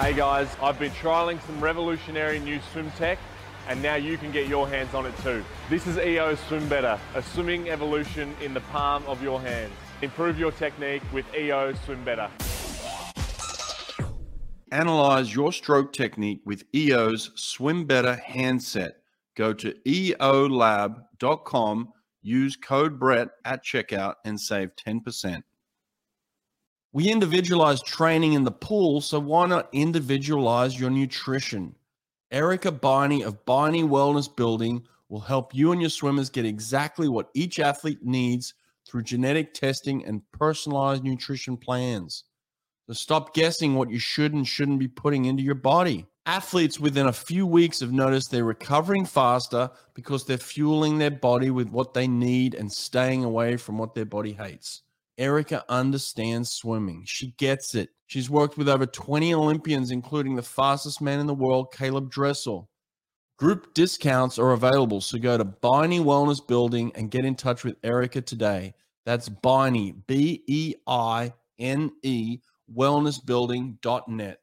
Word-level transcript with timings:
Hey 0.00 0.14
guys, 0.14 0.48
I've 0.62 0.78
been 0.78 0.92
trialing 0.92 1.46
some 1.46 1.60
revolutionary 1.60 2.38
new 2.38 2.58
swim 2.72 2.90
tech 2.92 3.18
and 3.68 3.82
now 3.82 3.96
you 3.96 4.16
can 4.16 4.32
get 4.32 4.48
your 4.48 4.66
hands 4.66 4.94
on 4.94 5.04
it 5.04 5.14
too. 5.18 5.44
This 5.68 5.86
is 5.86 5.98
EO 5.98 6.36
Swim 6.36 6.66
Better, 6.70 6.98
a 7.14 7.22
swimming 7.22 7.68
evolution 7.68 8.34
in 8.40 8.54
the 8.54 8.62
palm 8.62 9.04
of 9.06 9.22
your 9.22 9.42
hands. 9.42 9.74
Improve 10.00 10.38
your 10.38 10.52
technique 10.52 11.02
with 11.12 11.26
EO 11.34 11.74
Swim 11.84 12.02
Better. 12.02 12.30
Analyze 14.72 15.34
your 15.34 15.52
stroke 15.52 15.92
technique 15.92 16.40
with 16.46 16.64
EO's 16.74 17.30
Swim 17.34 17.84
Better 17.84 18.14
handset. 18.14 19.02
Go 19.36 19.52
to 19.52 19.74
eolab.com, 19.86 21.92
use 22.22 22.56
code 22.56 22.98
Brett 22.98 23.28
at 23.44 23.62
checkout, 23.62 24.14
and 24.24 24.40
save 24.40 24.74
10%. 24.76 25.42
We 26.92 27.08
individualize 27.08 27.82
training 27.82 28.32
in 28.32 28.42
the 28.42 28.50
pool, 28.50 29.00
so 29.00 29.20
why 29.20 29.46
not 29.46 29.68
individualize 29.72 30.78
your 30.78 30.90
nutrition? 30.90 31.76
Erica 32.32 32.72
Beine 32.72 33.24
of 33.24 33.44
Beine 33.44 33.88
Wellness 33.88 34.34
Building 34.34 34.82
will 35.08 35.20
help 35.20 35.54
you 35.54 35.70
and 35.70 35.80
your 35.80 35.90
swimmers 35.90 36.30
get 36.30 36.44
exactly 36.44 37.08
what 37.08 37.30
each 37.32 37.60
athlete 37.60 38.04
needs 38.04 38.54
through 38.88 39.02
genetic 39.02 39.54
testing 39.54 40.04
and 40.04 40.22
personalized 40.32 41.04
nutrition 41.04 41.56
plans. 41.56 42.24
So 42.88 42.94
stop 42.94 43.34
guessing 43.34 43.76
what 43.76 43.90
you 43.90 44.00
should 44.00 44.34
and 44.34 44.46
shouldn't 44.46 44.80
be 44.80 44.88
putting 44.88 45.26
into 45.26 45.44
your 45.44 45.54
body. 45.54 46.06
Athletes 46.26 46.80
within 46.80 47.06
a 47.06 47.12
few 47.12 47.46
weeks 47.46 47.78
have 47.78 47.92
noticed 47.92 48.32
they're 48.32 48.42
recovering 48.42 49.04
faster 49.04 49.70
because 49.94 50.24
they're 50.24 50.38
fueling 50.38 50.98
their 50.98 51.12
body 51.12 51.50
with 51.50 51.68
what 51.68 51.94
they 51.94 52.08
need 52.08 52.56
and 52.56 52.72
staying 52.72 53.22
away 53.22 53.56
from 53.56 53.78
what 53.78 53.94
their 53.94 54.04
body 54.04 54.32
hates. 54.32 54.82
Erica 55.20 55.62
understands 55.68 56.50
swimming. 56.50 57.04
She 57.06 57.32
gets 57.36 57.74
it. 57.74 57.90
She's 58.06 58.30
worked 58.30 58.56
with 58.56 58.70
over 58.70 58.86
20 58.86 59.34
Olympians, 59.34 59.90
including 59.90 60.34
the 60.34 60.42
fastest 60.42 61.02
man 61.02 61.20
in 61.20 61.26
the 61.26 61.34
world, 61.34 61.72
Caeleb 61.72 62.10
Dressel. 62.10 62.70
Group 63.38 63.72
discounts 63.74 64.38
are 64.38 64.52
available, 64.52 65.00
so 65.02 65.18
go 65.18 65.36
to 65.36 65.44
Beine 65.44 66.00
Wellness 66.00 66.46
Building 66.46 66.90
and 66.94 67.10
get 67.10 67.26
in 67.26 67.34
touch 67.34 67.64
with 67.64 67.76
Erica 67.84 68.22
today. 68.22 68.74
That's 69.04 69.28
Beine, 69.28 69.94
B 70.06 70.42
E 70.46 70.74
I 70.86 71.32
N 71.58 71.92
E, 72.02 72.38
wellnessbuilding.net. 72.74 74.38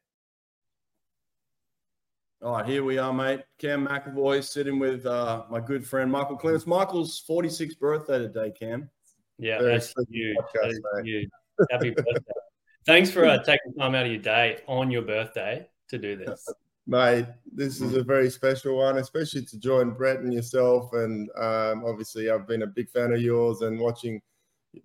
All 2.44 2.52
right, 2.52 2.66
here 2.68 2.84
we 2.84 3.00
are, 3.00 3.12
mate. 3.12 3.42
Cam 3.58 3.88
McEvoy 3.88 4.44
sitting 4.44 4.78
with 4.78 5.08
uh, 5.08 5.44
my 5.50 5.60
good 5.60 5.86
friend 5.86 6.12
Michael 6.12 6.38
Klim. 6.38 6.62
Michael's 6.68 7.24
46th 7.28 7.80
birthday 7.80 8.20
today, 8.20 8.52
Cam. 8.52 8.92
Yeah, 9.40 9.60
Very 9.60 9.74
that's 9.74 9.94
huge. 10.10 10.38
Podcast, 10.38 10.76
that 10.94 11.06
huge. 11.06 11.30
Happy 11.72 11.92
birthday. 11.92 12.14
Thanks 12.86 13.12
for 13.12 13.26
uh, 13.26 13.44
taking 13.44 13.74
time 13.78 13.96
out 13.96 14.06
of 14.06 14.12
your 14.12 14.22
day 14.22 14.60
on 14.68 14.90
your 14.90 15.02
birthday 15.02 15.68
to 15.90 15.98
do 15.98 16.16
this. 16.16 16.48
Mate, 16.90 17.26
this 17.54 17.82
is 17.82 17.94
a 17.96 18.02
very 18.02 18.30
special 18.30 18.78
one, 18.78 18.98
especially 18.98 19.44
to 19.44 19.60
join 19.60 19.92
Brett 19.92 20.20
and 20.20 20.34
yourself. 20.34 20.94
And 20.94 21.30
um, 21.38 21.84
obviously, 21.86 22.30
I've 22.30 22.48
been 22.48 22.62
a 22.62 22.68
big 22.68 22.90
fan 22.90 23.12
of 23.12 23.22
yours 23.22 23.62
and 23.62 23.78
watching, 23.78 24.22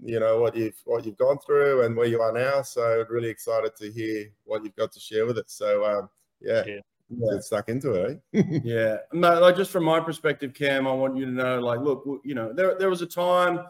you 0.05 0.19
know, 0.19 0.41
what 0.41 0.57
you've 0.57 0.75
what 0.85 1.07
you've 1.07 1.17
gone 1.17 1.39
through 1.39 1.85
and 1.85 1.97
where 1.97 2.09
you 2.09 2.21
are 2.21 2.33
now. 2.33 2.63
So 2.63 3.05
really 3.09 3.29
excited 3.29 3.77
to 3.77 3.93
hear 3.93 4.27
what 4.43 4.65
you've 4.65 4.75
got 4.75 4.91
to 4.93 5.01
share 5.01 5.27
with 5.27 5.39
us. 5.39 5.45
So 5.47 5.85
um, 5.85 6.11
yeah, 6.41 6.65
yeah. 6.67 6.81
Get 7.31 7.45
stuck 7.45 7.69
into 7.69 7.93
it, 7.93 8.21
eh? 8.35 8.43
yeah, 8.65 8.97
no, 9.13 9.39
like 9.39 9.55
just 9.55 9.71
from 9.71 9.85
my 9.85 10.01
perspective, 10.01 10.55
Cam, 10.55 10.89
I 10.89 10.93
want 10.93 11.17
you 11.17 11.27
to 11.27 11.31
know, 11.31 11.61
like, 11.61 11.81
look, 11.81 12.05
you 12.25 12.35
know, 12.35 12.53
there 12.53 12.77
there 12.79 12.89
was 12.89 13.03
a 13.03 13.07
time 13.07 13.61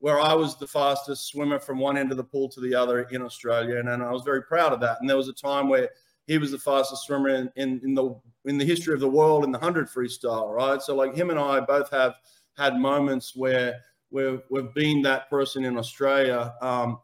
where 0.00 0.20
I 0.20 0.32
was 0.34 0.56
the 0.56 0.66
fastest 0.66 1.28
swimmer 1.28 1.58
from 1.58 1.78
one 1.78 1.96
end 1.96 2.10
of 2.10 2.16
the 2.16 2.24
pool 2.24 2.48
to 2.50 2.60
the 2.60 2.74
other 2.74 3.02
in 3.02 3.22
Australia, 3.22 3.78
and, 3.78 3.88
and 3.88 4.02
I 4.02 4.12
was 4.12 4.22
very 4.22 4.42
proud 4.42 4.72
of 4.72 4.80
that. 4.80 4.98
And 5.00 5.08
there 5.08 5.16
was 5.16 5.28
a 5.28 5.32
time 5.32 5.68
where 5.68 5.90
he 6.26 6.38
was 6.38 6.52
the 6.52 6.58
fastest 6.58 7.04
swimmer 7.04 7.30
in, 7.30 7.50
in, 7.56 7.80
in 7.82 7.94
the 7.94 8.14
in 8.44 8.58
the 8.58 8.64
history 8.64 8.94
of 8.94 9.00
the 9.00 9.08
world 9.08 9.44
in 9.44 9.50
the 9.50 9.58
hundred 9.58 9.88
freestyle, 9.88 10.54
right? 10.54 10.80
So 10.80 10.94
like 10.94 11.14
him 11.14 11.30
and 11.30 11.38
I 11.38 11.60
both 11.60 11.90
have 11.90 12.14
had 12.56 12.76
moments 12.76 13.34
where 13.34 13.80
where 14.10 14.40
we've 14.50 14.72
been 14.74 15.02
that 15.02 15.28
person 15.28 15.64
in 15.64 15.76
Australia. 15.76 16.54
Um, 16.62 16.98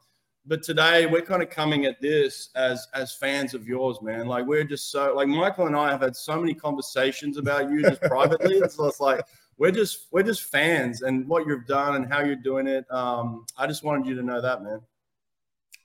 but 0.46 0.62
today 0.62 1.06
we're 1.06 1.22
kind 1.22 1.42
of 1.42 1.48
coming 1.48 1.86
at 1.86 2.00
this 2.00 2.50
as 2.54 2.86
as 2.94 3.14
fans 3.14 3.54
of 3.54 3.66
yours, 3.66 3.98
man. 4.02 4.26
Like 4.26 4.46
we're 4.46 4.64
just 4.64 4.90
so 4.90 5.14
like 5.14 5.28
Michael 5.28 5.66
and 5.66 5.76
I 5.76 5.90
have 5.90 6.02
had 6.02 6.14
so 6.14 6.38
many 6.38 6.54
conversations 6.54 7.38
about 7.38 7.70
you 7.70 7.82
just 7.82 8.02
privately. 8.02 8.60
So 8.69 8.84
it's 8.88 9.00
like 9.00 9.24
we're 9.59 9.70
just 9.70 10.06
we're 10.10 10.22
just 10.22 10.44
fans 10.44 11.03
and 11.03 11.28
what 11.28 11.47
you've 11.47 11.66
done 11.66 11.97
and 11.97 12.12
how 12.12 12.22
you're 12.22 12.37
doing 12.37 12.66
it. 12.66 12.84
Um, 12.91 13.47
I 13.56 13.66
just 13.66 13.84
wanted 13.84 14.06
you 14.06 14.15
to 14.16 14.22
know 14.22 14.41
that, 14.41 14.62
man. 14.62 14.81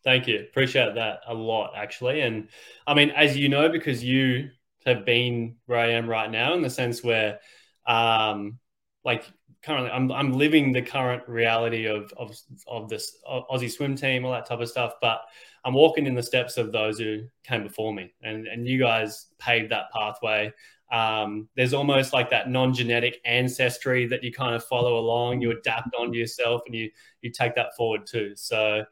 Thank 0.03 0.27
you. 0.27 0.39
Appreciate 0.39 0.95
that 0.95 1.21
a 1.27 1.33
lot, 1.33 1.73
actually. 1.75 2.21
And 2.21 2.47
I 2.87 2.93
mean, 2.93 3.09
as 3.11 3.35
you 3.35 3.49
know, 3.49 3.69
because 3.69 4.03
you 4.03 4.49
have 4.85 5.05
been 5.05 5.57
where 5.65 5.79
I 5.79 5.91
am 5.91 6.09
right 6.09 6.31
now, 6.31 6.53
in 6.53 6.61
the 6.61 6.69
sense 6.69 7.03
where, 7.03 7.39
um, 7.85 8.59
like 9.03 9.25
currently, 9.61 9.91
I'm 9.91 10.11
I'm 10.11 10.33
living 10.33 10.71
the 10.71 10.81
current 10.81 11.23
reality 11.27 11.85
of 11.85 12.13
of 12.17 12.35
of 12.67 12.89
this 12.89 13.17
Aussie 13.29 13.69
swim 13.69 13.95
team, 13.95 14.25
all 14.25 14.31
that 14.31 14.45
type 14.45 14.61
of 14.61 14.69
stuff. 14.69 14.93
But 15.01 15.21
I'm 15.65 15.73
walking 15.73 16.05
in 16.05 16.15
the 16.15 16.23
steps 16.23 16.57
of 16.57 16.71
those 16.71 16.97
who 16.97 17.23
came 17.43 17.63
before 17.63 17.93
me, 17.93 18.13
and 18.21 18.47
and 18.47 18.65
you 18.65 18.79
guys 18.79 19.27
paved 19.37 19.71
that 19.71 19.91
pathway. 19.91 20.53
Um, 20.91 21.49
there's 21.55 21.73
almost 21.73 22.13
like 22.13 22.29
that 22.31 22.49
non-genetic 22.49 23.21
ancestry 23.25 24.07
that 24.07 24.23
you 24.23 24.31
kind 24.31 24.55
of 24.55 24.63
follow 24.63 24.97
along. 24.97 25.41
You 25.41 25.51
adapt 25.51 25.93
onto 25.95 26.17
yourself, 26.17 26.63
and 26.65 26.73
you 26.75 26.89
you 27.21 27.31
take 27.31 27.55
that 27.55 27.75
forward 27.75 28.07
too. 28.07 28.33
So, 28.35 28.83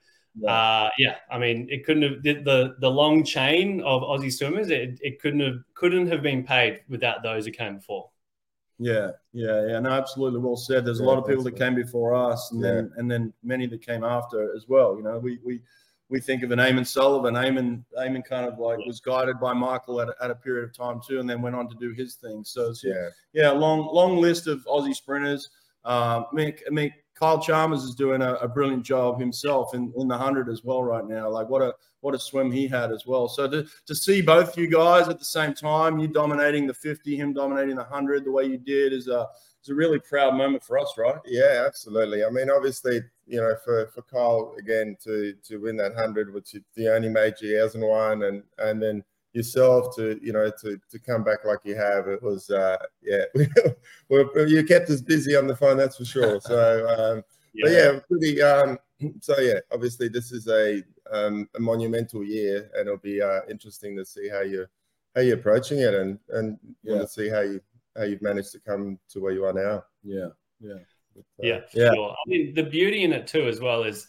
uh, 0.48 0.90
yeah, 0.98 1.16
I 1.32 1.40
mean, 1.40 1.68
it 1.70 1.86
couldn't 1.86 2.04
have 2.04 2.24
the 2.24 2.76
the 2.80 2.92
long 2.92 3.24
chain 3.24 3.82
of 3.82 4.02
Aussie 4.04 4.32
swimmers. 4.32 4.70
It, 4.70 5.00
it 5.02 5.20
couldn't 5.20 5.40
have 5.40 5.60
couldn't 5.74 6.08
have 6.08 6.22
been 6.22 6.44
paid 6.44 6.82
without 6.88 7.24
those 7.24 7.46
who 7.46 7.52
came 7.52 7.78
before. 7.78 8.10
Yeah, 8.80 9.12
yeah, 9.34 9.68
yeah. 9.68 9.80
No, 9.80 9.90
absolutely 9.90 10.40
well 10.40 10.56
said. 10.56 10.86
There's 10.86 11.00
a 11.00 11.04
lot 11.04 11.18
of 11.18 11.26
people 11.26 11.44
that 11.46 11.56
came 11.56 11.74
before 11.74 12.14
us, 12.14 12.52
and 12.52 12.62
yeah. 12.62 12.74
then 12.74 12.92
and 12.98 13.10
then 13.10 13.34
many 13.44 13.66
that 13.68 13.82
came 13.82 14.04
after 14.04 14.56
as 14.56 14.66
well. 14.68 14.96
You 14.98 15.04
know, 15.04 15.18
we 15.18 15.40
we 15.44 15.62
we 16.10 16.20
think 16.20 16.44
of 16.44 16.52
an 16.52 16.60
Eamon 16.60 16.88
Sullivan. 16.88 17.34
Eamon, 17.34 17.84
Eamon 18.00 18.24
kind 18.24 18.46
of 18.46 18.60
like 18.60 18.78
was 18.86 19.00
guided 19.00 19.40
by 19.40 19.54
Michael 19.54 20.02
at 20.02 20.10
a, 20.10 20.16
at 20.22 20.32
a 20.32 20.36
period 20.36 20.64
of 20.64 20.76
time 20.76 21.02
too, 21.06 21.20
and 21.20 21.30
then 21.30 21.42
went 21.42 21.56
on 21.56 21.68
to 21.70 21.76
do 21.76 21.92
his 21.92 22.16
thing. 22.16 22.44
So 22.44 22.70
it's, 22.70 22.84
yeah, 22.84 23.10
yeah, 23.34 23.52
long 23.52 23.90
long 23.94 24.18
list 24.18 24.48
of 24.48 24.66
Aussie 24.66 24.96
sprinters. 24.96 25.50
Um, 25.84 26.26
I 26.32 26.36
mean, 26.36 26.54
I 26.66 26.70
mean, 26.70 26.94
Kyle 27.16 27.42
Chalmers 27.42 27.84
is 27.84 27.96
doing 27.96 28.22
a, 28.22 28.34
a, 28.36 28.48
brilliant 28.48 28.84
job 28.84 29.20
himself 29.20 29.74
in, 29.74 29.92
in 29.98 30.08
the 30.08 30.18
hundred 30.18 30.50
as 30.50 30.64
well 30.64 30.84
right 30.84 31.06
now. 31.06 31.30
Like 31.30 31.50
what 31.50 31.62
a 31.62 31.74
what 32.02 32.14
a 32.14 32.20
swim 32.20 32.52
he 32.52 32.68
had 32.68 32.92
as 32.92 33.06
well. 33.08 33.28
So 33.28 33.50
to, 33.50 33.66
to 33.86 33.96
see 33.96 34.22
both 34.22 34.58
you 34.58 34.68
guys 34.68 35.08
at 35.08 35.18
the 35.18 35.26
same 35.26 35.54
time, 35.54 35.98
you 35.98 36.08
dominating 36.08 36.68
the 36.68 36.74
fifty, 36.74 37.16
him 37.18 37.34
dominating 37.34 37.76
the 37.76 37.84
hundred, 37.84 38.26
the 38.26 38.32
way 38.32 38.46
you 38.46 38.58
did 38.58 38.94
is 38.94 39.08
a 39.08 39.28
is 39.64 39.70
a 39.70 39.76
really 39.76 40.00
proud 40.00 40.36
moment 40.36 40.64
for 40.64 40.78
us, 40.78 40.94
right? 40.98 41.18
Yeah, 41.26 41.64
absolutely. 41.66 42.24
I 42.24 42.30
mean, 42.30 42.50
obviously, 42.50 43.02
you 43.28 43.42
know, 43.42 43.56
for, 43.64 43.88
for 43.88 44.02
Kyle 44.04 44.56
again 44.58 44.96
to 45.04 45.34
to 45.44 45.58
win 45.58 45.78
that 45.78 45.96
hundred, 45.96 46.34
which 46.34 46.56
is 46.56 46.62
the 46.76 46.94
only 46.94 47.10
major 47.10 47.46
he 47.46 47.54
hasn't 47.54 47.84
won, 47.84 48.24
and 48.24 48.44
and 48.58 48.82
then 48.82 49.04
yourself 49.34 49.96
to 49.96 50.20
you 50.22 50.34
know 50.34 50.52
to 50.62 50.80
to 50.90 51.00
come 51.00 51.24
back 51.24 51.46
like 51.46 51.60
you 51.64 51.76
have, 51.76 52.08
it 52.08 52.22
was 52.22 52.50
uh, 52.50 52.78
yeah, 53.02 53.24
well, 54.10 54.30
you 54.48 54.64
kept 54.64 54.90
us 54.90 55.02
busy 55.02 55.36
on 55.36 55.48
the 55.48 55.56
phone, 55.56 55.78
that's 55.78 55.98
for 55.98 56.06
sure. 56.06 56.40
So, 56.42 56.88
um, 56.88 57.24
yeah. 57.54 57.64
but 57.64 57.72
yeah, 57.72 58.00
pretty. 58.10 58.42
Um, 58.42 58.80
so 59.22 59.40
yeah, 59.40 59.60
obviously 59.72 60.10
this 60.10 60.32
is 60.32 60.48
a 60.48 60.84
um, 61.12 61.48
a 61.56 61.60
monumental 61.60 62.24
year, 62.24 62.70
and 62.76 62.88
it'll 62.88 62.98
be 62.98 63.22
uh, 63.22 63.42
interesting 63.50 63.96
to 63.98 64.06
see 64.06 64.30
how 64.30 64.42
you 64.42 64.66
how 65.16 65.22
you're 65.22 65.38
approaching 65.38 65.80
it, 65.80 65.94
and 65.94 66.20
and 66.30 66.58
yeah. 66.84 66.96
want 66.96 67.08
to 67.08 67.14
see 67.14 67.30
how 67.30 67.42
you 67.42 67.62
how 67.96 68.04
you've 68.04 68.22
managed 68.22 68.52
to 68.54 68.60
come 68.60 69.00
to 69.10 69.20
where 69.20 69.34
you 69.34 69.46
are 69.46 69.54
now. 69.54 69.84
Yeah, 70.04 70.30
yeah. 70.60 70.80
Yeah, 71.40 71.62
yeah. 71.74 71.94
Sure. 71.94 72.12
I 72.12 72.30
mean, 72.30 72.54
the 72.54 72.64
beauty 72.64 73.04
in 73.04 73.14
it 73.14 73.28
too, 73.28 73.48
as 73.48 73.60
well, 73.60 73.84
is 73.84 74.08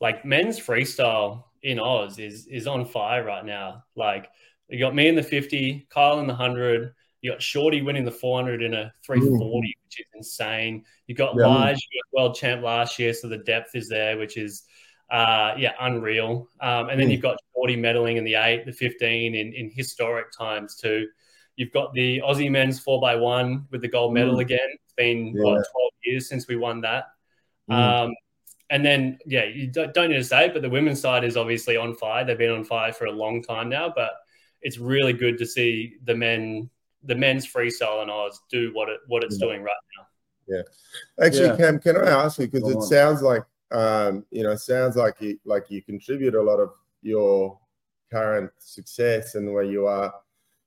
like 0.00 0.24
men's 0.24 0.58
freestyle 0.58 1.44
in 1.62 1.78
Oz 1.78 2.18
is 2.18 2.46
is 2.46 2.66
on 2.66 2.84
fire 2.84 3.24
right 3.24 3.44
now. 3.44 3.84
Like 3.96 4.30
you 4.68 4.78
got 4.78 4.94
me 4.94 5.08
in 5.08 5.14
the 5.14 5.22
fifty, 5.22 5.86
Kyle 5.90 6.20
in 6.20 6.26
the 6.26 6.34
hundred. 6.34 6.94
You 7.22 7.32
got 7.32 7.42
Shorty 7.42 7.82
winning 7.82 8.06
the 8.06 8.10
400 8.10 8.62
in 8.62 8.72
a 8.72 8.90
340, 9.04 9.44
mm. 9.44 9.60
which 9.84 10.00
is 10.00 10.06
insane. 10.14 10.84
You 11.06 11.14
got 11.14 11.34
yeah. 11.36 11.46
Lige, 11.46 11.78
you 11.92 12.00
got 12.00 12.18
world 12.18 12.34
champ 12.34 12.62
last 12.62 12.98
year, 12.98 13.12
so 13.12 13.28
the 13.28 13.36
depth 13.36 13.74
is 13.74 13.90
there, 13.90 14.16
which 14.16 14.38
is 14.38 14.62
uh, 15.10 15.54
yeah, 15.58 15.72
unreal. 15.80 16.48
Um, 16.60 16.88
and 16.88 16.98
then 16.98 17.08
mm. 17.08 17.12
you've 17.12 17.22
got 17.22 17.36
Shorty 17.54 17.76
medaling 17.76 18.16
in 18.16 18.24
the 18.24 18.36
eight, 18.36 18.64
the 18.64 18.72
15 18.72 19.34
in, 19.34 19.52
in 19.52 19.70
historic 19.70 20.32
times 20.32 20.76
too. 20.76 21.08
You've 21.56 21.72
got 21.72 21.92
the 21.92 22.20
Aussie 22.20 22.50
men's 22.50 22.80
four 22.80 23.00
by 23.00 23.16
one 23.16 23.66
with 23.70 23.82
the 23.82 23.88
gold 23.88 24.14
medal 24.14 24.36
mm. 24.36 24.40
again. 24.40 24.76
It's 25.00 25.34
been 25.34 25.34
yeah. 25.36 25.42
what, 25.42 25.54
12 25.54 25.64
years 26.04 26.28
since 26.28 26.48
we 26.48 26.56
won 26.56 26.80
that. 26.82 27.04
Mm. 27.70 27.74
Um, 27.74 28.14
and 28.70 28.84
then, 28.84 29.18
yeah, 29.26 29.44
you 29.44 29.66
don't, 29.66 29.92
don't 29.94 30.10
need 30.10 30.16
to 30.16 30.24
say 30.24 30.46
it, 30.46 30.52
but 30.52 30.62
the 30.62 30.70
women's 30.70 31.00
side 31.00 31.24
is 31.24 31.36
obviously 31.36 31.76
on 31.76 31.94
fire. 31.94 32.24
They've 32.24 32.38
been 32.38 32.52
on 32.52 32.64
fire 32.64 32.92
for 32.92 33.06
a 33.06 33.12
long 33.12 33.42
time 33.42 33.68
now, 33.68 33.92
but 33.94 34.12
it's 34.62 34.78
really 34.78 35.12
good 35.12 35.38
to 35.38 35.46
see 35.46 35.96
the 36.04 36.14
men, 36.14 36.70
the 37.02 37.14
men's 37.14 37.46
freestyle 37.46 38.02
and 38.02 38.10
Oz 38.10 38.40
do 38.50 38.70
what 38.74 38.88
it 38.88 39.00
what 39.08 39.24
it's 39.24 39.38
yeah. 39.40 39.46
doing 39.46 39.62
right 39.62 39.72
now. 39.96 40.06
Yeah, 40.56 41.24
actually, 41.26 41.46
yeah. 41.46 41.56
Cam, 41.56 41.78
can 41.78 41.96
I 41.96 42.10
ask 42.10 42.38
you 42.38 42.46
because 42.46 42.68
it 42.70 42.76
on. 42.76 42.82
sounds 42.82 43.22
like 43.22 43.42
um, 43.70 44.24
you 44.30 44.42
know, 44.42 44.54
sounds 44.56 44.96
like 44.96 45.20
you 45.20 45.38
like 45.44 45.70
you 45.70 45.82
contribute 45.82 46.34
a 46.34 46.42
lot 46.42 46.58
of 46.58 46.72
your 47.02 47.58
current 48.12 48.50
success 48.58 49.34
and 49.34 49.52
where 49.52 49.62
you 49.62 49.86
are, 49.86 50.12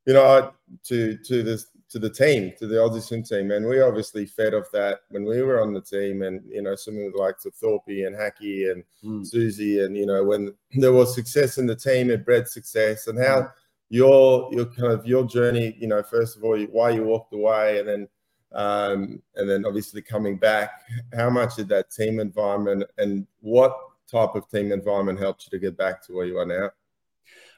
you 0.06 0.14
know, 0.14 0.54
to 0.86 1.18
to 1.18 1.44
this 1.44 1.68
to 1.94 2.00
the 2.00 2.10
team, 2.10 2.52
to 2.58 2.66
the 2.66 2.78
Aussie 2.78 3.04
swim 3.04 3.22
team. 3.22 3.52
And 3.52 3.68
we 3.68 3.80
obviously 3.80 4.26
fed 4.26 4.56
off 4.56 4.72
that 4.74 5.02
when 5.10 5.26
we 5.26 5.44
were 5.44 5.62
on 5.62 5.74
the 5.74 5.80
team 5.80 6.24
and, 6.24 6.42
you 6.50 6.64
know, 6.64 6.74
some 6.74 6.98
of 6.98 7.14
the 7.14 7.20
likes 7.20 7.46
Thorpe 7.54 7.88
and 7.88 8.16
Hackey 8.16 8.72
and 8.72 8.84
mm. 9.04 9.24
Susie. 9.24 9.80
And, 9.82 9.96
you 9.96 10.08
know, 10.08 10.24
when 10.24 10.56
there 10.72 10.92
was 10.92 11.14
success 11.14 11.60
in 11.60 11.68
the 11.68 11.76
team, 11.76 12.10
it 12.10 12.26
bred 12.26 12.48
success 12.48 13.06
and 13.06 13.20
how 13.20 13.42
mm. 13.42 13.52
your, 13.90 14.50
your 14.52 14.66
kind 14.66 14.92
of 14.92 15.06
your 15.06 15.24
journey, 15.24 15.76
you 15.78 15.86
know, 15.86 16.02
first 16.02 16.36
of 16.36 16.44
all, 16.44 16.60
why 16.72 16.90
you 16.90 17.04
walked 17.04 17.32
away 17.32 17.78
and 17.78 17.88
then, 17.88 18.08
um, 18.54 19.22
and 19.36 19.48
then 19.48 19.64
obviously 19.64 20.02
coming 20.02 20.36
back, 20.36 20.72
how 21.16 21.30
much 21.30 21.58
did 21.58 21.70
that 21.70 21.92
team 21.92 22.20
environment 22.20 22.86
and 22.98 23.28
what 23.42 23.78
type 24.10 24.34
of 24.34 24.50
team 24.50 24.72
environment 24.72 25.20
helped 25.20 25.46
you 25.46 25.52
to 25.52 25.62
get 25.62 25.78
back 25.78 26.04
to 26.08 26.14
where 26.14 26.26
you 26.26 26.40
are 26.40 26.46
now? 26.48 26.72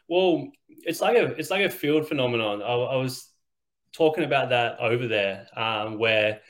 Well, 0.10 0.50
it's 0.68 1.00
like 1.00 1.16
a 1.18 1.28
it's 1.36 1.50
like 1.50 1.66
a 1.66 1.70
field 1.70 2.08
phenomenon. 2.08 2.62
I, 2.62 2.74
I 2.74 2.96
was 2.98 3.30
talking 3.96 4.24
about 4.24 4.50
that 4.50 4.80
over 4.80 5.08
there, 5.08 5.48
um, 5.56 5.98
where 5.98 6.42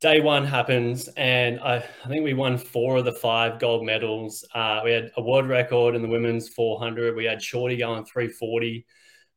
day 0.00 0.20
one 0.20 0.44
happens, 0.44 1.08
and 1.16 1.60
I, 1.60 1.76
I, 1.76 2.08
think 2.08 2.24
we 2.24 2.32
won 2.32 2.56
four 2.56 2.98
of 2.98 3.04
the 3.04 3.12
five 3.12 3.58
gold 3.58 3.84
medals. 3.84 4.44
Uh, 4.54 4.80
we 4.84 4.92
had 4.92 5.10
a 5.16 5.22
world 5.22 5.48
record 5.48 5.94
in 5.94 6.02
the 6.02 6.08
women's 6.08 6.48
400. 6.48 7.14
We 7.14 7.24
had 7.24 7.42
Shorty 7.42 7.76
going 7.76 8.04
340. 8.04 8.86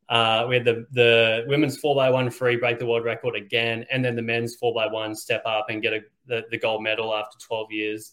Uh, 0.08 0.46
we 0.48 0.56
had 0.56 0.64
the 0.64 0.86
the 0.92 1.44
women's 1.48 1.78
four 1.78 1.94
by 1.94 2.10
one 2.10 2.30
free 2.30 2.56
break 2.56 2.78
the 2.78 2.86
world 2.86 3.04
record 3.04 3.36
again, 3.36 3.84
and 3.90 4.04
then 4.04 4.16
the 4.16 4.22
men's 4.22 4.56
four 4.56 4.74
by 4.74 4.86
one 4.86 5.14
step 5.14 5.42
up 5.46 5.66
and 5.70 5.82
get 5.82 5.94
a, 5.94 6.00
the, 6.26 6.42
the 6.50 6.58
gold 6.58 6.82
medal 6.82 7.14
after 7.14 7.38
12 7.38 7.72
years. 7.72 8.12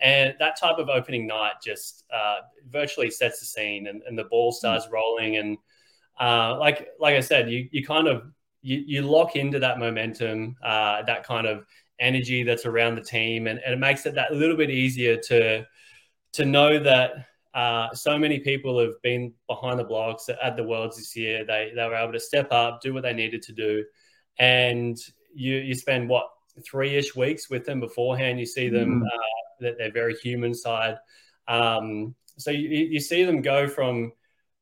And 0.00 0.34
that 0.38 0.58
type 0.58 0.78
of 0.78 0.88
opening 0.88 1.26
night 1.26 1.54
just 1.62 2.04
uh, 2.14 2.40
virtually 2.70 3.10
sets 3.10 3.40
the 3.40 3.46
scene, 3.46 3.86
and, 3.86 4.02
and 4.06 4.18
the 4.18 4.24
ball 4.24 4.52
starts 4.52 4.86
rolling. 4.90 5.36
And 5.36 5.58
uh, 6.18 6.58
like 6.58 6.88
like 6.98 7.14
I 7.14 7.20
said, 7.20 7.50
you 7.50 7.68
you 7.70 7.86
kind 7.86 8.06
of 8.06 8.22
you, 8.62 8.82
you 8.86 9.02
lock 9.02 9.36
into 9.36 9.58
that 9.58 9.78
momentum, 9.78 10.56
uh, 10.62 11.02
that 11.02 11.24
kind 11.24 11.46
of 11.46 11.64
energy 11.98 12.42
that's 12.42 12.66
around 12.66 12.94
the 12.94 13.02
team, 13.02 13.46
and, 13.46 13.60
and 13.64 13.74
it 13.74 13.78
makes 13.78 14.06
it 14.06 14.14
that 14.14 14.32
little 14.32 14.56
bit 14.56 14.70
easier 14.70 15.16
to 15.16 15.66
to 16.32 16.44
know 16.44 16.78
that 16.78 17.26
uh, 17.54 17.92
so 17.92 18.16
many 18.16 18.38
people 18.38 18.78
have 18.78 19.00
been 19.02 19.32
behind 19.48 19.78
the 19.78 19.84
blocks 19.84 20.28
at 20.28 20.56
the 20.56 20.62
Worlds 20.62 20.96
this 20.96 21.16
year. 21.16 21.44
They 21.44 21.72
they 21.74 21.84
were 21.86 21.94
able 21.94 22.12
to 22.12 22.20
step 22.20 22.52
up, 22.52 22.80
do 22.80 22.94
what 22.94 23.02
they 23.02 23.12
needed 23.12 23.42
to 23.42 23.52
do, 23.52 23.84
and 24.38 24.98
you 25.34 25.56
you 25.56 25.74
spend 25.74 26.08
what 26.08 26.26
three 26.64 26.96
ish 26.96 27.16
weeks 27.16 27.50
with 27.50 27.64
them 27.64 27.80
beforehand. 27.80 28.38
You 28.38 28.46
see 28.46 28.68
them 28.68 29.02
mm. 29.02 29.06
uh, 29.06 29.20
that 29.60 29.78
they're 29.78 29.92
very 29.92 30.14
human 30.16 30.54
side. 30.54 30.96
Um, 31.48 32.14
so 32.38 32.50
you, 32.50 32.68
you 32.68 33.00
see 33.00 33.24
them 33.24 33.42
go 33.42 33.68
from 33.68 34.12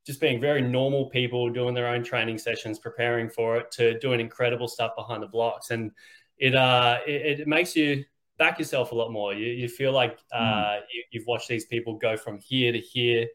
just 0.08 0.22
being 0.22 0.40
very 0.40 0.62
normal 0.62 1.10
people 1.10 1.50
doing 1.50 1.74
their 1.74 1.86
own 1.86 2.02
training 2.02 2.38
sessions, 2.38 2.78
preparing 2.78 3.28
for 3.28 3.58
it, 3.58 3.70
to 3.70 3.98
doing 3.98 4.20
incredible 4.20 4.66
stuff 4.66 4.92
behind 4.96 5.22
the 5.22 5.26
blocks, 5.26 5.70
and 5.70 5.90
it 6.38 6.54
uh 6.54 6.98
it, 7.06 7.40
it 7.40 7.46
makes 7.46 7.76
you 7.76 8.02
back 8.38 8.58
yourself 8.58 8.92
a 8.92 8.94
lot 8.94 9.12
more. 9.12 9.34
You, 9.34 9.48
you 9.48 9.68
feel 9.68 9.92
like 9.92 10.18
uh, 10.32 10.38
mm. 10.38 10.80
you, 11.12 11.20
have 11.20 11.26
watched 11.26 11.46
these 11.46 11.66
people 11.66 11.98
go 11.98 12.16
from 12.16 12.38
here 12.38 12.72
to 12.72 12.78
here, 12.78 13.26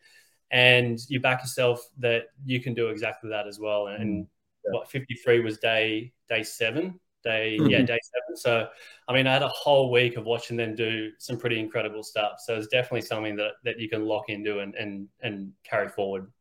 and 0.50 0.98
you 1.10 1.20
back 1.20 1.44
yourself 1.44 1.88
that 2.00 2.24
you 2.44 2.60
can 2.60 2.74
do 2.74 2.88
exactly 2.88 3.30
that 3.30 3.46
as 3.46 3.60
well. 3.60 3.86
And, 3.90 4.26
mm. 4.26 4.28
yeah. 4.66 4.72
what 4.72 4.90
53 4.90 5.42
was 5.42 5.60
day 5.60 6.12
day 6.28 6.42
seven, 6.42 7.00
day 7.24 7.58
mm-hmm. 7.60 7.70
yeah 7.70 7.84
day 7.84 8.00
seven. 8.02 8.36
So 8.36 8.68
I 9.08 9.14
mean, 9.14 9.28
I 9.28 9.34
had 9.34 9.44
a 9.44 9.50
whole 9.50 9.92
week 9.92 10.18
of 10.18 10.26
watching 10.26 10.58
them 10.58 10.74
do 10.74 11.12
some 11.20 11.38
pretty 11.38 11.60
incredible 11.60 12.02
stuff. 12.02 12.40
So 12.44 12.56
it's 12.56 12.66
definitely 12.66 13.02
something 13.02 13.36
that 13.36 13.52
that 13.64 13.80
you 13.80 13.90
can 13.90 14.06
lock 14.06 14.30
into 14.30 14.58
and 14.58 14.74
and 14.74 15.08
and 15.22 15.52
carry 15.64 15.90
forward. 15.90 16.32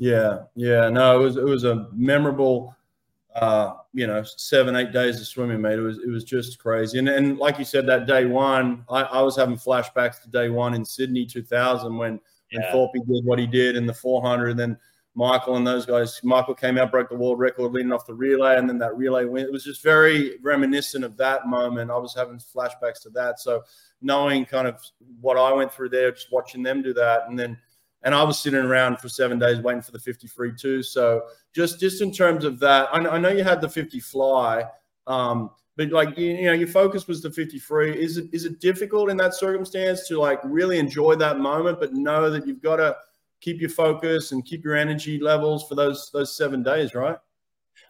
Yeah, 0.00 0.44
yeah. 0.56 0.88
No, 0.88 1.20
it 1.20 1.22
was 1.22 1.36
it 1.36 1.44
was 1.44 1.64
a 1.64 1.86
memorable, 1.92 2.74
uh, 3.36 3.74
you 3.92 4.06
know, 4.06 4.22
seven 4.24 4.74
eight 4.74 4.92
days 4.92 5.20
of 5.20 5.26
swimming, 5.26 5.60
mate. 5.60 5.78
It 5.78 5.82
was 5.82 5.98
it 5.98 6.08
was 6.08 6.24
just 6.24 6.58
crazy. 6.58 6.98
And 6.98 7.06
and 7.06 7.36
like 7.36 7.58
you 7.58 7.66
said, 7.66 7.86
that 7.86 8.06
day 8.06 8.24
one, 8.24 8.82
I, 8.88 9.02
I 9.02 9.20
was 9.20 9.36
having 9.36 9.56
flashbacks 9.56 10.22
to 10.22 10.30
day 10.30 10.48
one 10.48 10.72
in 10.72 10.86
Sydney 10.86 11.26
2000 11.26 11.94
when 11.94 12.18
yeah. 12.50 12.60
when 12.60 12.72
Thorpe 12.72 12.92
did 12.94 13.26
what 13.26 13.38
he 13.38 13.46
did 13.46 13.76
in 13.76 13.84
the 13.84 13.92
400. 13.92 14.56
Then 14.56 14.78
Michael 15.14 15.56
and 15.56 15.66
those 15.66 15.84
guys, 15.84 16.18
Michael 16.24 16.54
came 16.54 16.78
out, 16.78 16.90
broke 16.90 17.10
the 17.10 17.16
world 17.16 17.38
record 17.38 17.70
leading 17.72 17.92
off 17.92 18.06
the 18.06 18.14
relay, 18.14 18.56
and 18.56 18.66
then 18.66 18.78
that 18.78 18.96
relay 18.96 19.26
win. 19.26 19.44
It 19.44 19.52
was 19.52 19.64
just 19.64 19.82
very 19.82 20.38
reminiscent 20.40 21.04
of 21.04 21.18
that 21.18 21.46
moment. 21.46 21.90
I 21.90 21.98
was 21.98 22.14
having 22.14 22.38
flashbacks 22.38 23.02
to 23.02 23.10
that. 23.10 23.38
So 23.38 23.64
knowing 24.00 24.46
kind 24.46 24.66
of 24.66 24.80
what 25.20 25.36
I 25.36 25.52
went 25.52 25.74
through 25.74 25.90
there, 25.90 26.10
just 26.10 26.32
watching 26.32 26.62
them 26.62 26.80
do 26.80 26.94
that, 26.94 27.24
and 27.28 27.38
then 27.38 27.58
and 28.02 28.14
I 28.14 28.22
was 28.22 28.38
sitting 28.38 28.60
around 28.60 28.98
for 28.98 29.08
seven 29.08 29.38
days 29.38 29.60
waiting 29.60 29.82
for 29.82 29.92
the 29.92 29.98
50 29.98 30.26
free 30.26 30.52
too. 30.56 30.82
So 30.82 31.22
just 31.54 31.80
just 31.80 32.00
in 32.00 32.12
terms 32.12 32.44
of 32.44 32.58
that, 32.60 32.88
I, 32.92 32.98
I 32.98 33.18
know 33.18 33.28
you 33.28 33.44
had 33.44 33.60
the 33.60 33.68
50 33.68 34.00
fly, 34.00 34.64
um, 35.06 35.50
but 35.76 35.90
like 35.90 36.16
you, 36.16 36.28
you, 36.28 36.46
know, 36.46 36.52
your 36.52 36.68
focus 36.68 37.06
was 37.06 37.22
the 37.22 37.30
50 37.30 37.58
free. 37.58 37.92
Is 37.92 38.16
it 38.16 38.28
is 38.32 38.44
it 38.44 38.60
difficult 38.60 39.10
in 39.10 39.16
that 39.18 39.34
circumstance 39.34 40.08
to 40.08 40.18
like 40.18 40.40
really 40.44 40.78
enjoy 40.78 41.16
that 41.16 41.38
moment, 41.38 41.80
but 41.80 41.92
know 41.92 42.30
that 42.30 42.46
you've 42.46 42.62
got 42.62 42.76
to 42.76 42.96
keep 43.40 43.60
your 43.60 43.70
focus 43.70 44.32
and 44.32 44.44
keep 44.44 44.64
your 44.64 44.76
energy 44.76 45.18
levels 45.18 45.68
for 45.68 45.74
those 45.74 46.10
those 46.12 46.36
seven 46.36 46.62
days, 46.62 46.94
right? 46.94 47.18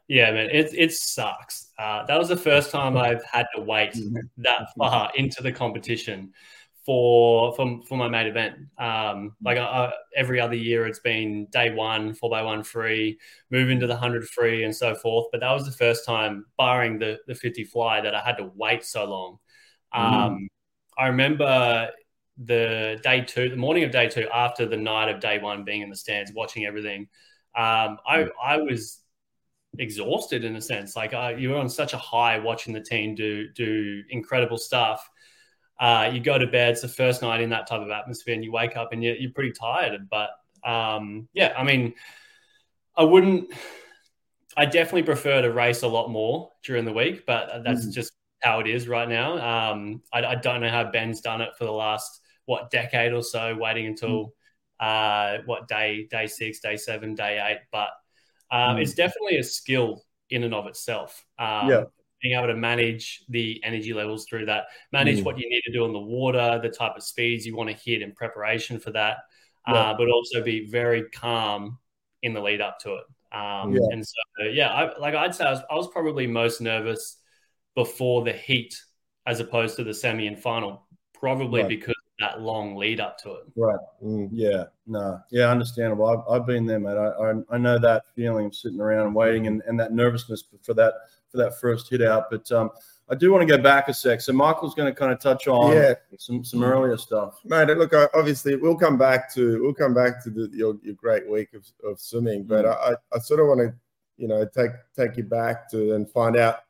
Yeah, 0.08 0.32
man, 0.32 0.50
it 0.50 0.70
it 0.74 0.92
sucks. 0.92 1.68
Uh, 1.78 2.04
that 2.06 2.18
was 2.18 2.28
the 2.28 2.36
first 2.36 2.72
time 2.72 2.96
I've 2.96 3.24
had 3.24 3.46
to 3.54 3.62
wait 3.62 3.92
mm-hmm. 3.92 4.18
that 4.38 4.68
far 4.76 5.10
into 5.14 5.40
the 5.42 5.52
competition 5.52 6.32
for 6.90 7.54
for, 7.54 7.80
for 7.86 7.96
my 7.96 8.08
main 8.08 8.26
event. 8.26 8.56
Um, 8.76 9.36
like 9.44 9.58
uh, 9.58 9.92
every 10.16 10.40
other 10.40 10.56
year, 10.56 10.88
it's 10.88 10.98
been 10.98 11.46
day 11.52 11.72
one, 11.72 12.14
four 12.14 12.28
by 12.28 12.42
one 12.42 12.64
free, 12.64 13.16
move 13.48 13.70
into 13.70 13.86
the 13.86 13.94
hundred 13.94 14.26
free, 14.28 14.64
and 14.64 14.74
so 14.74 14.96
forth. 14.96 15.28
But 15.30 15.38
that 15.38 15.52
was 15.52 15.64
the 15.64 15.70
first 15.70 16.04
time, 16.04 16.46
barring 16.58 16.98
the 16.98 17.20
the 17.28 17.34
fifty 17.36 17.62
fly, 17.62 18.00
that 18.00 18.16
I 18.16 18.20
had 18.20 18.38
to 18.38 18.50
wait 18.56 18.84
so 18.84 19.04
long. 19.04 19.38
Um, 19.92 20.04
mm. 20.04 20.46
I 20.98 21.06
remember 21.06 21.90
the 22.44 22.98
day 23.04 23.20
two, 23.20 23.50
the 23.50 23.56
morning 23.56 23.84
of 23.84 23.92
day 23.92 24.08
two, 24.08 24.28
after 24.34 24.66
the 24.66 24.76
night 24.76 25.10
of 25.10 25.20
day 25.20 25.38
one, 25.38 25.62
being 25.62 25.82
in 25.82 25.90
the 25.90 25.96
stands, 25.96 26.32
watching 26.34 26.66
everything. 26.66 27.02
Um, 27.54 27.98
I 28.04 28.28
I 28.42 28.56
was 28.56 28.98
exhausted 29.78 30.44
in 30.44 30.56
a 30.56 30.60
sense. 30.60 30.96
Like 30.96 31.14
uh, 31.14 31.34
you 31.38 31.50
were 31.50 31.58
on 31.58 31.68
such 31.68 31.92
a 31.92 31.98
high 31.98 32.40
watching 32.40 32.72
the 32.72 32.80
team 32.80 33.14
do 33.14 33.48
do 33.52 34.02
incredible 34.10 34.58
stuff 34.58 35.08
uh, 35.80 36.10
you 36.12 36.20
go 36.20 36.38
to 36.38 36.46
bed. 36.46 36.72
It's 36.72 36.82
the 36.82 36.88
first 36.88 37.22
night 37.22 37.40
in 37.40 37.50
that 37.50 37.66
type 37.66 37.80
of 37.80 37.90
atmosphere, 37.90 38.34
and 38.34 38.44
you 38.44 38.52
wake 38.52 38.76
up 38.76 38.92
and 38.92 39.02
you're, 39.02 39.16
you're 39.16 39.32
pretty 39.32 39.52
tired. 39.52 40.08
But 40.10 40.30
um, 40.62 41.26
yeah, 41.32 41.54
I 41.56 41.64
mean, 41.64 41.94
I 42.96 43.04
wouldn't. 43.04 43.50
I 44.56 44.66
definitely 44.66 45.04
prefer 45.04 45.40
to 45.40 45.50
race 45.50 45.82
a 45.82 45.88
lot 45.88 46.10
more 46.10 46.50
during 46.64 46.84
the 46.84 46.92
week, 46.92 47.24
but 47.24 47.62
that's 47.64 47.86
mm. 47.86 47.92
just 47.92 48.12
how 48.42 48.60
it 48.60 48.66
is 48.66 48.88
right 48.88 49.08
now. 49.08 49.72
Um, 49.72 50.02
I, 50.12 50.24
I, 50.24 50.34
don't 50.34 50.60
know 50.60 50.68
how 50.68 50.90
Ben's 50.90 51.20
done 51.20 51.40
it 51.40 51.50
for 51.56 51.64
the 51.64 51.72
last 51.72 52.20
what 52.46 52.70
decade 52.70 53.12
or 53.12 53.22
so, 53.22 53.56
waiting 53.56 53.86
until 53.86 54.34
mm. 54.82 55.38
uh, 55.38 55.42
what 55.46 55.66
day 55.66 56.08
day 56.10 56.26
six, 56.26 56.60
day 56.60 56.76
seven, 56.76 57.14
day 57.14 57.40
eight. 57.42 57.60
But 57.72 57.88
um, 58.50 58.76
mm. 58.76 58.82
it's 58.82 58.92
definitely 58.92 59.38
a 59.38 59.44
skill 59.44 60.04
in 60.28 60.42
and 60.44 60.52
of 60.52 60.66
itself. 60.66 61.24
Um, 61.38 61.70
yeah 61.70 61.84
being 62.22 62.36
able 62.36 62.48
to 62.48 62.56
manage 62.56 63.24
the 63.28 63.60
energy 63.64 63.92
levels 63.92 64.26
through 64.26 64.46
that, 64.46 64.66
manage 64.92 65.20
mm. 65.20 65.24
what 65.24 65.38
you 65.38 65.48
need 65.48 65.62
to 65.62 65.72
do 65.72 65.84
in 65.84 65.92
the 65.92 65.98
water, 65.98 66.60
the 66.62 66.68
type 66.68 66.92
of 66.96 67.02
speeds 67.02 67.46
you 67.46 67.56
want 67.56 67.70
to 67.70 67.76
hit 67.76 68.02
in 68.02 68.12
preparation 68.12 68.78
for 68.78 68.90
that, 68.90 69.18
yeah. 69.66 69.74
uh, 69.74 69.96
but 69.96 70.08
also 70.08 70.42
be 70.42 70.66
very 70.66 71.04
calm 71.10 71.78
in 72.22 72.34
the 72.34 72.40
lead 72.40 72.60
up 72.60 72.78
to 72.78 72.94
it. 72.94 73.04
Um, 73.32 73.72
yeah. 73.72 73.80
And 73.92 74.06
so, 74.06 74.44
yeah, 74.50 74.68
I, 74.68 74.98
like 74.98 75.14
I'd 75.14 75.34
say 75.34 75.44
I 75.44 75.50
was, 75.52 75.60
I 75.70 75.74
was 75.74 75.88
probably 75.88 76.26
most 76.26 76.60
nervous 76.60 77.18
before 77.74 78.24
the 78.24 78.32
heat 78.32 78.80
as 79.26 79.40
opposed 79.40 79.76
to 79.76 79.84
the 79.84 79.94
semi 79.94 80.26
and 80.26 80.38
final, 80.38 80.86
probably 81.14 81.62
right. 81.62 81.68
because 81.68 81.94
that 82.18 82.42
long 82.42 82.76
lead 82.76 83.00
up 83.00 83.16
to 83.18 83.30
it. 83.30 83.44
Right. 83.56 83.78
Mm, 84.04 84.28
yeah. 84.32 84.64
No. 84.86 85.20
Yeah. 85.30 85.50
Understandable. 85.50 86.06
I've, 86.06 86.40
I've 86.40 86.46
been 86.46 86.66
there, 86.66 86.80
mate. 86.80 86.98
I, 86.98 87.08
I, 87.08 87.32
I 87.52 87.58
know 87.58 87.78
that 87.78 88.04
feeling 88.14 88.46
of 88.46 88.54
sitting 88.54 88.80
around 88.80 89.06
and 89.06 89.14
waiting 89.14 89.46
and, 89.46 89.62
and 89.66 89.80
that 89.80 89.92
nervousness 89.92 90.44
for 90.62 90.74
that 90.74 90.94
for 91.30 91.38
that 91.38 91.60
first 91.60 91.88
hit 91.90 92.02
out. 92.02 92.30
But 92.30 92.50
um, 92.52 92.70
I 93.08 93.14
do 93.14 93.32
want 93.32 93.46
to 93.46 93.56
go 93.56 93.62
back 93.62 93.88
a 93.88 93.94
sec. 93.94 94.20
So 94.20 94.32
Michael's 94.32 94.74
going 94.74 94.92
to 94.92 94.98
kind 94.98 95.12
of 95.12 95.20
touch 95.20 95.48
on 95.48 95.74
yeah. 95.74 95.94
some 96.18 96.44
some 96.44 96.62
earlier 96.62 96.96
stuff. 96.96 97.40
Mate, 97.44 97.68
look, 97.76 97.92
obviously 98.14 98.56
we'll 98.56 98.76
come 98.76 98.96
back 98.96 99.32
to 99.34 99.62
we'll 99.62 99.74
come 99.74 99.94
back 99.94 100.22
to 100.24 100.30
the, 100.30 100.50
your, 100.52 100.76
your 100.82 100.94
great 100.94 101.28
week 101.28 101.54
of, 101.54 101.66
of 101.84 102.00
swimming, 102.00 102.44
but 102.44 102.64
mm. 102.64 102.76
I, 102.76 102.94
I 103.14 103.18
sort 103.18 103.40
of 103.40 103.46
want 103.46 103.60
to 103.60 103.74
you 104.20 104.28
know 104.28 104.44
take 104.44 104.70
take 104.94 105.16
you 105.16 105.24
back 105.24 105.68
to 105.70 105.94
and 105.94 106.08
find 106.08 106.36
out 106.36 106.60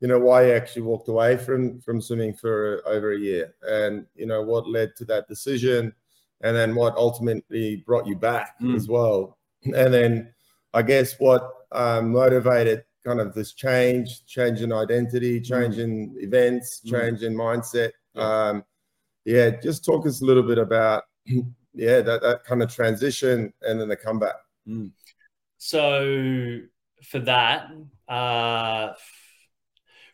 you 0.00 0.08
know 0.08 0.18
why 0.18 0.46
you 0.46 0.52
actually 0.52 0.82
walked 0.82 1.08
away 1.08 1.36
from 1.36 1.80
from 1.80 2.00
swimming 2.00 2.34
for 2.34 2.82
over 2.84 3.12
a 3.12 3.18
year 3.18 3.54
and 3.62 4.04
you 4.16 4.26
know 4.26 4.42
what 4.42 4.68
led 4.68 4.94
to 4.96 5.04
that 5.04 5.28
decision 5.28 5.94
and 6.42 6.56
then 6.56 6.74
what 6.74 6.96
ultimately 6.96 7.76
brought 7.86 8.06
you 8.06 8.16
back 8.16 8.58
mm. 8.60 8.74
as 8.74 8.88
well 8.88 9.38
and 9.64 9.94
then 9.94 10.32
i 10.74 10.82
guess 10.82 11.14
what 11.20 11.66
um, 11.72 12.10
motivated 12.10 12.82
kind 13.04 13.20
of 13.20 13.34
this 13.34 13.52
change, 13.54 14.24
change 14.26 14.60
in 14.60 14.72
identity, 14.72 15.40
mm. 15.40 15.44
change 15.44 15.76
mm. 15.76 15.84
in 15.84 16.14
events, 16.18 16.80
change 16.80 17.20
mm. 17.20 17.26
in 17.26 17.34
mindset. 17.34 17.90
Yeah. 18.14 18.48
Um, 18.48 18.64
yeah, 19.24 19.50
just 19.50 19.84
talk 19.84 20.06
us 20.06 20.22
a 20.22 20.24
little 20.24 20.42
bit 20.42 20.58
about 20.58 21.04
yeah, 21.26 22.00
that, 22.00 22.22
that 22.22 22.44
kind 22.44 22.62
of 22.62 22.74
transition 22.74 23.52
and 23.62 23.80
then 23.80 23.88
the 23.88 23.96
comeback. 23.96 24.34
Mm. 24.66 24.90
So 25.58 26.60
for 27.04 27.18
that, 27.20 27.70
uh, 28.08 28.92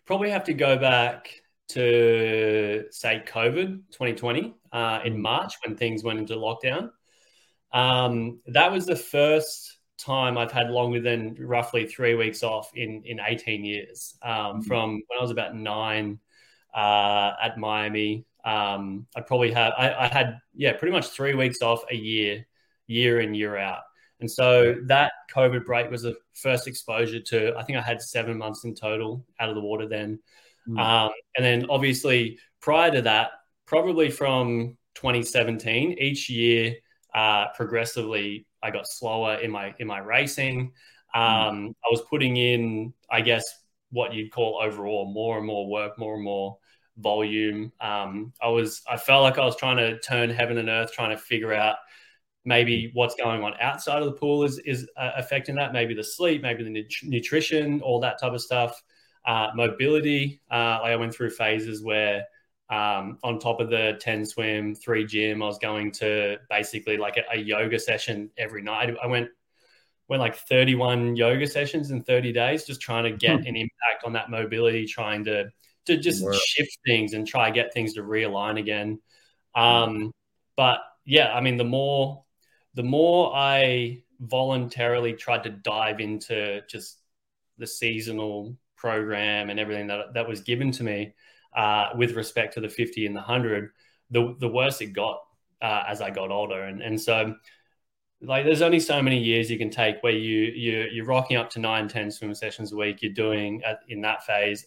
probably 0.07 0.31
have 0.31 0.45
to 0.45 0.55
go 0.55 0.77
back 0.77 1.31
to 1.69 2.85
say 2.91 3.23
COVID 3.27 3.83
2020 3.91 4.55
uh, 4.73 5.01
in 5.05 5.21
March 5.21 5.55
when 5.65 5.77
things 5.77 6.05
went 6.05 6.19
into 6.19 6.35
lockdown. 6.35 6.91
Um, 7.73 8.41
that 8.47 8.71
was 8.71 8.87
the 8.87 8.97
first 8.97 9.76
time 9.99 10.37
I've 10.37 10.53
had 10.53 10.71
longer 10.71 11.01
than 11.01 11.37
roughly 11.39 11.87
three 11.87 12.15
weeks 12.15 12.43
off 12.43 12.71
in 12.75 13.03
in 13.05 13.21
18 13.25 13.65
years. 13.65 14.17
Um, 14.23 14.33
mm-hmm. 14.33 14.61
From 14.63 15.03
when 15.07 15.19
I 15.19 15.23
was 15.23 15.31
about 15.31 15.55
nine 15.55 16.19
uh, 16.75 17.33
at 17.43 17.59
Miami, 17.59 18.27
um, 18.45 19.07
I 19.17 19.21
probably 19.21 19.51
had 19.51 19.73
I, 19.77 20.05
I, 20.05 20.07
had 20.09 20.39
yeah 20.55 20.75
pretty 20.75 20.93
much 20.93 21.09
three 21.09 21.35
weeks 21.35 21.63
off 21.63 21.83
a 21.91 21.97
year, 21.97 22.47
year 22.87 23.21
in 23.21 23.35
year 23.35 23.57
out. 23.57 23.83
And 24.21 24.31
so 24.31 24.77
that 24.85 25.13
COVID 25.35 25.67
break 25.67 25.91
was 25.91 26.03
the 26.03 26.17
first 26.35 26.67
exposure 26.67 27.21
to. 27.21 27.55
I 27.57 27.63
think 27.65 27.79
I 27.79 27.83
had 27.83 28.01
seven 28.01 28.39
months 28.39 28.65
in 28.65 28.75
total 28.75 29.27
out 29.41 29.49
of 29.49 29.55
the 29.55 29.61
water 29.61 29.89
then, 29.89 30.21
mm. 30.69 30.79
um, 30.79 31.11
and 31.37 31.45
then 31.45 31.67
obviously 31.69 32.39
prior 32.61 32.91
to 32.91 33.03
that, 33.03 33.31
probably 33.67 34.11
from 34.11 34.77
2017, 34.95 35.93
each 35.99 36.31
year 36.31 36.75
uh, 37.15 37.47
progressively 37.55 38.46
I 38.63 38.71
got 38.71 38.87
slower 38.89 39.37
in 39.37 39.51
my 39.51 39.75
in 39.79 39.87
my 39.87 39.99
racing. 39.99 40.73
Hmm. 41.15 41.21
Um, 41.21 41.69
mm. 41.69 41.75
I 41.85 41.89
was 41.91 42.03
putting 42.11 42.37
in, 42.37 42.93
I 43.11 43.21
guess, 43.21 43.45
what 43.91 44.13
you'd 44.13 44.33
call 44.33 44.61
overall 44.63 45.11
more 45.13 45.39
and 45.39 45.47
more 45.47 45.69
work, 45.69 45.99
more 45.99 46.15
and 46.15 46.25
more 46.25 46.59
volume. 46.99 47.73
Um, 47.81 48.33
I 48.41 48.49
was 48.49 48.83
I 48.89 48.97
felt 48.97 49.23
like 49.23 49.39
I 49.39 49.45
was 49.45 49.57
trying 49.57 49.77
to 49.79 49.99
turn 50.01 50.31
heaven 50.31 50.59
and 50.59 50.69
earth, 50.69 50.93
trying 50.93 51.11
to 51.11 51.17
figure 51.17 51.53
out 51.53 51.77
maybe 52.45 52.91
what's 52.95 53.17
going 53.17 53.43
on 53.43 53.55
outside 53.61 54.03
of 54.03 54.07
the 54.07 54.13
pool 54.13 54.45
is 54.45 54.59
is 54.61 54.89
uh, 54.97 55.13
affecting 55.17 55.57
that. 55.57 55.73
Maybe 55.73 55.95
the 55.95 56.05
sleep, 56.05 56.43
maybe 56.43 56.63
the 56.65 56.71
nut- 56.71 57.03
nutrition, 57.03 57.81
all 57.83 58.01
that 58.01 58.21
type 58.21 58.33
of 58.33 58.41
stuff. 58.41 58.83
Uh, 59.25 59.49
mobility. 59.55 60.41
Uh, 60.51 60.79
I 60.83 60.95
went 60.97 61.13
through 61.13 61.31
phases 61.31 61.83
where 61.83 62.25
um, 62.69 63.19
on 63.23 63.39
top 63.39 63.61
of 63.61 63.71
the 63.71 63.97
10 64.01 64.27
swim, 64.27 64.75
three 64.75 65.07
gym, 65.07 65.43
I 65.43 65.47
was 65.47 65.59
going 65.59 65.93
to 65.93 66.39
basically 66.51 66.97
like 66.97 67.17
a, 67.17 67.23
a 67.33 67.39
yoga 67.39 67.79
session 67.79 68.31
every 68.37 68.63
night. 68.63 68.95
I 69.03 69.07
went 69.07 69.29
went 70.09 70.21
like 70.21 70.37
31 70.37 71.17
yoga 71.17 71.47
sessions 71.47 71.91
in 71.91 72.03
30 72.03 72.33
days, 72.33 72.65
just 72.65 72.81
trying 72.81 73.05
to 73.05 73.13
get 73.13 73.41
hmm. 73.41 73.47
an 73.47 73.57
impact 73.57 74.05
on 74.05 74.13
that 74.13 74.31
mobility, 74.31 74.87
trying 74.87 75.25
to 75.25 75.51
to 75.87 75.97
just 75.97 76.25
wow. 76.25 76.33
shift 76.33 76.79
things 76.85 77.13
and 77.13 77.27
try 77.27 77.49
to 77.49 77.55
get 77.55 77.73
things 77.73 77.95
to 77.95 78.03
realign 78.03 78.59
again. 78.59 79.01
Um, 79.55 80.13
but 80.57 80.81
yeah, 81.05 81.33
I 81.33 81.41
mean, 81.41 81.57
the 81.57 81.65
more 81.65 82.25
the 82.75 82.83
more 82.83 83.33
I 83.35 84.03
voluntarily 84.21 85.13
tried 85.13 85.45
to 85.45 85.51
dive 85.51 86.01
into 86.01 86.63
just 86.69 86.99
the 87.59 87.67
seasonal 87.67 88.57
program 88.77 89.51
and 89.51 89.61
everything 89.61 89.87
that 89.87 90.15
that 90.15 90.29
was 90.29 90.41
given 90.41 90.73
to 90.73 90.83
me, 90.83 91.15
uh, 91.57 91.89
with 91.97 92.13
respect 92.13 92.55
to 92.55 92.61
the 92.61 92.69
50 92.69 93.07
and 93.07 93.17
the 93.17 93.21
100, 93.21 93.71
the, 94.11 94.37
the 94.39 94.49
worse 94.49 94.81
it 94.81 94.93
got 94.93 95.21
uh, 95.63 95.85
as 95.89 96.01
I 96.01 96.11
got 96.11 96.31
older. 96.31 96.63
And, 96.63 96.83
and 96.83 97.01
so, 97.01 97.35
like, 98.21 98.45
there's 98.45 98.63
only 98.63 98.81
so 98.81 99.03
many 99.03 99.19
years 99.19 99.51
you 99.51 99.59
can 99.59 99.71
take 99.71 100.03
where 100.03 100.13
you, 100.13 100.53
you, 100.55 100.87
you're 100.93 101.07
rocking 101.07 101.37
up 101.37 101.51
to 101.51 101.59
nine, 101.59 101.89
10 101.89 102.11
swim 102.11 102.35
sessions 102.35 102.73
a 102.73 102.77
week. 102.77 103.03
You're 103.03 103.13
doing 103.13 103.63
at, 103.65 103.81
in 103.89 104.01
that 104.03 104.25
phase 104.25 104.67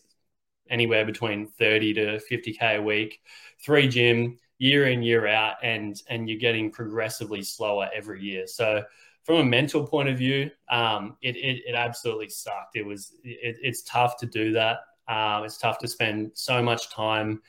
anywhere 0.69 1.05
between 1.05 1.48
30 1.48 1.93
to 1.96 2.22
50K 2.31 2.77
a 2.77 2.81
week, 2.81 3.22
three 3.63 3.88
gym, 3.88 4.38
year 4.60 4.88
in, 4.88 5.01
year 5.01 5.25
out, 5.25 5.55
and, 5.63 6.01
and 6.10 6.29
you're 6.29 6.39
getting 6.39 6.72
progressively 6.72 7.41
slower 7.41 7.89
every 7.96 8.22
year. 8.22 8.46
So, 8.46 8.84
from 9.24 9.38
a 9.38 9.46
mental 9.46 9.86
point 9.86 10.10
of 10.10 10.17
view, 10.17 10.50
um, 10.72 11.15
it, 11.22 11.36
it, 11.36 11.62
it, 11.67 11.75
absolutely 11.75 12.29
sucked. 12.29 12.75
It 12.75 12.84
was 12.84 13.13
it, 13.24 13.58
it's 13.62 13.84
tough 13.84 14.17
to 14.17 14.25
do 14.25 14.53
that. 14.53 14.79
Um, 15.09 15.43
it's 15.43 15.57
tough 15.57 15.79
to 15.79 15.87
spend 15.87 16.31
so 16.35 16.61
much 16.61 16.89
time 16.91 17.41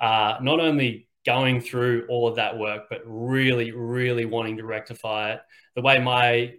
uh, 0.00 0.38
not 0.40 0.58
only 0.58 1.08
going 1.24 1.60
through 1.60 2.06
all 2.08 2.26
of 2.26 2.34
that 2.36 2.58
work, 2.58 2.86
but 2.90 3.02
really, 3.04 3.70
really 3.70 4.24
wanting 4.24 4.56
to 4.56 4.64
rectify 4.64 5.32
it. 5.32 5.40
The 5.76 5.82
way 5.82 5.98
my 5.98 6.54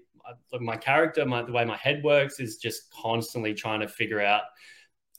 my 0.62 0.78
character, 0.78 1.26
my, 1.26 1.44
the 1.44 1.52
way 1.52 1.66
my 1.66 1.76
head 1.76 2.02
works, 2.02 2.40
is 2.40 2.56
just 2.56 2.90
constantly 2.94 3.54
trying 3.54 3.82
to 3.82 3.90
figure 3.90 4.22
out 4.22 4.44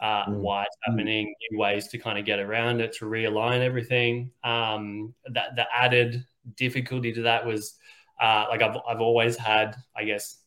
uh, 0.01 0.25
mm. 0.25 0.37
why 0.37 0.63
it's 0.63 0.77
happening, 0.83 1.35
new 1.51 1.59
ways 1.59 1.89
to 1.89 1.99
kind 1.99 2.19
of 2.19 2.25
get 2.25 2.39
around 2.39 2.81
it, 2.81 2.95
to 2.95 3.05
realign 3.05 3.61
everything. 3.61 4.31
Um, 4.43 5.15
that 5.33 5.57
the 5.57 5.67
added 5.75 6.25
difficulty 6.57 7.13
to 7.13 7.23
that 7.23 7.45
was 7.45 7.77
uh, 8.21 8.47
like 8.49 8.63
I've 8.63 8.79
I've 8.89 9.01
always 9.01 9.37
had, 9.37 9.77
I 9.95 10.05
guess, 10.05 10.39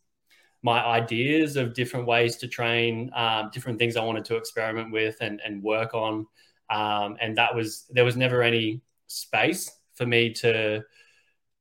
my 0.68 0.84
ideas 0.84 1.56
of 1.56 1.74
different 1.74 2.06
ways 2.06 2.36
to 2.36 2.46
train, 2.46 3.10
um, 3.16 3.50
different 3.54 3.80
things 3.80 3.96
I 3.96 4.04
wanted 4.04 4.26
to 4.26 4.36
experiment 4.36 4.92
with 4.92 5.16
and, 5.22 5.40
and 5.46 5.64
work 5.64 5.94
on. 5.94 6.28
Um, 6.70 7.16
and 7.22 7.38
that 7.38 7.56
was, 7.56 7.86
there 7.90 8.04
was 8.04 8.18
never 8.18 8.44
any 8.44 8.82
space 9.08 9.72
for 9.96 10.06
me 10.06 10.34
to, 10.34 10.84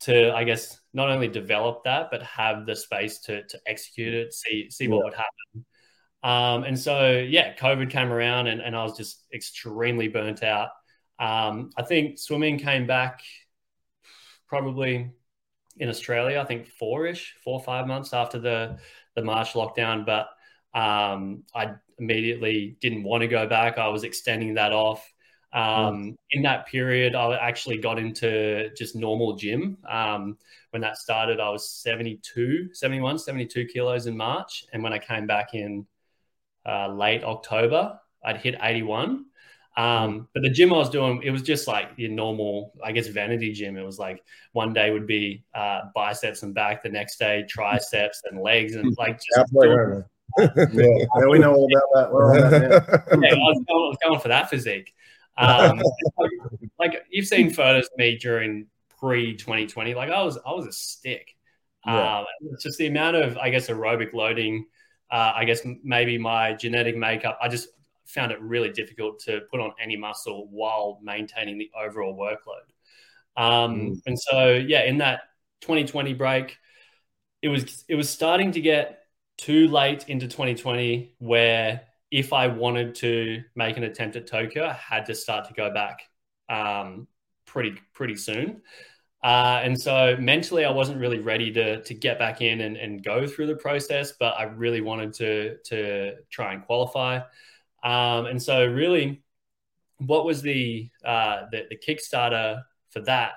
to, 0.01 0.35
I 0.35 0.43
guess, 0.43 0.81
not 0.93 1.09
only 1.09 1.29
develop 1.29 1.85
that, 1.85 2.11
but 2.11 2.21
have 2.25 2.67
the 2.67 2.75
space 2.75 3.21
to, 3.27 3.45
to 3.45 3.61
execute 3.67 4.13
it, 4.13 4.35
see, 4.35 4.71
see 4.71 4.89
what 4.89 4.99
yeah. 4.99 5.05
would 5.05 5.15
happen. 5.15 5.65
Um, 6.25 6.65
and 6.65 6.77
so, 6.77 6.97
yeah, 7.19 7.55
COVID 7.55 7.89
came 7.89 8.11
around 8.11 8.49
and, 8.49 8.61
and 8.61 8.75
I 8.75 8.83
was 8.83 8.97
just 8.97 9.25
extremely 9.33 10.09
burnt 10.09 10.43
out. 10.43 10.71
Um, 11.21 11.71
I 11.77 11.83
think 11.83 12.19
swimming 12.19 12.59
came 12.59 12.89
back 12.89 13.23
probably 14.49 15.13
in 15.79 15.89
Australia, 15.89 16.41
I 16.41 16.45
think 16.45 16.69
four-ish, 16.69 17.35
four 17.43 17.55
or 17.55 17.63
five 17.63 17.87
months 17.87 18.13
after 18.13 18.39
the 18.39 18.79
the 19.15 19.23
March 19.23 19.53
lockdown. 19.53 20.05
But 20.05 20.29
um, 20.79 21.45
I 21.55 21.75
immediately 21.99 22.77
didn't 22.81 23.03
want 23.03 23.23
to 23.23 23.29
go 23.29 23.47
back. 23.47 23.79
I 23.79 23.89
was 23.89 24.05
extending 24.05 24.55
that 24.55 24.73
off. 24.73 25.13
Um, 25.53 25.63
mm. 25.63 26.17
In 26.33 26.43
that 26.43 26.67
period, 26.67 27.15
I 27.15 27.35
actually 27.37 27.79
got 27.79 27.99
into 27.99 28.71
just 28.77 28.95
normal 28.95 29.37
gym. 29.37 29.79
Um, 29.89 30.37
when 30.71 30.83
that 30.83 30.99
started, 30.99 31.41
I 31.41 31.49
was 31.49 31.71
72, 31.71 32.75
71, 32.75 33.19
72 33.19 33.65
kilos 33.67 34.07
in 34.07 34.17
March. 34.17 34.67
And 34.73 34.83
when 34.83 34.93
I 34.93 34.99
came 34.99 35.27
back 35.27 35.55
in 35.55 35.87
uh, 36.67 36.89
late 36.89 37.25
October, 37.25 37.99
I'd 38.23 38.37
hit 38.37 38.57
81. 38.61 39.25
Um, 39.77 40.29
but 40.33 40.43
the 40.43 40.49
gym 40.49 40.73
I 40.73 40.79
was 40.79 40.89
doing, 40.89 41.21
it 41.23 41.31
was 41.31 41.43
just 41.43 41.69
like 41.69 41.91
your 41.97 42.11
normal, 42.11 42.73
I 42.83 42.93
guess, 42.93 43.09
vanity 43.09 43.53
gym. 43.53 43.77
It 43.77 43.85
was 43.85 43.99
like 43.99 44.25
one 44.53 44.73
day 44.73 44.91
would 44.91 45.07
be 45.07 45.45
uh, 45.55 45.83
biceps 45.95 46.43
and 46.43 46.55
back, 46.55 46.83
the 46.83 46.89
next 46.89 47.19
day 47.19 47.45
triceps 47.49 48.23
and 48.31 48.41
legs, 48.41 48.75
and 48.75 48.97
like 48.97 49.21
just 49.21 49.53
doing, 49.53 50.03
yeah, 50.39 50.49
yeah, 50.75 51.27
we 51.29 51.39
know 51.39 51.55
all 51.55 51.69
about 51.71 51.89
that. 51.95 52.13
We're 52.13 52.35
on 52.35 52.51
that 52.51 52.63
yeah, 53.23 53.35
I 53.35 53.35
was, 53.35 53.65
going, 53.69 53.85
I 53.85 53.89
was 53.89 53.99
going 54.03 54.21
for 54.21 54.29
that 54.29 54.49
physique. 54.49 54.95
Um, 55.37 55.83
like, 56.19 56.31
like, 56.79 57.07
you've 57.11 57.27
seen 57.27 57.53
photos 57.53 57.85
of 57.85 57.99
me 57.99 58.17
during 58.17 58.67
pre 58.99 59.37
2020, 59.37 59.95
like 59.95 60.11
I 60.11 60.23
was, 60.23 60.39
I 60.47 60.53
was 60.53 60.67
a 60.67 60.73
stick. 60.73 61.35
Yeah. 61.87 62.21
Um, 62.21 62.25
it's 62.53 62.65
just 62.65 62.79
the 62.79 62.87
amount 62.87 63.17
of, 63.17 63.37
I 63.39 63.51
guess, 63.51 63.69
aerobic 63.69 64.13
loading. 64.13 64.67
Uh, 65.11 65.33
I 65.37 65.45
guess 65.45 65.61
maybe 65.85 66.19
my 66.19 66.55
genetic 66.55 66.97
makeup. 66.97 67.39
I 67.41 67.49
just 67.49 67.69
found 68.07 68.33
it 68.33 68.41
really 68.41 68.71
difficult 68.71 69.19
to 69.21 69.43
put 69.51 69.61
on 69.61 69.73
any 69.81 69.97
muscle 69.97 70.49
while 70.51 70.99
maintaining 71.03 71.59
the 71.59 71.71
overall 71.79 72.17
workload. 72.17 72.67
Um, 73.37 73.81
mm. 73.81 74.01
And 74.07 74.19
so, 74.19 74.55
yeah, 74.55 74.85
in 74.85 74.99
that 74.99 75.21
2020 75.63 76.15
break, 76.15 76.57
it 77.43 77.49
was 77.49 77.85
it 77.89 77.95
was 77.95 78.09
starting 78.09 78.53
to 78.53 78.61
get 78.61 79.01
too 79.37 79.69
late 79.69 80.09
into 80.09 80.27
2020 80.27 81.15
where 81.19 81.83
if 82.11 82.33
I 82.33 82.47
wanted 82.47 82.95
to 82.97 83.43
make 83.55 83.77
an 83.77 83.85
attempt 83.85 84.17
at 84.17 84.27
Tokyo, 84.27 84.67
I 84.67 84.73
had 84.73 85.07
to 85.07 85.15
start 85.15 85.47
to 85.49 85.55
go 85.55 85.73
back 85.73 86.03
um, 86.49 87.07
pretty 87.47 87.79
pretty 87.93 88.17
soon. 88.17 88.63
Uh, 89.23 89.61
and 89.65 89.81
so 89.81 90.17
mentally, 90.21 90.65
I 90.65 90.71
wasn't 90.71 91.01
really 91.01 91.19
ready 91.19 91.51
to 91.53 91.83
to 91.83 91.95
get 91.95 92.19
back 92.19 92.41
in 92.41 92.61
and, 92.61 92.77
and 92.77 93.03
go 93.03 93.27
through 93.27 93.49
the 93.49 93.57
process, 93.57 94.13
but 94.13 94.35
I 94.39 94.45
really 94.45 94.81
wanted 94.81 95.13
to 95.15 95.57
to 95.65 96.15
try 96.31 96.53
and 96.53 96.65
qualify. 96.65 97.21
Um, 97.87 98.27
and 98.27 98.43
so, 98.43 98.67
really, 98.67 99.23
what 99.99 100.25
was 100.25 100.43
the, 100.43 100.91
uh, 101.05 101.43
the 101.53 101.67
the 101.71 101.77
Kickstarter 101.77 102.63
for 102.91 103.01
that 103.03 103.35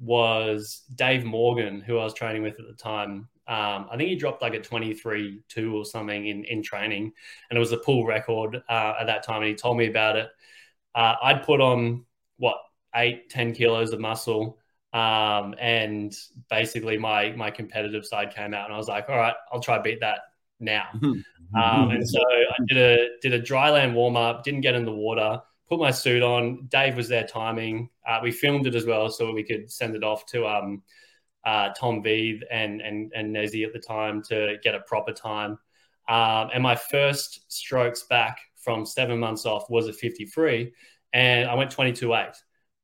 was 0.00 0.82
Dave 0.96 1.24
Morgan, 1.24 1.80
who 1.80 1.98
I 1.98 2.04
was 2.04 2.12
training 2.12 2.42
with 2.42 2.58
at 2.58 2.66
the 2.66 2.74
time. 2.74 3.28
Um, 3.46 3.86
I 3.90 3.96
think 3.96 4.08
he 4.08 4.16
dropped 4.16 4.42
like 4.42 4.54
a 4.54 4.60
23 4.60 5.42
2 5.48 5.76
or 5.76 5.84
something 5.84 6.26
in, 6.26 6.44
in 6.44 6.64
training, 6.64 7.12
and 7.48 7.56
it 7.56 7.60
was 7.60 7.70
a 7.70 7.76
pool 7.76 8.04
record 8.04 8.60
uh, 8.68 8.94
at 9.00 9.06
that 9.06 9.22
time. 9.22 9.42
And 9.42 9.50
he 9.50 9.54
told 9.54 9.76
me 9.78 9.86
about 9.86 10.16
it. 10.16 10.28
Uh, 10.96 11.14
I'd 11.22 11.44
put 11.44 11.60
on 11.60 12.04
what 12.38 12.56
eight, 12.96 13.30
10 13.30 13.54
kilos 13.54 13.92
of 13.92 14.00
muscle. 14.00 14.58
Um, 14.92 15.54
and 15.60 16.12
basically, 16.50 16.98
my 16.98 17.30
my 17.32 17.52
competitive 17.52 18.04
side 18.04 18.34
came 18.34 18.52
out, 18.52 18.64
and 18.64 18.74
I 18.74 18.78
was 18.78 18.88
like, 18.88 19.08
all 19.08 19.16
right, 19.16 19.34
I'll 19.52 19.60
try 19.60 19.78
beat 19.78 20.00
that 20.00 20.22
now. 20.62 20.88
um, 21.02 21.24
and 21.90 22.08
so 22.08 22.20
I 22.20 22.64
did 22.66 22.78
a 22.78 23.08
did 23.20 23.32
a 23.32 23.38
dry 23.38 23.70
land 23.70 23.94
warm 23.94 24.16
up, 24.16 24.44
didn't 24.44 24.62
get 24.62 24.74
in 24.74 24.84
the 24.84 24.92
water, 24.92 25.40
put 25.68 25.80
my 25.80 25.90
suit 25.90 26.22
on. 26.22 26.66
Dave 26.68 26.96
was 26.96 27.08
there 27.08 27.26
timing. 27.26 27.88
Uh, 28.06 28.20
we 28.22 28.30
filmed 28.30 28.66
it 28.66 28.74
as 28.74 28.86
well, 28.86 29.10
so 29.10 29.32
we 29.32 29.42
could 29.42 29.70
send 29.70 29.96
it 29.96 30.04
off 30.04 30.26
to 30.26 30.46
um, 30.46 30.82
uh, 31.44 31.70
Tom 31.70 32.02
Veith 32.02 32.40
and 32.50 32.80
and 32.80 33.12
and 33.14 33.34
Nezzy 33.34 33.66
at 33.66 33.72
the 33.72 33.78
time 33.78 34.22
to 34.24 34.56
get 34.62 34.74
a 34.74 34.80
proper 34.80 35.12
time. 35.12 35.58
Um, 36.08 36.50
and 36.52 36.62
my 36.62 36.74
first 36.74 37.50
strokes 37.50 38.04
back 38.04 38.38
from 38.56 38.84
seven 38.84 39.18
months 39.18 39.46
off 39.46 39.68
was 39.70 39.88
a 39.88 39.92
53, 39.92 40.72
and 41.12 41.48
I 41.48 41.54
went 41.54 41.74
22.8. 41.74 42.34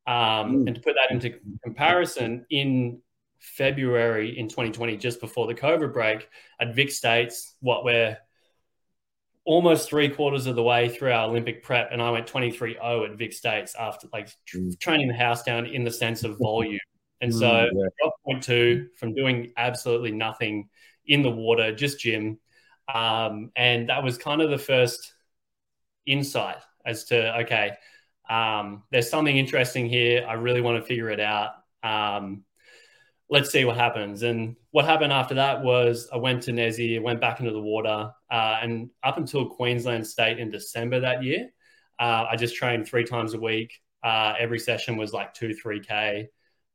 Um, 0.06 0.64
mm. 0.64 0.66
And 0.66 0.74
to 0.74 0.80
put 0.80 0.94
that 0.94 1.14
into 1.14 1.38
comparison, 1.62 2.46
in 2.50 3.00
February 3.38 4.38
in 4.38 4.48
2020, 4.48 4.96
just 4.96 5.20
before 5.20 5.46
the 5.46 5.54
COVID 5.54 5.92
break, 5.92 6.28
at 6.60 6.74
Vic 6.74 6.90
States, 6.90 7.54
what 7.60 7.84
we're 7.84 8.16
almost 9.44 9.88
three 9.88 10.10
quarters 10.10 10.46
of 10.46 10.56
the 10.56 10.62
way 10.62 10.90
through 10.90 11.10
our 11.10 11.26
Olympic 11.28 11.62
prep, 11.62 11.88
and 11.90 12.02
I 12.02 12.10
went 12.10 12.26
23 12.26 12.74
0 12.74 13.04
at 13.04 13.16
Vic 13.16 13.32
States 13.32 13.74
after 13.78 14.06
like 14.12 14.28
mm. 14.54 14.78
training 14.78 15.08
the 15.08 15.14
house 15.14 15.42
down 15.42 15.66
in 15.66 15.84
the 15.84 15.90
sense 15.90 16.22
of 16.22 16.38
volume. 16.42 16.78
And 17.20 17.34
so, 17.34 17.46
mm, 17.46 17.70
yeah. 17.72 18.10
point 18.24 18.42
two 18.42 18.88
from 18.96 19.14
doing 19.14 19.52
absolutely 19.56 20.12
nothing 20.12 20.68
in 21.06 21.22
the 21.22 21.30
water, 21.30 21.74
just 21.74 21.98
gym. 21.98 22.38
Um, 22.92 23.50
and 23.56 23.88
that 23.88 24.04
was 24.04 24.18
kind 24.18 24.40
of 24.40 24.50
the 24.50 24.58
first 24.58 25.14
insight 26.06 26.58
as 26.84 27.04
to, 27.06 27.38
okay, 27.40 27.72
um, 28.28 28.82
there's 28.90 29.10
something 29.10 29.36
interesting 29.36 29.88
here. 29.88 30.26
I 30.28 30.34
really 30.34 30.60
want 30.60 30.80
to 30.80 30.86
figure 30.86 31.10
it 31.10 31.20
out. 31.20 31.52
Um, 31.82 32.44
let's 33.30 33.50
see 33.50 33.64
what 33.64 33.76
happens. 33.76 34.22
And 34.22 34.56
what 34.70 34.84
happened 34.84 35.12
after 35.12 35.34
that 35.34 35.62
was 35.62 36.08
I 36.12 36.16
went 36.16 36.42
to 36.44 36.52
Nezzy, 36.52 37.00
went 37.00 37.20
back 37.20 37.40
into 37.40 37.52
the 37.52 37.60
water, 37.60 38.10
uh, 38.30 38.58
and 38.62 38.90
up 39.02 39.18
until 39.18 39.46
Queensland 39.46 40.06
State 40.06 40.38
in 40.38 40.50
December 40.50 41.00
that 41.00 41.22
year, 41.22 41.50
uh, 41.98 42.26
I 42.30 42.36
just 42.36 42.56
trained 42.56 42.86
three 42.86 43.04
times 43.04 43.34
a 43.34 43.40
week. 43.40 43.80
Uh, 44.02 44.34
every 44.38 44.58
session 44.58 44.96
was 44.96 45.12
like 45.12 45.34
two, 45.34 45.54
three 45.54 45.80
K. 45.80 46.28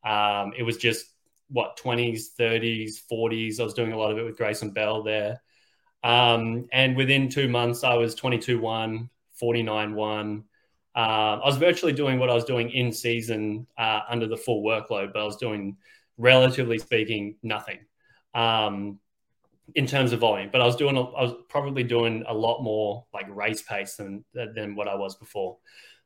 Um, 0.04 0.54
it 0.58 0.64
was 0.64 0.78
just 0.78 1.08
what 1.50 1.78
20s, 1.78 2.36
30s, 2.38 3.00
40s. 3.12 3.60
I 3.60 3.64
was 3.64 3.74
doing 3.74 3.94
a 3.94 3.98
lot 3.98 4.12
of 4.12 4.18
it 4.18 4.26
with 4.26 4.38
Grayson 4.38 4.72
Bell 4.72 5.04
there. 5.04 5.42
Um, 6.04 6.68
and 6.72 6.98
within 6.98 7.30
two 7.30 7.48
months, 7.48 7.84
I 7.84 7.94
was 7.94 8.14
22 8.16 8.60
1, 8.60 9.10
49 9.34 9.96
1. 9.96 10.44
Uh, 10.96 11.00
I 11.00 11.46
was 11.46 11.58
virtually 11.58 11.94
doing 11.94 12.20
what 12.20 12.30
I 12.30 12.34
was 12.34 12.44
doing 12.44 12.70
in 12.70 12.92
season 12.92 13.66
uh, 13.78 14.02
under 14.10 14.28
the 14.28 14.38
full 14.38 14.64
workload, 14.64 15.14
but 15.14 15.22
I 15.22 15.26
was 15.26 15.38
doing, 15.38 15.78
relatively 16.18 16.80
speaking, 16.80 17.36
nothing 17.44 17.80
um, 18.34 19.00
in 19.76 19.86
terms 19.88 20.14
of 20.14 20.20
volume. 20.20 20.50
But 20.52 20.62
I 20.62 20.66
was 20.66 20.76
doing, 20.76 20.98
I 20.98 21.02
was 21.02 21.34
probably 21.50 21.84
doing 21.84 22.24
a 22.28 22.34
lot 22.34 22.62
more 22.62 23.06
like 23.14 23.34
race 23.34 23.62
pace 23.62 23.96
than 23.96 24.24
than 24.34 24.76
what 24.76 24.88
I 24.88 24.96
was 24.96 25.16
before. 25.16 25.58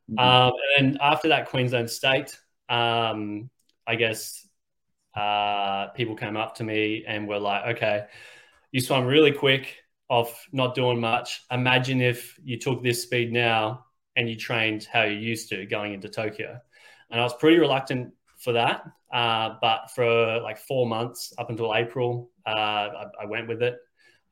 Mm-hmm. 0.09 0.19
Um, 0.19 0.53
and 0.77 0.97
after 1.01 1.29
that 1.29 1.49
Queensland 1.49 1.89
State, 1.89 2.39
um, 2.69 3.49
I 3.85 3.95
guess 3.95 4.47
uh, 5.15 5.87
people 5.87 6.15
came 6.15 6.37
up 6.37 6.55
to 6.55 6.63
me 6.63 7.03
and 7.07 7.27
were 7.27 7.39
like, 7.39 7.77
okay, 7.77 8.05
you 8.71 8.79
swam 8.79 9.05
really 9.05 9.31
quick 9.31 9.77
off 10.09 10.47
not 10.51 10.75
doing 10.75 10.99
much. 10.99 11.41
Imagine 11.51 12.01
if 12.01 12.39
you 12.43 12.57
took 12.57 12.83
this 12.83 13.03
speed 13.03 13.33
now 13.33 13.85
and 14.15 14.29
you 14.29 14.35
trained 14.35 14.87
how 14.91 15.03
you 15.03 15.17
used 15.17 15.49
to 15.49 15.65
going 15.65 15.93
into 15.93 16.09
Tokyo. 16.09 16.59
And 17.09 17.19
I 17.19 17.23
was 17.23 17.33
pretty 17.33 17.57
reluctant 17.57 18.13
for 18.47 18.53
that. 18.53 18.89
Uh, 19.11 19.55
but 19.59 19.91
for 19.93 20.39
like 20.39 20.57
four 20.57 20.87
months 20.87 21.33
up 21.37 21.49
until 21.49 21.75
April, 21.75 22.31
uh, 22.45 22.49
I, 22.49 23.05
I, 23.23 23.25
went 23.25 23.45
with 23.49 23.61
it. 23.61 23.77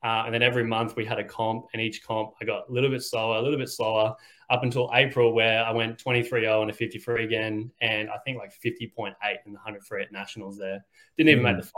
Uh, 0.02 0.22
and 0.24 0.32
then 0.32 0.42
every 0.42 0.64
month 0.64 0.96
we 0.96 1.04
had 1.04 1.18
a 1.18 1.24
comp, 1.24 1.66
and 1.74 1.82
each 1.82 2.02
comp 2.02 2.30
I 2.40 2.46
got 2.46 2.66
a 2.70 2.72
little 2.72 2.88
bit 2.88 3.02
slower, 3.02 3.36
a 3.36 3.42
little 3.42 3.58
bit 3.58 3.68
slower 3.68 4.14
up 4.48 4.62
until 4.62 4.90
April, 4.94 5.34
where 5.34 5.62
I 5.62 5.70
went 5.70 5.98
23 5.98 6.40
0 6.40 6.62
and 6.62 6.70
a 6.70 6.72
53 6.72 7.24
again, 7.24 7.70
and 7.82 8.08
I 8.08 8.16
think 8.24 8.38
like 8.38 8.54
50.8 8.58 9.12
in 9.44 9.52
the 9.52 9.58
100 9.58 9.84
free 9.84 10.02
at 10.02 10.12
nationals 10.12 10.56
there. 10.56 10.82
Didn't 11.18 11.28
even 11.28 11.44
mm. 11.44 11.54
make 11.54 11.62
the 11.62 11.70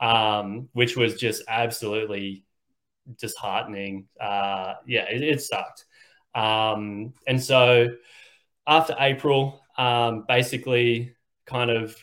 final, 0.00 0.26
um, 0.40 0.68
which 0.72 0.96
was 0.96 1.16
just 1.16 1.42
absolutely 1.46 2.42
disheartening. 3.18 4.06
Uh, 4.18 4.76
yeah, 4.86 5.04
it, 5.10 5.22
it 5.22 5.42
sucked. 5.42 5.84
Um, 6.34 7.12
and 7.26 7.42
so 7.42 7.88
after 8.66 8.96
April, 8.98 9.60
um, 9.76 10.24
basically 10.26 11.14
kind 11.50 11.70
of 11.70 11.96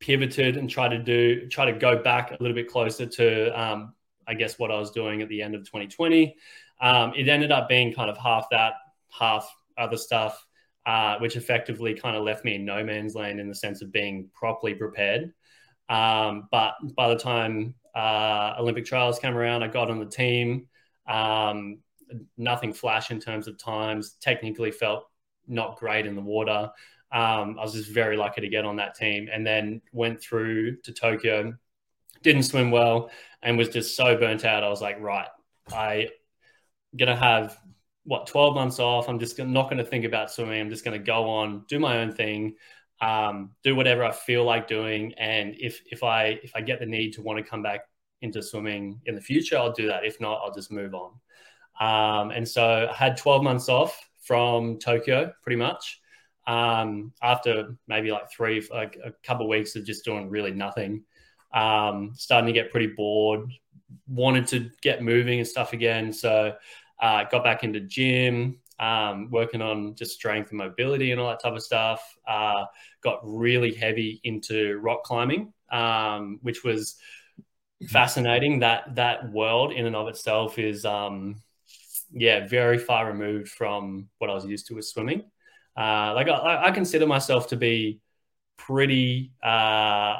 pivoted 0.00 0.56
and 0.56 0.70
tried 0.70 0.90
to 0.90 0.98
do, 0.98 1.48
try 1.48 1.64
to 1.64 1.78
go 1.78 2.02
back 2.02 2.30
a 2.30 2.36
little 2.40 2.54
bit 2.54 2.68
closer 2.68 3.06
to 3.06 3.60
um, 3.60 3.94
I 4.26 4.34
guess, 4.34 4.58
what 4.58 4.70
I 4.70 4.78
was 4.78 4.90
doing 4.90 5.22
at 5.22 5.28
the 5.28 5.42
end 5.42 5.54
of 5.54 5.62
2020. 5.62 6.36
Um, 6.80 7.12
it 7.16 7.28
ended 7.28 7.52
up 7.52 7.68
being 7.68 7.92
kind 7.92 8.10
of 8.10 8.16
half 8.16 8.46
that, 8.50 8.74
half 9.10 9.48
other 9.78 9.96
stuff, 9.96 10.44
uh, 10.86 11.18
which 11.18 11.36
effectively 11.36 11.94
kind 11.94 12.16
of 12.16 12.24
left 12.24 12.44
me 12.44 12.56
in 12.56 12.64
no 12.64 12.84
man's 12.84 13.14
land 13.14 13.40
in 13.40 13.48
the 13.48 13.54
sense 13.54 13.82
of 13.82 13.92
being 13.92 14.28
properly 14.34 14.74
prepared. 14.74 15.32
Um, 15.88 16.48
but 16.50 16.74
by 16.96 17.08
the 17.08 17.16
time 17.16 17.74
uh, 17.94 18.54
Olympic 18.58 18.84
trials 18.84 19.18
came 19.18 19.36
around, 19.36 19.62
I 19.62 19.68
got 19.68 19.90
on 19.90 19.98
the 19.98 20.06
team. 20.06 20.66
Um, 21.06 21.78
nothing 22.36 22.72
flash 22.72 23.10
in 23.10 23.20
terms 23.20 23.48
of 23.48 23.58
times. 23.58 24.16
Technically, 24.20 24.70
felt 24.70 25.04
not 25.46 25.76
great 25.76 26.06
in 26.06 26.14
the 26.14 26.22
water. 26.22 26.70
Um, 27.14 27.56
I 27.58 27.62
was 27.62 27.72
just 27.72 27.90
very 27.90 28.16
lucky 28.16 28.40
to 28.40 28.48
get 28.48 28.64
on 28.64 28.76
that 28.76 28.94
team, 28.94 29.28
and 29.32 29.46
then 29.46 29.80
went 29.92 30.20
through 30.20 30.76
to 30.82 30.92
Tokyo. 30.92 31.54
Didn't 32.22 32.42
swim 32.42 32.70
well, 32.70 33.10
and 33.42 33.56
was 33.56 33.68
just 33.68 33.96
so 33.96 34.16
burnt 34.16 34.44
out. 34.44 34.64
I 34.64 34.68
was 34.68 34.82
like, 34.82 35.00
right, 35.00 35.28
I 35.72 36.08
gonna 36.96 37.16
have 37.16 37.58
what 38.04 38.26
12 38.26 38.54
months 38.54 38.78
off. 38.78 39.08
I'm 39.08 39.18
just 39.18 39.38
not 39.38 39.64
going 39.64 39.78
to 39.78 39.84
think 39.84 40.04
about 40.04 40.30
swimming. 40.30 40.60
I'm 40.60 40.70
just 40.70 40.84
going 40.84 40.98
to 40.98 41.04
go 41.04 41.28
on, 41.28 41.64
do 41.68 41.78
my 41.78 41.98
own 41.98 42.12
thing, 42.12 42.54
um, 43.00 43.52
do 43.62 43.74
whatever 43.74 44.04
I 44.04 44.12
feel 44.12 44.44
like 44.44 44.68
doing. 44.68 45.14
And 45.14 45.54
if 45.58 45.80
if 45.90 46.02
I 46.02 46.38
if 46.42 46.52
I 46.54 46.60
get 46.60 46.80
the 46.80 46.86
need 46.86 47.12
to 47.14 47.22
want 47.22 47.38
to 47.38 47.42
come 47.42 47.62
back 47.62 47.80
into 48.20 48.42
swimming 48.42 49.00
in 49.06 49.14
the 49.14 49.20
future, 49.20 49.56
I'll 49.56 49.72
do 49.72 49.86
that. 49.88 50.04
If 50.04 50.20
not, 50.20 50.40
I'll 50.44 50.54
just 50.54 50.70
move 50.70 50.94
on. 50.94 51.12
Um, 51.80 52.30
and 52.30 52.46
so 52.46 52.88
I 52.90 52.94
had 52.94 53.16
12 53.16 53.42
months 53.42 53.68
off 53.68 54.08
from 54.22 54.78
Tokyo, 54.78 55.32
pretty 55.42 55.56
much. 55.56 56.00
Um, 56.46 57.12
after 57.22 57.76
maybe 57.88 58.10
like 58.10 58.30
three, 58.30 58.66
like 58.70 58.98
a 59.02 59.12
couple 59.26 59.46
of 59.46 59.50
weeks 59.50 59.76
of 59.76 59.84
just 59.84 60.04
doing 60.04 60.28
really 60.28 60.52
nothing, 60.52 61.04
um, 61.54 62.12
starting 62.14 62.46
to 62.46 62.52
get 62.52 62.70
pretty 62.70 62.88
bored, 62.88 63.50
wanted 64.06 64.46
to 64.48 64.70
get 64.82 65.02
moving 65.02 65.38
and 65.38 65.48
stuff 65.48 65.72
again. 65.72 66.12
So 66.12 66.54
uh, 67.00 67.24
got 67.24 67.44
back 67.44 67.64
into 67.64 67.80
gym, 67.80 68.58
um, 68.78 69.30
working 69.30 69.62
on 69.62 69.94
just 69.94 70.12
strength 70.12 70.50
and 70.50 70.58
mobility 70.58 71.12
and 71.12 71.20
all 71.20 71.28
that 71.28 71.40
type 71.40 71.54
of 71.54 71.62
stuff. 71.62 72.02
Uh, 72.26 72.64
got 73.02 73.20
really 73.22 73.72
heavy 73.72 74.20
into 74.24 74.78
rock 74.78 75.04
climbing, 75.04 75.52
um, 75.70 76.38
which 76.42 76.64
was 76.64 76.96
fascinating. 77.88 78.60
That 78.60 78.96
that 78.96 79.30
world 79.32 79.72
in 79.72 79.86
and 79.86 79.96
of 79.96 80.08
itself 80.08 80.58
is, 80.58 80.84
um, 80.84 81.42
yeah, 82.12 82.46
very 82.46 82.78
far 82.78 83.06
removed 83.06 83.48
from 83.48 84.08
what 84.18 84.30
I 84.30 84.34
was 84.34 84.44
used 84.44 84.66
to 84.68 84.74
with 84.74 84.86
swimming. 84.86 85.24
Uh, 85.76 86.12
like 86.14 86.28
I, 86.28 86.66
I, 86.66 86.70
consider 86.70 87.06
myself 87.06 87.48
to 87.48 87.56
be 87.56 88.00
pretty, 88.56 89.32
uh, 89.42 89.48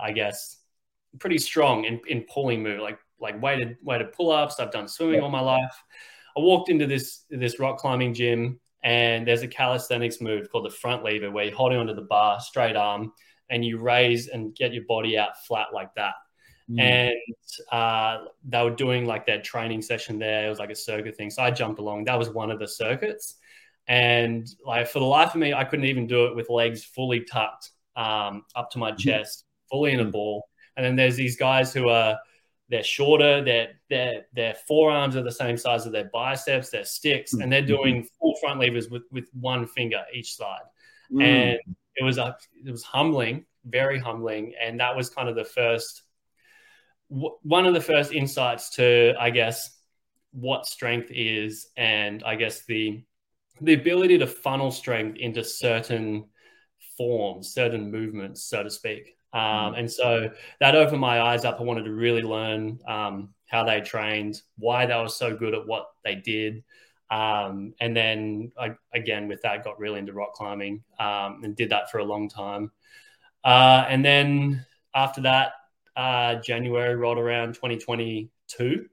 I 0.03 0.13
guess, 0.15 0.57
pretty 1.21 1.39
strong 1.39 1.85
in, 1.85 2.01
in 2.09 2.23
pulling 2.23 2.63
move, 2.63 2.81
like 2.81 2.99
like 3.21 3.41
weighted 3.41 3.77
weighted 3.83 4.13
pull 4.13 4.33
ups. 4.33 4.59
I've 4.59 4.73
done 4.73 4.89
swimming 4.89 5.21
all 5.21 5.31
my 5.31 5.41
life. 5.41 5.83
I 6.37 6.41
walked 6.41 6.71
into 6.71 6.87
this 6.87 7.25
this 7.31 7.59
rock 7.61 7.79
climbing 7.79 8.15
gym, 8.15 8.59
and 8.83 9.27
there's 9.27 9.43
a 9.43 9.49
calisthenics 9.49 10.21
move 10.21 10.51
called 10.51 10.67
the 10.67 10.71
front 10.71 11.05
lever, 11.05 11.31
where 11.31 11.45
you're 11.45 11.55
holding 11.55 11.79
onto 11.79 11.95
the 11.95 12.03
bar, 12.03 12.41
straight 12.41 12.77
arm, 12.77 13.13
and 13.51 13.65
you 13.65 13.79
raise 13.79 14.29
and 14.29 14.55
get 14.55 14.75
your 14.75 14.85
body 14.85 15.17
out 15.17 15.45
flat 15.47 15.69
like 15.73 15.95
that. 15.95 16.15
Mm. 16.71 16.81
And 16.81 17.71
uh, 17.71 18.25
they 18.49 18.63
were 18.63 18.75
doing 18.75 19.07
like 19.07 19.27
their 19.27 19.41
training 19.41 19.83
session 19.83 20.19
there. 20.19 20.47
It 20.47 20.51
was 20.51 20.59
like 20.59 20.71
a 20.71 20.77
circuit 20.77 21.17
thing, 21.17 21.31
so 21.31 21.43
I 21.43 21.51
jumped 21.51 21.79
along. 21.79 22.05
That 22.05 22.19
was 22.19 22.31
one 22.31 22.51
of 22.51 22.59
the 22.59 22.69
circuits, 22.69 23.37
and 23.87 24.49
like 24.65 24.89
for 24.89 24.99
the 24.99 25.05
life 25.05 25.35
of 25.35 25.41
me, 25.41 25.53
I 25.53 25.65
couldn't 25.65 25.85
even 25.87 26.07
do 26.07 26.27
it 26.27 26.37
with 26.37 26.49
legs 26.49 26.85
fully 26.85 27.21
tucked 27.21 27.71
um, 27.97 28.45
up 28.55 28.71
to 28.71 28.79
my 28.79 28.93
mm. 28.93 28.99
chest, 28.99 29.45
fully 29.71 29.93
in 29.93 30.01
a 30.01 30.05
ball. 30.05 30.49
And 30.77 30.85
then 30.85 30.97
there's 30.97 31.17
these 31.17 31.37
guys 31.37 31.73
who 31.73 31.89
are 31.89 32.19
they're 32.71 32.83
shorter, 32.83 33.45
their 33.45 33.73
their 33.91 34.27
their 34.33 34.55
forearms 34.67 35.17
are 35.17 35.23
the 35.23 35.31
same 35.31 35.57
size 35.57 35.87
as 35.87 35.93
their 35.93 36.11
biceps, 36.13 36.71
their 36.71 36.85
sticks, 36.85 37.35
and 37.35 37.53
they're 37.53 37.61
mm-hmm. 37.61 37.83
doing 37.83 38.09
full 38.19 38.35
front 38.41 38.59
levers 38.59 38.89
with 38.89 39.03
with 39.11 39.29
one 39.33 39.67
finger 39.67 40.03
each 40.13 40.35
side. 40.35 40.63
Mm. 41.13 41.23
And 41.23 41.59
it 41.97 42.03
was 42.03 42.19
a 42.19 42.37
it 42.65 42.71
was 42.71 42.83
humbling, 42.83 43.45
very 43.67 43.99
humbling, 43.99 44.55
and 44.61 44.81
that 44.81 44.97
was 44.97 45.11
kind 45.11 45.29
of 45.29 45.37
the 45.37 45.45
first 45.45 46.03
one 47.09 47.67
of 47.67 47.75
the 47.75 47.81
first 47.81 48.13
insights 48.13 48.71
to 48.71 49.15
I 49.21 49.31
guess 49.31 49.71
what 50.33 50.67
strength 50.67 51.11
is, 51.11 51.69
and 51.77 52.23
I 52.25 52.35
guess 52.35 52.65
the 52.65 53.05
the 53.61 53.75
ability 53.75 54.19
to 54.19 54.27
funnel 54.27 54.71
strength 54.71 55.19
into 55.19 55.45
certain 55.45 56.27
forms, 56.97 57.53
certain 57.53 57.91
movements, 57.91 58.43
so 58.45 58.63
to 58.63 58.71
speak. 58.71 59.17
Um, 59.33 59.41
mm. 59.75 59.79
and 59.81 59.91
so 59.91 60.31
that 60.61 60.77
opened 60.77 61.01
my 61.01 61.21
eyes 61.21 61.45
up. 61.45 61.61
I 61.61 61.65
wanted 61.65 61.85
to 61.85 61.93
really 61.93 62.23
learn 62.23 62.79
um, 62.87 63.35
how 63.47 63.65
they 63.65 63.81
trained, 63.81 64.41
why 64.57 64.87
they 64.87 64.97
were 64.97 65.09
so 65.09 65.37
good 65.37 65.55
at 65.55 65.67
what 65.67 65.87
they 66.05 66.15
did. 66.15 66.63
Um, 67.11 67.75
and 67.81 67.97
then 67.97 68.53
I, 68.59 68.75
again, 68.93 69.29
with 69.29 69.43
that, 69.43 69.65
got 69.65 69.79
really 69.79 69.99
into 69.99 70.13
rock 70.13 70.33
climbing 70.35 70.83
um, 70.99 71.41
and 71.45 71.55
did 71.55 71.71
that 71.71 71.91
for 71.91 71.99
a 71.99 72.05
long 72.05 72.29
time. 72.29 72.71
Uh, 73.45 73.85
and 73.89 74.05
then 74.05 74.65
after 74.95 75.21
that, 75.23 75.53
uh, 75.97 76.37
January 76.37 76.97
rolled 76.97 77.19
around 77.19 77.55
2022. 77.55 78.87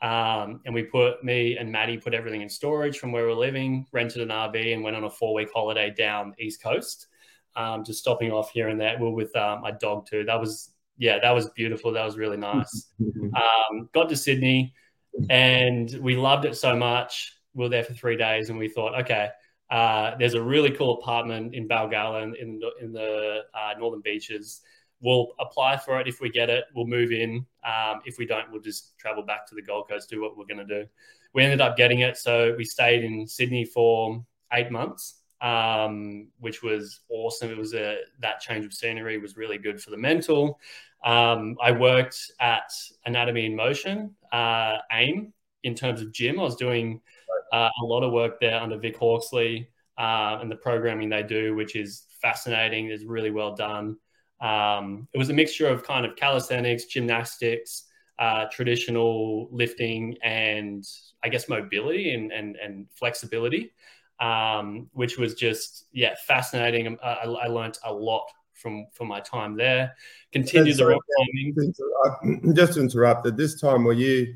Um, 0.00 0.60
and 0.64 0.72
we 0.72 0.84
put 0.84 1.24
me 1.24 1.56
and 1.56 1.72
Maddie 1.72 1.98
put 1.98 2.14
everything 2.14 2.42
in 2.42 2.48
storage 2.48 2.98
from 2.98 3.10
where 3.10 3.26
we 3.26 3.32
are 3.32 3.36
living, 3.36 3.86
rented 3.92 4.22
an 4.22 4.28
RV, 4.28 4.72
and 4.72 4.82
went 4.82 4.96
on 4.96 5.04
a 5.04 5.10
four 5.10 5.34
week 5.34 5.48
holiday 5.52 5.90
down 5.90 6.34
the 6.36 6.44
East 6.44 6.62
Coast. 6.62 7.08
Um, 7.56 7.84
just 7.84 7.98
stopping 7.98 8.30
off 8.30 8.50
here 8.52 8.68
and 8.68 8.80
there. 8.80 8.96
We 9.00 9.08
are 9.08 9.10
with 9.10 9.34
um, 9.34 9.62
my 9.62 9.72
dog 9.72 10.06
too. 10.06 10.24
That 10.24 10.38
was 10.38 10.70
yeah, 10.98 11.18
that 11.20 11.30
was 11.30 11.48
beautiful. 11.50 11.92
That 11.92 12.04
was 12.04 12.16
really 12.16 12.36
nice. 12.36 12.90
um, 13.00 13.88
got 13.92 14.08
to 14.08 14.16
Sydney, 14.16 14.74
and 15.30 15.90
we 16.00 16.16
loved 16.16 16.44
it 16.44 16.56
so 16.56 16.76
much. 16.76 17.34
We 17.54 17.64
were 17.64 17.68
there 17.68 17.84
for 17.84 17.94
three 17.94 18.16
days, 18.16 18.50
and 18.50 18.58
we 18.58 18.68
thought, 18.68 19.00
okay, 19.00 19.30
uh, 19.70 20.12
there's 20.18 20.34
a 20.34 20.42
really 20.42 20.70
cool 20.70 20.98
apartment 20.98 21.54
in 21.54 21.68
Balgowlah 21.68 22.22
in, 22.22 22.34
in 22.36 22.58
the, 22.58 22.70
in 22.80 22.92
the 22.92 23.40
uh, 23.54 23.74
Northern 23.78 24.00
Beaches. 24.00 24.60
We'll 25.00 25.28
apply 25.38 25.76
for 25.76 26.00
it. 26.00 26.08
If 26.08 26.20
we 26.20 26.30
get 26.30 26.50
it, 26.50 26.64
we'll 26.74 26.86
move 26.86 27.12
in. 27.12 27.46
Um, 27.64 28.00
if 28.04 28.18
we 28.18 28.26
don't, 28.26 28.50
we'll 28.50 28.60
just 28.60 28.98
travel 28.98 29.22
back 29.22 29.46
to 29.48 29.54
the 29.54 29.62
Gold 29.62 29.88
Coast, 29.88 30.10
do 30.10 30.20
what 30.20 30.36
we're 30.36 30.46
going 30.46 30.66
to 30.66 30.82
do. 30.82 30.88
We 31.34 31.44
ended 31.44 31.60
up 31.60 31.76
getting 31.76 32.00
it. 32.00 32.16
So 32.16 32.54
we 32.56 32.64
stayed 32.64 33.04
in 33.04 33.26
Sydney 33.26 33.64
for 33.64 34.24
eight 34.52 34.70
months, 34.70 35.20
um, 35.40 36.28
which 36.40 36.62
was 36.62 37.00
awesome. 37.10 37.50
It 37.50 37.56
was 37.56 37.74
a, 37.74 37.98
that 38.20 38.40
change 38.40 38.64
of 38.64 38.72
scenery 38.72 39.18
was 39.18 39.36
really 39.36 39.58
good 39.58 39.80
for 39.80 39.90
the 39.90 39.96
mental. 39.96 40.58
Um, 41.04 41.56
I 41.62 41.70
worked 41.70 42.32
at 42.40 42.72
Anatomy 43.06 43.46
in 43.46 43.54
Motion, 43.54 44.14
uh, 44.32 44.78
AIM, 44.92 45.32
in 45.62 45.74
terms 45.74 46.00
of 46.00 46.12
gym. 46.12 46.40
I 46.40 46.42
was 46.42 46.56
doing 46.56 47.00
uh, 47.52 47.68
a 47.80 47.84
lot 47.84 48.02
of 48.02 48.12
work 48.12 48.40
there 48.40 48.60
under 48.60 48.78
Vic 48.78 48.96
Hawksley 48.96 49.68
uh, 49.96 50.38
and 50.40 50.50
the 50.50 50.56
programming 50.56 51.08
they 51.08 51.22
do, 51.22 51.54
which 51.54 51.76
is 51.76 52.04
fascinating. 52.20 52.88
It's 52.88 53.04
really 53.04 53.30
well 53.30 53.54
done. 53.54 53.96
Um, 54.40 55.08
it 55.12 55.18
was 55.18 55.30
a 55.30 55.34
mixture 55.34 55.66
of 55.66 55.84
kind 55.84 56.06
of 56.06 56.16
calisthenics, 56.16 56.84
gymnastics, 56.84 57.84
uh, 58.18 58.46
traditional 58.50 59.48
lifting, 59.50 60.16
and 60.22 60.84
I 61.22 61.28
guess 61.28 61.48
mobility 61.48 62.14
and 62.14 62.32
and, 62.32 62.56
and 62.56 62.86
flexibility, 62.92 63.72
um, 64.20 64.88
which 64.92 65.18
was 65.18 65.34
just 65.34 65.86
yeah 65.92 66.14
fascinating. 66.26 66.96
I, 67.02 67.12
I 67.24 67.46
learned 67.46 67.78
a 67.84 67.92
lot 67.92 68.24
from 68.54 68.86
from 68.92 69.08
my 69.08 69.20
time 69.20 69.56
there. 69.56 69.94
Continued 70.32 70.76
the 70.76 70.86
rock 70.86 71.02
climbing. 71.16 72.54
Just 72.54 72.74
to 72.74 72.80
interrupt, 72.80 73.26
at 73.26 73.36
this 73.36 73.60
time 73.60 73.84
were 73.84 73.92
you 73.92 74.34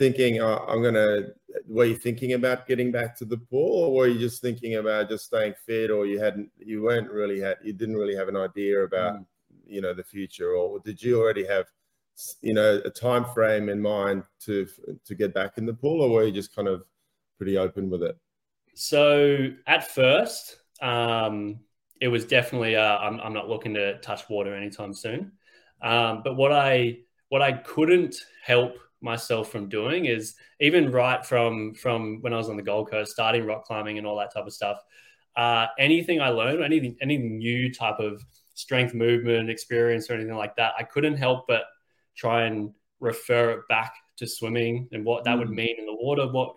thinking 0.00 0.40
oh, 0.40 0.64
I'm 0.66 0.82
gonna? 0.82 1.28
Were 1.66 1.84
you 1.84 1.96
thinking 1.96 2.32
about 2.32 2.66
getting 2.66 2.90
back 2.90 3.16
to 3.18 3.24
the 3.24 3.36
pool, 3.36 3.84
or 3.84 3.94
were 3.94 4.06
you 4.08 4.18
just 4.18 4.40
thinking 4.40 4.76
about 4.76 5.08
just 5.08 5.26
staying 5.26 5.54
fit, 5.66 5.90
or 5.90 6.06
you 6.06 6.18
hadn't? 6.18 6.50
You 6.58 6.82
weren't 6.82 7.10
really 7.10 7.40
had. 7.40 7.58
You 7.62 7.72
didn't 7.72 7.96
really 7.96 8.16
have 8.16 8.28
an 8.28 8.36
idea 8.36 8.82
about 8.82 9.14
mm. 9.14 9.24
you 9.66 9.80
know 9.80 9.94
the 9.94 10.04
future, 10.04 10.52
or 10.54 10.80
did 10.80 11.02
you 11.02 11.20
already 11.20 11.46
have? 11.46 11.66
you 12.42 12.52
know 12.52 12.82
a 12.84 12.90
time 12.90 13.24
frame 13.32 13.70
in 13.70 13.80
mind 13.80 14.22
to 14.38 14.66
to 15.06 15.14
get 15.14 15.32
back 15.32 15.56
in 15.56 15.64
the 15.64 15.72
pool 15.72 16.02
or 16.02 16.10
were 16.10 16.24
you 16.24 16.32
just 16.32 16.54
kind 16.54 16.68
of 16.68 16.82
pretty 17.38 17.56
open 17.56 17.88
with 17.88 18.02
it 18.02 18.14
so 18.74 19.48
at 19.66 19.90
first 19.90 20.56
um 20.82 21.58
it 22.00 22.08
was 22.08 22.24
definitely 22.24 22.76
uh, 22.76 22.98
I'm, 22.98 23.20
I'm 23.20 23.34
not 23.34 23.48
looking 23.48 23.74
to 23.74 23.98
touch 23.98 24.28
water 24.28 24.54
anytime 24.54 24.94
soon. 24.94 25.32
Um, 25.82 26.22
but 26.24 26.36
what 26.36 26.52
I 26.52 26.98
what 27.28 27.42
I 27.42 27.52
couldn't 27.52 28.16
help 28.42 28.76
myself 29.00 29.50
from 29.50 29.68
doing 29.68 30.04
is 30.06 30.34
even 30.60 30.90
right 30.92 31.24
from 31.24 31.74
from 31.74 32.20
when 32.20 32.32
I 32.32 32.36
was 32.36 32.48
on 32.48 32.56
the 32.56 32.62
Gold 32.62 32.90
Coast, 32.90 33.12
starting 33.12 33.46
rock 33.46 33.64
climbing 33.64 33.98
and 33.98 34.06
all 34.06 34.18
that 34.18 34.32
type 34.32 34.46
of 34.46 34.52
stuff. 34.52 34.78
Uh, 35.36 35.66
anything 35.78 36.20
I 36.20 36.28
learned, 36.30 36.62
anything 36.62 36.96
any 37.00 37.18
new 37.18 37.72
type 37.72 37.98
of 37.98 38.24
strength 38.54 38.94
movement 38.94 39.48
experience 39.50 40.10
or 40.10 40.14
anything 40.14 40.36
like 40.36 40.56
that, 40.56 40.72
I 40.78 40.82
couldn't 40.82 41.16
help 41.16 41.46
but 41.48 41.64
try 42.16 42.44
and 42.44 42.72
refer 42.98 43.52
it 43.52 43.68
back 43.68 43.94
to 44.16 44.26
swimming 44.26 44.88
and 44.92 45.04
what 45.04 45.24
that 45.24 45.36
mm. 45.36 45.40
would 45.40 45.50
mean 45.50 45.76
in 45.78 45.86
the 45.86 45.94
water. 45.94 46.26
What 46.26 46.56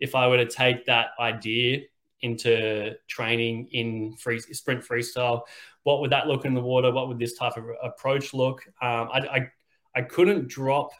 if 0.00 0.14
I 0.14 0.26
were 0.28 0.38
to 0.38 0.46
take 0.46 0.86
that 0.86 1.08
idea 1.20 1.82
into 2.24 2.94
training 3.06 3.68
in 3.72 4.16
free 4.16 4.40
sprint 4.40 4.82
freestyle. 4.82 5.42
What 5.82 6.00
would 6.00 6.10
that 6.10 6.26
look 6.26 6.46
in 6.46 6.54
the 6.54 6.60
water? 6.60 6.90
What 6.90 7.06
would 7.08 7.18
this 7.18 7.36
type 7.36 7.56
of 7.58 7.64
approach 7.82 8.32
look? 8.32 8.62
Um, 8.80 9.08
I, 9.12 9.18
I, 9.30 9.48
I 9.94 10.02
couldn't 10.02 10.48
drop 10.48 10.90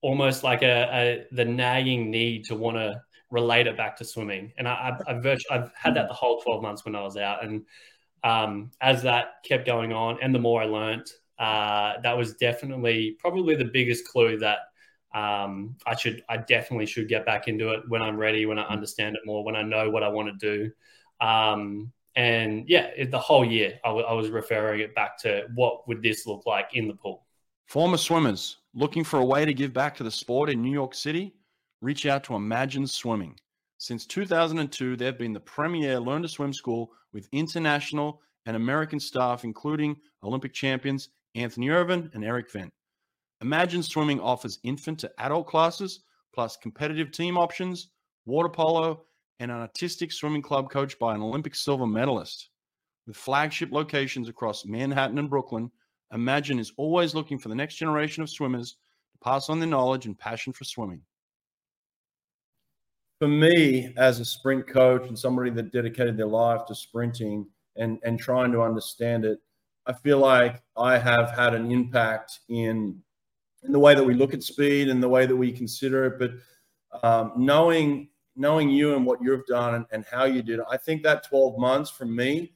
almost 0.00 0.44
like 0.44 0.62
a, 0.62 0.88
a 0.92 1.26
the 1.32 1.44
nagging 1.44 2.10
need 2.10 2.44
to 2.44 2.54
want 2.54 2.76
to 2.76 3.00
relate 3.30 3.66
it 3.66 3.76
back 3.76 3.96
to 3.96 4.04
swimming. 4.04 4.52
And 4.56 4.66
I, 4.66 4.90
I've, 4.92 5.16
I've, 5.16 5.22
virtu- 5.22 5.50
I've 5.50 5.70
had 5.74 5.94
that 5.96 6.08
the 6.08 6.14
whole 6.14 6.40
12 6.40 6.62
months 6.62 6.84
when 6.84 6.94
I 6.94 7.02
was 7.02 7.16
out. 7.16 7.44
And 7.44 7.66
um, 8.24 8.70
as 8.80 9.02
that 9.02 9.44
kept 9.46 9.66
going 9.66 9.92
on 9.92 10.18
and 10.22 10.34
the 10.34 10.38
more 10.38 10.62
I 10.62 10.66
learned, 10.66 11.06
uh, 11.38 11.94
that 12.02 12.16
was 12.16 12.34
definitely 12.34 13.16
probably 13.18 13.54
the 13.54 13.64
biggest 13.64 14.08
clue 14.08 14.38
that 14.38 14.58
um, 15.14 15.76
I 15.86 15.94
should, 15.94 16.22
I 16.28 16.38
definitely 16.38 16.86
should 16.86 17.08
get 17.08 17.24
back 17.26 17.48
into 17.48 17.70
it 17.70 17.82
when 17.88 18.02
I'm 18.02 18.16
ready, 18.16 18.46
when 18.46 18.58
I 18.58 18.64
mm. 18.64 18.70
understand 18.70 19.16
it 19.16 19.22
more, 19.24 19.44
when 19.44 19.56
I 19.56 19.62
know 19.62 19.90
what 19.90 20.02
I 20.02 20.08
want 20.08 20.38
to 20.38 20.60
do. 20.60 20.70
Um, 21.24 21.92
and 22.16 22.64
yeah, 22.68 22.88
it, 22.96 23.10
the 23.10 23.18
whole 23.18 23.44
year 23.44 23.78
I, 23.84 23.88
w- 23.88 24.06
I 24.06 24.12
was 24.12 24.30
referring 24.30 24.80
it 24.80 24.94
back 24.94 25.18
to 25.18 25.44
what 25.54 25.86
would 25.86 26.02
this 26.02 26.26
look 26.26 26.46
like 26.46 26.70
in 26.74 26.88
the 26.88 26.94
pool. 26.94 27.27
Former 27.68 27.98
swimmers 27.98 28.56
looking 28.72 29.04
for 29.04 29.18
a 29.18 29.24
way 29.26 29.44
to 29.44 29.52
give 29.52 29.74
back 29.74 29.94
to 29.96 30.02
the 30.02 30.10
sport 30.10 30.48
in 30.48 30.62
New 30.62 30.72
York 30.72 30.94
City? 30.94 31.34
Reach 31.82 32.06
out 32.06 32.24
to 32.24 32.34
Imagine 32.34 32.86
Swimming. 32.86 33.38
Since 33.76 34.06
2002, 34.06 34.96
they've 34.96 35.18
been 35.18 35.34
the 35.34 35.40
premier 35.40 36.00
learn 36.00 36.22
to 36.22 36.28
swim 36.28 36.54
school 36.54 36.90
with 37.12 37.28
international 37.30 38.22
and 38.46 38.56
American 38.56 38.98
staff, 38.98 39.44
including 39.44 39.96
Olympic 40.24 40.54
champions 40.54 41.10
Anthony 41.34 41.68
Ervin 41.68 42.10
and 42.14 42.24
Eric 42.24 42.50
Vendt. 42.50 42.70
Imagine 43.42 43.82
Swimming 43.82 44.18
offers 44.18 44.60
infant 44.62 44.98
to 45.00 45.12
adult 45.18 45.46
classes, 45.46 46.00
plus 46.32 46.56
competitive 46.56 47.10
team 47.10 47.36
options, 47.36 47.90
water 48.24 48.48
polo, 48.48 49.04
and 49.40 49.50
an 49.50 49.58
artistic 49.58 50.10
swimming 50.10 50.40
club 50.40 50.70
coached 50.70 50.98
by 50.98 51.14
an 51.14 51.20
Olympic 51.20 51.54
silver 51.54 51.86
medalist. 51.86 52.48
With 53.06 53.18
flagship 53.18 53.72
locations 53.72 54.30
across 54.30 54.64
Manhattan 54.64 55.18
and 55.18 55.28
Brooklyn, 55.28 55.70
Imagine 56.12 56.58
is 56.58 56.72
always 56.76 57.14
looking 57.14 57.38
for 57.38 57.48
the 57.48 57.54
next 57.54 57.76
generation 57.76 58.22
of 58.22 58.30
swimmers 58.30 58.76
to 59.12 59.18
pass 59.22 59.48
on 59.48 59.60
their 59.60 59.68
knowledge 59.68 60.06
and 60.06 60.18
passion 60.18 60.52
for 60.52 60.64
swimming. 60.64 61.02
For 63.18 63.28
me, 63.28 63.92
as 63.96 64.20
a 64.20 64.24
sprint 64.24 64.66
coach 64.66 65.08
and 65.08 65.18
somebody 65.18 65.50
that 65.50 65.72
dedicated 65.72 66.16
their 66.16 66.26
life 66.26 66.66
to 66.66 66.74
sprinting 66.74 67.46
and, 67.76 67.98
and 68.04 68.18
trying 68.18 68.52
to 68.52 68.62
understand 68.62 69.24
it, 69.24 69.40
I 69.86 69.92
feel 69.92 70.18
like 70.18 70.62
I 70.76 70.98
have 70.98 71.30
had 71.30 71.54
an 71.54 71.70
impact 71.72 72.40
in 72.48 73.02
in 73.64 73.72
the 73.72 73.78
way 73.78 73.94
that 73.94 74.04
we 74.04 74.14
look 74.14 74.34
at 74.34 74.42
speed 74.42 74.88
and 74.88 75.02
the 75.02 75.08
way 75.08 75.26
that 75.26 75.34
we 75.34 75.50
consider 75.50 76.04
it. 76.06 76.18
But 76.18 77.02
um, 77.02 77.32
knowing 77.36 78.10
knowing 78.36 78.70
you 78.70 78.94
and 78.94 79.04
what 79.04 79.20
you've 79.20 79.46
done 79.46 79.74
and, 79.74 79.86
and 79.90 80.04
how 80.08 80.24
you 80.24 80.42
did 80.42 80.60
I 80.70 80.76
think 80.76 81.02
that 81.02 81.28
12 81.28 81.58
months 81.58 81.90
for 81.90 82.04
me 82.04 82.52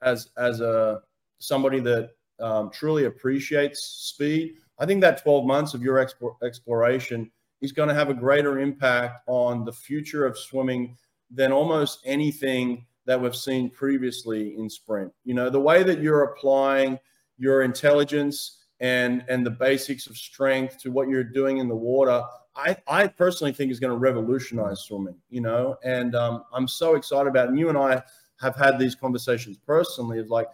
as 0.00 0.30
as 0.38 0.60
a 0.60 1.02
somebody 1.38 1.80
that 1.80 2.15
um, 2.40 2.70
truly 2.70 3.04
appreciates 3.04 3.82
speed, 3.82 4.54
I 4.78 4.86
think 4.86 5.00
that 5.00 5.22
12 5.22 5.46
months 5.46 5.74
of 5.74 5.82
your 5.82 5.96
expo- 5.96 6.36
exploration 6.42 7.30
is 7.62 7.72
going 7.72 7.88
to 7.88 7.94
have 7.94 8.10
a 8.10 8.14
greater 8.14 8.58
impact 8.58 9.22
on 9.26 9.64
the 9.64 9.72
future 9.72 10.26
of 10.26 10.38
swimming 10.38 10.96
than 11.30 11.52
almost 11.52 12.00
anything 12.04 12.84
that 13.06 13.20
we've 13.20 13.36
seen 13.36 13.70
previously 13.70 14.56
in 14.56 14.68
sprint. 14.68 15.12
You 15.24 15.34
know, 15.34 15.48
the 15.48 15.60
way 15.60 15.82
that 15.82 16.02
you're 16.02 16.24
applying 16.24 16.98
your 17.38 17.62
intelligence 17.62 18.58
and 18.80 19.24
and 19.28 19.44
the 19.44 19.50
basics 19.50 20.06
of 20.06 20.16
strength 20.16 20.78
to 20.78 20.90
what 20.90 21.08
you're 21.08 21.24
doing 21.24 21.58
in 21.58 21.68
the 21.68 21.74
water 21.74 22.22
i 22.54 22.76
i 22.88 23.06
personally 23.06 23.52
think 23.52 23.70
is 23.70 23.80
going 23.80 23.92
to 23.92 23.98
revolutionize 23.98 24.80
swimming 24.80 25.16
you 25.30 25.40
know? 25.40 25.76
And 25.82 26.14
um, 26.14 26.44
i'm 26.52 26.68
so 26.68 26.94
excited 26.94 27.28
about 27.28 27.46
it. 27.46 27.50
And 27.50 27.58
you 27.58 27.68
and 27.68 27.78
i 27.78 28.02
have 28.40 28.54
had 28.54 28.78
these 28.78 28.94
conversations 28.94 29.56
personally 29.56 30.18
of 30.18 30.28
like 30.28 30.48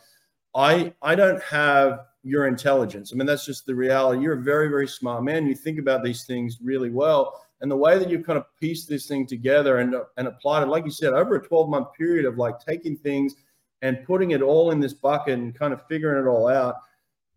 i 0.54 0.92
i 1.02 1.14
don't 1.14 1.42
have 1.42 2.06
your 2.22 2.46
intelligence 2.46 3.12
i 3.12 3.16
mean 3.16 3.26
that's 3.26 3.46
just 3.46 3.66
the 3.66 3.74
reality 3.74 4.22
you're 4.22 4.38
a 4.38 4.42
very 4.42 4.68
very 4.68 4.86
smart 4.86 5.24
man 5.24 5.46
you 5.46 5.54
think 5.54 5.78
about 5.78 6.02
these 6.02 6.24
things 6.24 6.58
really 6.62 6.90
well 6.90 7.40
and 7.60 7.70
the 7.70 7.76
way 7.76 7.98
that 7.98 8.10
you've 8.10 8.26
kind 8.26 8.38
of 8.38 8.44
pieced 8.60 8.88
this 8.88 9.06
thing 9.06 9.26
together 9.26 9.78
and 9.78 9.94
and 10.16 10.28
applied 10.28 10.62
it 10.62 10.68
like 10.68 10.84
you 10.84 10.90
said 10.90 11.12
over 11.12 11.36
a 11.36 11.46
12 11.46 11.68
month 11.68 11.88
period 11.96 12.24
of 12.24 12.38
like 12.38 12.58
taking 12.60 12.96
things 12.96 13.34
and 13.82 14.04
putting 14.04 14.30
it 14.30 14.42
all 14.42 14.70
in 14.70 14.78
this 14.78 14.94
bucket 14.94 15.38
and 15.38 15.58
kind 15.58 15.72
of 15.72 15.84
figuring 15.88 16.24
it 16.24 16.28
all 16.28 16.48
out 16.48 16.76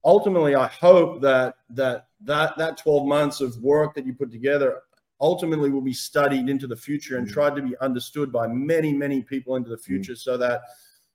ultimately, 0.06 0.56
I 0.56 0.68
hope 0.68 1.22
that 1.22 1.56
that 1.72 2.08
that 2.22 2.58
that 2.58 2.78
12 2.78 3.08
months 3.08 3.42
of 3.42 3.58
work 3.58 3.96
that 3.96 4.06
you 4.06 4.14
put 4.14 4.32
together 4.32 4.82
ultimately 5.20 5.70
will 5.70 5.82
be 5.82 5.94
studied 5.94 6.50
into 6.50 6.68
the 6.68 6.76
future 6.76 7.18
and 7.18 7.26
mm-hmm. 7.26 7.34
tried 7.34 7.56
to 7.56 7.62
be 7.62 7.76
understood 7.82 8.32
by 8.32 8.48
many 8.48 8.94
many 8.94 9.22
people 9.22 9.56
into 9.56 9.70
the 9.70 9.76
mm-hmm. 9.76 9.84
future, 9.84 10.14
mm-hmm. 10.14 10.32
so 10.32 10.38
that 10.38 10.62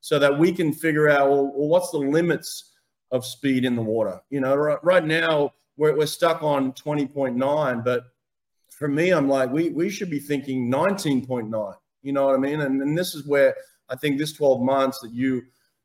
so 0.01 0.19
that 0.19 0.39
we 0.39 0.53
can 0.53 0.73
figure 0.73 1.09
out 1.09 1.31
well, 1.31 1.47
what's 1.47 1.91
the 1.91 1.99
limits 1.99 2.71
of 3.11 3.25
speed 3.25 3.65
in 3.65 3.77
the 3.77 3.83
water. 3.83 4.21
You 4.31 4.41
know, 4.41 4.55
right, 4.55 4.79
right 4.83 5.05
now 5.05 5.53
we're, 5.77 5.97
we're 5.97 6.07
stuck 6.07 6.43
on 6.43 6.73
20.9, 6.73 7.85
but 7.85 8.05
for 8.71 8.89
me, 8.89 9.11
I'm 9.11 9.29
like, 9.29 9.51
we 9.51 9.71
we 9.71 9.91
should 9.91 10.11
be 10.11 10.21
thinking 10.21 10.71
19.9. 10.71 11.75
You 12.03 12.13
know 12.13 12.27
what 12.27 12.35
I 12.35 12.39
mean? 12.39 12.61
And, 12.61 12.81
and 12.81 12.97
this 12.97 13.15
is 13.15 13.27
where 13.27 13.55
I 13.89 13.97
think 13.97 14.19
this 14.19 14.33
12 14.33 14.63
months 14.63 15.01
that 15.01 15.13
you 15.13 15.43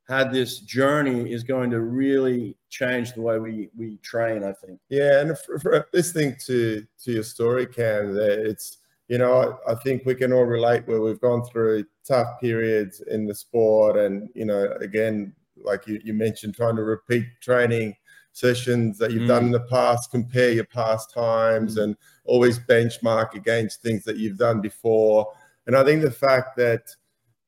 had 0.07 0.31
this 0.31 0.59
journey 0.59 1.31
is 1.31 1.43
going 1.43 1.71
to 1.71 1.81
really 1.81 2.55
change 2.69 3.13
the 3.13 3.21
way 3.21 3.39
we 3.39 3.69
we 3.75 3.97
train. 3.97 4.43
I 4.43 4.53
think. 4.53 4.79
Yeah, 4.89 5.21
and 5.21 5.37
for, 5.37 5.59
for 5.59 5.87
listening 5.93 6.37
to 6.45 6.85
to 7.03 7.11
your 7.11 7.23
story, 7.23 7.65
Cam, 7.65 8.15
it's 8.17 8.77
you 9.07 9.17
know 9.17 9.57
I, 9.67 9.71
I, 9.71 9.75
think 9.75 10.05
we 10.05 10.15
can 10.15 10.33
all 10.33 10.45
relate 10.45 10.87
where 10.87 11.01
we've 11.01 11.21
gone 11.21 11.43
through 11.45 11.85
tough 12.07 12.39
periods 12.39 13.01
in 13.01 13.25
the 13.25 13.35
sport, 13.35 13.97
and 13.97 14.29
you 14.33 14.45
know 14.45 14.71
again, 14.81 15.33
like 15.57 15.87
you, 15.87 16.01
you 16.03 16.13
mentioned, 16.13 16.55
trying 16.55 16.75
to 16.75 16.83
repeat 16.83 17.25
training 17.41 17.95
sessions 18.31 18.97
that 18.97 19.11
you've 19.11 19.23
mm. 19.23 19.27
done 19.29 19.45
in 19.45 19.51
the 19.51 19.61
past, 19.61 20.11
compare 20.11 20.51
your 20.51 20.65
past 20.65 21.13
times, 21.13 21.77
mm. 21.77 21.83
and 21.83 21.97
always 22.25 22.59
benchmark 22.59 23.33
against 23.33 23.81
things 23.81 24.03
that 24.03 24.17
you've 24.17 24.37
done 24.37 24.61
before. 24.61 25.31
And 25.67 25.75
I 25.75 25.83
think 25.83 26.01
the 26.01 26.11
fact 26.11 26.57
that 26.57 26.83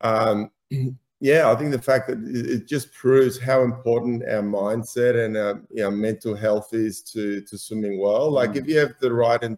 um, 0.02 0.52
yeah, 1.20 1.52
I 1.52 1.56
think 1.56 1.72
the 1.72 1.82
fact 1.82 2.08
that 2.08 2.20
it 2.24 2.68
just 2.68 2.94
proves 2.94 3.40
how 3.40 3.64
important 3.64 4.24
our 4.24 4.44
mindset 4.44 5.26
and 5.26 5.36
our 5.36 5.62
you 5.72 5.82
know, 5.84 5.92
mental 5.92 6.36
health 6.36 6.74
is 6.74 7.02
to 7.14 7.42
to 7.42 7.58
swimming 7.58 8.00
well. 8.00 8.32
Like 8.32 8.52
mm. 8.52 8.58
if 8.58 8.68
you 8.68 8.78
have 8.78 8.94
the 9.00 9.14
right 9.14 9.42
and 9.42 9.58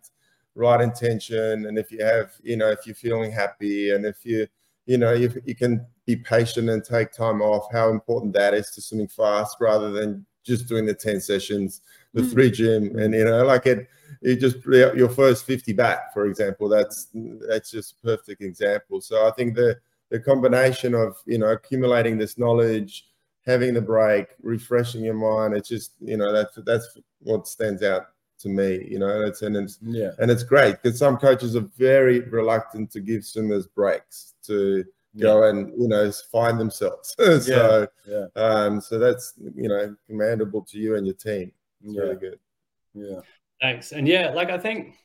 right 0.60 0.82
intention, 0.82 1.66
and 1.66 1.78
if 1.78 1.92
you 1.92 2.04
have 2.04 2.34
you 2.44 2.58
know 2.58 2.70
if 2.70 2.86
you're 2.86 2.96
feeling 2.96 3.32
happy, 3.32 3.92
and 3.92 4.06
if 4.06 4.26
you 4.26 4.48
you 4.86 4.98
know 4.98 5.14
if 5.14 5.38
you 5.46 5.56
can 5.56 5.86
be 6.06 6.16
patient 6.16 6.70
and 6.70 6.84
take 6.84 7.12
time 7.12 7.42
off, 7.42 7.72
how 7.72 7.90
important 7.90 8.34
that 8.34 8.54
is 8.54 8.72
to 8.72 8.82
swimming 8.82 9.08
fast 9.08 9.58
rather 9.60 9.92
than 9.92 10.26
just 10.44 10.68
doing 10.68 10.86
the 10.86 10.94
ten 10.94 11.20
sessions, 11.22 11.82
the 12.14 12.22
mm. 12.22 12.32
three 12.32 12.52
gym, 12.52 12.98
and 13.00 13.14
you 13.14 13.26
know 13.26 13.44
like 13.46 13.66
it. 13.66 13.88
You 14.22 14.36
just 14.36 14.66
your 14.66 15.08
first 15.08 15.46
50 15.46 15.72
back, 15.74 16.14
for 16.14 16.26
example. 16.26 16.68
That's 16.68 17.08
that's 17.48 17.70
just 17.70 17.94
a 17.94 18.08
perfect 18.08 18.42
example. 18.42 19.02
So 19.02 19.28
I 19.28 19.32
think 19.32 19.56
the 19.56 19.78
the 20.10 20.20
combination 20.20 20.96
of 20.96 21.18
you 21.26 21.38
know 21.38 21.52
accumulating 21.52 22.18
this 22.18 22.38
knowledge 22.38 23.06
having 23.46 23.74
the 23.74 23.82
break 23.82 24.28
refreshing 24.42 25.04
your 25.04 25.14
mind 25.14 25.56
it's 25.56 25.70
just 25.70 25.94
you 26.00 26.18
know 26.18 26.32
that's 26.34 26.58
that's 26.66 26.98
what 27.22 27.48
stands 27.48 27.84
out 27.84 28.08
to 28.40 28.50
me 28.50 28.88
you 28.90 28.98
know 28.98 29.10
and 29.10 29.28
it's 29.28 29.42
and 29.42 29.56
it's 29.56 29.80
yeah. 29.82 30.12
and 30.20 30.32
it's 30.32 30.44
great 30.44 30.82
because 30.82 30.98
some 30.98 31.18
coaches 31.18 31.56
are 31.56 31.68
very 31.78 32.22
reluctant 32.22 32.90
to 32.90 33.00
give 33.00 33.26
swimmers 33.26 33.68
breaks 33.68 34.34
to 34.42 34.86
go 35.18 35.44
and 35.50 35.72
you 35.80 35.88
know 35.88 36.12
find 36.32 36.60
themselves. 36.60 37.16
So 37.42 37.88
yeah, 38.08 38.26
yeah. 38.36 38.42
um 38.42 38.82
so 38.82 39.00
that's 39.00 39.34
you 39.56 39.68
know 39.68 39.96
commendable 40.08 40.62
to 40.64 40.78
you 40.78 40.96
and 40.96 41.06
your 41.06 41.16
team. 41.16 41.52
It's 41.84 41.94
yeah. 41.94 42.02
really 42.02 42.16
good. 42.16 42.40
Yeah. 42.94 43.20
Thanks. 43.62 43.92
And 43.92 44.08
yeah 44.08 44.32
like 44.32 44.50
i 44.50 44.58
think 44.58 44.96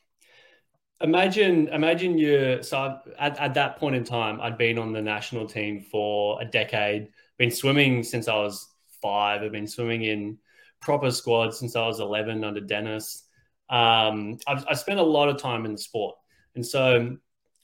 imagine 1.01 1.69
imagine 1.69 2.17
you 2.17 2.63
so 2.63 2.99
at, 3.19 3.39
at 3.39 3.55
that 3.55 3.79
point 3.79 3.97
in 3.97 4.05
time 4.05 4.41
i'd 4.41 4.57
been 4.57 4.79
on 4.79 4.93
the 4.93 5.03
national 5.03 5.47
team 5.47 5.85
for 5.91 6.41
a 6.41 6.45
decade 6.45 7.09
been 7.37 7.51
swimming 7.51 8.03
since 8.05 8.29
i 8.29 8.35
was 8.35 8.69
five 9.03 9.43
i've 9.43 9.53
been 9.53 9.67
swimming 9.67 10.05
in 10.05 10.39
proper 10.81 11.11
squads 11.11 11.59
since 11.59 11.75
i 11.75 11.85
was 11.85 11.99
11 11.99 12.45
under 12.45 12.61
dennis 12.61 13.24
um, 13.71 14.39
I've, 14.47 14.65
I've 14.69 14.79
spent 14.79 15.01
a 15.01 15.05
lot 15.05 15.29
of 15.29 15.39
time 15.39 15.65
in 15.65 15.73
the 15.73 15.79
sport. 15.79 16.17
And 16.55 16.65
so 16.65 17.17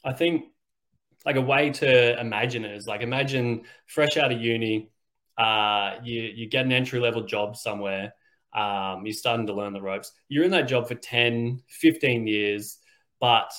i 0.04 0.12
think 0.12 0.44
like 1.26 1.36
a 1.36 1.40
way 1.40 1.70
to 1.70 2.18
imagine 2.18 2.64
it 2.64 2.74
is 2.74 2.86
like 2.86 3.02
imagine 3.02 3.62
fresh 3.86 4.16
out 4.16 4.32
of 4.32 4.40
uni 4.40 4.90
uh, 5.38 5.94
you 6.02 6.22
you 6.22 6.46
get 6.48 6.66
an 6.66 6.72
entry 6.72 7.00
level 7.00 7.22
job 7.22 7.56
somewhere 7.56 8.12
um, 8.52 9.06
you're 9.06 9.14
starting 9.14 9.46
to 9.46 9.54
learn 9.54 9.72
the 9.72 9.80
ropes. 9.80 10.10
You're 10.28 10.42
in 10.42 10.50
that 10.50 10.66
job 10.68 10.88
for 10.88 10.96
10 10.96 11.62
15 11.68 12.26
years 12.26 12.78
but 13.20 13.52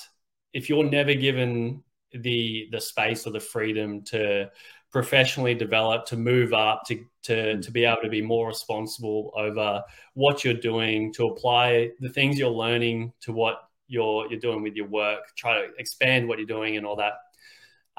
if 0.52 0.68
you're 0.68 0.84
never 0.84 1.14
given 1.14 1.82
the 2.12 2.68
the 2.70 2.80
space 2.80 3.26
or 3.26 3.30
the 3.30 3.40
freedom 3.40 4.02
to 4.04 4.50
professionally 4.92 5.54
develop, 5.54 6.06
to 6.06 6.16
move 6.16 6.52
up, 6.52 6.84
to 6.86 7.04
to 7.24 7.60
to 7.60 7.70
be 7.70 7.84
able 7.84 8.02
to 8.02 8.08
be 8.08 8.22
more 8.22 8.48
responsible 8.48 9.32
over 9.36 9.82
what 10.14 10.44
you're 10.44 10.54
doing, 10.54 11.12
to 11.14 11.26
apply 11.26 11.90
the 12.00 12.10
things 12.10 12.38
you're 12.38 12.50
learning 12.50 13.12
to 13.20 13.32
what 13.32 13.68
you're 13.88 14.30
you're 14.30 14.40
doing 14.40 14.62
with 14.62 14.76
your 14.76 14.88
work, 14.88 15.34
try 15.36 15.60
to 15.60 15.68
expand 15.78 16.28
what 16.28 16.38
you're 16.38 16.46
doing 16.46 16.76
and 16.76 16.86
all 16.86 16.96
that. 16.96 17.14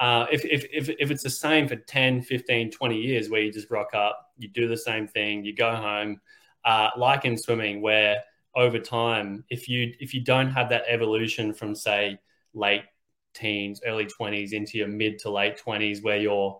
Uh, 0.00 0.26
if, 0.32 0.44
if, 0.44 0.66
if, 0.72 0.88
if 0.98 1.12
it's 1.12 1.22
the 1.22 1.30
same 1.30 1.68
for 1.68 1.76
10, 1.76 2.22
15, 2.22 2.72
20 2.72 3.00
years 3.00 3.30
where 3.30 3.40
you 3.40 3.52
just 3.52 3.70
rock 3.70 3.94
up, 3.94 4.32
you 4.36 4.48
do 4.48 4.66
the 4.66 4.76
same 4.76 5.06
thing, 5.06 5.44
you 5.44 5.54
go 5.54 5.72
home, 5.72 6.20
uh, 6.64 6.90
like 6.96 7.24
in 7.24 7.38
swimming, 7.38 7.80
where 7.80 8.16
over 8.56 8.78
time 8.78 9.44
if 9.50 9.68
you 9.68 9.92
if 10.00 10.14
you 10.14 10.22
don't 10.22 10.50
have 10.50 10.68
that 10.68 10.84
evolution 10.88 11.52
from 11.52 11.74
say 11.74 12.18
late 12.54 12.84
teens 13.34 13.80
early 13.84 14.06
20s 14.06 14.52
into 14.52 14.78
your 14.78 14.86
mid 14.86 15.18
to 15.18 15.30
late 15.30 15.60
20s 15.64 16.02
where 16.02 16.18
you're 16.18 16.58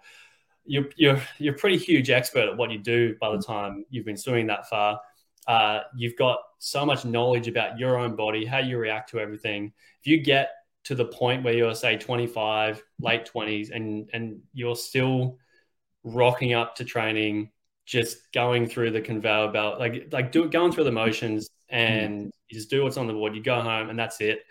you're 0.65 0.87
you're 0.97 1.21
you're 1.39 1.55
pretty 1.55 1.77
huge 1.77 2.11
expert 2.11 2.49
at 2.49 2.57
what 2.57 2.71
you 2.71 2.79
do 2.79 3.15
by 3.21 3.35
the 3.35 3.43
time 3.43 3.85
you've 3.91 4.05
been 4.05 4.17
swimming 4.17 4.47
that 4.47 4.69
far 4.69 5.01
uh, 5.47 5.81
you've 5.95 6.17
got 6.17 6.39
so 6.59 6.87
much 6.87 7.05
knowledge 7.05 7.49
about 7.49 7.79
your 7.79 7.99
own 7.99 8.17
body 8.17 8.45
how 8.45 8.59
you 8.59 8.79
react 8.79 9.11
to 9.11 9.21
everything 9.21 9.73
if 10.01 10.07
you 10.07 10.23
get 10.23 10.51
to 10.85 10.95
the 10.95 11.05
point 11.05 11.43
where 11.43 11.55
you're 11.55 11.75
say 11.75 11.97
25 11.97 12.83
late 13.01 13.29
20s 13.33 13.71
and 13.75 14.09
and 14.13 14.41
you're 14.53 14.77
still 14.77 15.39
rocking 16.03 16.55
up 16.55 16.75
to 16.77 16.85
training 16.85 17.51
just 17.85 18.33
going 18.33 18.67
through 18.67 18.91
the 18.91 19.01
conveyor 19.01 19.51
belt 19.53 19.79
like 19.79 20.09
like 20.13 20.33
do 20.33 20.49
going 20.49 20.73
through 20.73 20.85
the 20.85 20.93
motions 20.93 21.51
and 21.69 22.33
you 22.49 22.59
just 22.59 22.71
do 22.71 22.85
what's 22.85 22.97
on 22.97 23.07
the 23.07 23.13
board. 23.13 23.35
You 23.35 23.43
go 23.43 23.61
home 23.61 23.91
and 23.91 23.99
that's 23.99 24.21
it. 24.21 24.45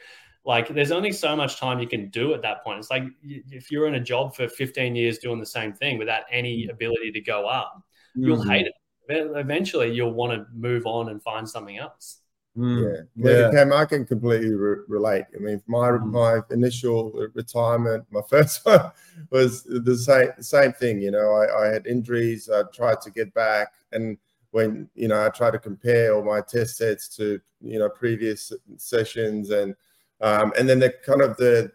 Like 0.46 0.68
there's 0.68 0.92
only 0.92 1.12
so 1.12 1.36
much 1.36 1.58
time 1.58 1.80
you 1.80 1.88
can 1.88 2.10
do 2.10 2.34
at 2.34 2.42
that 2.42 2.64
point. 2.64 2.80
It's 2.80 2.90
like 2.90 3.04
if 3.24 3.72
you're 3.72 3.88
in 3.88 3.96
a 3.96 4.00
job 4.00 4.36
for 4.36 4.48
15 4.48 4.96
years 4.96 5.18
doing 5.18 5.40
the 5.40 5.46
same 5.46 5.72
thing 5.74 5.98
without 5.98 6.24
any 6.30 6.68
ability 6.68 7.12
to 7.14 7.22
go 7.22 7.48
up, 7.48 7.82
mm-hmm. 8.18 8.28
you'll 8.28 8.44
hate 8.44 8.68
it. 8.68 8.74
Eventually, 9.10 9.94
you'll 9.94 10.14
want 10.14 10.34
to 10.34 10.46
move 10.54 10.86
on 10.86 11.10
and 11.10 11.22
find 11.22 11.48
something 11.48 11.78
else. 11.78 12.20
Mm. 12.58 13.08
Yeah, 13.16 13.32
yeah. 13.32 13.52
Cam, 13.52 13.74
I 13.74 13.86
can 13.86 14.06
completely 14.06 14.54
re- 14.54 14.84
relate. 14.88 15.26
I 15.36 15.40
mean, 15.40 15.62
my 15.66 15.90
mm. 15.90 16.12
my 16.12 16.40
initial 16.52 17.12
retirement, 17.34 18.06
my 18.12 18.22
first 18.30 18.66
one 18.66 18.92
was 19.32 19.64
the 19.64 19.98
same 19.98 20.30
same 20.40 20.74
thing. 20.74 21.02
You 21.02 21.12
know, 21.12 21.32
I, 21.32 21.64
I 21.64 21.74
had 21.74 21.88
injuries. 21.88 22.50
I 22.54 22.64
tried 22.74 23.02
to 23.02 23.12
get 23.12 23.34
back, 23.34 23.70
and 23.92 24.18
when 24.52 24.88
you 24.94 25.08
know 25.08 25.26
I 25.26 25.30
tried 25.30 25.52
to 25.52 25.60
compare 25.60 26.14
all 26.14 26.24
my 26.24 26.42
test 26.42 26.78
sets 26.78 27.08
to 27.18 27.40
you 27.60 27.80
know 27.80 27.90
previous 27.90 28.54
sessions 28.78 29.50
and 29.50 29.76
um, 30.22 30.54
and 30.58 30.68
then 30.68 30.80
the 30.80 30.94
kind 31.06 31.22
of 31.22 31.38
the 31.38 31.72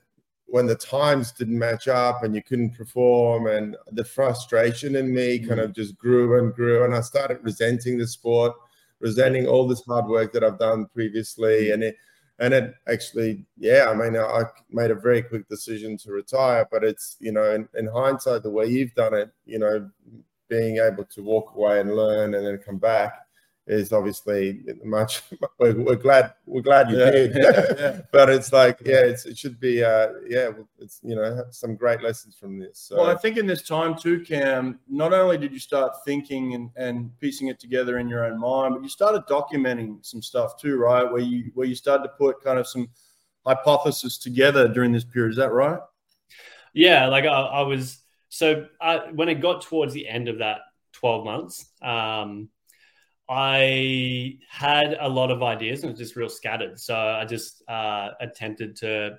when 0.46 0.66
the 0.66 0.74
times 0.74 1.32
didn't 1.32 1.58
match 1.58 1.88
up 1.88 2.22
and 2.22 2.34
you 2.34 2.42
couldn't 2.42 2.70
perform 2.70 3.46
and 3.46 3.76
the 3.92 4.04
frustration 4.04 4.96
in 4.96 5.14
me 5.14 5.38
kind 5.38 5.60
of 5.60 5.74
just 5.74 5.96
grew 5.98 6.38
and 6.38 6.54
grew 6.54 6.84
and 6.84 6.94
I 6.94 7.02
started 7.02 7.40
resenting 7.42 7.98
the 7.98 8.06
sport, 8.06 8.54
resenting 8.98 9.46
all 9.46 9.68
this 9.68 9.84
hard 9.84 10.06
work 10.06 10.32
that 10.32 10.42
I've 10.42 10.58
done 10.58 10.86
previously. 10.86 11.72
And 11.72 11.82
it 11.82 11.96
and 12.38 12.54
it 12.54 12.74
actually 12.86 13.44
yeah 13.58 13.86
I 13.90 13.94
mean 13.94 14.16
I 14.16 14.44
made 14.70 14.90
a 14.90 14.94
very 14.94 15.22
quick 15.22 15.48
decision 15.48 15.96
to 15.98 16.12
retire 16.12 16.66
but 16.70 16.84
it's 16.84 17.16
you 17.20 17.32
know 17.32 17.52
in, 17.52 17.68
in 17.76 17.86
hindsight 17.86 18.42
the 18.42 18.50
way 18.50 18.66
you've 18.66 18.94
done 18.94 19.14
it 19.14 19.30
you 19.44 19.58
know 19.58 19.90
being 20.48 20.78
able 20.78 21.04
to 21.04 21.22
walk 21.22 21.54
away 21.54 21.80
and 21.80 21.94
learn 21.94 22.34
and 22.34 22.46
then 22.46 22.58
come 22.58 22.78
back 22.78 23.26
is 23.68 23.92
obviously 23.92 24.60
much 24.82 25.22
we're, 25.58 25.74
we're 25.74 25.94
glad 25.94 26.32
we're 26.46 26.62
glad 26.62 26.90
you 26.90 26.98
yeah, 26.98 27.10
did. 27.10 27.36
Yeah. 27.78 28.00
but 28.12 28.30
it's 28.30 28.52
like 28.52 28.78
yeah 28.84 29.00
it's, 29.00 29.26
it 29.26 29.36
should 29.36 29.60
be 29.60 29.84
uh 29.84 30.08
yeah 30.26 30.50
it's 30.78 31.00
you 31.02 31.14
know 31.14 31.44
some 31.50 31.76
great 31.76 32.02
lessons 32.02 32.34
from 32.34 32.58
this 32.58 32.78
so. 32.78 32.96
well 32.96 33.10
i 33.10 33.14
think 33.14 33.36
in 33.36 33.46
this 33.46 33.62
time 33.62 33.96
too 33.96 34.20
cam 34.20 34.78
not 34.88 35.12
only 35.12 35.36
did 35.36 35.52
you 35.52 35.58
start 35.58 35.92
thinking 36.04 36.54
and, 36.54 36.70
and 36.76 37.10
piecing 37.20 37.48
it 37.48 37.60
together 37.60 37.98
in 37.98 38.08
your 38.08 38.24
own 38.24 38.40
mind 38.40 38.74
but 38.74 38.82
you 38.82 38.88
started 38.88 39.22
documenting 39.28 40.04
some 40.04 40.22
stuff 40.22 40.60
too 40.60 40.76
right? 40.76 41.10
Where 41.10 41.22
you 41.22 41.50
where 41.54 41.66
you 41.66 41.74
started 41.74 42.04
to 42.04 42.10
put 42.10 42.42
kind 42.42 42.58
of 42.58 42.66
some 42.66 42.88
hypothesis 43.46 44.18
together 44.18 44.68
during 44.68 44.92
this 44.92 45.04
period. 45.04 45.30
Is 45.30 45.36
that 45.36 45.52
right? 45.52 45.80
Yeah 46.72 47.06
like 47.06 47.24
i, 47.24 47.28
I 47.28 47.62
was 47.62 47.98
so 48.28 48.66
uh, 48.80 49.00
when 49.14 49.28
it 49.28 49.40
got 49.40 49.62
towards 49.62 49.94
the 49.94 50.06
end 50.08 50.28
of 50.28 50.38
that 50.38 50.60
12 50.92 51.24
months, 51.24 51.66
um, 51.82 52.48
I 53.28 54.38
had 54.48 54.96
a 54.98 55.08
lot 55.08 55.30
of 55.30 55.42
ideas 55.42 55.82
and 55.82 55.90
it 55.90 55.92
was 55.92 55.98
just 55.98 56.16
real 56.16 56.28
scattered. 56.28 56.80
So 56.80 56.96
I 56.96 57.24
just 57.24 57.62
uh, 57.68 58.10
attempted 58.20 58.76
to 58.76 59.18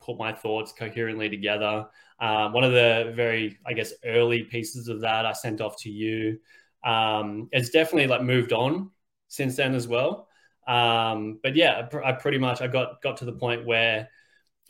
put 0.00 0.16
my 0.16 0.32
thoughts 0.32 0.72
coherently 0.72 1.28
together. 1.28 1.86
Uh, 2.20 2.50
one 2.50 2.64
of 2.64 2.72
the 2.72 3.12
very, 3.14 3.58
I 3.66 3.72
guess, 3.72 3.92
early 4.04 4.44
pieces 4.44 4.88
of 4.88 5.00
that 5.00 5.26
I 5.26 5.32
sent 5.32 5.60
off 5.60 5.80
to 5.82 5.90
you. 5.90 6.38
Um, 6.84 7.48
it's 7.52 7.70
definitely 7.70 8.06
like 8.06 8.22
moved 8.22 8.52
on 8.52 8.90
since 9.28 9.56
then 9.56 9.74
as 9.74 9.88
well. 9.88 10.28
Um, 10.66 11.40
but 11.42 11.56
yeah, 11.56 11.88
I 12.04 12.12
pretty 12.12 12.38
much 12.38 12.60
I 12.60 12.66
got 12.68 13.02
got 13.02 13.16
to 13.18 13.24
the 13.24 13.32
point 13.32 13.66
where 13.66 14.08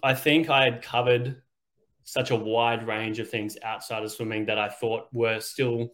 I 0.03 0.15
think 0.15 0.49
I 0.49 0.65
had 0.65 0.83
covered 0.83 1.43
such 2.05 2.31
a 2.31 2.37
wide 2.37 2.87
range 2.87 3.19
of 3.19 3.29
things 3.29 3.57
outside 3.63 4.03
of 4.03 4.11
swimming 4.11 4.47
that 4.47 4.59
I 4.59 4.69
thought 4.69 5.09
were 5.13 5.41
still, 5.41 5.93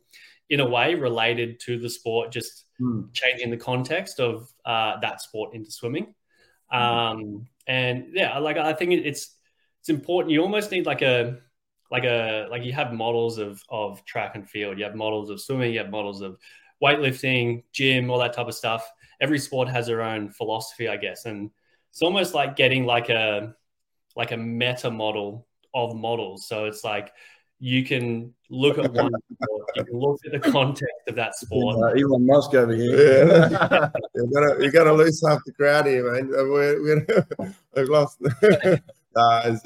in 0.51 0.61
a 0.61 0.69
way, 0.69 0.95
related 0.95 1.61
to 1.61 1.79
the 1.79 1.89
sport, 1.89 2.31
just 2.31 2.67
mm. 2.81 3.13
changing 3.13 3.51
the 3.51 3.57
context 3.57 4.21
of 4.21 4.53
uh, 4.65 4.99
that 5.01 5.21
sport 5.21 5.55
into 5.55 5.71
swimming. 5.71 6.15
Mm. 6.73 6.79
Um, 6.79 7.47
and 7.67 8.09
yeah, 8.13 8.39
like 8.39 8.57
I 8.57 8.73
think 8.73 8.93
it's 8.93 9.37
it's 9.81 9.89
important. 9.89 10.33
You 10.33 10.43
almost 10.43 10.71
need 10.71 10.87
like 10.87 11.03
a 11.03 11.39
like 11.91 12.05
a 12.05 12.47
like 12.51 12.65
you 12.65 12.73
have 12.73 12.93
models 12.93 13.39
of 13.39 13.63
of 13.69 14.05
track 14.05 14.35
and 14.35 14.49
field, 14.49 14.79
you 14.79 14.85
have 14.85 14.95
models 14.95 15.31
of 15.31 15.41
swimming, 15.41 15.73
you 15.73 15.79
have 15.79 15.91
models 15.91 16.21
of 16.21 16.39
weightlifting, 16.83 17.65
gym, 17.73 18.11
all 18.11 18.19
that 18.19 18.33
type 18.33 18.49
of 18.49 18.55
stuff. 18.55 18.91
Every 19.21 19.39
sport 19.39 19.69
has 19.69 19.87
their 19.87 20.03
own 20.03 20.31
philosophy, 20.31 20.89
I 20.89 20.97
guess, 20.97 21.25
and 21.25 21.51
it's 21.91 22.03
almost 22.03 22.35
like 22.35 22.57
getting 22.57 22.85
like 22.85 23.09
a 23.09 23.55
like 24.17 24.33
a 24.33 24.37
meta 24.37 24.91
model 24.91 25.47
of 25.73 25.97
models. 25.97 26.47
So 26.47 26.67
it's 26.67 26.85
like 26.85 27.13
you 27.61 27.85
can 27.85 28.33
look 28.51 28.79
at 28.79 28.93
one 28.93 29.13
sport, 29.33 29.71
you 29.77 29.85
can 29.85 29.99
look 29.99 30.19
at 30.27 30.33
the 30.33 30.51
context 30.51 31.09
of 31.09 31.17
that 31.17 31.35
sport. 31.35 31.77
Uh, 31.77 32.01
Elon 32.01 32.27
Musk 32.27 32.55
over 32.55 32.75
here. 32.75 32.95
Yeah. 33.35 33.91
you're 34.15 34.27
gonna 34.27 34.63
you're 34.63 34.73
gonna 34.73 34.93
lose 34.93 35.23
half 35.27 35.41
the 35.47 35.53
crowd 35.53 35.87
here, 35.87 36.13
man. 36.13 36.29
We're, 36.29 36.83
we're 36.83 37.27
we've 37.77 37.89
lost. 37.89 38.21
uh, 39.17 39.57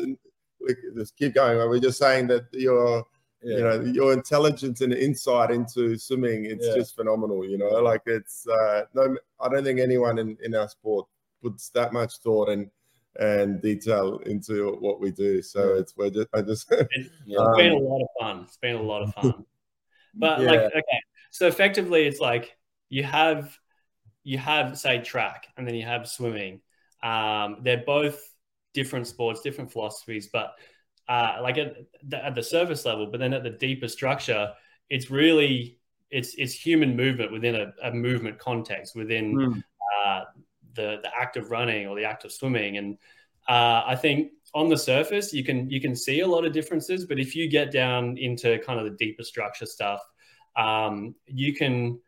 just 0.96 1.16
keep 1.16 1.34
going. 1.34 1.56
We're 1.56 1.80
just 1.80 1.98
saying 1.98 2.28
that 2.28 2.46
your 2.52 3.04
yeah. 3.42 3.56
you 3.56 3.62
know 3.62 3.80
your 3.80 4.12
intelligence 4.12 4.80
and 4.80 4.92
insight 4.92 5.50
into 5.50 5.96
swimming 5.96 6.46
it's 6.46 6.66
yeah. 6.66 6.74
just 6.74 6.96
phenomenal. 6.96 7.44
You 7.44 7.58
know, 7.58 7.68
like 7.80 8.02
it's 8.06 8.46
uh, 8.46 8.82
no. 8.94 9.16
I 9.40 9.48
don't 9.48 9.64
think 9.64 9.80
anyone 9.80 10.18
in 10.18 10.36
in 10.42 10.54
our 10.54 10.68
sport 10.68 11.06
puts 11.42 11.70
that 11.70 11.92
much 11.92 12.18
thought 12.18 12.48
and 12.48 12.70
and 13.18 13.60
detail 13.60 14.18
into 14.26 14.76
what 14.80 15.00
we 15.00 15.10
do. 15.10 15.42
So 15.42 15.74
it's 15.74 15.96
we're 15.96 16.10
just 16.10 16.28
I 16.32 16.42
just 16.42 16.66
it's 16.70 17.10
um, 17.38 17.52
been 17.56 17.72
a 17.72 17.78
lot 17.78 18.02
of 18.02 18.08
fun. 18.20 18.42
It's 18.44 18.56
been 18.56 18.76
a 18.76 18.82
lot 18.82 19.02
of 19.02 19.14
fun. 19.14 19.44
But 20.14 20.40
yeah. 20.40 20.50
like 20.50 20.60
okay, 20.60 21.00
so 21.30 21.46
effectively 21.46 22.06
it's 22.06 22.18
like 22.18 22.56
you 22.88 23.04
have 23.04 23.56
you 24.24 24.38
have 24.38 24.76
say 24.76 25.00
track 25.00 25.46
and 25.56 25.68
then 25.68 25.74
you 25.74 25.84
have 25.84 26.08
swimming. 26.08 26.60
Um, 27.02 27.58
they're 27.62 27.84
both 27.86 28.20
different 28.74 29.06
sports, 29.06 29.42
different 29.42 29.70
philosophies, 29.70 30.28
but 30.32 30.54
uh, 31.08 31.38
like 31.42 31.58
at 31.58 31.76
the, 32.02 32.24
at 32.24 32.34
the 32.34 32.42
surface 32.42 32.84
level, 32.84 33.06
but 33.06 33.20
then 33.20 33.32
at 33.32 33.42
the 33.42 33.50
deeper 33.50 33.86
structure, 33.86 34.52
it's 34.90 35.10
really 35.10 35.78
it's 36.10 36.34
it's 36.34 36.54
human 36.54 36.96
movement 36.96 37.30
within 37.30 37.54
a, 37.54 37.72
a 37.82 37.92
movement 37.92 38.38
context 38.38 38.96
within 38.96 39.34
mm. 39.34 39.62
uh, 40.04 40.24
the 40.78 41.00
the 41.02 41.10
act 41.14 41.36
of 41.36 41.50
running 41.50 41.86
or 41.86 41.96
the 41.96 42.04
act 42.04 42.24
of 42.24 42.32
swimming. 42.32 42.78
And 42.78 42.96
uh, 43.48 43.82
I 43.86 43.96
think 43.96 44.32
on 44.54 44.68
the 44.68 44.78
surface 44.78 45.32
you 45.32 45.44
can 45.44 45.68
you 45.68 45.80
can 45.80 45.94
see 45.94 46.20
a 46.20 46.26
lot 46.26 46.46
of 46.46 46.52
differences, 46.52 47.04
but 47.04 47.18
if 47.18 47.36
you 47.36 47.48
get 47.48 47.70
down 47.70 48.16
into 48.16 48.58
kind 48.60 48.78
of 48.78 48.86
the 48.86 48.96
deeper 48.96 49.24
structure 49.24 49.66
stuff, 49.66 50.00
um, 50.56 51.14
you 51.26 51.54
can 51.54 52.00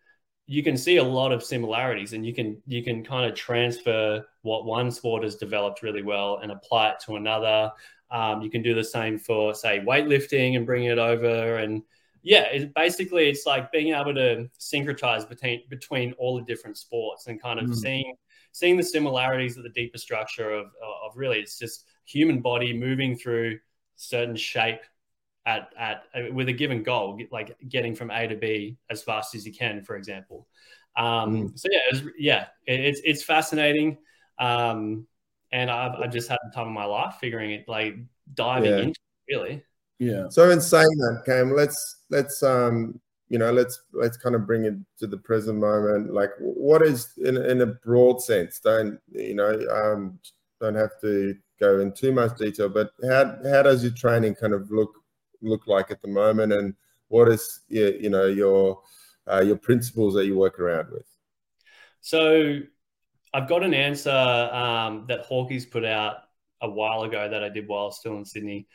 you 0.51 0.65
can 0.65 0.77
see 0.77 0.97
a 0.97 1.05
lot 1.05 1.31
of 1.31 1.45
similarities 1.45 2.13
and 2.13 2.27
you 2.27 2.35
can 2.35 2.61
you 2.67 2.83
can 2.83 3.05
kind 3.05 3.31
of 3.31 3.37
transfer 3.37 4.25
what 4.43 4.65
one 4.65 4.91
sport 4.91 5.23
has 5.23 5.37
developed 5.37 5.81
really 5.81 6.03
well 6.03 6.41
and 6.43 6.51
apply 6.51 6.91
it 6.91 6.97
to 7.07 7.15
another 7.15 7.71
um, 8.11 8.43
you 8.43 8.51
can 8.51 8.61
do 8.61 8.75
the 8.75 8.83
same 8.83 9.17
for 9.17 9.55
say 9.55 9.79
weightlifting 9.79 10.57
and 10.57 10.67
bring 10.67 10.87
it 10.87 10.99
over 10.99 11.59
and 11.59 11.83
yeah 12.23 12.43
it, 12.47 12.75
basically 12.75 13.29
it's 13.29 13.47
like 13.47 13.71
being 13.71 13.95
able 13.95 14.13
to 14.13 14.51
syncretize 14.59 15.29
between 15.29 15.63
between 15.71 16.13
all 16.15 16.37
the 16.37 16.45
different 16.45 16.77
sports 16.77 17.29
and 17.29 17.41
kind 17.41 17.61
of 17.61 17.67
mm. 17.67 17.75
seeing 17.77 18.17
seeing 18.53 18.77
the 18.77 18.83
similarities 18.83 19.57
of 19.57 19.63
the 19.63 19.71
deeper 19.71 19.99
structure 19.99 20.51
of, 20.51 20.67
of 21.05 21.17
really 21.17 21.39
it's 21.39 21.59
just 21.59 21.87
human 22.05 22.41
body 22.41 22.73
moving 22.73 23.17
through 23.17 23.59
certain 23.97 24.37
shape 24.37 24.81
at, 25.47 25.71
at 25.79 26.05
with 26.35 26.49
a 26.49 26.53
given 26.53 26.83
goal, 26.83 27.19
like 27.31 27.57
getting 27.69 27.95
from 27.95 28.11
A 28.11 28.27
to 28.29 28.37
B 28.37 28.77
as 28.91 29.03
fast 29.03 29.35
as 29.35 29.47
you 29.47 29.53
can, 29.53 29.83
for 29.83 29.97
example. 29.97 30.47
Um, 30.97 31.49
mm. 31.49 31.59
So 31.59 31.69
yeah, 31.71 31.79
it 31.91 31.93
was, 31.93 32.13
yeah, 32.19 32.47
it, 32.67 32.81
it's 32.81 33.01
it's 33.05 33.23
fascinating, 33.23 33.99
um, 34.39 35.07
and 35.53 35.71
I've, 35.71 36.01
I've 36.01 36.13
just 36.13 36.29
had 36.29 36.39
the 36.45 36.55
time 36.55 36.67
of 36.67 36.73
my 36.73 36.85
life 36.85 37.17
figuring 37.21 37.53
it, 37.53 37.65
like 37.69 37.97
diving 38.35 38.71
yeah. 38.71 38.79
into 38.79 38.91
it, 38.91 39.35
really. 39.35 39.65
Yeah. 39.99 40.29
So 40.31 40.51
in 40.51 40.61
saying 40.61 40.97
that, 40.99 41.23
Cam, 41.27 41.55
let's 41.55 42.05
let's 42.11 42.43
um 42.43 43.01
you 43.31 43.39
know 43.39 43.53
let's 43.53 43.85
let's 43.93 44.17
kind 44.17 44.35
of 44.35 44.47
bring 44.47 44.65
it 44.65 44.75
to 44.99 45.07
the 45.07 45.17
present 45.17 45.59
moment. 45.59 46.13
Like, 46.13 46.31
what 46.41 46.83
is 46.83 47.13
in 47.17 47.37
in 47.37 47.63
a 47.63 47.67
broad 47.67 48.21
sense? 48.21 48.59
Don't 48.59 48.99
you 49.13 49.35
know? 49.35 49.53
Um, 49.73 50.19
don't 50.61 50.75
have 50.75 51.01
to 51.01 51.35
go 51.59 51.79
in 51.79 51.93
too 51.93 52.13
much 52.13 52.37
detail, 52.37 52.69
but 52.69 52.91
how 53.09 53.39
how 53.51 53.63
does 53.63 53.83
your 53.85 53.93
training 53.93 54.35
kind 54.35 54.53
of 54.53 54.71
look 54.71 54.93
look 55.41 55.69
like 55.69 55.93
at 55.93 56.03
the 56.03 56.09
moment, 56.09 56.53
and 56.53 56.75
what 57.07 57.29
is 57.29 57.61
your, 57.69 57.95
you 57.95 58.11
know 58.11 58.27
your 58.27 58.83
uh, 59.31 59.41
your 59.41 59.57
principles 59.57 60.15
that 60.15 60.27
you 60.27 60.37
work 60.37 60.59
around 60.59 60.91
with? 60.91 61.07
So 62.01 62.59
I've 63.33 63.49
got 63.49 63.63
an 63.63 63.75
answer 63.75 64.11
um, 64.11 65.05
that 65.07 65.29
Hawkeyes 65.29 65.71
put 65.71 65.85
out 65.85 66.17
a 66.61 66.69
while 66.69 67.05
ago 67.05 67.29
that 67.29 67.45
I 67.45 67.49
did 67.49 67.69
while 67.69 67.93
still 67.93 68.17
in 68.17 68.25
Sydney. 68.25 68.67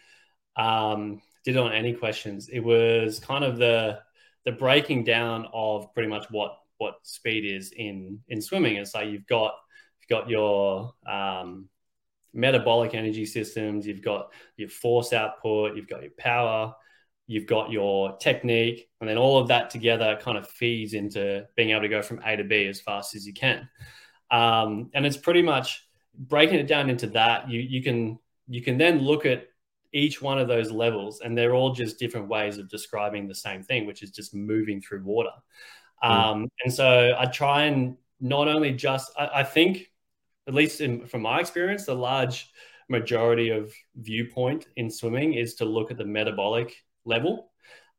Um, 0.56 1.22
did 1.44 1.58
on 1.58 1.74
any 1.74 1.94
questions. 1.94 2.50
It 2.50 2.62
was 2.62 3.20
kind 3.20 3.44
of 3.44 3.58
the 3.58 4.00
the 4.46 4.52
breaking 4.52 5.04
down 5.04 5.48
of 5.54 5.94
pretty 5.94 6.10
much 6.10 6.26
what 6.30 6.58
what 6.78 6.96
speed 7.04 7.46
is 7.46 7.72
in 7.72 8.20
in 8.28 8.42
swimming. 8.42 8.76
It's 8.76 8.94
like 8.94 9.10
you've 9.10 9.28
got 9.28 9.54
you've 10.00 10.10
got 10.10 10.30
your 10.30 10.94
um, 11.08 11.68
metabolic 12.34 12.94
energy 12.94 13.26
systems, 13.26 13.88
you've 13.88 14.02
got 14.02 14.32
your 14.58 14.70
force 14.70 15.14
output, 15.14 15.76
you've 15.76 15.88
got 15.88 16.02
your 16.02 16.12
power, 16.18 16.74
you've 17.28 17.48
got 17.48 17.72
your 17.72 18.18
technique, 18.18 18.90
and 19.00 19.10
then 19.10 19.18
all 19.18 19.40
of 19.40 19.48
that 19.48 19.70
together 19.70 20.20
kind 20.22 20.38
of 20.38 20.48
feeds 20.48 20.94
into 20.94 21.46
being 21.56 21.72
able 21.72 21.82
to 21.82 21.90
go 21.90 22.02
from 22.02 22.22
A 22.26 22.36
to 22.36 22.44
B 22.44 22.68
as 22.68 22.82
fast 22.82 23.16
as 23.16 23.26
you 23.26 23.34
can. 23.34 23.68
Um, 24.32 24.92
and 24.94 25.06
it's 25.06 25.18
pretty 25.18 25.42
much 25.42 25.88
breaking 26.18 26.60
it 26.60 26.68
down 26.68 26.90
into 26.90 27.08
that. 27.08 27.50
You 27.50 27.62
you 27.62 27.82
can 27.82 28.20
you 28.48 28.62
can 28.62 28.78
then 28.78 29.00
look 29.00 29.26
at 29.26 29.48
each 29.96 30.22
one 30.22 30.38
of 30.38 30.48
those 30.48 30.72
levels, 30.72 31.22
and 31.22 31.38
they're 31.38 31.56
all 31.56 31.74
just 31.74 31.98
different 31.98 32.28
ways 32.28 32.58
of 32.58 32.70
describing 32.70 33.28
the 33.28 33.36
same 33.36 33.64
thing, 33.64 33.86
which 33.86 34.04
is 34.04 34.12
just 34.12 34.36
moving 34.36 34.82
through 34.82 35.04
water. 35.04 35.32
Mm. 36.04 36.10
Um, 36.10 36.52
and 36.64 36.74
so 36.74 37.16
I 37.18 37.26
try 37.26 37.64
and 37.64 37.98
not 38.20 38.48
only 38.48 38.72
just 38.72 39.12
I, 39.18 39.30
I 39.36 39.44
think 39.44 39.92
at 40.48 40.54
least 40.54 40.82
in, 40.82 41.08
from 41.08 41.22
my 41.22 41.40
experience, 41.40 41.86
the 41.86 41.96
large 41.96 42.52
majority 42.90 43.50
of 43.50 43.74
viewpoint 43.96 44.68
in 44.76 44.92
swimming 44.92 45.34
is 45.34 45.56
to 45.56 45.66
look 45.66 45.90
at 45.90 45.98
the 45.98 46.06
metabolic 46.06 46.76
level. 47.06 47.52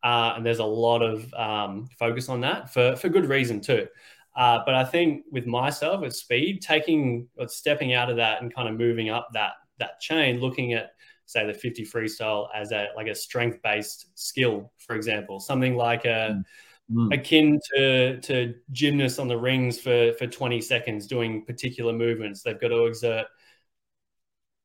Uh, 0.05 0.35
and 0.37 0.47
there's 0.47 0.61
a 0.61 0.65
lot 0.65 1.03
of 1.03 1.33
um, 1.35 1.89
focus 1.99 2.29
on 2.29 2.41
that 2.43 2.73
for, 2.73 2.95
for 2.95 3.09
good 3.09 3.27
reason 3.27 3.61
too. 3.61 3.89
Uh, 4.37 4.61
but 4.65 4.75
I 4.75 4.85
think 4.85 5.25
with 5.33 5.47
myself 5.47 6.03
with 6.03 6.15
speed, 6.15 6.61
taking 6.61 7.27
or 7.37 7.49
stepping 7.49 7.95
out 7.95 8.11
of 8.11 8.17
that 8.17 8.43
and 8.43 8.55
kind 8.55 8.69
of 8.69 8.77
moving 8.77 9.09
up 9.09 9.29
that 9.33 9.53
that 9.79 9.99
chain, 10.01 10.41
looking 10.41 10.75
at 10.75 10.93
say 11.27 11.47
the 11.47 11.55
50 11.55 11.85
freestyle 11.85 12.49
as 12.55 12.73
a 12.73 12.89
like 12.97 13.09
a 13.09 13.15
strength 13.15 13.61
based 13.63 14.11
skill, 14.15 14.73
for 14.79 14.97
example, 14.97 15.41
something 15.41 15.77
like 15.77 16.05
a 16.05 16.39
mm 16.39 16.45
mm. 16.91 17.13
akin 17.13 17.61
to 17.75 18.21
to 18.21 18.55
gymnasts 18.73 19.19
on 19.19 19.29
the 19.29 19.37
rings 19.37 19.79
for 19.79 20.13
for 20.15 20.27
20 20.27 20.61
seconds 20.61 21.07
doing 21.07 21.45
particular 21.45 21.93
movements. 21.93 22.43
They've 22.43 22.61
got 22.61 22.69
to 22.69 22.87
exert 22.87 23.27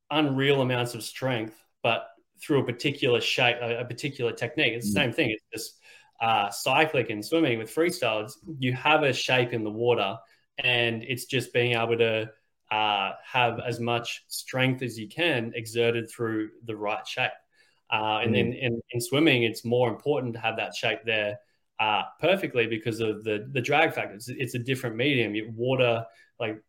unreal 0.09 0.61
amounts 0.61 0.93
of 0.93 1.03
strength, 1.03 1.55
but 1.83 2.07
through 2.41 2.61
a 2.61 2.65
particular 2.65 3.21
shape, 3.21 3.57
a, 3.61 3.79
a 3.79 3.85
particular 3.85 4.31
technique. 4.31 4.73
It's 4.73 4.93
the 4.93 4.99
mm. 4.99 5.03
same 5.03 5.13
thing. 5.13 5.29
It's 5.31 5.45
just 5.53 5.79
uh, 6.21 6.49
cyclic 6.49 7.09
and 7.09 7.25
swimming 7.25 7.57
with 7.57 7.73
freestyles. 7.73 8.33
You 8.59 8.73
have 8.73 9.03
a 9.03 9.13
shape 9.13 9.53
in 9.53 9.63
the 9.63 9.71
water, 9.71 10.17
and 10.57 11.03
it's 11.03 11.25
just 11.25 11.53
being 11.53 11.73
able 11.73 11.97
to 11.97 12.29
uh, 12.71 13.11
have 13.29 13.59
as 13.59 13.79
much 13.79 14.23
strength 14.27 14.81
as 14.81 14.97
you 14.97 15.07
can 15.07 15.51
exerted 15.55 16.09
through 16.09 16.49
the 16.63 16.75
right 16.75 17.05
shape. 17.05 17.31
Uh, 17.91 18.19
and 18.23 18.33
then 18.33 18.53
in, 18.53 18.81
in, 18.91 19.01
swimming, 19.01 19.43
it's 19.43 19.65
more 19.65 19.89
important 19.89 20.33
to 20.33 20.39
have 20.39 20.55
that 20.55 20.73
shape 20.73 20.99
there 21.05 21.37
uh, 21.81 22.03
perfectly 22.21 22.65
because 22.65 23.01
of 23.01 23.25
the 23.25 23.49
the 23.51 23.59
drag 23.59 23.93
factor. 23.93 24.15
It's, 24.15 24.29
it's 24.29 24.55
a 24.55 24.59
different 24.59 24.95
medium. 24.95 25.35
You, 25.35 25.51
water, 25.53 26.05
like 26.39 26.63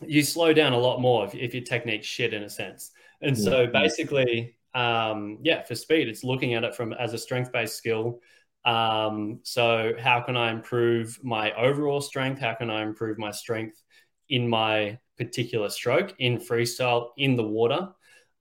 you 0.00 0.22
slow 0.22 0.54
down 0.54 0.72
a 0.72 0.78
lot 0.78 1.00
more 1.00 1.26
if, 1.26 1.34
if 1.34 1.52
your 1.52 1.64
technique's 1.64 2.06
shit 2.06 2.32
in 2.32 2.44
a 2.44 2.48
sense. 2.48 2.92
And 3.20 3.36
so 3.36 3.66
basically, 3.66 4.56
um, 4.74 5.38
yeah, 5.42 5.64
for 5.64 5.74
speed, 5.74 6.08
it's 6.08 6.24
looking 6.24 6.54
at 6.54 6.64
it 6.64 6.74
from 6.74 6.94
as 6.94 7.12
a 7.12 7.18
strength 7.18 7.52
based 7.52 7.76
skill. 7.76 8.20
Um, 8.64 9.40
so 9.42 9.92
how 9.98 10.20
can 10.20 10.36
I 10.36 10.50
improve 10.50 11.18
my 11.22 11.52
overall 11.52 12.00
strength? 12.00 12.40
How 12.40 12.54
can 12.54 12.70
I 12.70 12.82
improve 12.82 13.18
my 13.18 13.32
strength 13.32 13.82
in 14.30 14.48
my 14.48 14.98
particular 15.16 15.68
stroke 15.68 16.14
in 16.18 16.38
freestyle 16.38 17.10
in 17.16 17.36
the 17.36 17.44
water? 17.44 17.88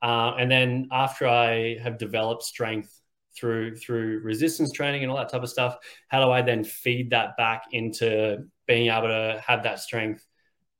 Uh, 0.01 0.35
and 0.37 0.49
then 0.51 0.87
after 0.91 1.27
I 1.27 1.77
have 1.79 1.97
developed 1.97 2.43
strength 2.43 2.97
through 3.37 3.75
through 3.75 4.19
resistance 4.23 4.71
training 4.71 5.03
and 5.03 5.11
all 5.11 5.17
that 5.17 5.29
type 5.29 5.43
of 5.43 5.49
stuff 5.49 5.77
how 6.07 6.23
do 6.23 6.31
i 6.31 6.41
then 6.41 6.63
feed 6.63 7.09
that 7.11 7.37
back 7.37 7.65
into 7.71 8.37
being 8.65 8.89
able 8.89 9.07
to 9.07 9.41
have 9.45 9.63
that 9.63 9.79
strength 9.79 10.25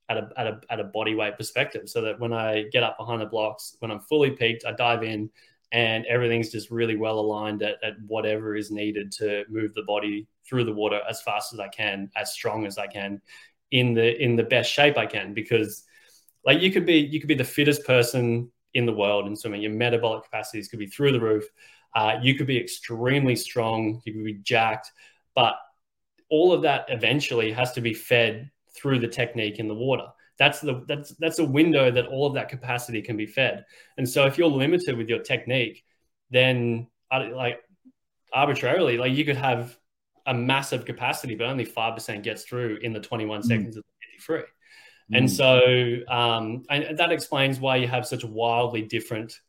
at 0.10 0.18
a, 0.18 0.30
at 0.38 0.48
a, 0.48 0.60
at 0.70 0.80
a 0.80 0.86
body 0.86 1.14
weight 1.14 1.38
perspective 1.38 1.88
so 1.88 2.02
that 2.02 2.20
when 2.20 2.34
i 2.34 2.64
get 2.72 2.84
up 2.84 2.98
behind 2.98 3.22
the 3.22 3.26
blocks 3.26 3.76
when 3.80 3.92
i'm 3.92 4.00
fully 4.00 4.32
peaked 4.32 4.66
i 4.66 4.72
dive 4.72 5.04
in 5.04 5.30
and 5.74 6.06
everything's 6.06 6.50
just 6.50 6.72
really 6.72 6.96
well 6.96 7.20
aligned 7.20 7.62
at, 7.62 7.76
at 7.84 7.94
whatever 8.08 8.56
is 8.56 8.72
needed 8.72 9.12
to 9.12 9.44
move 9.50 9.74
the 9.74 9.84
body 9.84 10.26
through 10.48 10.64
the 10.64 10.74
water 10.74 11.02
as 11.10 11.22
fast 11.22 11.54
as 11.54 11.60
i 11.60 11.68
can 11.68 12.10
as 12.16 12.34
strong 12.34 12.66
as 12.66 12.78
i 12.78 12.88
can 12.88 13.22
in 13.72 13.94
the 13.94 14.22
in 14.24 14.36
the 14.36 14.44
best 14.44 14.72
shape 14.72 14.98
i 14.98 15.06
can 15.06 15.34
because 15.34 15.84
like 16.46 16.62
you 16.62 16.72
could 16.72 16.86
be 16.86 16.98
you 16.98 17.20
could 17.20 17.28
be 17.28 17.36
the 17.36 17.44
fittest 17.44 17.86
person 17.86 18.50
in 18.74 18.86
the 18.86 18.94
world 18.94 19.28
in 19.28 19.36
swimming 19.36 19.62
your 19.62 19.72
metabolic 19.72 20.24
capacities 20.24 20.68
could 20.68 20.80
be 20.80 20.88
through 20.88 21.12
the 21.12 21.20
roof 21.20 21.46
Uh, 21.96 22.20
you 22.22 22.36
could 22.36 22.48
be 22.48 22.60
extremely 22.60 23.36
strong, 23.36 24.02
you 24.06 24.14
could 24.14 24.26
be 24.26 24.40
jacked, 24.44 24.92
but 25.34 25.56
all 26.30 26.52
of 26.54 26.62
that 26.62 26.86
eventually 26.90 27.52
has 27.52 27.72
to 27.74 27.82
be 27.82 27.94
fed 27.94 28.52
through 28.76 29.00
the 29.00 29.08
technique 29.08 29.58
in 29.60 29.68
the 29.68 29.74
water. 29.74 30.08
That's 30.38 30.60
the 30.62 30.84
that's 30.88 31.10
that's 31.18 31.40
a 31.40 31.46
window 31.46 31.90
that 31.90 32.08
all 32.08 32.28
of 32.28 32.34
that 32.36 32.50
capacity 32.50 33.02
can 33.02 33.18
be 33.18 33.26
fed. 33.26 33.66
And 33.98 34.08
so 34.08 34.26
if 34.28 34.38
you're 34.38 34.50
limited 34.64 34.96
with 34.98 35.10
your 35.10 35.24
technique, 35.24 35.84
then 36.30 36.88
like 37.12 37.60
arbitrarily, 38.34 38.98
like 38.98 39.14
you 39.14 39.26
could 39.26 39.38
have 39.38 39.76
a 40.28 40.34
massive 40.34 40.86
capacity, 40.86 41.36
but 41.36 41.48
only 41.48 41.66
five 41.66 41.96
percent 41.96 42.24
gets 42.24 42.44
through 42.44 42.78
in 42.84 42.94
the 42.94 43.00
21 43.00 43.42
mm. 43.42 43.46
seconds 43.46 43.78
of 43.78 43.84
the 43.84 44.36
53. 44.36 44.40
Mm. 44.40 45.18
And 45.18 45.32
so 45.32 46.14
um, 46.14 46.64
and 46.70 46.98
that 46.98 47.12
explains 47.12 47.60
why 47.60 47.78
you 47.78 47.88
have 47.88 48.06
such 48.06 48.24
wildly 48.24 48.84
different. 48.84 49.40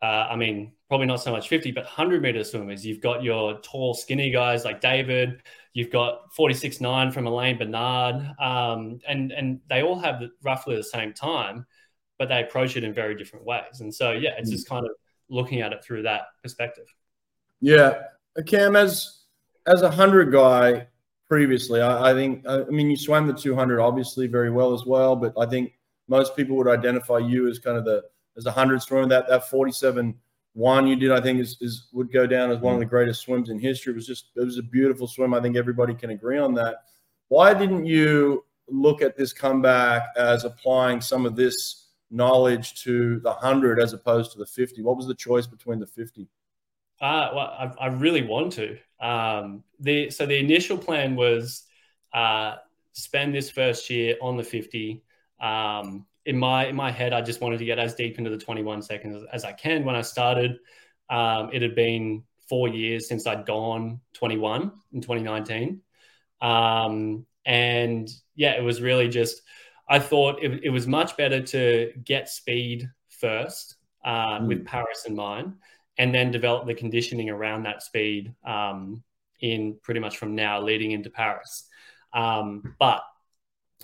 Uh, 0.00 0.28
I 0.30 0.36
mean, 0.36 0.72
probably 0.88 1.06
not 1.06 1.22
so 1.22 1.32
much 1.32 1.48
50, 1.48 1.72
but 1.72 1.84
100 1.84 2.20
meter 2.20 2.44
swimmers. 2.44 2.84
You've 2.84 3.00
got 3.00 3.22
your 3.22 3.58
tall, 3.60 3.94
skinny 3.94 4.30
guys 4.30 4.64
like 4.64 4.80
David. 4.80 5.42
You've 5.72 5.90
got 5.90 6.32
46.9 6.38 7.12
from 7.12 7.26
Alain 7.26 7.56
Bernard. 7.56 8.16
Um, 8.38 9.00
and, 9.08 9.32
and 9.32 9.60
they 9.68 9.82
all 9.82 9.98
have 9.98 10.22
roughly 10.42 10.76
the 10.76 10.84
same 10.84 11.14
time, 11.14 11.64
but 12.18 12.28
they 12.28 12.42
approach 12.42 12.76
it 12.76 12.84
in 12.84 12.92
very 12.92 13.14
different 13.16 13.46
ways. 13.46 13.80
And 13.80 13.94
so, 13.94 14.12
yeah, 14.12 14.34
it's 14.36 14.50
mm. 14.50 14.52
just 14.52 14.68
kind 14.68 14.84
of 14.84 14.92
looking 15.30 15.62
at 15.62 15.72
it 15.72 15.82
through 15.82 16.02
that 16.02 16.26
perspective. 16.42 16.86
Yeah. 17.62 18.02
Cam, 18.46 18.76
as, 18.76 19.23
as 19.66 19.82
a 19.82 19.88
100 19.88 20.32
guy 20.32 20.86
previously, 21.26 21.80
I, 21.80 22.10
I 22.10 22.14
think, 22.14 22.44
I 22.48 22.64
mean, 22.64 22.90
you 22.90 22.96
swam 22.96 23.26
the 23.26 23.32
200 23.32 23.80
obviously 23.80 24.26
very 24.26 24.50
well 24.50 24.72
as 24.74 24.84
well, 24.84 25.16
but 25.16 25.32
I 25.38 25.46
think 25.46 25.72
most 26.08 26.36
people 26.36 26.56
would 26.56 26.68
identify 26.68 27.18
you 27.18 27.48
as 27.48 27.58
kind 27.58 27.76
of 27.76 27.84
the, 27.84 28.02
as 28.36 28.46
a 28.46 28.50
100 28.50 28.82
swimmer, 28.82 29.06
that, 29.08 29.28
that 29.28 29.48
47 29.48 30.14
one 30.54 30.86
you 30.86 30.96
did, 30.96 31.10
I 31.10 31.20
think, 31.20 31.40
is, 31.40 31.56
is 31.60 31.88
would 31.92 32.12
go 32.12 32.26
down 32.26 32.50
as 32.50 32.58
one 32.58 32.74
of 32.74 32.80
the 32.80 32.86
greatest 32.86 33.22
swims 33.22 33.50
in 33.50 33.58
history. 33.58 33.92
It 33.92 33.96
was 33.96 34.06
just 34.06 34.26
it 34.36 34.44
was 34.44 34.56
a 34.56 34.62
beautiful 34.62 35.06
swim. 35.06 35.34
I 35.34 35.40
think 35.40 35.56
everybody 35.56 35.94
can 35.94 36.10
agree 36.10 36.38
on 36.38 36.54
that. 36.54 36.76
Why 37.28 37.52
didn't 37.54 37.86
you 37.86 38.44
look 38.68 39.02
at 39.02 39.16
this 39.16 39.32
comeback 39.32 40.04
as 40.16 40.44
applying 40.44 41.00
some 41.00 41.26
of 41.26 41.34
this 41.36 41.88
knowledge 42.10 42.80
to 42.84 43.18
the 43.20 43.32
hundred 43.32 43.80
as 43.80 43.92
opposed 43.92 44.32
to 44.32 44.38
the 44.38 44.46
fifty? 44.46 44.80
What 44.80 44.96
was 44.96 45.08
the 45.08 45.14
choice 45.14 45.46
between 45.46 45.80
the 45.80 45.86
fifty? 45.86 46.28
Uh, 47.00 47.30
well, 47.34 47.74
I, 47.78 47.84
I 47.84 47.86
really 47.88 48.22
want 48.22 48.52
to. 48.54 48.78
Um, 49.00 49.64
the 49.80 50.10
so 50.10 50.26
the 50.26 50.38
initial 50.38 50.78
plan 50.78 51.16
was 51.16 51.64
uh, 52.12 52.56
spend 52.92 53.34
this 53.34 53.50
first 53.50 53.90
year 53.90 54.16
on 54.22 54.36
the 54.36 54.44
fifty. 54.44 55.02
Um, 55.40 56.06
in 56.26 56.38
my 56.38 56.66
in 56.66 56.76
my 56.76 56.90
head, 56.90 57.12
I 57.12 57.20
just 57.20 57.40
wanted 57.40 57.58
to 57.58 57.64
get 57.64 57.78
as 57.78 57.94
deep 57.94 58.18
into 58.18 58.30
the 58.30 58.38
21 58.38 58.82
seconds 58.82 59.24
as, 59.32 59.44
I 59.44 59.52
can. 59.52 59.84
When 59.84 59.94
I 59.94 60.00
started, 60.00 60.58
um, 61.10 61.50
it 61.52 61.60
had 61.60 61.74
been 61.74 62.22
four 62.48 62.68
years 62.68 63.08
since 63.08 63.26
I'd 63.26 63.46
gone 63.46 64.00
21 64.14 64.72
in 64.92 65.00
2019, 65.00 65.80
um, 66.40 67.26
and 67.44 68.08
yeah, 68.34 68.52
it 68.52 68.62
was 68.62 68.80
really 68.80 69.08
just. 69.08 69.42
I 69.86 69.98
thought 69.98 70.42
it, 70.42 70.64
it 70.64 70.70
was 70.70 70.86
much 70.86 71.14
better 71.18 71.42
to 71.42 71.92
get 72.04 72.30
speed 72.30 72.88
first 73.10 73.76
uh, 74.02 74.38
mm. 74.38 74.46
with 74.46 74.64
Paris 74.64 75.04
in 75.06 75.14
mind, 75.14 75.56
and 75.98 76.14
then 76.14 76.30
develop 76.30 76.66
the 76.66 76.74
conditioning 76.74 77.30
around 77.30 77.64
that 77.64 77.82
speed 77.82 78.34
um, 78.44 79.02
in 79.40 79.76
pretty 79.82 80.00
much 80.00 80.16
from 80.16 80.34
now 80.34 80.60
leading 80.60 80.92
into 80.92 81.10
Paris. 81.10 81.68
Um, 82.12 82.74
but 82.78 83.02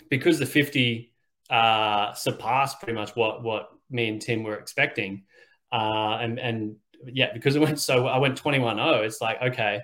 because 0.09 0.39
the 0.39 0.47
50 0.47 1.13
uh, 1.51 2.15
surpassed 2.15 2.79
pretty 2.79 2.95
much 2.95 3.15
what 3.17 3.43
what 3.43 3.71
me 3.91 4.09
and 4.09 4.23
Tim 4.23 4.43
were 4.43 4.57
expecting. 4.57 5.25
Uh, 5.73 6.19
and 6.21 6.39
and 6.39 6.77
yeah, 7.05 7.33
because 7.33 7.57
it 7.57 7.63
went 7.63 7.81
so 7.81 8.07
I 8.07 8.19
went 8.19 8.41
21-0. 8.41 9.05
It's 9.05 9.21
like 9.21 9.43
okay, 9.43 9.81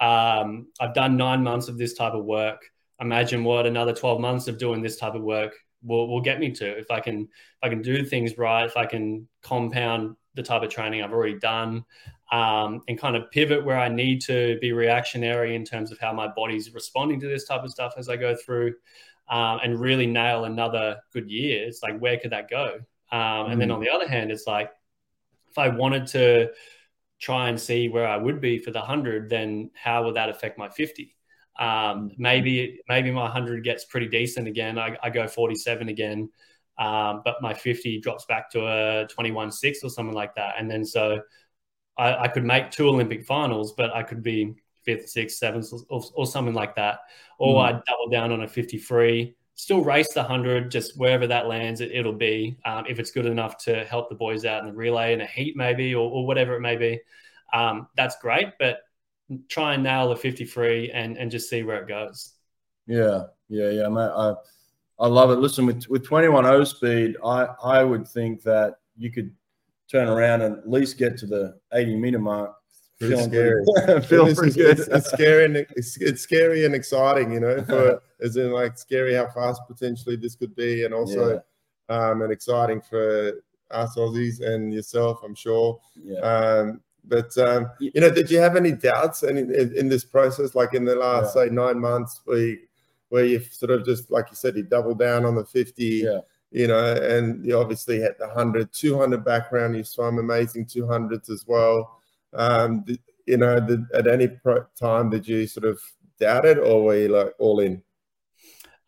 um, 0.00 0.68
I've 0.78 0.94
done 0.94 1.16
nine 1.16 1.42
months 1.42 1.68
of 1.68 1.78
this 1.78 1.94
type 1.94 2.12
of 2.12 2.24
work. 2.24 2.62
Imagine 3.00 3.44
what 3.44 3.66
another 3.66 3.92
12 3.92 4.20
months 4.20 4.48
of 4.48 4.58
doing 4.58 4.82
this 4.82 4.96
type 4.96 5.14
of 5.14 5.22
work 5.22 5.54
will, 5.82 6.08
will 6.08 6.22
get 6.22 6.40
me 6.40 6.50
to. 6.52 6.78
If 6.78 6.90
I 6.90 7.00
can 7.00 7.22
if 7.22 7.28
I 7.62 7.68
can 7.68 7.82
do 7.82 8.04
things 8.04 8.38
right, 8.38 8.64
if 8.64 8.76
I 8.76 8.86
can 8.86 9.28
compound 9.42 10.16
the 10.36 10.42
type 10.42 10.62
of 10.62 10.70
training 10.70 11.02
I've 11.02 11.12
already 11.12 11.38
done, 11.38 11.84
um, 12.30 12.82
and 12.88 12.98
kind 12.98 13.16
of 13.16 13.30
pivot 13.30 13.64
where 13.64 13.78
I 13.78 13.88
need 13.88 14.20
to 14.22 14.58
be 14.60 14.72
reactionary 14.72 15.56
in 15.56 15.64
terms 15.64 15.90
of 15.90 15.98
how 15.98 16.12
my 16.12 16.28
body's 16.28 16.72
responding 16.72 17.18
to 17.20 17.28
this 17.28 17.44
type 17.44 17.64
of 17.64 17.70
stuff 17.70 17.94
as 17.96 18.08
I 18.08 18.16
go 18.16 18.36
through 18.36 18.74
um, 19.28 19.60
and 19.62 19.80
really 19.80 20.06
nail 20.06 20.44
another 20.44 20.98
good 21.12 21.28
year, 21.28 21.66
it's 21.66 21.82
like, 21.82 21.98
where 21.98 22.18
could 22.18 22.30
that 22.30 22.48
go? 22.48 22.78
Um, 23.10 23.46
and 23.46 23.54
mm. 23.54 23.58
then 23.58 23.70
on 23.70 23.80
the 23.80 23.90
other 23.90 24.08
hand, 24.08 24.30
it's 24.30 24.46
like, 24.46 24.70
if 25.50 25.58
I 25.58 25.68
wanted 25.68 26.06
to 26.08 26.50
try 27.18 27.48
and 27.48 27.58
see 27.58 27.88
where 27.88 28.06
I 28.06 28.16
would 28.16 28.40
be 28.40 28.58
for 28.58 28.70
the 28.70 28.78
100, 28.78 29.30
then 29.30 29.70
how 29.74 30.04
would 30.04 30.16
that 30.16 30.28
affect 30.28 30.58
my 30.58 30.68
50? 30.68 31.14
Um, 31.58 32.12
maybe 32.18 32.80
maybe 32.88 33.10
my 33.10 33.22
100 33.22 33.64
gets 33.64 33.84
pretty 33.84 34.08
decent 34.08 34.46
again. 34.46 34.78
I, 34.78 34.98
I 35.02 35.08
go 35.08 35.26
47 35.26 35.88
again, 35.88 36.28
um, 36.78 37.22
but 37.24 37.36
my 37.40 37.54
50 37.54 38.00
drops 38.00 38.24
back 38.26 38.50
to 38.50 38.60
a 38.60 39.06
21.6 39.06 39.76
or 39.82 39.90
something 39.90 40.14
like 40.14 40.34
that. 40.34 40.56
And 40.58 40.70
then 40.70 40.84
so 40.84 41.20
I, 41.96 42.24
I, 42.24 42.28
could 42.28 42.44
make 42.44 42.70
two 42.70 42.88
Olympic 42.88 43.24
finals, 43.24 43.72
but 43.72 43.94
I 43.94 44.02
could 44.02 44.22
be 44.22 44.54
fifth, 44.84 45.08
sixth, 45.08 45.38
seventh, 45.38 45.72
or, 45.88 46.02
or 46.14 46.26
something 46.26 46.54
like 46.54 46.74
that. 46.76 47.00
Or 47.38 47.62
mm. 47.62 47.66
I'd 47.66 47.84
double 47.84 48.10
down 48.10 48.30
on 48.30 48.42
a 48.42 48.48
53, 48.48 49.34
still 49.54 49.82
race 49.82 50.12
the 50.12 50.20
100, 50.20 50.70
just 50.70 50.98
wherever 50.98 51.26
that 51.26 51.46
lands, 51.46 51.80
it, 51.80 52.04
will 52.04 52.12
be. 52.12 52.58
Um, 52.66 52.84
if 52.88 52.98
it's 52.98 53.10
good 53.10 53.26
enough 53.26 53.56
to 53.64 53.84
help 53.84 54.10
the 54.10 54.14
boys 54.14 54.44
out 54.44 54.60
in 54.60 54.66
the 54.66 54.76
relay 54.76 55.14
in 55.14 55.22
a 55.22 55.26
heat, 55.26 55.56
maybe, 55.56 55.94
or, 55.94 56.10
or 56.10 56.26
whatever 56.26 56.54
it 56.54 56.60
may 56.60 56.76
be, 56.76 57.00
um, 57.54 57.88
that's 57.96 58.16
great. 58.20 58.48
But 58.58 58.80
try 59.48 59.74
and 59.74 59.82
nail 59.82 60.10
the 60.10 60.16
53 60.16 60.92
and, 60.92 61.16
and 61.16 61.30
just 61.30 61.48
see 61.48 61.62
where 61.62 61.82
it 61.82 61.88
goes. 61.88 62.34
Yeah, 62.86 63.24
yeah, 63.48 63.70
yeah, 63.70 63.88
mate. 63.88 64.10
I, 64.14 64.34
I 64.98 65.06
love 65.08 65.30
it. 65.30 65.36
Listen, 65.36 65.66
with, 65.66 65.86
with 65.88 66.04
21 66.06 66.66
speed, 66.66 67.16
I, 67.24 67.48
I 67.62 67.84
would 67.84 68.08
think 68.08 68.42
that 68.42 68.76
you 68.96 69.10
could 69.10 69.34
turn 69.90 70.08
around 70.08 70.42
and 70.42 70.56
at 70.56 70.68
least 70.68 70.98
get 70.98 71.16
to 71.18 71.26
the 71.26 71.58
80 71.72 71.96
meter 71.96 72.18
mark 72.18 72.56
Pretty 72.98 73.22
scary. 73.22 73.64
Feel 74.04 74.26
it's, 74.26 74.40
it's, 74.56 74.88
it's, 74.88 75.10
scary 75.10 75.44
and 75.44 75.56
it's, 75.56 75.98
it's 75.98 76.22
scary 76.22 76.64
and 76.64 76.74
exciting, 76.74 77.30
you 77.30 77.40
know, 77.40 77.62
for 77.62 78.02
as 78.22 78.36
in 78.36 78.52
like 78.52 78.78
scary 78.78 79.14
how 79.14 79.28
fast 79.28 79.60
potentially 79.68 80.16
this 80.16 80.34
could 80.34 80.56
be, 80.56 80.84
and 80.84 80.94
also 80.94 81.42
yeah. 81.90 81.94
um, 81.94 82.22
and 82.22 82.32
exciting 82.32 82.80
for 82.80 83.32
us 83.70 83.96
Aussies 83.96 84.40
and 84.40 84.72
yourself, 84.72 85.20
I'm 85.22 85.34
sure. 85.34 85.78
Yeah. 86.02 86.20
Um, 86.20 86.80
but 87.04 87.36
um, 87.36 87.70
you 87.80 88.00
know, 88.00 88.10
did 88.10 88.30
you 88.30 88.38
have 88.38 88.56
any 88.56 88.72
doubts 88.72 89.22
in, 89.22 89.36
in, 89.36 89.76
in 89.76 89.88
this 89.90 90.04
process, 90.04 90.54
like 90.54 90.72
in 90.72 90.86
the 90.86 90.96
last 90.96 91.36
yeah. 91.36 91.44
say 91.44 91.50
nine 91.50 91.78
months, 91.78 92.22
where 92.24 92.38
you, 92.38 92.58
where 93.08 93.24
you 93.24 93.40
sort 93.40 93.70
of 93.70 93.84
just 93.84 94.10
like 94.10 94.26
you 94.30 94.36
said, 94.36 94.56
you 94.56 94.62
doubled 94.62 94.98
down 94.98 95.24
on 95.24 95.34
the 95.34 95.44
50, 95.44 95.84
yeah. 95.84 96.20
you 96.50 96.66
know, 96.66 96.92
and 96.94 97.44
you 97.44 97.58
obviously 97.58 98.00
had 98.00 98.14
the 98.18 98.26
100, 98.26 98.72
200 98.72 99.24
background, 99.24 99.76
you 99.76 99.84
swam 99.84 100.18
amazing 100.18 100.66
200s 100.66 101.30
as 101.30 101.44
well. 101.46 102.00
Um, 102.34 102.84
you 103.26 103.36
know, 103.36 103.60
did, 103.60 103.80
at 103.94 104.06
any 104.06 104.28
time 104.78 105.10
did 105.10 105.26
you 105.26 105.46
sort 105.46 105.66
of 105.66 105.80
doubt 106.18 106.44
it, 106.44 106.58
or 106.58 106.84
were 106.84 106.96
you 106.96 107.08
like 107.08 107.32
all 107.38 107.60
in? 107.60 107.82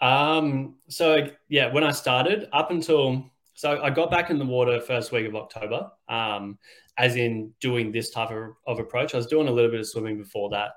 Um, 0.01 0.77
so 0.89 1.29
yeah, 1.49 1.73
when 1.73 1.85
I 1.85 1.93
started, 1.93 2.49
up 2.53 2.71
until 2.71 3.31
so 3.55 3.83
I 3.83 3.91
got 3.91 4.09
back 4.09 4.31
in 4.31 4.39
the 4.39 4.45
water 4.45 4.81
first 4.81 5.11
week 5.11 5.27
of 5.27 5.35
October, 5.35 5.91
um, 6.09 6.59
as 6.97 7.17
in 7.17 7.53
doing 7.61 7.91
this 7.91 8.11
type 8.11 8.31
of, 8.31 8.53
of 8.69 8.79
approach. 8.79 9.15
I 9.15 9.17
was 9.17 9.27
doing 9.27 9.49
a 9.49 9.51
little 9.51 9.71
bit 9.71 9.81
of 9.81 9.89
swimming 9.89 10.17
before 10.17 10.51
that, 10.51 10.71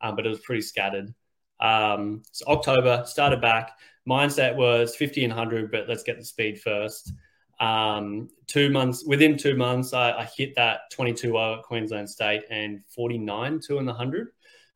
um, 0.00 0.14
but 0.14 0.24
it 0.24 0.28
was 0.28 0.38
pretty 0.40 0.62
scattered. 0.62 1.12
Um, 1.60 2.22
so 2.32 2.46
October 2.46 3.04
started 3.06 3.40
back. 3.40 3.78
Mindset 4.08 4.56
was 4.56 4.96
50 4.96 5.24
and 5.24 5.32
100, 5.32 5.70
but 5.70 5.88
let's 5.88 6.02
get 6.02 6.18
the 6.18 6.24
speed 6.24 6.60
first. 6.60 7.12
Um, 7.60 8.28
two 8.46 8.70
months 8.70 9.04
within 9.04 9.36
two 9.36 9.56
months, 9.56 9.92
I, 9.92 10.12
I 10.12 10.24
hit 10.24 10.54
that 10.56 10.90
22 10.92 11.38
at 11.38 11.62
Queensland 11.62 12.08
State 12.08 12.44
and 12.50 12.82
49 12.88 13.60
two 13.60 13.78
in 13.78 13.84
the 13.84 13.92
100. 13.92 14.28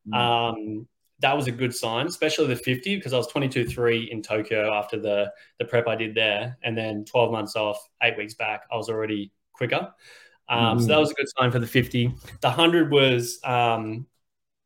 Mm. 0.07 0.15
Um, 0.15 0.87
that 1.19 1.35
was 1.35 1.47
a 1.47 1.51
good 1.51 1.73
sign, 1.73 2.07
especially 2.07 2.47
the 2.47 2.55
50, 2.55 2.97
because 2.97 3.13
I 3.13 3.17
was 3.17 3.27
22 3.27 3.65
3 3.65 4.11
in 4.11 4.21
Tokyo 4.21 4.73
after 4.73 4.99
the, 4.99 5.31
the 5.57 5.65
prep 5.65 5.87
I 5.87 5.95
did 5.95 6.13
there. 6.13 6.57
And 6.63 6.77
then 6.77 7.05
12 7.05 7.31
months 7.31 7.55
off, 7.55 7.77
eight 8.01 8.17
weeks 8.17 8.33
back, 8.33 8.63
I 8.71 8.75
was 8.75 8.89
already 8.89 9.31
quicker. 9.53 9.93
Um, 10.49 10.77
mm. 10.77 10.81
So 10.81 10.87
that 10.87 10.99
was 10.99 11.11
a 11.11 11.13
good 11.13 11.27
sign 11.37 11.51
for 11.51 11.59
the 11.59 11.67
50. 11.67 12.07
The 12.41 12.47
100 12.49 12.91
was 12.91 13.39
um, 13.45 14.05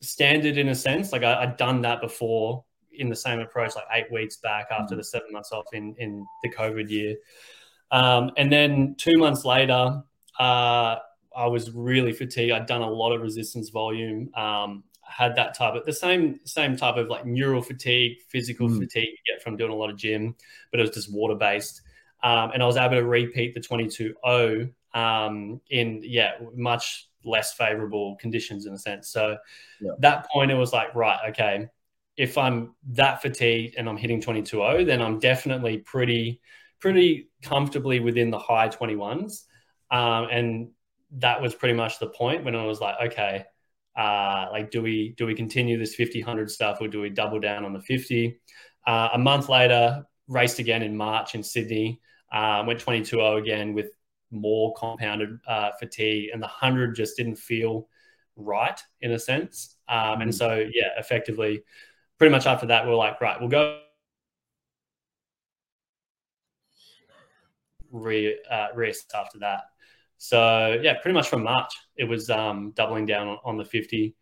standard 0.01 0.57
in 0.57 0.69
a 0.69 0.75
sense. 0.75 1.11
Like 1.11 1.23
I, 1.23 1.41
had 1.41 1.57
done 1.57 1.81
that 1.81 2.01
before 2.01 2.63
in 2.91 3.09
the 3.09 3.15
same 3.15 3.39
approach, 3.39 3.75
like 3.75 3.85
eight 3.93 4.11
weeks 4.11 4.37
back 4.37 4.67
after 4.71 4.95
mm. 4.95 4.99
the 4.99 5.03
seven 5.03 5.31
months 5.31 5.51
off 5.51 5.65
in, 5.73 5.95
in 5.97 6.25
the 6.43 6.51
COVID 6.51 6.89
year. 6.89 7.15
Um, 7.91 8.31
and 8.37 8.51
then 8.51 8.95
two 8.97 9.17
months 9.17 9.45
later, 9.45 10.01
uh, 10.39 10.95
I 11.35 11.45
was 11.45 11.71
really 11.71 12.13
fatigued. 12.13 12.51
I'd 12.51 12.65
done 12.65 12.81
a 12.81 12.89
lot 12.89 13.11
of 13.11 13.21
resistance 13.21 13.69
volume. 13.69 14.29
Um, 14.35 14.83
had 15.07 15.35
that 15.35 15.55
type 15.55 15.73
of 15.73 15.85
the 15.85 15.93
same 15.93 16.39
same 16.43 16.75
type 16.75 16.97
of 16.97 17.07
like 17.07 17.25
neural 17.25 17.61
fatigue, 17.61 18.17
physical 18.27 18.67
mm. 18.67 18.79
fatigue 18.79 19.07
you 19.09 19.33
get 19.33 19.41
from 19.41 19.55
doing 19.55 19.71
a 19.71 19.75
lot 19.75 19.89
of 19.89 19.97
gym, 19.97 20.35
but 20.71 20.79
it 20.79 20.83
was 20.83 20.91
just 20.91 21.13
water 21.13 21.35
based. 21.35 21.81
Um, 22.23 22.51
and 22.51 22.61
I 22.61 22.65
was 22.65 22.77
able 22.77 22.95
to 22.95 23.05
repeat 23.05 23.53
the 23.53 23.61
22.0 23.61 24.71
um, 24.93 25.61
in 25.69 26.01
yeah 26.03 26.31
much 26.55 27.06
less 27.27 27.53
favorable 27.53 28.15
conditions 28.15 28.65
in 28.65 28.73
a 28.73 28.77
sense. 28.79 29.09
So 29.09 29.37
Yeah. 29.81 29.91
that 29.99 30.27
point, 30.29 30.51
it 30.51 30.55
was 30.55 30.73
like, 30.73 30.93
right, 30.95 31.29
okay, 31.29 31.67
if 32.15 32.37
I'm 32.37 32.75
that 32.93 33.21
fatigued 33.21 33.75
and 33.77 33.87
I'm 33.87 33.97
hitting 33.97 34.21
22.0, 34.21 34.85
then 34.85 35.01
I'm 35.01 35.19
definitely 35.19 35.79
pretty, 35.79 36.41
pretty 36.79 37.29
comfortably 37.43 37.99
within 37.99 38.31
the 38.31 38.39
high 38.39 38.69
21s. 38.69 39.45
Um, 39.91 40.27
and 40.31 40.69
that 41.11 41.41
was 41.41 41.53
pretty 41.55 41.75
much 41.75 41.99
the 41.99 42.07
point 42.07 42.43
when 42.43 42.55
I 42.55 42.65
was 42.65 42.79
like, 42.81 42.95
okay, 43.11 43.45
uh, 43.95 44.47
like 44.51 44.69
do 44.69 44.81
we 44.81 45.13
do 45.17 45.25
we 45.25 45.33
continue 45.33 45.77
this 45.77 45.95
50 45.95 46.21
100 46.21 46.51
stuff 46.51 46.77
or 46.81 46.87
do 46.87 47.01
we 47.01 47.09
double 47.09 47.39
down 47.39 47.65
on 47.65 47.73
the 47.73 47.81
50? 47.81 48.39
Uh, 48.85 49.09
a 49.13 49.17
month 49.17 49.49
later, 49.49 50.05
raced 50.27 50.59
again 50.59 50.83
in 50.83 50.95
March 50.95 51.35
in 51.35 51.43
Sydney, 51.43 52.01
uh, 52.31 52.63
went 52.65 52.79
22.0 52.83 53.39
again 53.39 53.73
with 53.73 53.91
more 54.31 54.73
compounded 54.75 55.39
uh, 55.47 55.71
fatigue, 55.79 56.29
and 56.33 56.41
the 56.41 56.47
100 56.47 56.95
just 56.95 57.17
didn't 57.17 57.37
feel 57.37 57.87
right 58.35 58.79
in 59.01 59.11
a 59.11 59.19
sense. 59.19 59.77
Um, 59.87 60.21
and 60.21 60.33
so, 60.33 60.55
yeah, 60.73 60.89
effectively, 60.97 61.63
pretty 62.17 62.31
much 62.31 62.45
after 62.45 62.67
that, 62.67 62.85
we 62.85 62.91
are 62.91 62.95
like, 62.95 63.21
right, 63.21 63.39
we'll 63.39 63.49
go 63.49 63.81
re 67.91 68.37
uh, 68.49 68.67
rest 68.75 69.11
after 69.15 69.39
that. 69.39 69.61
So 70.17 70.79
yeah, 70.81 70.95
pretty 70.95 71.13
much 71.13 71.29
from 71.29 71.43
March, 71.43 71.71
it 71.95 72.05
was 72.05 72.29
um, 72.29 72.71
doubling 72.75 73.05
down 73.05 73.27
on, 73.27 73.37
on 73.43 73.57
the 73.57 73.65
50. 73.65 74.15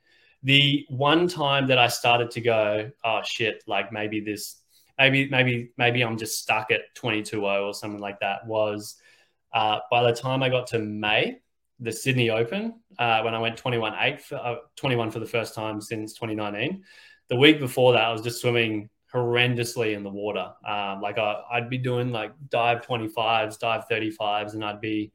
The 0.44 0.86
one 0.90 1.28
time 1.28 1.68
that 1.68 1.80
I 1.80 1.88
started 1.88 2.30
to 2.32 2.42
go, 2.42 2.92
oh 3.04 3.22
shit, 3.24 3.64
like 3.68 3.92
maybe 3.92 4.20
this, 4.20 4.62
maybe 5.00 5.28
maybe 5.30 5.72
maybe 5.78 6.04
I'm 6.04 6.18
just 6.18 6.40
stuck 6.40 6.70
at 6.72 6.94
22.0 6.96 7.42
or 7.44 7.74
something 7.74 8.02
like 8.02 8.20
that 8.20 8.46
was 8.46 8.98
uh, 9.56 9.80
by 9.90 10.04
the 10.04 10.12
time 10.12 10.44
I 10.44 10.50
got 10.50 10.68
to 10.68 10.80
May, 10.80 11.40
the 11.80 11.92
Sydney 11.92 12.30
Open, 12.30 12.76
uh, 13.00 13.22
when 13.22 13.34
I 13.34 13.40
went 13.40 13.62
21.8, 13.62 14.22
for, 14.22 14.36
uh, 14.36 14.56
21 14.76 15.12
for 15.12 15.20
the 15.20 15.26
first 15.26 15.56
time 15.56 15.80
since 15.82 16.14
2019. 16.14 16.84
The 17.30 17.36
week 17.38 17.60
before 17.60 17.94
that, 17.94 18.04
I 18.04 18.12
was 18.12 18.22
just 18.22 18.42
swimming 18.42 18.90
horrendously 19.14 19.96
in 19.96 20.04
the 20.04 20.10
water. 20.10 20.52
Um, 20.68 21.02
like 21.02 21.18
I, 21.18 21.42
I'd 21.52 21.70
be 21.70 21.78
doing 21.78 22.12
like 22.12 22.34
dive 22.50 22.86
25s, 22.86 23.58
dive 23.58 23.86
35s, 23.90 24.54
and 24.54 24.64
I'd 24.64 24.82
be 24.82 25.14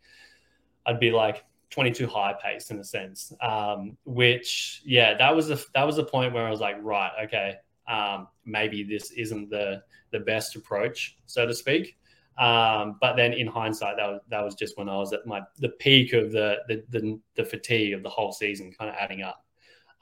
I'd 0.86 0.98
be 0.98 1.10
like 1.10 1.44
22 1.68 2.06
high 2.06 2.34
pace 2.42 2.70
in 2.70 2.78
a 2.78 2.84
sense. 2.84 3.34
Um, 3.42 3.98
which 4.06 4.80
yeah, 4.86 5.14
that 5.18 5.36
was 5.36 5.50
a 5.50 5.58
that 5.74 5.84
was 5.84 5.98
a 5.98 6.04
point 6.04 6.32
where 6.32 6.46
I 6.46 6.50
was 6.50 6.60
like, 6.60 6.76
right, 6.80 7.12
okay, 7.24 7.56
um, 7.86 8.28
maybe 8.46 8.84
this 8.84 9.10
isn't 9.10 9.50
the 9.50 9.82
the 10.12 10.20
best 10.20 10.56
approach, 10.56 11.18
so 11.26 11.46
to 11.46 11.54
speak. 11.54 11.98
Um, 12.40 12.96
but 13.00 13.16
then 13.16 13.34
in 13.34 13.46
hindsight, 13.46 13.98
that 13.98 14.08
was 14.08 14.20
that 14.30 14.42
was 14.42 14.54
just 14.54 14.78
when 14.78 14.88
I 14.88 14.96
was 14.96 15.12
at 15.12 15.26
my 15.26 15.42
the 15.58 15.68
peak 15.68 16.14
of 16.14 16.32
the 16.32 16.56
the 16.68 16.82
the, 16.88 17.20
the 17.36 17.44
fatigue 17.44 17.92
of 17.92 18.02
the 18.02 18.08
whole 18.08 18.32
season, 18.32 18.72
kind 18.76 18.88
of 18.88 18.96
adding 18.98 19.22
up. 19.22 19.44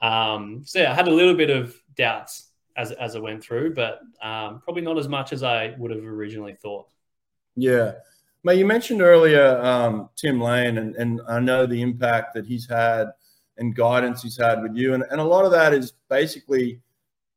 Um, 0.01 0.63
so 0.65 0.79
yeah, 0.79 0.91
I 0.91 0.95
had 0.95 1.09
a 1.09 1.13
little 1.13 1.35
bit 1.35 1.49
of 1.49 1.75
doubts 1.95 2.51
as 2.77 2.93
as 2.93 3.15
I 3.17 3.19
went 3.19 3.43
through, 3.43 3.73
but 3.73 3.99
um, 4.21 4.61
probably 4.61 4.81
not 4.81 4.97
as 4.97 5.09
much 5.09 5.33
as 5.33 5.43
I 5.43 5.75
would 5.77 5.91
have 5.91 6.03
originally 6.03 6.53
thought. 6.53 6.87
Yeah. 7.55 7.93
Mate, 8.45 8.57
you 8.57 8.65
mentioned 8.65 9.01
earlier 9.01 9.59
um, 9.61 10.09
Tim 10.15 10.39
Lane, 10.39 10.77
and, 10.77 10.95
and 10.95 11.19
I 11.27 11.41
know 11.41 11.65
the 11.65 11.81
impact 11.81 12.33
that 12.35 12.45
he's 12.45 12.69
had 12.69 13.07
and 13.57 13.75
guidance 13.75 14.23
he's 14.23 14.37
had 14.37 14.63
with 14.63 14.77
you. 14.77 14.93
And, 14.93 15.03
and 15.11 15.19
a 15.19 15.25
lot 15.25 15.43
of 15.43 15.51
that 15.51 15.73
is 15.73 15.91
basically, 16.09 16.79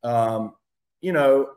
um, 0.04 0.54
you 1.00 1.12
know, 1.12 1.48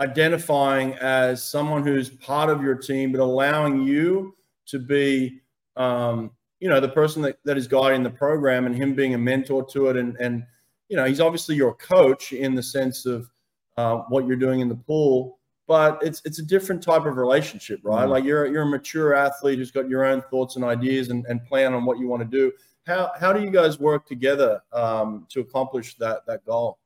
identifying 0.00 0.94
as 0.94 1.44
someone 1.44 1.84
who's 1.84 2.08
part 2.08 2.50
of 2.50 2.62
your 2.62 2.74
team, 2.74 3.12
but 3.12 3.20
allowing 3.20 3.82
you 3.82 4.34
to 4.66 4.78
be, 4.78 5.40
um, 5.76 6.30
you 6.58 6.68
know, 6.68 6.80
the 6.80 6.88
person 6.88 7.22
that, 7.22 7.38
that 7.44 7.56
is 7.56 7.66
guiding 7.66 8.02
the 8.02 8.10
program 8.10 8.66
and 8.66 8.74
him 8.74 8.94
being 8.94 9.14
a 9.14 9.18
mentor 9.18 9.64
to 9.66 9.88
it. 9.88 9.96
And, 9.96 10.16
and 10.16 10.44
you 10.88 10.96
know, 10.96 11.04
he's 11.04 11.20
obviously 11.20 11.54
your 11.54 11.74
coach 11.74 12.32
in 12.32 12.54
the 12.54 12.62
sense 12.62 13.06
of 13.06 13.30
uh, 13.76 13.98
what 14.08 14.26
you're 14.26 14.36
doing 14.36 14.60
in 14.60 14.68
the 14.68 14.74
pool 14.74 15.38
but 15.70 16.02
it's 16.02 16.20
it's 16.24 16.40
a 16.40 16.42
different 16.42 16.82
type 16.82 17.06
of 17.06 17.16
relationship, 17.16 17.78
right? 17.84 18.00
Mm-hmm. 18.00 18.10
Like 18.10 18.24
you're 18.24 18.44
you're 18.46 18.64
a 18.64 18.66
mature 18.66 19.14
athlete 19.14 19.56
who's 19.56 19.70
got 19.70 19.88
your 19.88 20.04
own 20.04 20.20
thoughts 20.22 20.56
and 20.56 20.64
ideas 20.64 21.10
and, 21.10 21.24
and 21.26 21.46
plan 21.46 21.74
on 21.74 21.84
what 21.84 22.00
you 22.00 22.08
want 22.08 22.28
to 22.28 22.28
do. 22.28 22.50
How 22.88 23.12
how 23.20 23.32
do 23.32 23.40
you 23.40 23.52
guys 23.52 23.78
work 23.78 24.04
together 24.04 24.60
um, 24.72 25.28
to 25.28 25.38
accomplish 25.38 25.94
that 25.98 26.26
that 26.26 26.44
goal? 26.44 26.79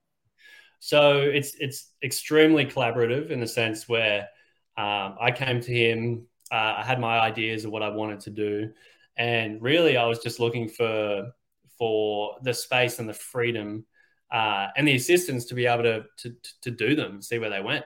So 0.79 1.21
it's 1.21 1.55
it's 1.59 1.91
extremely 2.03 2.67
collaborative 2.67 3.31
in 3.31 3.41
the 3.41 3.47
sense 3.47 3.89
where 3.89 4.29
um, 4.77 5.17
I 5.21 5.31
came 5.35 5.61
to 5.61 5.73
him, 5.73 6.27
uh, 6.51 6.75
I 6.79 6.85
had 6.85 7.01
my 7.01 7.19
ideas 7.19 7.65
of 7.65 7.71
what 7.71 7.83
I 7.83 7.89
wanted 7.89 8.21
to 8.21 8.31
do, 8.31 8.71
and 9.17 9.63
really 9.63 9.97
I 9.97 10.07
was 10.07 10.19
just 10.19 10.41
looking 10.41 10.69
for 10.69 11.33
for 11.79 12.37
the 12.43 12.55
space 12.55 12.99
and 12.99 13.09
the 13.09 13.15
freedom 13.15 13.85
uh, 14.31 14.69
and 14.77 14.87
the 14.87 14.95
assistance 14.95 15.45
to 15.47 15.55
be 15.55 15.67
able 15.67 15.85
to, 15.85 16.05
to 16.19 16.37
to 16.63 16.71
do 16.71 16.95
them, 16.95 17.23
see 17.23 17.39
where 17.39 17.51
they 17.51 17.61
went. 17.61 17.85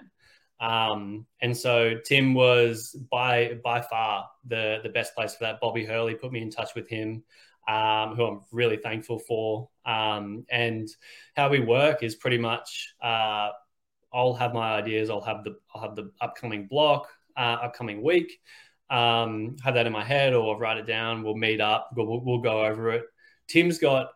Um, 0.61 1.27
and 1.41 1.57
so 1.57 1.95
Tim 2.05 2.35
was 2.35 2.97
by 3.11 3.59
by 3.63 3.81
far 3.81 4.29
the 4.47 4.79
the 4.83 4.89
best 4.89 5.15
place 5.15 5.35
for 5.35 5.45
that. 5.45 5.61
Bobby 5.61 5.85
Hurley 5.85 6.15
put 6.15 6.33
me 6.33 6.43
in 6.43 6.51
touch 6.51 6.75
with 6.75 6.89
him, 6.89 7.23
um, 7.69 8.17
who 8.17 8.25
I'm 8.25 8.41
really 8.51 8.79
thankful 8.79 9.19
for. 9.19 9.69
Um, 9.85 10.45
and 10.51 10.89
how 11.37 11.51
we 11.51 11.61
work 11.61 12.03
is 12.03 12.17
pretty 12.17 12.39
much 12.39 12.95
uh, 13.03 13.51
I'll 14.13 14.35
have 14.35 14.55
my 14.55 14.75
ideas. 14.75 15.11
I'll 15.11 15.21
have 15.21 15.45
the 15.45 15.57
I'll 15.75 15.83
have 15.83 15.95
the 15.95 16.11
upcoming 16.21 16.67
block, 16.67 17.09
uh, 17.37 17.59
upcoming 17.63 18.03
week. 18.03 18.41
Um, 18.91 19.57
have 19.63 19.75
that 19.75 19.87
in 19.87 19.93
my 19.93 20.05
head, 20.05 20.33
or 20.33 20.55
I'll 20.55 20.59
write 20.59 20.79
it 20.79 20.87
down. 20.87 21.23
We'll 21.23 21.37
meet 21.37 21.61
up. 21.61 21.91
We'll, 21.95 22.25
we'll 22.25 22.41
go 22.41 22.65
over 22.65 22.91
it. 22.91 23.05
Tim's 23.47 23.79
got 23.79 24.09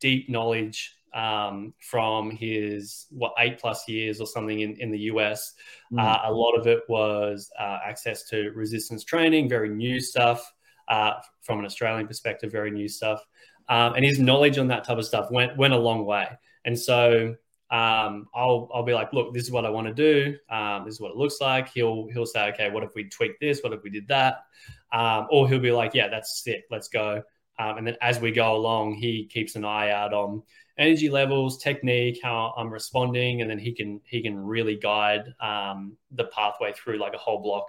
deep 0.00 0.28
knowledge 0.28 0.94
um, 1.14 1.72
from 1.80 2.30
his 2.30 3.06
what 3.10 3.32
eight 3.38 3.58
plus 3.58 3.88
years 3.88 4.20
or 4.20 4.26
something 4.26 4.60
in, 4.60 4.76
in 4.76 4.90
the 4.90 5.00
US. 5.12 5.54
Mm. 5.90 6.04
Uh, 6.04 6.30
a 6.30 6.32
lot 6.32 6.52
of 6.52 6.66
it 6.66 6.80
was 6.90 7.50
uh, 7.58 7.78
access 7.82 8.28
to 8.28 8.50
resistance 8.50 9.02
training, 9.02 9.48
very 9.48 9.70
new 9.70 9.98
stuff 9.98 10.52
uh, 10.88 11.14
from 11.42 11.58
an 11.58 11.64
Australian 11.64 12.06
perspective, 12.06 12.50
very 12.50 12.70
new 12.70 12.88
stuff. 12.88 13.24
Um, 13.68 13.94
and 13.94 14.04
his 14.04 14.18
knowledge 14.18 14.58
on 14.58 14.68
that 14.68 14.84
type 14.84 14.98
of 14.98 15.04
stuff 15.04 15.30
went 15.30 15.56
went 15.56 15.74
a 15.74 15.78
long 15.78 16.04
way. 16.04 16.26
And 16.64 16.78
so 16.78 17.36
um, 17.70 18.26
I'll 18.34 18.70
I'll 18.72 18.82
be 18.82 18.94
like, 18.94 19.12
look, 19.12 19.34
this 19.34 19.44
is 19.44 19.50
what 19.50 19.66
I 19.66 19.70
want 19.70 19.86
to 19.88 19.94
do. 19.94 20.36
Um, 20.50 20.84
this 20.84 20.94
is 20.94 21.00
what 21.00 21.10
it 21.10 21.16
looks 21.16 21.40
like. 21.40 21.68
He'll 21.68 22.08
he'll 22.12 22.26
say, 22.26 22.48
okay, 22.52 22.70
what 22.70 22.82
if 22.82 22.94
we 22.94 23.08
tweak 23.08 23.38
this? 23.40 23.60
What 23.60 23.72
if 23.72 23.82
we 23.82 23.90
did 23.90 24.08
that? 24.08 24.44
Um, 24.92 25.26
or 25.30 25.48
he'll 25.48 25.58
be 25.58 25.72
like, 25.72 25.92
yeah, 25.94 26.08
that's 26.08 26.42
sick. 26.42 26.64
Let's 26.70 26.88
go. 26.88 27.22
Um, 27.58 27.78
and 27.78 27.86
then 27.86 27.96
as 28.00 28.20
we 28.20 28.30
go 28.30 28.56
along, 28.56 28.94
he 28.94 29.26
keeps 29.26 29.56
an 29.56 29.64
eye 29.64 29.90
out 29.90 30.14
on 30.14 30.42
energy 30.78 31.10
levels, 31.10 31.58
technique, 31.58 32.20
how 32.22 32.54
I'm 32.56 32.72
responding, 32.72 33.42
and 33.42 33.50
then 33.50 33.58
he 33.58 33.72
can 33.72 34.00
he 34.04 34.22
can 34.22 34.38
really 34.38 34.76
guide 34.76 35.34
um, 35.40 35.96
the 36.12 36.24
pathway 36.24 36.72
through 36.72 36.98
like 36.98 37.14
a 37.14 37.18
whole 37.18 37.42
block 37.42 37.66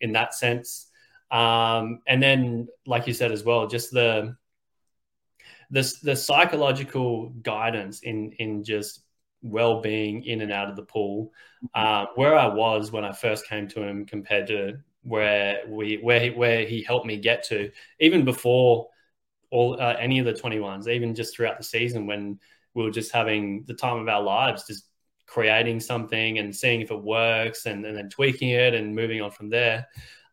in 0.00 0.12
that 0.12 0.34
sense. 0.34 0.86
Um, 1.32 2.00
and 2.06 2.22
then, 2.22 2.68
like 2.86 3.06
you 3.06 3.14
said 3.14 3.32
as 3.32 3.42
well, 3.42 3.66
just 3.66 3.90
the 3.90 4.36
the 5.70 5.92
the 6.02 6.16
psychological 6.16 7.30
guidance 7.42 8.00
in 8.00 8.32
in 8.32 8.62
just 8.62 9.00
well-being 9.44 10.22
in 10.24 10.40
and 10.42 10.52
out 10.52 10.70
of 10.70 10.76
the 10.76 10.84
pool 10.84 11.32
uh, 11.74 12.06
where 12.14 12.36
i 12.36 12.46
was 12.46 12.92
when 12.92 13.04
i 13.04 13.10
first 13.10 13.44
came 13.48 13.66
to 13.66 13.82
him 13.82 14.06
compared 14.06 14.46
to 14.46 14.78
where 15.02 15.62
we 15.66 15.96
where 15.96 16.20
he, 16.20 16.30
where 16.30 16.64
he 16.64 16.80
helped 16.80 17.06
me 17.06 17.16
get 17.16 17.42
to 17.42 17.68
even 17.98 18.24
before 18.24 18.86
all 19.52 19.78
uh, 19.80 19.94
any 20.00 20.18
of 20.18 20.24
the 20.24 20.32
21s, 20.32 20.88
even 20.88 21.14
just 21.14 21.36
throughout 21.36 21.58
the 21.58 21.64
season 21.64 22.06
when 22.06 22.40
we 22.74 22.82
were 22.82 22.90
just 22.90 23.12
having 23.12 23.64
the 23.66 23.74
time 23.74 23.98
of 23.98 24.08
our 24.08 24.22
lives, 24.22 24.66
just 24.66 24.86
creating 25.26 25.78
something 25.78 26.38
and 26.38 26.56
seeing 26.56 26.80
if 26.80 26.90
it 26.90 27.02
works 27.02 27.66
and, 27.66 27.84
and 27.84 27.96
then 27.96 28.08
tweaking 28.08 28.48
it 28.48 28.74
and 28.74 28.96
moving 28.96 29.20
on 29.20 29.30
from 29.30 29.50
there. 29.50 29.86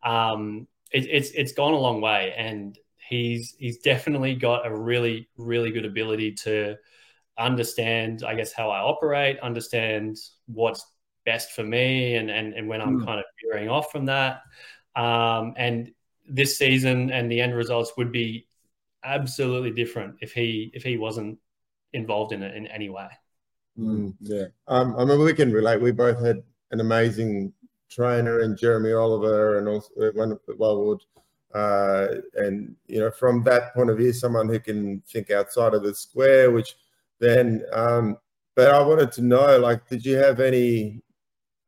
Um, 0.04 0.68
it, 0.92 1.06
it's 1.10 1.32
it's 1.32 1.52
gone 1.54 1.74
a 1.74 1.80
long 1.80 2.02
way, 2.02 2.34
and 2.38 2.78
he's 3.08 3.56
he's 3.58 3.80
definitely 3.80 4.36
got 4.36 4.66
a 4.66 4.76
really 4.76 5.30
really 5.38 5.72
good 5.72 5.86
ability 5.86 6.34
to 6.34 6.76
understand, 7.38 8.24
I 8.24 8.36
guess, 8.36 8.52
how 8.52 8.70
I 8.70 8.80
operate, 8.80 9.40
understand 9.40 10.18
what's 10.48 10.86
best 11.26 11.52
for 11.52 11.64
me, 11.64 12.16
and 12.16 12.30
and, 12.30 12.54
and 12.54 12.68
when 12.68 12.82
I'm 12.82 13.02
mm. 13.02 13.06
kind 13.06 13.20
of 13.20 13.26
veering 13.44 13.70
off 13.70 13.92
from 13.92 14.06
that. 14.06 14.42
Um, 14.96 15.54
and 15.58 15.92
this 16.28 16.58
season 16.58 17.12
and 17.12 17.32
the 17.32 17.42
end 17.42 17.56
results 17.56 17.94
would 17.98 18.12
be 18.12 18.46
absolutely 19.04 19.72
different 19.72 20.16
if 20.22 20.34
he 20.34 20.72
if 20.74 20.84
he 20.84 20.98
wasn't 20.98 21.38
involved 21.94 22.34
in 22.34 22.44
it 22.44 22.56
in 22.56 22.68
any 22.68 22.90
way. 22.90 23.08
Mm, 23.78 24.14
yeah, 24.20 24.46
um, 24.68 24.96
I 24.98 25.06
mean 25.06 25.20
we 25.20 25.34
can 25.34 25.52
relate. 25.52 25.82
We 25.82 25.92
both 25.92 26.24
had 26.24 26.44
an 26.72 26.82
amazing 26.82 27.54
trainer 27.90 28.40
and 28.40 28.58
Jeremy 28.58 28.94
Oliver 28.94 29.58
and 29.58 29.68
also 29.68 29.92
uh, 30.02 30.12
one 30.14 30.32
of 30.32 30.40
the 30.48 30.56
Wellwood. 30.56 31.02
Uh, 31.54 32.08
and 32.36 32.76
you 32.88 33.00
know, 33.00 33.12
from 33.12 33.44
that 33.44 33.74
point 33.74 33.90
of 33.90 33.98
view, 33.98 34.14
someone 34.14 34.48
who 34.48 34.60
can 34.60 35.02
think 35.08 35.32
outside 35.32 35.74
of 35.74 35.84
the 35.84 35.96
square, 35.96 36.52
which 36.52 36.76
then. 37.20 37.64
Um, 37.74 38.18
but 38.56 38.72
I 38.72 38.82
wanted 38.82 39.12
to 39.14 39.22
know, 39.22 39.58
like, 39.58 39.88
did 39.88 40.06
you 40.06 40.18
have 40.18 40.40
any? 40.40 41.02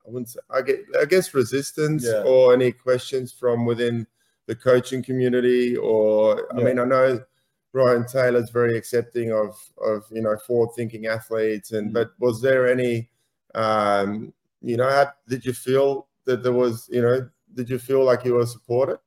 I 0.05 0.09
wouldn't 0.09 0.29
say. 0.29 0.39
I 0.49 0.61
get. 0.61 0.81
I 0.99 1.05
guess 1.05 1.33
resistance 1.33 2.05
yeah. 2.05 2.21
or 2.21 2.53
any 2.53 2.71
questions 2.71 3.31
from 3.31 3.65
within 3.65 4.05
the 4.45 4.55
coaching 4.55 5.03
community 5.03 5.77
or 5.77 6.47
yeah. 6.53 6.59
i 6.59 6.63
mean 6.63 6.79
i 6.79 6.83
know 6.83 7.23
Rohan 7.73 8.05
Taylor's 8.05 8.49
very 8.49 8.77
accepting 8.77 9.31
of 9.31 9.57
of 9.83 10.03
you 10.11 10.21
know 10.21 10.37
forward 10.37 10.75
thinking 10.75 11.07
athletes. 11.07 11.71
And 11.71 11.91
mm. 11.91 11.93
but 11.93 12.11
was 12.19 12.41
there 12.41 12.71
any 12.71 13.09
um, 13.55 14.33
you 14.61 14.77
know 14.77 14.89
how, 14.89 15.11
did 15.27 15.45
you 15.45 15.53
feel 15.53 16.07
that 16.25 16.43
there 16.43 16.53
was 16.53 16.87
you 16.91 17.01
know 17.01 17.29
did 17.53 17.69
you 17.69 17.79
feel 17.79 18.03
like 18.03 18.25
you 18.25 18.35
were 18.35 18.45
supported? 18.45 18.99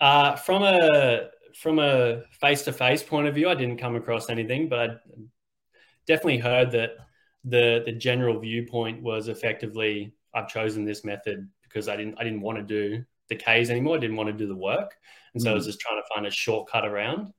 Uh, 0.00 0.36
from 0.36 0.62
a 0.62 1.28
from 1.58 1.78
a 1.78 2.22
face 2.40 2.62
to 2.62 2.72
face 2.72 3.02
point 3.02 3.26
of 3.26 3.34
view, 3.34 3.48
I 3.48 3.54
didn't 3.54 3.78
come 3.78 3.96
across 3.96 4.30
anything, 4.30 4.68
but 4.68 4.78
I 4.78 4.88
definitely 6.06 6.38
heard 6.38 6.70
that 6.72 6.90
the 7.44 7.82
the 7.84 7.92
general 7.92 8.38
viewpoint 8.38 9.02
was 9.02 9.28
effectively 9.28 10.14
I've 10.34 10.48
chosen 10.48 10.84
this 10.84 11.04
method 11.04 11.48
because 11.62 11.88
I 11.88 11.96
didn't 11.96 12.16
I 12.18 12.24
didn't 12.24 12.40
want 12.40 12.58
to 12.58 12.64
do 12.64 13.04
the 13.28 13.36
K's 13.36 13.70
anymore. 13.70 13.96
I 13.96 14.00
didn't 14.00 14.16
want 14.16 14.28
to 14.28 14.32
do 14.32 14.46
the 14.46 14.56
work. 14.56 14.96
And 15.34 15.42
so 15.42 15.48
mm 15.48 15.52
I 15.52 15.54
was 15.54 15.64
mm. 15.64 15.68
just 15.68 15.80
trying 15.80 16.00
to 16.00 16.14
find 16.14 16.26
a 16.26 16.30
shortcut 16.30 16.86
around. 16.86 17.32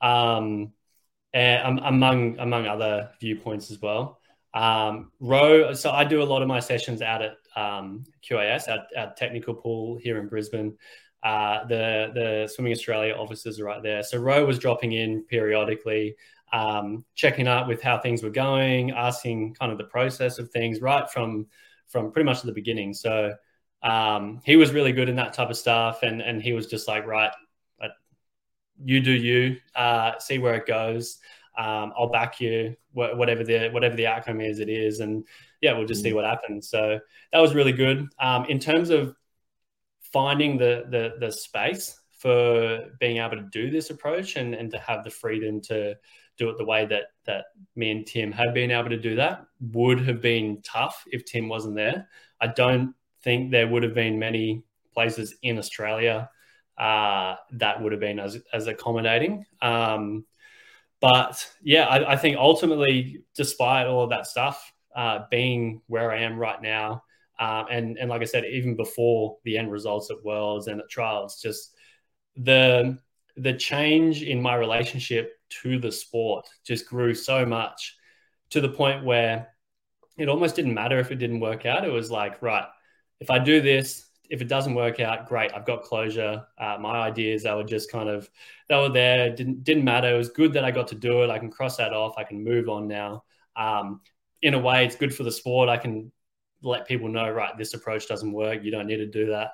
Um, 0.00 0.72
and 1.34 1.80
among 1.82 2.38
among 2.38 2.66
other 2.66 3.10
viewpoints 3.20 3.70
as 3.70 3.80
well. 3.80 4.20
Um, 4.54 5.12
row, 5.18 5.72
so 5.72 5.90
I 5.90 6.04
do 6.04 6.22
a 6.22 6.24
lot 6.24 6.42
of 6.42 6.48
my 6.48 6.60
sessions 6.60 7.00
out 7.00 7.22
at 7.22 7.36
um, 7.56 8.04
QAS, 8.22 8.68
our, 8.68 8.86
at 8.96 9.16
technical 9.16 9.54
pool 9.54 9.96
here 9.96 10.18
in 10.18 10.28
Brisbane. 10.28 10.76
Uh, 11.22 11.64
the 11.66 12.10
the 12.14 12.50
Swimming 12.52 12.72
Australia 12.72 13.14
offices 13.14 13.60
are 13.60 13.64
right 13.64 13.82
there. 13.82 14.02
So 14.02 14.18
Row 14.18 14.44
was 14.44 14.58
dropping 14.58 14.92
in 14.92 15.22
periodically, 15.24 16.16
um, 16.52 17.04
checking 17.14 17.46
up 17.46 17.68
with 17.68 17.80
how 17.80 17.98
things 17.98 18.22
were 18.22 18.30
going, 18.30 18.90
asking 18.90 19.54
kind 19.54 19.70
of 19.70 19.78
the 19.78 19.84
process 19.84 20.38
of 20.38 20.50
things 20.50 20.80
right 20.80 21.08
from 21.08 21.46
from 21.86 22.10
pretty 22.10 22.24
much 22.24 22.42
the 22.42 22.52
beginning. 22.52 22.92
So 22.94 23.34
um, 23.82 24.40
he 24.44 24.56
was 24.56 24.72
really 24.72 24.92
good 24.92 25.08
in 25.08 25.16
that 25.16 25.32
type 25.32 25.50
of 25.50 25.56
stuff, 25.56 26.02
and 26.02 26.20
and 26.20 26.42
he 26.42 26.52
was 26.52 26.66
just 26.66 26.88
like, 26.88 27.06
right, 27.06 27.30
uh, 27.80 27.88
you 28.84 29.00
do 29.00 29.12
you, 29.12 29.56
uh, 29.74 30.18
see 30.18 30.38
where 30.38 30.54
it 30.54 30.66
goes. 30.66 31.18
Um, 31.56 31.92
I'll 31.96 32.08
back 32.08 32.40
you, 32.40 32.76
wh- 32.92 33.16
whatever 33.16 33.44
the 33.44 33.68
whatever 33.70 33.96
the 33.96 34.06
outcome 34.06 34.40
is, 34.40 34.58
it 34.58 34.68
is, 34.68 35.00
and 35.00 35.24
yeah, 35.62 35.72
we'll 35.72 35.86
just 35.86 36.02
see 36.02 36.10
mm. 36.10 36.16
what 36.16 36.24
happens. 36.24 36.68
So 36.68 36.98
that 37.32 37.38
was 37.38 37.54
really 37.54 37.72
good. 37.72 38.08
Um, 38.18 38.44
in 38.46 38.58
terms 38.58 38.90
of 38.90 39.14
finding 40.00 40.58
the 40.58 40.84
the 40.90 41.14
the 41.18 41.32
space 41.32 41.98
for 42.10 42.90
being 43.00 43.16
able 43.16 43.36
to 43.36 43.48
do 43.50 43.70
this 43.70 43.90
approach 43.90 44.36
and 44.36 44.54
and 44.54 44.70
to 44.70 44.78
have 44.78 45.04
the 45.04 45.10
freedom 45.10 45.60
to 45.62 45.94
do 46.36 46.50
it 46.50 46.58
the 46.58 46.64
way 46.64 46.84
that 46.86 47.04
that 47.24 47.46
me 47.76 47.90
and 47.90 48.06
Tim 48.06 48.32
have 48.32 48.52
been 48.52 48.70
able 48.70 48.90
to 48.90 48.98
do 48.98 49.16
that 49.16 49.46
would 49.60 50.00
have 50.06 50.20
been 50.20 50.60
tough 50.62 51.04
if 51.06 51.24
Tim 51.24 51.48
wasn't 51.48 51.76
there. 51.76 52.08
I 52.40 52.48
don't 52.48 52.94
think 53.22 53.50
there 53.50 53.68
would 53.68 53.84
have 53.84 53.94
been 53.94 54.18
many 54.18 54.64
places 54.92 55.36
in 55.42 55.58
Australia 55.58 56.28
uh, 56.76 57.36
that 57.52 57.80
would 57.80 57.92
have 57.92 58.00
been 58.00 58.18
as, 58.18 58.38
as 58.52 58.66
accommodating. 58.66 59.44
Um, 59.60 60.24
but 61.00 61.46
yeah, 61.62 61.86
I, 61.86 62.12
I, 62.12 62.16
think 62.16 62.36
ultimately, 62.36 63.24
despite 63.34 63.86
all 63.86 64.04
of 64.04 64.10
that 64.10 64.26
stuff, 64.26 64.71
uh, 64.94 65.20
being 65.30 65.82
where 65.86 66.12
I 66.12 66.20
am 66.20 66.38
right 66.38 66.60
now, 66.60 67.04
uh, 67.38 67.64
and 67.70 67.98
and 67.98 68.10
like 68.10 68.22
I 68.22 68.26
said, 68.26 68.44
even 68.44 68.76
before 68.76 69.38
the 69.44 69.58
end 69.58 69.72
results 69.72 70.10
at 70.10 70.24
Worlds 70.24 70.68
and 70.68 70.80
at 70.80 70.88
trials, 70.88 71.40
just 71.40 71.74
the 72.36 72.98
the 73.36 73.54
change 73.54 74.22
in 74.22 74.40
my 74.42 74.54
relationship 74.54 75.38
to 75.62 75.78
the 75.78 75.92
sport 75.92 76.46
just 76.64 76.86
grew 76.86 77.14
so 77.14 77.46
much 77.46 77.96
to 78.50 78.60
the 78.60 78.68
point 78.68 79.04
where 79.04 79.48
it 80.18 80.28
almost 80.28 80.56
didn't 80.56 80.74
matter 80.74 80.98
if 80.98 81.10
it 81.10 81.16
didn't 81.16 81.40
work 81.40 81.64
out. 81.64 81.84
It 81.84 81.92
was 81.92 82.10
like, 82.10 82.42
right, 82.42 82.66
if 83.20 83.30
I 83.30 83.38
do 83.38 83.60
this, 83.60 84.06
if 84.28 84.40
it 84.40 84.48
doesn't 84.48 84.74
work 84.74 85.00
out, 85.00 85.28
great. 85.28 85.52
I've 85.54 85.66
got 85.66 85.82
closure. 85.82 86.44
Uh, 86.58 86.76
my 86.80 87.00
ideas, 87.00 87.42
they 87.42 87.54
were 87.54 87.64
just 87.64 87.90
kind 87.90 88.08
of, 88.08 88.30
they 88.68 88.76
were 88.76 88.88
there. 88.88 89.34
Didn't 89.34 89.64
didn't 89.64 89.84
matter. 89.84 90.14
It 90.14 90.18
was 90.18 90.30
good 90.30 90.52
that 90.54 90.64
I 90.64 90.70
got 90.70 90.88
to 90.88 90.94
do 90.94 91.22
it. 91.22 91.30
I 91.30 91.38
can 91.38 91.50
cross 91.50 91.76
that 91.76 91.92
off. 91.92 92.14
I 92.16 92.24
can 92.24 92.42
move 92.42 92.68
on 92.68 92.88
now. 92.88 93.24
Um, 93.56 94.00
in 94.42 94.54
a 94.54 94.58
way, 94.58 94.84
it's 94.84 94.96
good 94.96 95.14
for 95.14 95.22
the 95.22 95.32
sport. 95.32 95.68
I 95.68 95.76
can 95.76 96.12
let 96.62 96.86
people 96.86 97.08
know, 97.08 97.30
right, 97.30 97.56
this 97.56 97.74
approach 97.74 98.06
doesn't 98.08 98.32
work. 98.32 98.62
You 98.62 98.70
don't 98.70 98.86
need 98.86 98.98
to 98.98 99.06
do 99.06 99.26
that. 99.26 99.52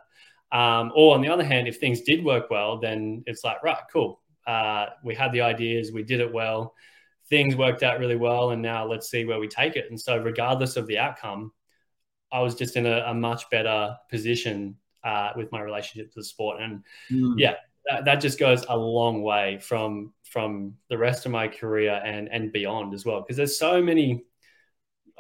Um, 0.51 0.93
or 0.95 1.15
on 1.15 1.21
the 1.21 1.29
other 1.29 1.45
hand, 1.45 1.69
if 1.69 1.79
things 1.79 2.03
did 2.03 2.25
work 2.25 2.51
well, 2.51 2.79
then 2.79 3.23
it's 3.27 3.45
like, 3.45 3.63
right, 3.63 3.77
cool. 3.93 4.21
Uh, 4.47 4.87
we 5.05 5.15
had 5.15 5.31
the 5.33 5.43
ideas, 5.43 5.93
we 5.93 6.03
did 6.03 6.21
it 6.21 6.33
well, 6.33 6.75
things 7.29 7.55
worked 7.55 7.83
out 7.83 7.99
really 7.99 8.17
well, 8.17 8.51
and 8.51 8.63
now 8.63 8.87
let's 8.87 9.11
see 9.11 9.25
where 9.25 9.39
we 9.39 9.49
take 9.49 9.77
it. 9.77 9.87
And 9.91 10.01
so, 10.01 10.17
regardless 10.17 10.77
of 10.77 10.87
the 10.87 10.99
outcome, 10.99 11.53
I 12.33 12.41
was 12.41 12.55
just 12.55 12.77
in 12.77 12.87
a, 12.87 13.05
a 13.07 13.15
much 13.15 13.49
better 13.51 13.97
position 14.11 14.77
uh, 15.05 15.31
with 15.37 15.51
my 15.53 15.61
relationship 15.61 16.13
to 16.13 16.21
the 16.21 16.25
sport. 16.25 16.61
And 16.61 16.83
mm. 17.11 17.35
yeah, 17.37 17.55
that, 17.87 18.05
that, 18.05 18.17
just 18.17 18.39
goes 18.39 18.65
a 18.69 18.77
long 18.77 19.23
way 19.23 19.59
from 19.59 20.13
from 20.25 20.75
the 20.91 20.99
rest 20.99 21.27
of 21.27 21.33
my 21.33 21.49
career 21.49 22.01
and 22.05 22.29
and 22.29 22.53
beyond 22.53 22.95
as 22.95 23.05
well. 23.05 23.21
Because 23.21 23.37
there's 23.37 23.59
so 23.59 23.83
many, 23.83 24.25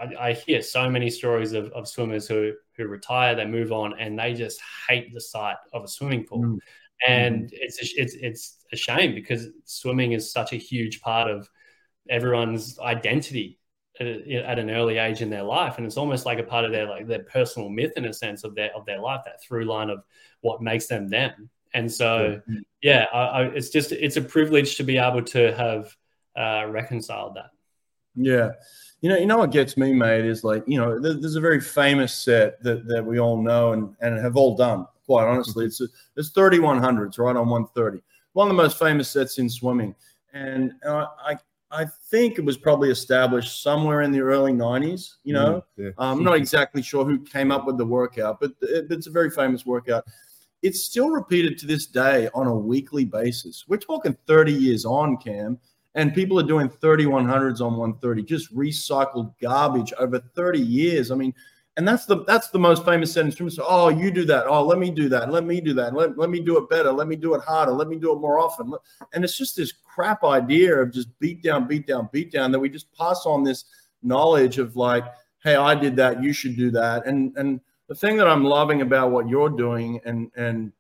I, 0.00 0.28
I, 0.28 0.32
hear 0.32 0.62
so 0.62 0.88
many 0.88 1.10
stories 1.10 1.52
of, 1.52 1.70
of 1.72 1.88
swimmers 1.88 2.26
who 2.28 2.52
who 2.76 2.86
retire, 2.86 3.34
they 3.34 3.46
move 3.46 3.72
on, 3.72 3.98
and 3.98 4.18
they 4.18 4.34
just 4.34 4.60
hate 4.88 5.12
the 5.12 5.20
sight 5.20 5.56
of 5.72 5.84
a 5.84 5.88
swimming 5.88 6.24
pool. 6.24 6.42
Mm. 6.42 6.58
And 7.06 7.42
mm. 7.44 7.50
it's 7.52 7.82
a, 7.82 8.00
it's 8.00 8.14
it's 8.14 8.56
a 8.72 8.76
shame 8.76 9.14
because 9.14 9.48
swimming 9.64 10.12
is 10.12 10.32
such 10.32 10.52
a 10.52 10.56
huge 10.56 11.00
part 11.00 11.30
of 11.30 11.48
everyone's 12.08 12.78
identity 12.78 13.58
at 14.00 14.58
an 14.58 14.70
early 14.70 14.98
age 14.98 15.22
in 15.22 15.30
their 15.30 15.42
life, 15.42 15.76
and 15.76 15.86
it's 15.86 15.96
almost 15.96 16.24
like 16.24 16.38
a 16.38 16.44
part 16.44 16.64
of 16.64 16.72
their 16.72 16.86
like 16.86 17.06
their 17.06 17.24
personal 17.24 17.68
myth 17.68 17.92
in 17.96 18.04
a 18.04 18.12
sense 18.12 18.44
of 18.44 18.54
their 18.54 18.74
of 18.74 18.86
their 18.86 19.00
life, 19.00 19.22
that 19.24 19.42
through 19.42 19.64
line 19.64 19.90
of 19.90 20.04
what 20.40 20.62
makes 20.62 20.86
them 20.86 21.08
them. 21.08 21.50
And 21.74 21.90
so, 21.90 22.40
yeah, 22.82 23.06
I, 23.12 23.18
I, 23.18 23.42
it's 23.46 23.70
just 23.70 23.92
it's 23.92 24.16
a 24.16 24.22
privilege 24.22 24.76
to 24.76 24.84
be 24.84 24.98
able 24.98 25.22
to 25.22 25.54
have 25.54 25.94
uh, 26.36 26.66
reconciled 26.68 27.36
that. 27.36 27.50
Yeah, 28.14 28.52
you 29.00 29.08
know, 29.08 29.16
you 29.16 29.26
know 29.26 29.38
what 29.38 29.52
gets 29.52 29.76
me, 29.76 29.92
mate, 29.92 30.24
is 30.24 30.42
like 30.44 30.64
you 30.66 30.78
know, 30.78 30.98
there's 30.98 31.36
a 31.36 31.40
very 31.40 31.60
famous 31.60 32.14
set 32.14 32.62
that 32.62 32.86
that 32.88 33.04
we 33.04 33.20
all 33.20 33.40
know 33.40 33.72
and 33.72 33.94
and 34.00 34.18
have 34.18 34.36
all 34.36 34.56
done. 34.56 34.86
Quite 35.06 35.26
honestly, 35.26 35.64
it's 35.64 35.80
a, 35.80 35.88
it's 36.16 36.30
3100s 36.30 37.18
right 37.18 37.34
on 37.36 37.48
130, 37.48 38.02
one 38.34 38.50
of 38.50 38.54
the 38.54 38.62
most 38.62 38.78
famous 38.78 39.08
sets 39.08 39.38
in 39.38 39.48
swimming. 39.48 39.94
And 40.34 40.72
uh, 40.84 41.06
I 41.24 41.38
I 41.70 41.86
think 42.10 42.38
it 42.38 42.44
was 42.44 42.56
probably 42.56 42.90
established 42.90 43.62
somewhere 43.62 44.02
in 44.02 44.10
the 44.10 44.20
early 44.20 44.52
90s. 44.52 45.14
You 45.24 45.34
know, 45.34 45.64
mm, 45.78 45.84
yeah. 45.84 45.90
I'm 45.98 46.24
not 46.24 46.34
exactly 46.34 46.82
sure 46.82 47.04
who 47.04 47.20
came 47.20 47.52
up 47.52 47.66
with 47.66 47.78
the 47.78 47.86
workout, 47.86 48.40
but 48.40 48.52
it's 48.62 49.06
a 49.06 49.10
very 49.10 49.30
famous 49.30 49.64
workout. 49.64 50.04
It's 50.62 50.82
still 50.82 51.10
repeated 51.10 51.56
to 51.58 51.66
this 51.66 51.86
day 51.86 52.28
on 52.34 52.48
a 52.48 52.54
weekly 52.54 53.04
basis. 53.04 53.64
We're 53.68 53.76
talking 53.76 54.16
30 54.26 54.52
years 54.52 54.84
on, 54.84 55.16
Cam, 55.18 55.58
and 55.98 56.14
people 56.14 56.38
are 56.38 56.44
doing 56.44 56.68
3100s 56.68 57.60
on 57.60 57.76
130, 57.76 58.22
just 58.22 58.54
recycled 58.54 59.34
garbage 59.42 59.92
over 59.98 60.20
30 60.20 60.60
years. 60.60 61.10
I 61.10 61.16
mean, 61.16 61.34
and 61.76 61.86
that's 61.86 62.06
the 62.06 62.24
that's 62.24 62.50
the 62.50 62.58
most 62.58 62.84
famous 62.84 63.12
sentence 63.12 63.36
from 63.36 63.50
so, 63.50 63.64
oh 63.68 63.88
you 63.88 64.12
do 64.12 64.24
that. 64.24 64.46
Oh 64.46 64.64
let 64.64 64.78
me 64.78 64.92
do 64.92 65.08
that. 65.08 65.30
Let 65.30 65.44
me 65.44 65.60
do 65.60 65.74
that. 65.74 65.94
Let, 65.94 66.16
let 66.16 66.30
me 66.30 66.38
do 66.38 66.56
it 66.56 66.70
better. 66.70 66.92
Let 66.92 67.08
me 67.08 67.16
do 67.16 67.34
it 67.34 67.40
harder. 67.40 67.72
Let 67.72 67.88
me 67.88 67.96
do 67.96 68.12
it 68.12 68.20
more 68.20 68.38
often. 68.38 68.72
And 69.12 69.24
it's 69.24 69.36
just 69.36 69.56
this 69.56 69.72
crap 69.72 70.22
idea 70.22 70.76
of 70.76 70.92
just 70.92 71.08
beat 71.18 71.42
down 71.42 71.66
beat 71.66 71.86
down 71.86 72.08
beat 72.12 72.30
down 72.30 72.52
that 72.52 72.60
we 72.60 72.68
just 72.68 72.92
pass 72.96 73.26
on 73.26 73.42
this 73.42 73.64
knowledge 74.02 74.58
of 74.58 74.76
like 74.76 75.04
hey 75.42 75.56
i 75.56 75.74
did 75.74 75.96
that. 75.96 76.22
You 76.22 76.32
should 76.32 76.56
do 76.56 76.70
that. 76.72 77.06
And 77.06 77.36
and 77.36 77.60
the 77.88 77.94
thing 77.94 78.16
that 78.18 78.28
i'm 78.28 78.44
loving 78.44 78.82
about 78.82 79.10
what 79.10 79.28
you're 79.28 79.50
doing 79.50 80.00
and 80.04 80.30
and 80.36 80.72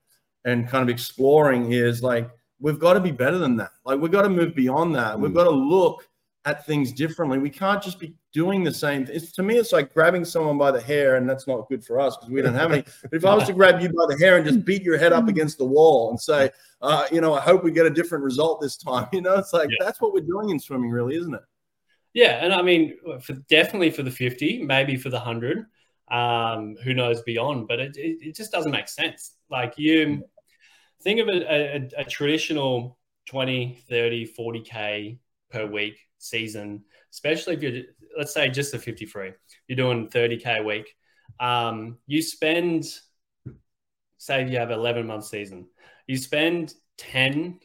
and 0.44 0.68
kind 0.68 0.82
of 0.82 0.88
exploring 0.88 1.72
is 1.72 2.02
like 2.04 2.30
we've 2.60 2.78
got 2.78 2.94
to 2.94 3.00
be 3.00 3.12
better 3.12 3.38
than 3.38 3.56
that 3.56 3.72
like 3.84 4.00
we've 4.00 4.12
got 4.12 4.22
to 4.22 4.28
move 4.28 4.54
beyond 4.54 4.94
that 4.94 5.16
mm. 5.16 5.20
we've 5.20 5.34
got 5.34 5.44
to 5.44 5.50
look 5.50 6.08
at 6.48 6.64
things 6.64 6.92
differently. 6.92 7.38
We 7.38 7.50
can't 7.50 7.82
just 7.82 7.98
be 7.98 8.14
doing 8.32 8.64
the 8.64 8.72
same. 8.72 9.06
It's, 9.10 9.32
to 9.32 9.42
me, 9.42 9.56
it's 9.56 9.72
like 9.72 9.92
grabbing 9.92 10.24
someone 10.24 10.56
by 10.56 10.70
the 10.70 10.80
hair, 10.80 11.16
and 11.16 11.28
that's 11.28 11.46
not 11.46 11.68
good 11.68 11.84
for 11.84 12.00
us 12.00 12.16
because 12.16 12.30
we 12.30 12.40
don't 12.40 12.54
have 12.54 12.72
any. 12.72 12.84
But 13.02 13.12
if 13.12 13.24
I 13.24 13.34
was 13.34 13.44
to 13.48 13.52
grab 13.52 13.82
you 13.82 13.88
by 13.88 14.06
the 14.08 14.16
hair 14.18 14.36
and 14.36 14.46
just 14.46 14.64
beat 14.64 14.82
your 14.82 14.96
head 14.96 15.12
up 15.12 15.28
against 15.28 15.58
the 15.58 15.66
wall 15.66 16.10
and 16.10 16.18
say, 16.18 16.50
uh, 16.80 17.04
you 17.12 17.20
know, 17.20 17.34
I 17.34 17.40
hope 17.40 17.64
we 17.64 17.70
get 17.70 17.84
a 17.84 17.90
different 17.90 18.24
result 18.24 18.60
this 18.60 18.76
time, 18.76 19.08
you 19.12 19.20
know, 19.20 19.34
it's 19.34 19.52
like 19.52 19.68
yeah. 19.68 19.84
that's 19.84 20.00
what 20.00 20.14
we're 20.14 20.20
doing 20.20 20.50
in 20.50 20.58
swimming, 20.58 20.90
really, 20.90 21.16
isn't 21.16 21.34
it? 21.34 21.42
Yeah, 22.14 22.42
and 22.42 22.54
I 22.54 22.62
mean, 22.62 22.96
for, 23.20 23.34
definitely 23.50 23.90
for 23.90 24.02
the 24.02 24.10
fifty, 24.10 24.62
maybe 24.62 24.96
for 24.96 25.10
the 25.10 25.20
hundred. 25.20 25.66
Um, 26.10 26.76
who 26.82 26.94
knows 26.94 27.20
beyond? 27.20 27.68
But 27.68 27.80
it, 27.80 27.96
it, 27.98 28.18
it, 28.22 28.34
just 28.34 28.50
doesn't 28.50 28.72
make 28.72 28.88
sense. 28.88 29.34
Like 29.50 29.74
you 29.76 30.24
think 31.02 31.20
of 31.20 31.28
a, 31.28 31.76
a, 31.76 31.88
a 31.98 32.04
traditional 32.04 32.98
20, 33.26 33.84
30, 33.88 34.34
40k 34.38 35.18
per 35.50 35.66
week 35.66 35.98
season, 36.18 36.84
especially 37.12 37.54
if 37.54 37.62
you're, 37.62 37.82
let's 38.16 38.34
say, 38.34 38.48
just 38.48 38.74
a 38.74 38.78
53, 38.78 39.32
you're 39.66 39.76
doing 39.76 40.08
30K 40.08 40.60
a 40.60 40.62
week. 40.62 40.94
Um, 41.40 41.98
you 42.06 42.22
spend, 42.22 42.84
say, 44.16 44.42
if 44.42 44.50
you 44.50 44.58
have 44.58 44.70
11 44.70 45.06
month 45.06 45.26
season, 45.26 45.68
you 46.06 46.16
spend 46.16 46.74
10, 46.98 47.60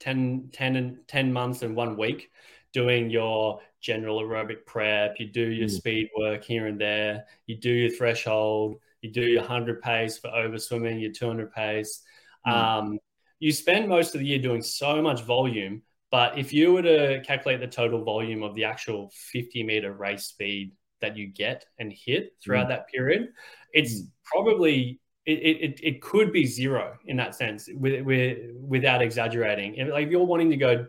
10, 0.00 0.50
10, 0.52 0.76
and 0.76 0.98
10 1.06 1.32
months 1.32 1.62
and 1.62 1.76
one 1.76 1.96
week 1.96 2.30
doing 2.72 3.10
your 3.10 3.60
general 3.80 4.22
aerobic 4.22 4.64
prep, 4.66 5.18
you 5.18 5.26
do 5.26 5.42
your 5.42 5.68
mm. 5.68 5.72
speed 5.72 6.08
work 6.16 6.44
here 6.44 6.66
and 6.66 6.80
there, 6.80 7.24
you 7.46 7.56
do 7.56 7.70
your 7.70 7.90
threshold, 7.90 8.76
you 9.00 9.10
do 9.10 9.22
your 9.22 9.40
100 9.40 9.80
pace 9.80 10.18
for 10.18 10.28
over 10.28 10.58
swimming, 10.58 11.00
your 11.00 11.12
200 11.12 11.52
pace. 11.52 12.02
Mm. 12.46 12.52
Um, 12.52 12.98
you 13.38 13.52
spend 13.52 13.88
most 13.88 14.14
of 14.14 14.20
the 14.20 14.26
year 14.26 14.38
doing 14.38 14.62
so 14.62 15.00
much 15.02 15.22
volume. 15.22 15.82
But 16.10 16.38
if 16.38 16.52
you 16.52 16.72
were 16.72 16.82
to 16.82 17.22
calculate 17.24 17.60
the 17.60 17.68
total 17.68 18.04
volume 18.04 18.42
of 18.42 18.54
the 18.54 18.64
actual 18.64 19.12
50 19.32 19.62
meter 19.62 19.92
race 19.92 20.24
speed 20.24 20.72
that 21.00 21.16
you 21.16 21.28
get 21.28 21.64
and 21.78 21.92
hit 21.92 22.32
throughout 22.42 22.66
mm. 22.66 22.70
that 22.70 22.88
period, 22.88 23.28
it's 23.72 24.02
mm. 24.02 24.08
probably 24.24 25.00
it, 25.26 25.32
it, 25.32 25.80
it 25.82 26.02
could 26.02 26.32
be 26.32 26.46
zero 26.46 26.96
in 27.06 27.16
that 27.16 27.34
sense 27.34 27.68
with, 27.74 28.04
with, 28.04 28.38
without 28.60 29.02
exaggerating. 29.02 29.76
If, 29.76 29.88
like 29.88 30.06
if 30.06 30.10
you're 30.10 30.24
wanting 30.24 30.50
to 30.50 30.56
go 30.56 30.86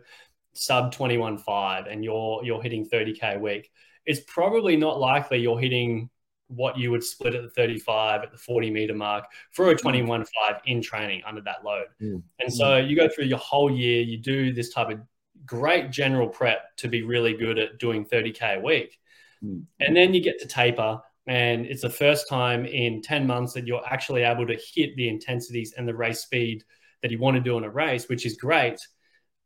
sub 0.54 0.92
21.5 0.92 1.90
and 1.90 2.04
you're 2.04 2.40
you're 2.44 2.62
hitting 2.62 2.88
30k 2.88 3.36
a 3.36 3.38
week, 3.38 3.70
it's 4.04 4.20
probably 4.26 4.76
not 4.76 4.98
likely 4.98 5.38
you're 5.38 5.60
hitting 5.60 6.10
what 6.54 6.78
you 6.78 6.90
would 6.90 7.02
split 7.02 7.34
at 7.34 7.42
the 7.42 7.50
35 7.50 8.22
at 8.22 8.30
the 8.30 8.38
40 8.38 8.70
meter 8.70 8.94
mark 8.94 9.24
for 9.50 9.70
a 9.70 9.74
21.5 9.74 10.26
in 10.66 10.82
training 10.82 11.22
under 11.26 11.40
that 11.42 11.64
load. 11.64 11.86
Mm. 12.00 12.22
And 12.40 12.52
so 12.52 12.76
you 12.76 12.96
go 12.96 13.08
through 13.08 13.24
your 13.24 13.38
whole 13.38 13.70
year, 13.70 14.02
you 14.02 14.18
do 14.18 14.52
this 14.52 14.72
type 14.72 14.90
of 14.90 15.00
great 15.44 15.90
general 15.90 16.28
prep 16.28 16.76
to 16.76 16.88
be 16.88 17.02
really 17.02 17.34
good 17.34 17.58
at 17.58 17.78
doing 17.78 18.04
30k 18.04 18.58
a 18.58 18.60
week. 18.60 18.98
Mm. 19.42 19.64
And 19.80 19.96
then 19.96 20.14
you 20.14 20.22
get 20.22 20.40
to 20.40 20.46
taper 20.46 21.00
and 21.26 21.66
it's 21.66 21.82
the 21.82 21.90
first 21.90 22.28
time 22.28 22.64
in 22.64 23.00
10 23.00 23.26
months 23.26 23.52
that 23.52 23.66
you're 23.66 23.86
actually 23.86 24.22
able 24.22 24.46
to 24.46 24.58
hit 24.74 24.96
the 24.96 25.08
intensities 25.08 25.74
and 25.76 25.86
the 25.86 25.94
race 25.94 26.20
speed 26.20 26.64
that 27.02 27.10
you 27.10 27.18
want 27.18 27.36
to 27.36 27.40
do 27.40 27.56
in 27.56 27.64
a 27.64 27.70
race, 27.70 28.08
which 28.08 28.26
is 28.26 28.36
great. 28.36 28.80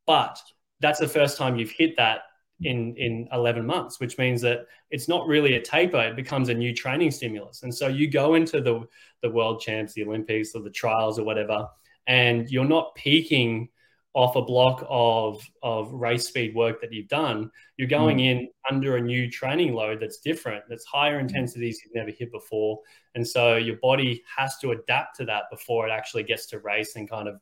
But 0.07 0.38
that's 0.80 0.98
the 0.98 1.09
first 1.09 1.36
time 1.36 1.57
you've 1.57 1.70
hit 1.70 1.96
that 1.96 2.20
in 2.62 2.94
in 2.96 3.28
11 3.32 3.66
months 3.66 4.00
which 4.00 4.16
means 4.16 4.40
that 4.40 4.66
it's 4.90 5.09
not 5.09 5.26
really 5.26 5.54
a 5.54 5.61
taper 5.61 6.00
it 6.00 6.16
becomes 6.16 6.48
a 6.48 6.54
new 6.54 6.74
training 6.74 7.11
stimulus 7.11 7.62
and 7.62 7.74
so 7.74 7.86
you 7.86 8.11
go 8.11 8.34
into 8.34 8.61
the 8.61 8.82
the 9.22 9.30
world 9.30 9.61
champs 9.61 9.92
the 9.92 10.02
olympics 10.02 10.54
or 10.54 10.62
the 10.62 10.70
trials 10.70 11.18
or 11.18 11.24
whatever 11.24 11.68
and 12.07 12.48
you're 12.48 12.64
not 12.64 12.94
peaking 12.94 13.68
off 14.14 14.34
a 14.34 14.42
block 14.42 14.86
of 14.88 15.42
of 15.62 15.92
race 15.92 16.28
speed 16.28 16.54
work 16.54 16.80
that 16.80 16.90
you've 16.90 17.09
done 17.09 17.50
you're 17.76 17.86
going 17.86 18.16
mm. 18.16 18.30
in 18.30 18.48
under 18.70 18.96
a 18.96 19.00
new 19.00 19.30
training 19.30 19.74
load 19.74 20.00
that's 20.00 20.20
different 20.20 20.64
that's 20.70 20.86
higher 20.86 21.18
mm. 21.18 21.20
intensities 21.20 21.82
you've 21.84 21.94
never 21.94 22.11
hit 22.11 22.32
before 22.32 22.80
and 23.14 23.28
so 23.28 23.57
your 23.57 23.76
body 23.82 24.24
has 24.34 24.57
to 24.57 24.70
adapt 24.70 25.14
to 25.16 25.26
that 25.26 25.42
before 25.50 25.86
it 25.86 25.90
actually 25.90 26.22
gets 26.22 26.46
to 26.46 26.59
race 26.61 26.96
and 26.96 27.11
kind 27.11 27.28
of 27.28 27.38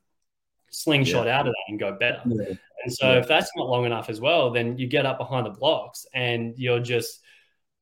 slingshot 0.74 1.26
yeah. 1.26 1.38
out 1.38 1.46
of 1.46 1.52
that 1.52 1.64
and 1.68 1.78
go 1.78 1.96
better. 1.98 2.20
Yeah. 2.26 2.54
And 2.84 2.92
so 2.92 3.12
yeah. 3.12 3.18
if 3.18 3.28
that's 3.28 3.50
not 3.56 3.68
long 3.68 3.86
enough 3.86 4.10
as 4.10 4.20
well, 4.20 4.50
then 4.50 4.76
you 4.76 4.86
get 4.86 5.06
up 5.06 5.18
behind 5.18 5.46
the 5.46 5.50
blocks 5.50 6.06
and 6.14 6.54
you're 6.56 6.80
just 6.80 7.20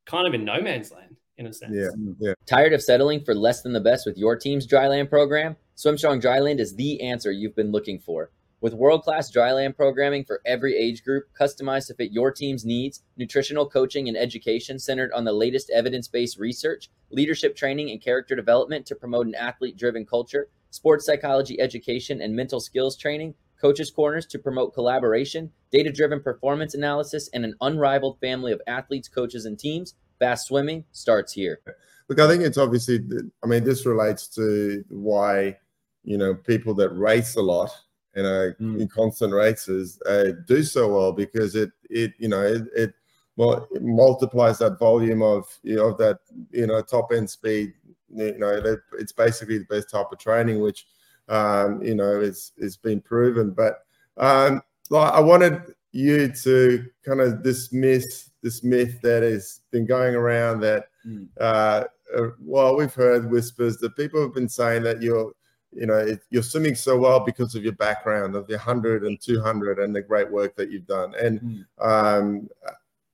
kind 0.04 0.26
of 0.26 0.34
in 0.34 0.44
no 0.44 0.60
man's 0.60 0.92
land 0.92 1.16
in 1.38 1.46
a 1.46 1.52
sense. 1.52 1.74
Yeah. 1.74 1.88
yeah. 2.18 2.34
Tired 2.46 2.72
of 2.72 2.82
settling 2.82 3.24
for 3.24 3.34
less 3.34 3.62
than 3.62 3.72
the 3.72 3.80
best 3.80 4.06
with 4.06 4.16
your 4.16 4.36
team's 4.36 4.66
dryland 4.66 5.08
program? 5.08 5.56
SwimStrong 5.76 6.22
Dryland 6.22 6.60
is 6.60 6.74
the 6.76 7.00
answer 7.00 7.32
you've 7.32 7.56
been 7.56 7.72
looking 7.72 7.98
for. 7.98 8.30
With 8.60 8.74
world 8.74 9.02
class 9.02 9.32
dryland 9.32 9.74
programming 9.74 10.24
for 10.24 10.40
every 10.46 10.76
age 10.76 11.02
group, 11.02 11.24
customized 11.38 11.88
to 11.88 11.94
fit 11.94 12.12
your 12.12 12.30
team's 12.30 12.64
needs, 12.64 13.02
nutritional 13.16 13.68
coaching 13.68 14.06
and 14.06 14.16
education 14.16 14.78
centered 14.78 15.10
on 15.12 15.24
the 15.24 15.32
latest 15.32 15.68
evidence 15.70 16.06
based 16.06 16.38
research, 16.38 16.88
leadership 17.10 17.56
training 17.56 17.90
and 17.90 18.00
character 18.00 18.36
development 18.36 18.86
to 18.86 18.94
promote 18.94 19.26
an 19.26 19.34
athlete 19.34 19.76
driven 19.76 20.06
culture, 20.06 20.48
sports 20.72 21.06
psychology 21.06 21.60
education 21.60 22.20
and 22.20 22.34
mental 22.34 22.58
skills 22.58 22.96
training, 22.96 23.34
coaches' 23.60 23.92
corners 23.92 24.26
to 24.26 24.38
promote 24.40 24.74
collaboration, 24.74 25.52
data 25.70 25.92
driven 25.92 26.20
performance 26.20 26.74
analysis, 26.74 27.30
and 27.32 27.44
an 27.44 27.54
unrivaled 27.60 28.18
family 28.18 28.50
of 28.50 28.60
athletes, 28.66 29.06
coaches, 29.06 29.44
and 29.44 29.56
teams. 29.56 29.94
Fast 30.18 30.48
Swimming 30.48 30.84
starts 30.90 31.32
here. 31.32 31.60
Look, 32.08 32.18
I 32.18 32.26
think 32.26 32.42
it's 32.42 32.58
obviously, 32.58 33.00
I 33.44 33.46
mean, 33.46 33.62
this 33.62 33.86
relates 33.86 34.26
to 34.34 34.84
why, 34.88 35.56
you 36.02 36.18
know, 36.18 36.34
people 36.34 36.74
that 36.74 36.90
race 36.90 37.36
a 37.36 37.42
lot 37.42 37.70
you 38.16 38.22
know, 38.22 38.52
mm. 38.60 38.80
in 38.80 38.88
constant 38.88 39.32
races 39.32 40.00
uh, 40.06 40.32
do 40.46 40.62
so 40.62 40.92
well 40.92 41.12
because 41.12 41.54
it 41.54 41.70
it 41.88 42.12
you 42.18 42.28
know 42.28 42.42
it, 42.42 42.62
it 42.76 42.94
well 43.36 43.66
it 43.72 43.82
multiplies 43.82 44.58
that 44.58 44.78
volume 44.78 45.22
of 45.22 45.46
you 45.62 45.76
know 45.76 45.86
of 45.88 45.98
that 45.98 46.18
you 46.50 46.66
know 46.66 46.82
top 46.82 47.12
end 47.12 47.28
speed. 47.28 47.72
You 48.12 48.38
know, 48.38 48.78
it's 48.98 49.12
basically 49.12 49.58
the 49.58 49.64
best 49.64 49.90
type 49.90 50.06
of 50.12 50.18
training, 50.18 50.60
which 50.60 50.86
um, 51.28 51.82
you 51.82 51.94
know 51.94 52.20
is 52.20 52.52
is 52.58 52.76
been 52.76 53.00
proven. 53.00 53.50
But 53.50 53.84
um, 54.16 54.62
like 54.90 55.12
I 55.12 55.20
wanted 55.20 55.74
you 55.92 56.28
to 56.28 56.86
kind 57.04 57.20
of 57.20 57.42
dismiss 57.42 58.30
this 58.42 58.64
myth 58.64 59.00
that 59.02 59.22
has 59.22 59.60
been 59.70 59.86
going 59.86 60.14
around 60.14 60.60
that. 60.60 60.86
Mm. 61.06 61.28
Uh, 61.40 61.84
uh, 62.16 62.28
well, 62.40 62.76
we've 62.76 62.94
heard 62.94 63.30
whispers 63.30 63.78
that 63.78 63.96
people 63.96 64.20
have 64.20 64.34
been 64.34 64.48
saying 64.48 64.82
that 64.82 65.02
you're 65.02 65.32
you 65.72 65.86
know 65.86 65.96
it, 65.96 66.20
you're 66.30 66.42
swimming 66.42 66.74
so 66.74 66.98
well 66.98 67.20
because 67.20 67.54
of 67.54 67.62
your 67.64 67.72
background 67.72 68.36
of 68.36 68.46
the 68.46 68.54
100 68.54 69.04
and 69.04 69.20
200 69.20 69.78
and 69.78 69.94
the 69.94 70.02
great 70.02 70.30
work 70.30 70.54
that 70.56 70.70
you've 70.70 70.86
done 70.86 71.14
and 71.14 71.40
mm. 71.40 71.64
um, 71.80 72.48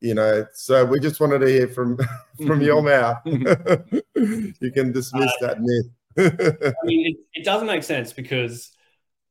you 0.01 0.15
know 0.15 0.47
so 0.53 0.85
we 0.85 1.01
just 1.01 1.21
wanted 1.21 1.41
to 1.41 1.49
hear 1.49 1.69
from 1.69 1.99
from 2.47 2.61
your 2.61 2.83
mouth. 2.83 3.19
You 4.61 4.73
can 4.73 4.91
dismiss 4.91 5.31
uh, 5.43 5.47
that 5.47 5.61
myth. 5.61 5.87
I 6.83 6.87
mean 6.87 7.07
it, 7.07 7.41
it 7.41 7.45
doesn't 7.45 7.69
make 7.69 7.85
sense 7.85 8.13
because 8.13 8.73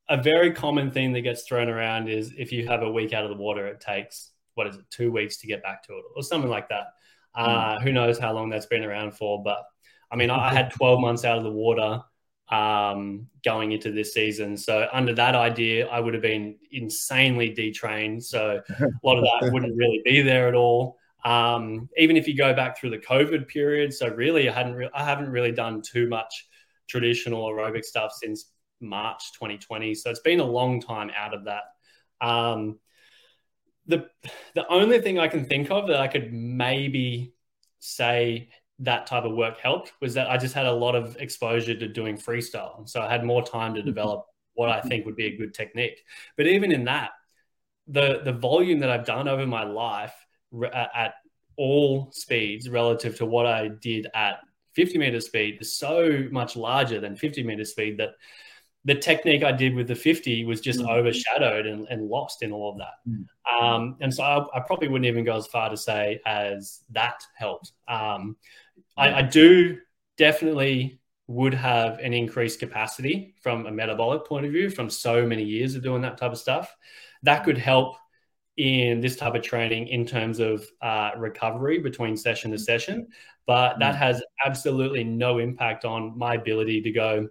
a 0.08 0.22
very 0.22 0.54
common 0.54 0.92
thing 0.92 1.12
that 1.12 1.22
gets 1.22 1.44
thrown 1.44 1.68
around 1.68 2.08
is 2.08 2.34
if 2.38 2.54
you 2.54 2.66
have 2.68 2.84
a 2.84 2.90
week 2.90 3.12
out 3.12 3.26
of 3.26 3.30
the 3.30 3.36
water 3.36 3.68
it 3.68 3.82
takes 3.82 4.32
what 4.54 4.66
is 4.66 4.78
it 4.78 4.86
two 4.90 5.12
weeks 5.12 5.38
to 5.38 5.48
get 5.48 5.62
back 5.62 5.84
to 5.84 5.94
it 5.94 6.04
or 6.16 6.24
something 6.24 6.50
like 6.50 6.70
that. 6.70 6.88
Uh, 7.36 7.76
mm. 7.76 7.82
who 7.84 7.92
knows 7.92 8.18
how 8.18 8.32
long 8.32 8.50
that's 8.50 8.66
been 8.66 8.84
around 8.84 9.12
for 9.12 9.44
but 9.44 9.64
i 10.12 10.16
mean 10.16 10.32
i 10.32 10.52
had 10.52 10.72
12 10.72 11.00
months 11.00 11.24
out 11.26 11.38
of 11.38 11.44
the 11.44 11.52
water 11.52 12.02
um, 12.50 13.28
going 13.44 13.72
into 13.72 13.92
this 13.92 14.14
season. 14.14 14.56
So 14.58 14.88
under 14.92 15.14
that 15.16 15.36
idea, 15.36 15.88
I 15.88 16.00
would 16.00 16.14
have 16.14 16.24
been 16.24 16.56
insanely 16.72 17.54
detrained. 17.54 18.24
So 18.24 18.62
a 18.70 18.88
lot 19.04 19.18
of 19.18 19.24
that 19.24 19.50
wouldn't 19.54 19.76
really 19.76 20.02
be 20.06 20.22
there 20.22 20.48
at 20.48 20.56
all. 20.56 20.98
Um, 21.26 21.90
even 21.98 22.16
if 22.16 22.28
you 22.28 22.38
go 22.38 22.54
back 22.54 22.78
through 22.78 22.92
the 22.92 23.00
COVID 23.00 23.48
period, 23.48 23.94
so 23.94 24.08
really 24.08 24.48
I 24.50 24.54
hadn't 24.54 24.76
re- 24.76 24.90
I 24.94 25.04
haven't 25.04 25.30
really 25.30 25.52
done 25.52 25.82
too 25.82 26.08
much 26.08 26.48
traditional 26.88 27.46
aerobic 27.50 27.84
stuff 27.84 28.14
since 28.14 28.52
March 28.80 29.34
2020. 29.34 29.94
So 29.96 30.10
it's 30.10 30.22
been 30.22 30.40
a 30.40 30.46
long 30.46 30.82
time 30.82 31.12
out 31.18 31.34
of 31.34 31.46
that. 31.46 31.64
Um, 32.22 32.80
the 33.88 34.08
the 34.54 34.68
only 34.68 35.02
thing 35.02 35.20
I 35.20 35.28
can 35.28 35.46
think 35.46 35.70
of 35.72 35.88
that 35.88 36.00
I 36.00 36.08
could 36.08 36.32
maybe 36.32 37.34
say 37.80 38.50
that 38.80 39.08
type 39.08 39.24
of 39.24 39.34
work 39.34 39.58
helped 39.60 39.94
was 40.02 40.14
that 40.14 40.30
I 40.30 40.38
just 40.38 40.54
had 40.54 40.66
a 40.66 40.72
lot 40.72 40.96
of 40.96 41.16
exposure 41.18 41.76
to 41.76 41.88
doing 41.88 42.18
freestyle. 42.18 42.78
and 42.78 42.90
So 42.90 43.02
I 43.02 43.12
had 43.12 43.24
more 43.24 43.44
time 43.44 43.74
to 43.74 43.80
mm-hmm. 43.80 43.88
develop 43.88 44.26
what 44.54 44.70
I 44.70 44.82
think 44.82 45.06
would 45.06 45.16
be 45.16 45.26
a 45.26 45.38
good 45.38 45.54
technique. 45.54 46.04
But 46.36 46.48
even 46.48 46.72
in 46.72 46.86
that, 46.86 47.12
the 47.88 48.22
the 48.24 48.34
volume 48.34 48.80
that 48.80 48.90
I've 48.90 49.06
done 49.06 49.28
over 49.28 49.48
my 49.48 49.64
life 49.64 50.14
at 50.74 51.14
all 51.58 52.12
speeds 52.12 52.70
relative 52.70 53.16
to 53.18 53.26
what 53.26 53.46
I 53.46 53.70
did 53.70 54.08
at 54.14 54.40
50 54.74 54.98
meter 54.98 55.20
speed 55.20 55.58
is 55.60 55.76
so 55.76 56.28
much 56.32 56.56
larger 56.56 57.00
than 57.00 57.16
50 57.16 57.44
meter 57.44 57.66
speed 57.66 57.98
that 57.98 58.12
the 58.86 58.96
technique 58.96 59.44
I 59.44 59.52
did 59.52 59.74
with 59.76 59.88
the 59.88 59.96
50 59.96 60.46
was 60.46 60.62
just 60.62 60.80
mm. 60.80 60.90
overshadowed 60.90 61.66
and, 61.66 61.88
and, 61.90 62.08
lost 62.08 62.42
in 62.42 62.54
all 62.54 62.72
of 62.72 62.78
that. 62.78 62.94
Mm. 63.10 63.62
Um, 63.62 63.98
and 64.00 64.14
so 64.14 64.24
I, 64.24 64.58
I, 64.58 64.62
probably 64.62 64.88
wouldn't 64.88 65.08
even 65.08 65.26
go 65.26 65.36
as 65.36 65.46
far 65.48 65.70
to 65.70 65.76
say 65.76 66.22
as 66.26 66.84
that 66.92 67.22
helped. 67.36 67.74
Um, 67.90 68.38
I, 68.96 69.14
I 69.14 69.22
do 69.22 69.78
definitely 70.18 71.00
would 71.28 71.54
have 71.54 72.00
an 72.00 72.14
increased 72.14 72.60
capacity 72.60 73.36
from 73.42 73.66
a 73.66 73.72
metabolic 73.72 74.26
point 74.26 74.46
of 74.46 74.52
view 74.52 74.70
from 74.70 74.90
so 74.90 75.26
many 75.26 75.44
years 75.44 75.76
of 75.76 75.84
doing 75.84 76.02
that 76.02 76.18
type 76.18 76.32
of 76.32 76.38
stuff. 76.38 76.76
That 77.24 77.44
could 77.44 77.58
help 77.58 77.96
in 78.56 79.02
this 79.02 79.16
type 79.16 79.36
of 79.36 79.44
training 79.44 79.88
in 79.88 80.06
terms 80.06 80.40
of 80.40 80.66
uh, 80.82 81.12
recovery 81.18 81.80
between 81.80 82.18
session 82.18 82.52
to 82.52 82.58
session, 82.58 83.08
but 83.46 83.78
that 83.80 83.96
mm. 83.96 83.98
has 84.00 84.24
absolutely 84.46 85.04
no 85.04 85.38
impact 85.38 85.86
on 85.86 86.18
my 86.18 86.36
ability 86.36 86.82
to 86.82 86.92
go 86.92 87.28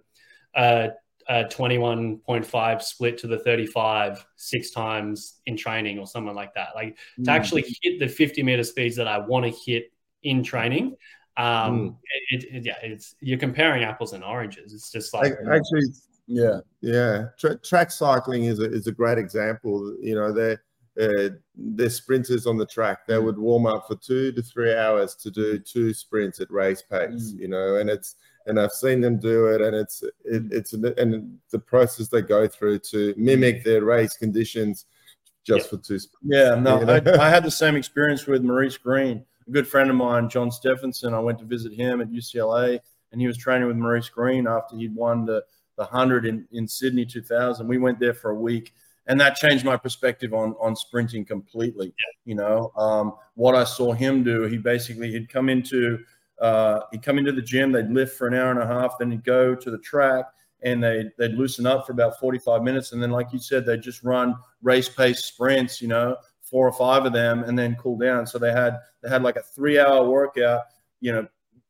uh, 0.55 0.87
a 1.27 1.43
21.5 1.43 2.81
split 2.81 3.17
to 3.17 3.27
the 3.27 3.39
35 3.39 4.25
six 4.37 4.71
times 4.71 5.41
in 5.45 5.57
training 5.57 5.99
or 5.99 6.07
something 6.07 6.33
like 6.33 6.53
that. 6.53 6.69
Like 6.75 6.97
mm. 7.19 7.25
to 7.25 7.31
actually 7.31 7.65
hit 7.81 7.99
the 7.99 8.07
50 8.07 8.43
meter 8.43 8.63
speeds 8.63 8.95
that 8.95 9.07
I 9.07 9.17
want 9.17 9.45
to 9.45 9.51
hit 9.65 9.91
in 10.23 10.43
training, 10.43 10.95
um, 11.37 11.79
mm. 11.79 11.95
it, 12.31 12.43
it, 12.51 12.65
yeah, 12.65 12.77
it's 12.81 13.15
you're 13.21 13.37
comparing 13.37 13.83
apples 13.83 14.13
and 14.13 14.23
oranges. 14.23 14.73
It's 14.73 14.91
just 14.91 15.13
like 15.13 15.33
actually, 15.49 15.83
yeah, 16.25 16.59
yeah. 16.81 17.25
Tra- 17.37 17.57
track 17.59 17.91
cycling 17.91 18.45
is 18.45 18.59
a, 18.59 18.71
is 18.71 18.87
a 18.87 18.91
great 18.91 19.19
example. 19.19 19.95
You 20.01 20.15
know, 20.15 20.31
they're 20.31 20.63
uh, 20.99 21.29
they're 21.55 21.91
sprinters 21.91 22.47
on 22.47 22.57
the 22.57 22.65
track. 22.65 23.05
They 23.05 23.13
mm. 23.15 23.23
would 23.23 23.37
warm 23.37 23.67
up 23.67 23.87
for 23.87 23.95
two 23.95 24.31
to 24.31 24.41
three 24.41 24.73
hours 24.73 25.13
to 25.15 25.29
do 25.29 25.59
two 25.59 25.93
sprints 25.93 26.39
at 26.39 26.49
race 26.49 26.81
pace. 26.81 27.33
Mm. 27.33 27.39
You 27.39 27.47
know, 27.49 27.75
and 27.75 27.89
it's 27.89 28.15
and 28.47 28.59
I've 28.59 28.71
seen 28.71 28.99
them 28.99 29.19
do 29.19 29.45
it, 29.47 29.61
and 29.61 29.75
it's 29.75 30.01
it, 30.25 30.49
mm. 30.49 30.51
it's 30.51 30.73
and 30.73 31.37
the 31.51 31.59
process 31.59 32.07
they 32.07 32.23
go 32.23 32.47
through 32.47 32.79
to 32.79 33.13
mimic 33.15 33.63
their 33.63 33.83
race 33.83 34.17
conditions 34.17 34.85
just 35.43 35.65
yeah. 35.65 35.69
for 35.69 35.77
two. 35.77 35.99
Sprints. 35.99 36.17
Yeah, 36.23 36.55
no, 36.55 36.81
I, 36.81 37.25
I 37.27 37.29
had 37.29 37.43
the 37.45 37.51
same 37.51 37.75
experience 37.75 38.25
with 38.25 38.43
Maurice 38.43 38.77
Greene 38.77 39.23
a 39.47 39.51
good 39.51 39.67
friend 39.67 39.89
of 39.89 39.95
mine, 39.95 40.29
John 40.29 40.51
Stephenson. 40.51 41.13
I 41.13 41.19
went 41.19 41.39
to 41.39 41.45
visit 41.45 41.73
him 41.73 42.01
at 42.01 42.09
UCLA, 42.09 42.79
and 43.11 43.21
he 43.21 43.27
was 43.27 43.37
training 43.37 43.67
with 43.67 43.77
Maurice 43.77 44.09
Greene 44.09 44.47
after 44.47 44.75
he'd 44.75 44.95
won 44.95 45.25
the 45.25 45.43
the 45.77 45.85
hundred 45.85 46.25
in 46.25 46.47
in 46.51 46.67
Sydney 46.67 47.05
2000. 47.05 47.67
We 47.67 47.77
went 47.77 47.99
there 47.99 48.13
for 48.13 48.31
a 48.31 48.35
week, 48.35 48.73
and 49.05 49.19
that 49.19 49.35
changed 49.35 49.63
my 49.63 49.77
perspective 49.77 50.33
on 50.33 50.55
on 50.59 50.75
sprinting 50.75 51.25
completely. 51.25 51.93
You 52.25 52.35
know, 52.35 52.71
um, 52.75 53.13
what 53.35 53.55
I 53.55 53.63
saw 53.63 53.93
him 53.93 54.23
do, 54.23 54.43
he 54.43 54.57
basically 54.57 55.11
he'd 55.11 55.29
come 55.29 55.49
into 55.49 55.99
uh, 56.39 56.81
he'd 56.91 57.03
come 57.03 57.17
into 57.17 57.31
the 57.31 57.41
gym, 57.41 57.71
they'd 57.71 57.89
lift 57.89 58.17
for 58.17 58.27
an 58.27 58.33
hour 58.33 58.51
and 58.51 58.61
a 58.61 58.67
half, 58.67 58.97
then 58.99 59.11
he'd 59.11 59.23
go 59.23 59.55
to 59.55 59.71
the 59.71 59.79
track 59.79 60.25
and 60.63 60.83
they 60.83 61.05
they'd 61.17 61.33
loosen 61.33 61.65
up 61.65 61.85
for 61.85 61.93
about 61.93 62.19
45 62.19 62.63
minutes, 62.63 62.91
and 62.91 63.01
then 63.01 63.11
like 63.11 63.31
you 63.31 63.39
said, 63.39 63.65
they'd 63.65 63.81
just 63.81 64.03
run 64.03 64.35
race 64.61 64.89
pace 64.89 65.25
sprints, 65.25 65.81
you 65.81 65.87
know, 65.87 66.17
four 66.49 66.67
or 66.67 66.71
five 66.71 67.05
of 67.05 67.13
them, 67.13 67.43
and 67.43 67.57
then 67.57 67.75
cool 67.75 67.97
down. 67.97 68.25
So 68.27 68.37
they 68.37 68.51
had 68.51 68.77
they 69.01 69.09
had 69.09 69.23
like 69.23 69.35
a 69.35 69.41
three 69.43 69.79
hour 69.79 70.07
workout, 70.07 70.61
you 71.01 71.11
know, 71.11 71.27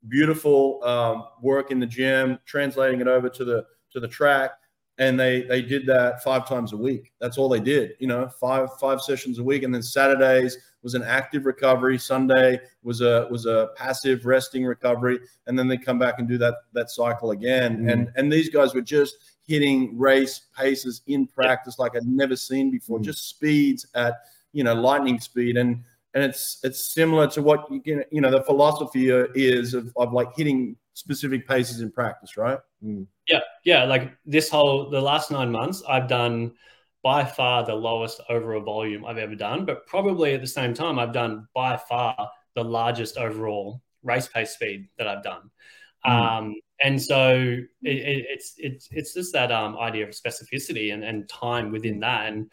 beautiful 0.08 0.84
um, 0.84 1.26
work 1.42 1.72
in 1.72 1.80
the 1.80 1.86
gym, 1.86 2.40
translating 2.46 3.02
it 3.02 3.08
over 3.08 3.30
to 3.30 3.46
the 3.46 3.66
to 3.92 4.00
the 4.00 4.08
track, 4.08 4.52
and 4.98 5.20
they 5.20 5.42
they 5.44 5.62
did 5.62 5.86
that 5.88 6.24
five 6.24 6.48
times 6.48 6.74
a 6.74 6.78
week. 6.78 7.14
That's 7.20 7.38
all 7.38 7.50
they 7.50 7.60
did, 7.60 7.94
you 8.00 8.08
know, 8.08 8.28
five 8.40 8.70
five 8.80 9.02
sessions 9.02 9.40
a 9.40 9.44
week, 9.44 9.64
and 9.64 9.74
then 9.74 9.82
Saturdays 9.84 10.58
was 10.84 10.94
an 10.94 11.04
active 11.04 11.46
recovery. 11.46 11.98
Sunday 11.98 12.60
was 12.84 13.02
a 13.02 13.28
was 13.30 13.46
a 13.46 13.70
passive 13.76 14.26
resting 14.26 14.64
recovery, 14.66 15.20
and 15.48 15.58
then 15.58 15.68
they 15.68 15.78
come 15.78 16.00
back 16.00 16.20
and 16.20 16.28
do 16.28 16.38
that 16.38 16.56
that 16.74 16.90
cycle 16.90 17.32
again. 17.32 17.80
Mm. 17.80 17.92
And 17.92 18.12
and 18.16 18.32
these 18.32 18.50
guys 18.50 18.74
were 18.74 18.82
just 18.82 19.16
hitting 19.48 19.98
race 19.98 20.42
paces 20.58 21.02
in 21.08 21.26
practice 21.26 21.80
like 21.80 21.96
I'd 21.96 22.06
never 22.06 22.36
seen 22.36 22.70
before, 22.70 23.00
Mm. 23.00 23.06
just 23.06 23.30
speeds 23.30 23.88
at 23.96 24.16
you 24.58 24.64
know 24.64 24.74
lightning 24.74 25.20
speed. 25.20 25.56
And 25.58 25.84
and 26.14 26.24
it's 26.24 26.60
it's 26.64 26.94
similar 26.94 27.28
to 27.28 27.42
what 27.42 27.72
you 27.72 27.80
can 27.82 28.04
you 28.12 28.22
know 28.22 28.32
the 28.32 28.44
philosophy 28.44 29.12
uh, 29.12 29.28
is 29.36 29.74
of, 29.74 29.94
of 29.96 30.14
like 30.14 30.30
hitting 30.36 30.76
specific 30.94 31.48
paces 31.48 31.82
in 31.82 31.92
practice 31.92 32.38
right? 32.38 32.58
Yeah, 33.28 33.42
yeah. 33.64 33.84
Like 33.84 34.14
this 34.26 34.50
whole 34.50 34.90
the 34.90 35.02
last 35.02 35.30
nine 35.32 35.52
months, 35.52 35.84
I've 35.88 36.08
done 36.08 36.54
by 37.04 37.24
far 37.24 37.66
the 37.66 37.76
lowest 37.76 38.20
overall 38.30 38.64
volume 38.64 39.06
I've 39.06 39.20
ever 39.20 39.36
done, 39.36 39.64
but 39.66 39.86
probably 39.86 40.34
at 40.34 40.42
the 40.42 40.48
same 40.48 40.74
time, 40.74 40.98
I've 40.98 41.14
done 41.14 41.48
by 41.54 41.78
far 41.78 42.16
the 42.56 42.64
largest 42.64 43.18
overall 43.18 43.82
race 44.04 44.28
pace 44.28 44.52
speed 44.52 44.88
that 44.98 45.08
I've 45.08 45.24
done. 45.24 45.52
Um, 46.04 46.56
and 46.82 47.02
so 47.02 47.34
it, 47.82 47.98
it, 47.98 48.26
it's 48.30 48.54
it's 48.58 48.88
it's 48.92 49.14
just 49.14 49.34
that 49.34 49.52
um, 49.52 49.78
idea 49.78 50.08
of 50.08 50.16
specificity 50.16 50.94
and, 50.94 51.04
and 51.04 51.28
time 51.28 51.72
within 51.72 52.00
that, 52.00 52.28
and 52.28 52.50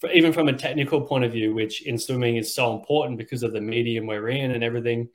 for, 0.00 0.10
even 0.10 0.32
from 0.32 0.48
a 0.48 0.52
technical 0.52 1.02
point 1.02 1.24
of 1.24 1.32
view, 1.32 1.54
which 1.54 1.86
in 1.86 1.98
swimming 1.98 2.36
is 2.36 2.54
so 2.54 2.74
important 2.74 3.18
because 3.18 3.42
of 3.42 3.52
the 3.52 3.60
medium 3.60 4.06
we're 4.06 4.28
in 4.28 4.50
and 4.50 4.64
everything. 4.64 5.08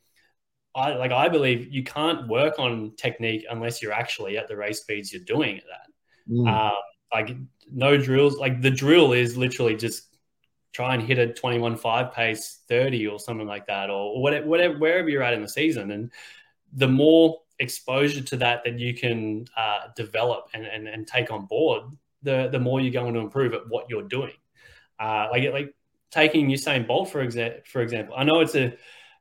I 0.73 0.93
like 0.93 1.11
I 1.11 1.29
believe 1.29 1.73
you 1.73 1.83
can't 1.83 2.27
work 2.27 2.59
on 2.59 2.93
technique 2.97 3.45
unless 3.49 3.81
you're 3.81 3.93
actually 3.93 4.37
at 4.37 4.47
the 4.47 4.57
race 4.57 4.81
speeds 4.81 5.11
you're 5.11 5.23
doing 5.23 5.57
at. 5.57 6.31
Mm. 6.31 6.47
Um, 6.47 6.73
like 7.13 7.35
no 7.71 7.97
drills, 7.97 8.37
like 8.37 8.61
the 8.61 8.71
drill 8.71 9.13
is 9.13 9.37
literally 9.37 9.75
just 9.75 10.15
try 10.73 10.93
and 10.93 11.01
hit 11.01 11.17
a 11.17 11.27
21.5 11.27 12.13
pace 12.13 12.59
30 12.67 13.07
or 13.07 13.19
something 13.19 13.47
like 13.47 13.65
that, 13.67 13.89
or 13.89 14.21
whatever, 14.21 14.45
whatever, 14.45 14.77
wherever 14.77 15.09
you're 15.09 15.23
at 15.23 15.33
in 15.33 15.41
the 15.41 15.47
season. 15.47 15.91
And 15.91 16.11
the 16.73 16.87
more 16.87 17.39
exposure 17.59 18.21
to 18.21 18.37
that 18.37 18.65
that 18.65 18.77
you 18.77 18.93
can 18.93 19.47
uh, 19.55 19.87
develop 19.95 20.49
and, 20.53 20.65
and, 20.65 20.89
and 20.89 21.07
take 21.07 21.31
on 21.31 21.45
board, 21.45 21.83
the, 22.23 22.49
the 22.51 22.59
more 22.59 22.81
you're 22.81 22.91
going 22.91 23.13
to 23.13 23.21
improve 23.21 23.53
at 23.53 23.61
what 23.69 23.85
you're 23.89 24.03
doing. 24.03 24.33
Uh, 24.99 25.27
like, 25.31 25.51
like 25.51 25.75
taking 26.11 26.49
Usain 26.49 26.87
Bolt, 26.87 27.09
for, 27.09 27.25
exa- 27.25 27.65
for 27.67 27.81
example, 27.81 28.15
I 28.17 28.23
know 28.23 28.39
it's 28.39 28.55
a, 28.55 28.73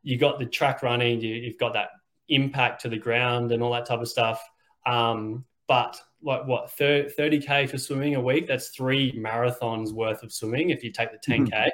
you 0.03 0.18
got 0.18 0.39
the 0.39 0.47
track 0.47 0.83
running, 0.83 1.20
you, 1.20 1.35
you've 1.35 1.59
got 1.59 1.72
that 1.75 1.89
impact 2.29 2.83
to 2.83 2.89
the 2.89 2.99
ground 2.99 3.53
and 3.53 3.62
all 3.62 3.72
that 3.72 3.87
type 3.87 4.01
of 4.01 4.09
stuff. 4.09 4.43
Um, 4.87 5.45
but 5.66 6.01
like 6.22 6.47
what 6.47 6.70
30, 6.70 7.41
k 7.41 7.66
for 7.66 7.79
swimming 7.79 8.14
a 8.14 8.20
week? 8.20 8.47
That's 8.47 8.68
three 8.68 9.12
marathons 9.12 9.93
worth 9.93 10.22
of 10.22 10.33
swimming 10.33 10.70
if 10.70 10.83
you 10.85 10.93
take 10.93 11.11
the 11.12 11.18
10k. 11.18 11.68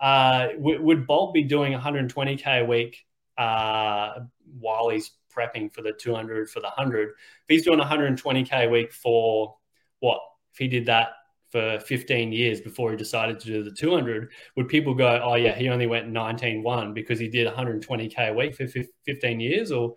uh, 0.00 0.48
w- 0.52 0.82
would 0.82 1.06
Bolt 1.06 1.34
be 1.34 1.42
doing 1.42 1.72
120k 1.72 2.62
a 2.62 2.64
week 2.64 3.04
uh, 3.38 4.20
while 4.58 4.88
he's 4.88 5.12
prepping 5.34 5.72
for 5.72 5.82
the 5.82 5.92
200 5.92 6.50
for 6.50 6.60
the 6.60 6.66
100? 6.76 7.08
If 7.10 7.14
he's 7.48 7.64
doing 7.64 7.78
120k 7.78 8.66
a 8.66 8.68
week 8.68 8.92
for 8.92 9.56
what? 10.00 10.20
If 10.52 10.58
he 10.58 10.68
did 10.68 10.86
that 10.86 11.10
for 11.52 11.78
15 11.80 12.32
years 12.32 12.62
before 12.62 12.90
he 12.90 12.96
decided 12.96 13.38
to 13.38 13.46
do 13.46 13.62
the 13.62 13.70
200, 13.70 14.30
would 14.56 14.68
people 14.68 14.94
go, 14.94 15.20
oh, 15.22 15.34
yeah, 15.34 15.54
he 15.54 15.68
only 15.68 15.86
went 15.86 16.10
19.1 16.10 16.94
because 16.94 17.18
he 17.18 17.28
did 17.28 17.46
120K 17.46 18.30
a 18.30 18.32
week 18.32 18.56
for 18.56 18.66
15 19.04 19.38
years? 19.38 19.70
Or 19.70 19.94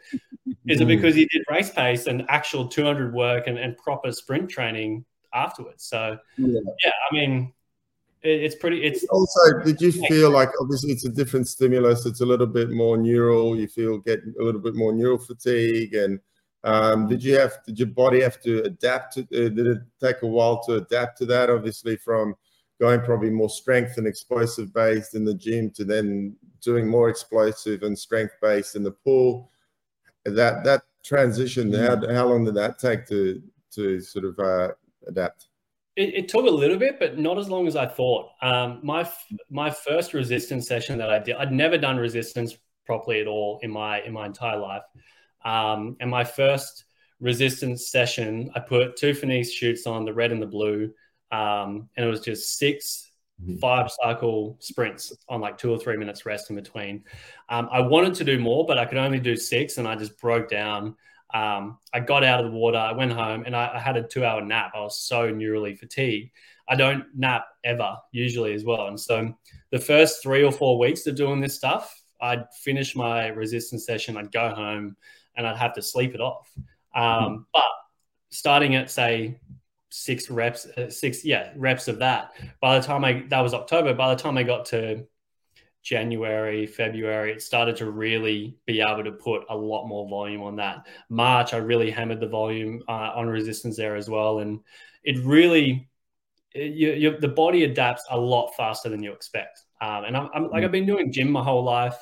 is 0.67 0.81
it 0.81 0.83
hmm. 0.83 0.87
because 0.87 1.15
he 1.15 1.25
did 1.27 1.43
race 1.49 1.71
pace 1.71 2.07
and 2.07 2.25
actual 2.27 2.67
200 2.67 3.13
work 3.13 3.47
and, 3.47 3.57
and 3.57 3.77
proper 3.77 4.11
sprint 4.11 4.49
training 4.49 5.05
afterwards? 5.33 5.85
So, 5.85 6.17
Yeah. 6.37 6.59
yeah, 6.83 6.91
I 7.09 7.15
mean, 7.15 7.53
it, 8.21 8.43
it's 8.43 8.55
pretty, 8.55 8.83
it's, 8.83 9.05
Also, 9.05 9.63
did 9.63 9.79
you 9.79 9.93
feel 9.93 10.31
like 10.31 10.49
obviously 10.59 10.91
it's 10.91 11.05
a 11.05 11.09
different 11.09 11.47
stimulus? 11.47 12.05
It's 12.05 12.19
a 12.19 12.25
little 12.25 12.47
bit 12.47 12.69
more 12.69 12.97
neural. 12.97 13.57
You 13.57 13.69
feel 13.69 13.99
get 13.99 14.19
a 14.39 14.43
little 14.43 14.61
bit 14.61 14.75
more 14.75 14.91
neural 14.91 15.19
fatigue, 15.19 15.93
and 15.93 16.19
um, 16.65 17.07
did 17.07 17.23
you 17.23 17.37
have 17.37 17.59
did 17.65 17.77
your 17.77 17.87
body 17.87 18.21
have 18.21 18.41
to 18.41 18.63
adapt 18.63 19.13
to? 19.13 19.21
Uh, 19.21 19.49
did 19.49 19.67
it 19.67 19.81
take 20.01 20.23
a 20.23 20.27
while 20.27 20.61
to 20.63 20.75
adapt 20.75 21.19
to 21.19 21.25
that? 21.27 21.51
Obviously, 21.51 21.95
from 21.95 22.35
going 22.79 23.01
probably 23.01 23.29
more 23.29 23.49
strength 23.49 23.97
and 23.97 24.07
explosive 24.07 24.73
based 24.73 25.13
in 25.13 25.23
the 25.23 25.33
gym 25.33 25.69
to 25.71 25.85
then 25.85 26.35
doing 26.61 26.87
more 26.87 27.07
explosive 27.07 27.83
and 27.83 27.97
strength 27.97 28.33
based 28.41 28.75
in 28.75 28.83
the 28.83 28.91
pool. 28.91 29.51
That 30.25 30.63
that 30.63 30.81
transition, 31.03 31.71
how 31.71 32.01
how 32.11 32.27
long 32.27 32.45
did 32.45 32.55
that 32.55 32.79
take 32.79 33.05
to 33.09 33.43
to 33.75 34.01
sort 34.01 34.25
of 34.25 34.39
uh, 34.39 34.71
adapt? 35.07 35.49
It, 35.95 36.13
it, 36.13 36.27
took 36.27 36.45
a 36.45 36.49
little 36.49 36.77
bit, 36.77 36.99
but 36.99 37.17
not 37.17 37.37
as 37.37 37.47
long 37.47 37.67
as 37.67 37.77
I 37.77 37.85
thought. 37.85 38.31
Um, 38.41 38.79
my 38.81 39.07
my 39.51 39.69
first 39.69 40.15
resistance 40.15 40.67
session 40.67 40.97
that 40.97 41.11
I 41.11 41.19
did, 41.19 41.35
I'd 41.35 41.51
never 41.51 41.77
done 41.77 41.97
resistance 41.97 42.57
properly 42.85 43.21
at 43.21 43.27
all 43.27 43.59
in 43.61 43.69
my 43.69 44.01
in 44.01 44.13
my 44.13 44.25
entire 44.25 44.57
life. 44.57 44.81
Um, 45.45 45.95
and 45.99 46.09
my 46.09 46.23
first 46.23 46.85
resistance 47.19 47.89
session, 47.89 48.51
I 48.55 48.59
put 48.59 48.97
two 48.97 49.13
Finis 49.13 49.51
chutes 49.51 49.87
on, 49.87 50.03
the 50.03 50.13
red 50.13 50.31
and 50.31 50.41
the 50.41 50.47
blue, 50.47 50.91
um, 51.31 51.89
and 51.95 52.05
it 52.05 52.09
was 52.09 52.21
just 52.21 52.57
6 52.57 53.11
Mhm. 53.41 53.59
five 53.59 53.91
cycle 53.91 54.55
sprints 54.61 55.11
on 55.27 55.41
like 55.41 55.57
two 55.57 55.69
or 55.69 55.77
three 55.77 55.97
minutes 55.97 56.25
rest 56.25 56.49
in 56.49 56.55
between. 56.55 57.03
Um, 57.49 57.67
I 57.69 57.81
wanted 57.81 58.13
to 58.15 58.23
do 58.23 58.39
more, 58.39 58.65
but 58.65 58.77
I 58.77 58.85
could 58.85 58.97
only 58.97 59.19
do 59.19 59.35
six, 59.35 59.77
and 59.77 59.85
I 59.85 59.95
just 59.95 60.17
broke 60.21 60.49
down. 60.49 60.95
Um, 61.33 61.79
I 61.93 61.99
got 61.99 62.23
out 62.23 62.43
of 62.43 62.49
the 62.49 62.57
water, 62.57 62.77
I 62.77 62.93
went 62.93 63.11
home, 63.11 63.43
and 63.45 63.53
I, 63.53 63.71
I 63.75 63.79
had 63.79 63.97
a 63.97 64.03
two 64.03 64.23
hour 64.23 64.41
nap. 64.41 64.71
I 64.73 64.79
was 64.79 65.01
so 65.01 65.33
neurally 65.33 65.77
fatigued. 65.77 66.31
I 66.69 66.75
don't 66.77 67.03
nap 67.13 67.45
ever, 67.65 67.97
usually 68.13 68.53
as 68.53 68.63
well. 68.63 68.87
And 68.87 68.97
so 68.97 69.35
the 69.69 69.79
first 69.79 70.23
three 70.23 70.43
or 70.43 70.51
four 70.51 70.79
weeks 70.79 71.05
of 71.05 71.15
doing 71.15 71.41
this 71.41 71.55
stuff, 71.55 71.93
I'd 72.21 72.45
finish 72.63 72.95
my 72.95 73.27
resistance 73.27 73.85
session, 73.85 74.15
I'd 74.15 74.31
go 74.31 74.49
home, 74.49 74.95
and 75.37 75.47
I'd 75.47 75.57
have 75.57 75.73
to 75.73 75.81
sleep 75.81 76.15
it 76.15 76.21
off. 76.21 76.51
Um, 76.93 77.45
But 77.53 77.63
starting 78.29 78.75
at 78.75 78.89
say 78.89 79.39
six 79.89 80.29
reps, 80.29 80.65
uh, 80.65 80.89
six 80.89 81.23
yeah 81.23 81.53
reps 81.55 81.87
of 81.87 81.99
that. 81.99 82.33
By 82.61 82.79
the 82.79 82.85
time 82.85 83.05
I 83.05 83.23
that 83.29 83.41
was 83.41 83.53
October. 83.53 83.93
By 83.93 84.13
the 84.13 84.21
time 84.21 84.37
I 84.37 84.43
got 84.43 84.65
to 84.65 85.05
January, 85.83 86.65
February, 86.65 87.31
it 87.31 87.41
started 87.41 87.75
to 87.77 87.91
really 87.91 88.57
be 88.65 88.81
able 88.81 89.03
to 89.03 89.11
put 89.11 89.43
a 89.49 89.55
lot 89.55 89.87
more 89.87 90.09
volume 90.09 90.41
on 90.41 90.55
that. 90.55 90.87
March, 91.09 91.53
I 91.53 91.57
really 91.57 91.91
hammered 91.91 92.19
the 92.19 92.27
volume 92.27 92.83
uh, 92.87 93.11
on 93.15 93.27
resistance 93.27 93.77
there 93.77 93.95
as 93.95 94.09
well, 94.09 94.39
and 94.39 94.61
it 95.03 95.23
really, 95.23 95.87
it, 96.53 96.73
you, 96.73 96.93
you, 96.93 97.17
the 97.19 97.27
body 97.27 97.65
adapts 97.65 98.03
a 98.09 98.17
lot 98.17 98.51
faster 98.57 98.89
than 98.89 99.03
you 99.03 99.13
expect. 99.13 99.61
Um, 99.79 100.05
and 100.05 100.17
I'm, 100.17 100.29
I'm, 100.33 100.49
like 100.49 100.63
I've 100.63 100.71
been 100.71 100.87
doing 100.87 101.11
gym 101.11 101.29
my 101.29 101.43
whole 101.43 101.63
life. 101.63 101.97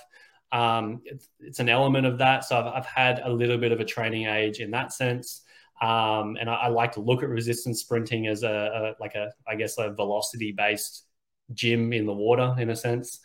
Um, 0.54 1.02
it's, 1.06 1.30
it's, 1.40 1.60
an 1.60 1.68
element 1.68 2.06
of 2.06 2.20
that, 2.20 2.46
so 2.46 2.58
I've, 2.60 2.68
I've, 2.68 2.86
had 2.86 3.22
a 3.24 3.30
little 3.30 3.58
bit 3.58 3.72
of 3.72 3.80
a 3.80 3.86
training 3.86 4.28
age 4.28 4.60
in 4.60 4.70
that 4.72 4.94
sense. 4.94 5.42
Um, 5.82 6.38
and 6.40 6.48
I, 6.48 6.54
I, 6.54 6.68
like 6.68 6.92
to 6.94 7.02
look 7.02 7.24
at 7.24 7.30
resistance 7.30 7.82
sprinting 7.82 8.28
as 8.28 8.44
a, 8.44 8.50
a 8.50 9.02
like 9.02 9.16
a, 9.16 9.32
I 9.48 9.56
guess, 9.56 9.80
a 9.80 9.92
velocity 9.92 10.52
based 10.52 11.06
gym 11.54 11.92
in 11.92 12.06
the 12.06 12.14
water 12.14 12.56
in 12.60 12.70
a 12.70 12.76
sense. 12.76 13.20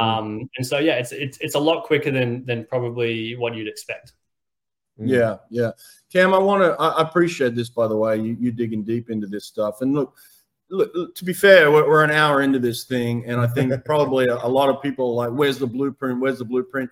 Um, 0.00 0.48
and 0.56 0.66
so 0.66 0.78
yeah, 0.78 0.94
it's 0.94 1.12
it's 1.12 1.38
it's 1.40 1.54
a 1.56 1.58
lot 1.58 1.84
quicker 1.84 2.10
than 2.10 2.46
than 2.46 2.64
probably 2.66 3.36
what 3.36 3.54
you'd 3.54 3.68
expect. 3.68 4.12
Yeah, 4.98 5.38
yeah. 5.50 5.72
Cam, 6.12 6.34
I 6.34 6.38
want 6.38 6.62
to. 6.62 6.80
I 6.80 7.02
appreciate 7.02 7.54
this, 7.54 7.70
by 7.70 7.88
the 7.88 7.96
way. 7.96 8.16
You 8.18 8.36
you 8.38 8.52
digging 8.52 8.84
deep 8.84 9.10
into 9.10 9.26
this 9.26 9.46
stuff, 9.46 9.80
and 9.80 9.92
look, 9.92 10.16
look. 10.72 11.14
To 11.14 11.24
be 11.24 11.32
fair, 11.32 11.70
we're, 11.70 11.86
we're 11.86 12.04
an 12.04 12.10
hour 12.10 12.42
into 12.42 12.58
this 12.58 12.84
thing, 12.84 13.24
and 13.26 13.40
I 13.40 13.46
think 13.46 13.72
probably 13.84 14.26
a, 14.26 14.48
lot 14.48 14.68
of 14.68 14.82
people 14.82 15.10
are 15.10 15.28
like, 15.28 15.38
"Where's 15.38 15.58
the 15.58 15.66
blueprint? 15.66 16.20
Where's 16.20 16.38
the 16.38 16.44
blueprint?" 16.44 16.90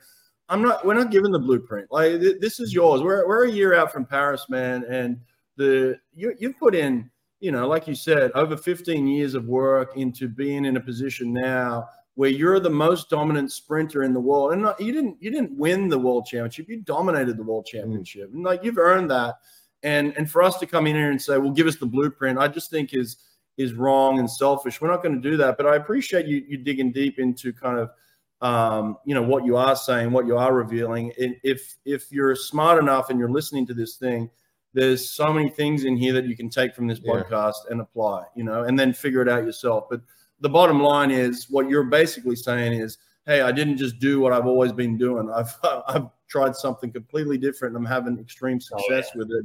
I'm 0.49 0.62
not. 0.62 0.85
We're 0.85 0.95
not 0.95 1.11
given 1.11 1.33
the 1.33 1.39
blueprint. 1.39 1.89
Like 1.91 2.20
th- 2.20 2.41
this 2.41 2.61
is 2.61 2.72
yours. 2.72 3.03
We're 3.03 3.26
we're 3.26 3.47
a 3.47 3.51
year 3.51 3.74
out 3.74 3.93
from 3.93 4.05
Paris, 4.05 4.47
man, 4.49 4.85
and 4.89 5.20
the 5.57 5.99
you 6.14 6.35
you've 6.39 6.59
put 6.59 6.74
in, 6.74 7.11
you 7.41 7.53
know, 7.53 7.66
like 7.66 7.89
you 7.89 7.95
said, 7.95 8.31
over 8.35 8.57
15 8.57 9.07
years 9.07 9.35
of 9.35 9.47
work 9.47 9.97
into 9.97 10.28
being 10.28 10.64
in 10.64 10.76
a 10.76 10.81
position 10.81 11.33
now 11.33 11.89
where 12.14 12.31
you're 12.31 12.61
the 12.61 12.68
most 12.68 13.09
dominant 13.09 13.51
sprinter 13.51 14.03
in 14.03 14.12
the 14.12 14.20
world. 14.20 14.53
And 14.53 14.62
not, 14.62 14.81
you 14.81 14.93
didn't 14.93 15.16
you 15.20 15.31
didn't 15.31 15.57
win 15.57 15.89
the 15.89 15.99
world 15.99 16.26
championship. 16.26 16.68
You 16.68 16.83
dominated 16.83 17.37
the 17.37 17.43
world 17.43 17.66
championship. 17.66 18.31
Mm. 18.31 18.35
And 18.35 18.45
like 18.45 18.62
you've 18.62 18.78
earned 18.78 19.11
that. 19.11 19.37
And 19.83 20.12
and 20.18 20.31
for 20.31 20.43
us 20.43 20.59
to 20.59 20.66
come 20.66 20.87
in 20.87 20.97
here 20.97 21.11
and 21.11 21.20
say, 21.22 21.39
well, 21.39 21.51
give 21.53 21.66
us 21.66 21.76
the 21.76 21.87
blueprint, 21.87 22.39
I 22.39 22.49
just 22.49 22.70
think 22.70 22.93
is 22.93 23.16
is 23.61 23.75
wrong 23.75 24.19
and 24.19 24.31
selfish. 24.31 24.81
We're 24.81 24.91
not 24.91 25.03
going 25.03 25.21
to 25.21 25.31
do 25.31 25.37
that. 25.37 25.57
But 25.57 25.67
I 25.67 25.77
appreciate 25.77 26.27
you 26.27 26.43
you 26.49 26.57
digging 26.57 26.93
deep 26.93 27.19
into 27.19 27.53
kind 27.53 27.79
of 27.79 27.91
um, 28.41 28.97
you 29.05 29.15
know 29.15 29.23
what 29.23 29.45
you 29.45 29.57
are 29.57 29.77
saying, 29.77 30.13
what 30.13 30.27
you 30.27 30.37
are 30.37 30.55
revealing. 30.55 31.13
And 31.21 31.37
if 31.43 31.77
if 31.85 32.11
you're 32.11 32.35
smart 32.35 32.83
enough 32.83 33.11
and 33.11 33.19
you're 33.19 33.31
listening 33.31 33.67
to 33.67 33.75
this 33.75 33.97
thing, 33.97 34.31
there's 34.73 35.11
so 35.11 35.33
many 35.33 35.51
things 35.51 35.85
in 35.85 35.97
here 35.97 36.13
that 36.15 36.25
you 36.25 36.37
can 36.37 36.49
take 36.49 36.75
from 36.75 36.87
this 36.87 37.01
podcast 37.01 37.55
yeah. 37.65 37.73
and 37.73 37.81
apply, 37.81 38.25
you 38.35 38.45
know, 38.45 38.65
and 38.65 38.79
then 38.79 38.93
figure 38.93 39.21
it 39.21 39.29
out 39.29 39.45
yourself. 39.45 39.85
But 39.91 40.01
the 40.41 40.49
bottom 40.49 40.81
line 40.81 41.11
is 41.11 41.47
what 41.51 41.69
you're 41.69 41.85
basically 41.85 42.37
saying 42.37 42.81
is, 42.81 42.97
hey, 43.27 43.43
I 43.43 43.53
didn't 43.53 43.77
just 43.77 43.99
do 43.99 44.21
what 44.21 44.33
I've 44.33 44.47
always 44.47 44.73
been 44.73 44.97
doing. 44.97 45.31
I've 45.31 45.55
I've 45.89 46.07
tried 46.29 46.57
something 46.57 46.93
completely 46.93 47.37
different. 47.37 47.77
and 47.77 47.85
I'm 47.85 47.93
having 47.93 48.19
extreme 48.19 48.61
success 48.61 49.09
oh, 49.09 49.13
yeah. 49.15 49.19
with 49.19 49.31
it. 49.33 49.45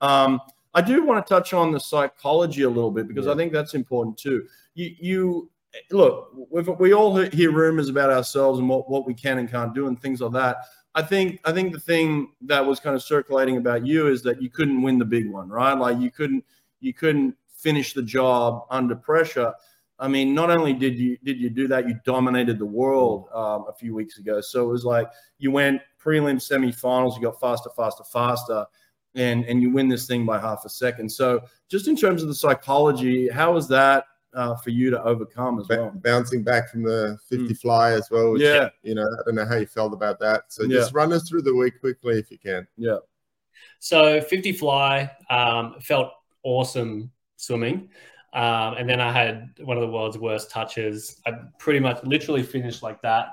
Um, 0.00 0.40
I 0.74 0.80
do 0.80 1.04
want 1.04 1.24
to 1.24 1.28
touch 1.28 1.52
on 1.52 1.70
the 1.70 1.80
psychology 1.80 2.62
a 2.62 2.68
little 2.68 2.90
bit 2.90 3.06
because 3.06 3.26
yeah. 3.26 3.32
I 3.32 3.36
think 3.36 3.52
that's 3.52 3.74
important 3.74 4.18
too. 4.18 4.46
You, 4.74 4.94
you 4.98 5.50
look, 5.90 6.30
we 6.78 6.92
all 6.92 7.16
hear 7.16 7.52
rumors 7.52 7.88
about 7.88 8.10
ourselves 8.10 8.58
and 8.58 8.68
what, 8.68 8.88
what 8.90 9.06
we 9.06 9.14
can 9.14 9.38
and 9.38 9.50
can't 9.50 9.74
do 9.74 9.86
and 9.86 10.00
things 10.00 10.20
like 10.20 10.32
that. 10.32 10.58
I 10.96 11.02
think 11.02 11.40
I 11.44 11.52
think 11.52 11.72
the 11.72 11.80
thing 11.80 12.28
that 12.42 12.64
was 12.64 12.78
kind 12.78 12.94
of 12.94 13.02
circulating 13.02 13.56
about 13.56 13.84
you 13.84 14.08
is 14.08 14.22
that 14.22 14.40
you 14.40 14.48
couldn't 14.48 14.80
win 14.82 14.98
the 14.98 15.04
big 15.04 15.28
one, 15.28 15.48
right? 15.48 15.74
Like 15.74 15.98
you 15.98 16.10
couldn't 16.10 16.44
you 16.80 16.94
couldn't 16.94 17.34
finish 17.48 17.94
the 17.94 18.02
job 18.02 18.66
under 18.70 18.94
pressure. 18.94 19.52
I 19.98 20.08
mean, 20.08 20.34
not 20.34 20.50
only 20.50 20.72
did 20.72 20.98
you 20.98 21.18
did 21.24 21.40
you 21.40 21.50
do 21.50 21.66
that, 21.68 21.88
you 21.88 21.98
dominated 22.04 22.58
the 22.58 22.66
world 22.66 23.28
um, 23.34 23.64
a 23.68 23.72
few 23.72 23.94
weeks 23.94 24.18
ago. 24.18 24.40
So 24.40 24.64
it 24.64 24.72
was 24.72 24.84
like 24.84 25.08
you 25.38 25.50
went 25.50 25.80
prelim, 26.00 26.36
semifinals, 26.36 27.16
you 27.16 27.22
got 27.22 27.40
faster, 27.40 27.70
faster, 27.76 28.04
faster, 28.04 28.66
and 29.14 29.44
and 29.44 29.62
you 29.62 29.70
win 29.70 29.88
this 29.88 30.06
thing 30.06 30.26
by 30.26 30.38
half 30.38 30.64
a 30.64 30.68
second. 30.68 31.10
So 31.10 31.42
just 31.68 31.88
in 31.88 31.96
terms 31.96 32.22
of 32.22 32.28
the 32.28 32.34
psychology, 32.34 33.28
how 33.28 33.52
was 33.52 33.68
that 33.68 34.04
uh, 34.34 34.54
for 34.56 34.70
you 34.70 34.90
to 34.90 35.02
overcome 35.02 35.58
as 35.60 35.68
well. 35.68 35.92
Bouncing 35.94 36.42
back 36.42 36.70
from 36.70 36.82
the 36.82 37.18
50 37.28 37.48
mm. 37.48 37.58
fly 37.58 37.92
as 37.92 38.10
well. 38.10 38.32
Which, 38.32 38.42
yeah. 38.42 38.68
You 38.82 38.94
know, 38.94 39.04
I 39.04 39.22
don't 39.24 39.36
know 39.36 39.46
how 39.46 39.56
you 39.56 39.66
felt 39.66 39.92
about 39.92 40.18
that. 40.20 40.44
So 40.48 40.66
just 40.66 40.92
run 40.92 41.12
us 41.12 41.28
through 41.28 41.42
the 41.42 41.54
week 41.54 41.80
quickly 41.80 42.18
if 42.18 42.30
you 42.30 42.38
can. 42.38 42.66
Yeah. 42.76 42.98
So 43.78 44.20
50 44.20 44.52
fly 44.52 45.10
um, 45.30 45.76
felt 45.80 46.10
awesome 46.42 47.10
swimming. 47.36 47.88
Um, 48.32 48.74
and 48.74 48.88
then 48.88 49.00
I 49.00 49.12
had 49.12 49.50
one 49.60 49.76
of 49.76 49.82
the 49.82 49.88
world's 49.88 50.18
worst 50.18 50.50
touches. 50.50 51.20
I 51.24 51.32
pretty 51.58 51.78
much 51.78 52.02
literally 52.02 52.42
finished 52.42 52.82
like 52.82 53.00
that. 53.02 53.28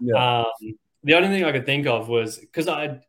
Yeah. 0.00 0.42
Um, 0.42 0.76
the 1.02 1.14
only 1.14 1.28
thing 1.28 1.44
I 1.44 1.52
could 1.52 1.66
think 1.66 1.86
of 1.86 2.08
was 2.08 2.38
because 2.38 2.68
I'd, 2.68 3.00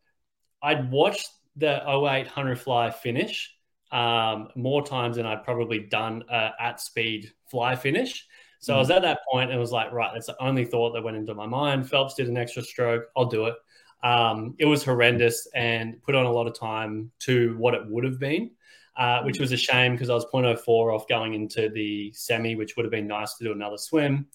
I'd 0.64 0.90
watched 0.90 1.30
the 1.56 1.82
0800 1.88 2.60
fly 2.60 2.92
finish 2.92 3.56
um, 3.92 4.50
more 4.56 4.86
times 4.86 5.16
than 5.16 5.26
I'd 5.26 5.44
probably 5.44 5.80
done 5.80 6.24
uh, 6.30 6.52
at 6.60 6.82
speed 6.82 7.32
fly 7.50 7.76
finish. 7.76 8.26
So 8.60 8.74
mm 8.74 8.78
I 8.78 8.80
was 8.80 8.90
mm. 8.90 8.96
at 8.96 9.02
that 9.04 9.20
point 9.32 9.52
and 9.52 9.60
was 9.60 9.72
like, 9.72 9.92
right, 9.92 10.12
that's 10.14 10.28
the 10.28 10.42
only 10.42 10.66
thought 10.66 10.94
that 10.94 11.04
went 11.04 11.18
into 11.18 11.34
my 11.34 11.46
mind. 11.46 11.90
Phelps 11.90 12.16
did 12.16 12.28
an 12.28 12.38
extra 12.38 12.64
stroke. 12.64 13.06
I'll 13.16 13.26
do 13.26 13.46
it. 13.46 13.56
Um, 14.04 14.56
it 14.60 14.66
was 14.66 14.84
horrendous 14.84 15.48
and 15.56 16.02
put 16.04 16.16
on 16.16 16.26
a 16.26 16.32
lot 16.32 16.48
of 16.48 16.58
time 16.58 17.12
to 17.20 17.56
what 17.58 17.74
it 17.74 17.82
would 17.88 18.04
have 18.04 18.20
been, 18.20 18.52
uh, 18.98 19.22
which 19.24 19.40
was 19.40 19.52
a 19.52 19.58
shame 19.58 19.94
because 19.94 20.10
I 20.10 20.14
was 20.14 20.26
0.04 20.34 20.68
off 20.94 21.08
going 21.08 21.34
into 21.34 21.70
the 21.70 22.12
semi, 22.14 22.56
which 22.56 22.76
would 22.76 22.86
have 22.86 22.92
been 22.92 23.08
nice 23.08 23.36
to 23.36 23.44
do 23.44 23.52
another 23.52 23.78
swim. 23.78 24.28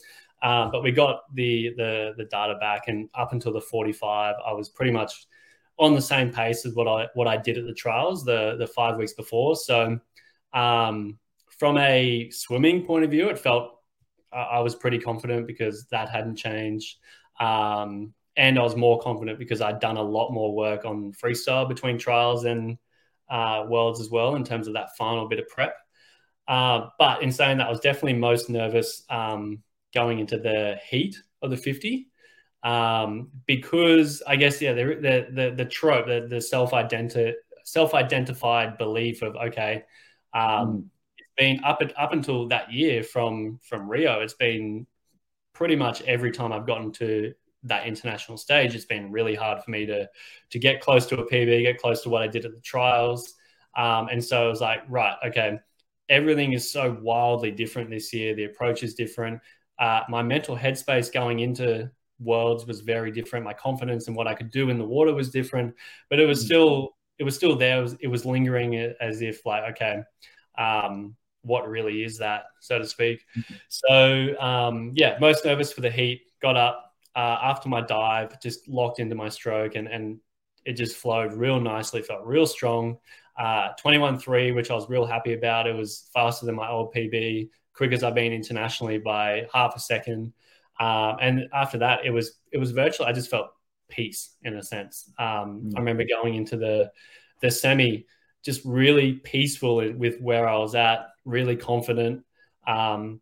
Uh, 0.43 0.71
but 0.71 0.83
we 0.83 0.91
got 0.91 1.23
the, 1.35 1.75
the 1.77 2.15
the 2.17 2.25
data 2.25 2.55
back, 2.59 2.89
and 2.89 3.11
up 3.15 3.33
until 3.33 3.53
the 3.53 3.61
45, 3.61 4.37
I 4.45 4.53
was 4.53 4.71
pretty 4.71 4.91
much 4.91 5.27
on 5.81 5.95
the 5.95 6.03
same 6.03 6.31
pace 6.31 6.67
as 6.67 6.75
what 6.75 6.87
I 6.87 7.09
what 7.15 7.27
I 7.27 7.39
did 7.39 7.59
at 7.59 7.67
the 7.67 7.75
trials 7.75 8.25
the 8.25 8.55
the 8.57 8.67
five 8.67 8.97
weeks 8.99 9.15
before. 9.15 9.57
So 9.57 9.99
um, 10.53 11.19
from 11.59 11.79
a 11.79 12.31
swimming 12.31 12.85
point 12.85 13.05
of 13.05 13.11
view, 13.11 13.29
it 13.31 13.39
felt 13.39 13.73
I 14.33 14.61
was 14.61 14.77
pretty 14.77 14.99
confident 14.99 15.47
because 15.47 15.87
that 15.91 16.09
hadn't 16.09 16.37
changed. 16.37 16.99
Um, 17.41 18.15
and 18.37 18.59
I 18.59 18.63
was 18.63 18.77
more 18.77 19.01
confident 19.01 19.39
because 19.39 19.61
I'd 19.61 19.81
done 19.81 19.97
a 19.97 20.03
lot 20.03 20.31
more 20.31 20.55
work 20.55 20.85
on 20.85 21.13
freestyle 21.13 21.69
between 21.69 21.99
trials 21.99 22.45
and 22.45 22.79
uh, 23.29 23.65
worlds 23.69 24.01
as 24.01 24.11
well 24.11 24.37
in 24.37 24.45
terms 24.45 24.69
of 24.69 24.75
that 24.75 24.97
final 24.97 25.29
bit 25.29 25.41
of 25.41 25.49
prep. 25.49 25.75
Uh, 26.47 26.89
but 26.99 27.23
in 27.23 27.33
saying 27.33 27.59
that, 27.59 27.67
I 27.67 27.71
was 27.71 27.81
definitely 27.81 28.15
most 28.15 28.51
nervous 28.51 29.05
um, 29.09 29.63
going 29.95 30.19
into 30.19 30.37
the 30.37 30.79
heat 30.89 31.17
of 31.43 31.51
the 31.51 31.57
50 31.57 32.10
um, 32.63 33.31
because 33.47 34.23
I 34.27 34.37
guess 34.37 34.61
yeah, 34.61 34.73
the 34.73 34.85
the 34.85 35.27
the, 35.33 35.55
the 35.57 35.65
trope, 35.65 36.07
the, 36.07 36.27
the 36.29 36.41
self 36.41 36.73
identi- 36.73 37.35
self 37.65 37.95
identified 37.95 38.79
belief 38.79 39.23
of 39.23 39.37
okay, 39.37 39.85
um, 40.35 40.43
mm. 40.43 40.85
it's 41.19 41.29
been 41.37 41.65
up 41.65 41.81
up 41.97 42.13
until 42.13 42.49
that 42.49 42.73
year 42.73 43.03
from 43.03 43.59
from 43.63 43.89
Rio, 43.89 44.21
it's 44.21 44.35
been 44.35 44.87
pretty 45.53 45.77
much 45.77 46.03
every 46.03 46.33
time 46.33 46.53
I've 46.53 46.67
gotten 46.67 46.93
to 46.93 47.33
that 47.65 47.87
international 47.87 48.39
stage, 48.39 48.75
it's 48.75 48.87
been 48.87 49.11
really 49.11 49.35
hard 49.35 49.63
for 49.63 49.71
me 49.71 49.87
to 49.87 50.09
to 50.51 50.59
get 50.59 50.81
close 50.81 51.07
to 51.07 51.21
a 51.21 51.31
PB, 51.31 51.63
get 51.63 51.79
close 51.79 52.03
to 52.03 52.11
what 52.11 52.23
I 52.23 52.27
did 52.27 52.45
at 52.45 52.53
the 52.53 52.61
trials, 52.61 53.35
um, 53.75 54.09
and 54.09 54.23
so 54.23 54.45
I 54.45 54.49
was 54.49 54.61
like, 54.61 54.83
right, 54.89 55.17
okay. 55.27 55.59
Everything 56.11 56.55
is 56.55 56.71
so 56.71 56.99
wildly 57.01 57.53
different 57.53 57.89
this 57.89 58.13
year. 58.13 58.35
The 58.35 58.47
approach 58.47 58.83
is 58.83 58.95
different. 58.95 59.41
Uh, 59.79 60.01
my 60.09 60.23
mental 60.23 60.57
headspace 60.57 61.13
going 61.13 61.39
into 61.39 61.89
worlds 62.21 62.67
was 62.67 62.81
very 62.81 63.11
different. 63.11 63.45
My 63.45 63.55
confidence 63.55 64.09
in 64.09 64.15
what 64.15 64.27
I 64.27 64.35
could 64.35 64.51
do 64.51 64.71
in 64.71 64.79
the 64.79 64.85
water 64.85 65.15
was 65.15 65.31
different, 65.31 65.75
but 66.09 66.21
it 66.21 66.27
was 66.27 66.43
mm. 66.43 66.47
still 66.47 66.91
it 67.19 67.25
was 67.25 67.35
still 67.35 67.57
there. 67.57 67.79
It 67.79 67.83
was, 67.83 67.97
it 68.01 68.07
was 68.09 68.25
lingering 68.25 68.75
as 69.01 69.23
if 69.23 69.45
like 69.45 69.73
okay, 69.73 70.03
um, 70.59 71.17
what 71.43 71.69
really 71.69 72.05
is 72.05 72.19
that, 72.19 72.45
so 72.61 72.79
to 72.79 72.87
speak. 72.87 73.25
Mm-hmm. 73.37 73.55
So 73.69 74.41
um, 74.41 74.93
yeah, 74.95 75.17
most 75.21 75.45
nervous 75.45 75.73
for 75.73 75.81
the 75.81 75.91
heat. 75.91 76.23
Got 76.43 76.57
up 76.57 76.95
uh, 77.17 77.39
after 77.43 77.69
my 77.69 77.81
dive, 77.81 78.41
just 78.41 78.69
locked 78.69 78.99
into 78.99 79.15
my 79.15 79.29
stroke, 79.29 79.75
and 79.75 79.89
and 79.89 80.19
it 80.65 80.75
just 80.75 80.97
flowed 80.97 81.33
real 81.33 81.61
nicely. 81.61 82.03
Felt 82.03 82.25
real 82.25 82.47
strong. 82.47 82.99
Uh, 83.39 83.71
21.3, 83.83 84.55
which 84.55 84.71
I 84.71 84.75
was 84.75 84.91
real 84.91 85.07
happy 85.07 85.33
about. 85.33 85.67
It 85.67 85.75
was 85.75 86.11
faster 86.13 86.45
than 86.45 86.55
my 86.55 86.69
old 86.69 86.93
PB, 86.93 87.49
quick 87.73 87.93
as 87.93 88.03
I've 88.03 88.15
been 88.15 88.35
internationally 88.35 88.99
by 88.99 89.47
half 89.55 89.75
a 89.75 89.81
second. 89.81 90.35
Um, 90.81 91.17
and 91.21 91.49
after 91.53 91.79
that, 91.79 92.01
it 92.05 92.11
was 92.11 92.41
it 92.51 92.59
was 92.59 92.73
virtual. 92.73 93.07
I 93.07 93.13
just 93.13 93.31
felt 93.31 93.51
peace 93.89 94.35
in 94.43 94.57
a 94.57 94.63
sense. 94.63 95.11
Um, 95.19 95.63
mm. 95.65 95.73
I 95.77 95.79
remember 95.79 96.05
going 96.05 96.35
into 96.35 96.57
the 96.57 96.91
the 97.43 97.51
semi 97.51 98.07
just 98.43 98.63
really 98.65 99.15
peaceful 99.15 99.77
with 99.97 100.19
where 100.21 100.49
I 100.49 100.57
was 100.57 100.75
at, 100.75 101.09
really 101.27 101.57
confident. 101.57 102.25
Um, 102.67 103.21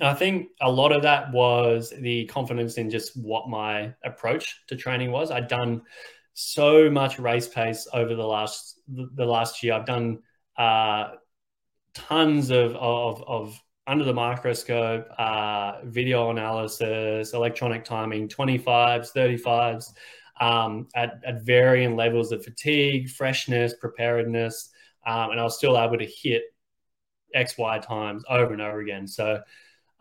I 0.00 0.14
think 0.14 0.48
a 0.62 0.70
lot 0.70 0.92
of 0.92 1.02
that 1.02 1.32
was 1.32 1.92
the 2.00 2.24
confidence 2.26 2.78
in 2.78 2.88
just 2.88 3.16
what 3.16 3.50
my 3.50 3.94
approach 4.04 4.62
to 4.68 4.76
training 4.76 5.10
was. 5.10 5.30
I'd 5.30 5.48
done 5.48 5.82
so 6.32 6.88
much 6.88 7.18
race 7.18 7.48
pace 7.48 7.86
over 7.92 8.14
the 8.14 8.26
last 8.26 8.80
the 8.88 9.26
last 9.26 9.62
year. 9.62 9.74
I've 9.74 9.84
done 9.84 10.20
uh, 10.56 11.10
tons 11.94 12.50
of, 12.50 12.76
of, 12.76 13.22
of 13.26 13.62
under 13.88 14.04
the 14.04 14.12
microscope, 14.12 15.08
uh, 15.18 15.78
video 15.84 16.30
analysis, 16.30 17.32
electronic 17.32 17.84
timing, 17.84 18.28
25s, 18.28 19.12
35s, 19.16 19.94
um, 20.40 20.86
at, 20.94 21.20
at, 21.26 21.42
varying 21.42 21.96
levels 21.96 22.30
of 22.30 22.44
fatigue, 22.44 23.08
freshness, 23.08 23.74
preparedness, 23.80 24.70
um, 25.06 25.30
and 25.30 25.40
I 25.40 25.42
was 25.42 25.56
still 25.56 25.76
able 25.78 25.96
to 25.96 26.04
hit 26.04 26.42
X, 27.34 27.56
Y 27.56 27.78
times 27.78 28.24
over 28.28 28.52
and 28.52 28.60
over 28.60 28.80
again. 28.80 29.08
So 29.08 29.40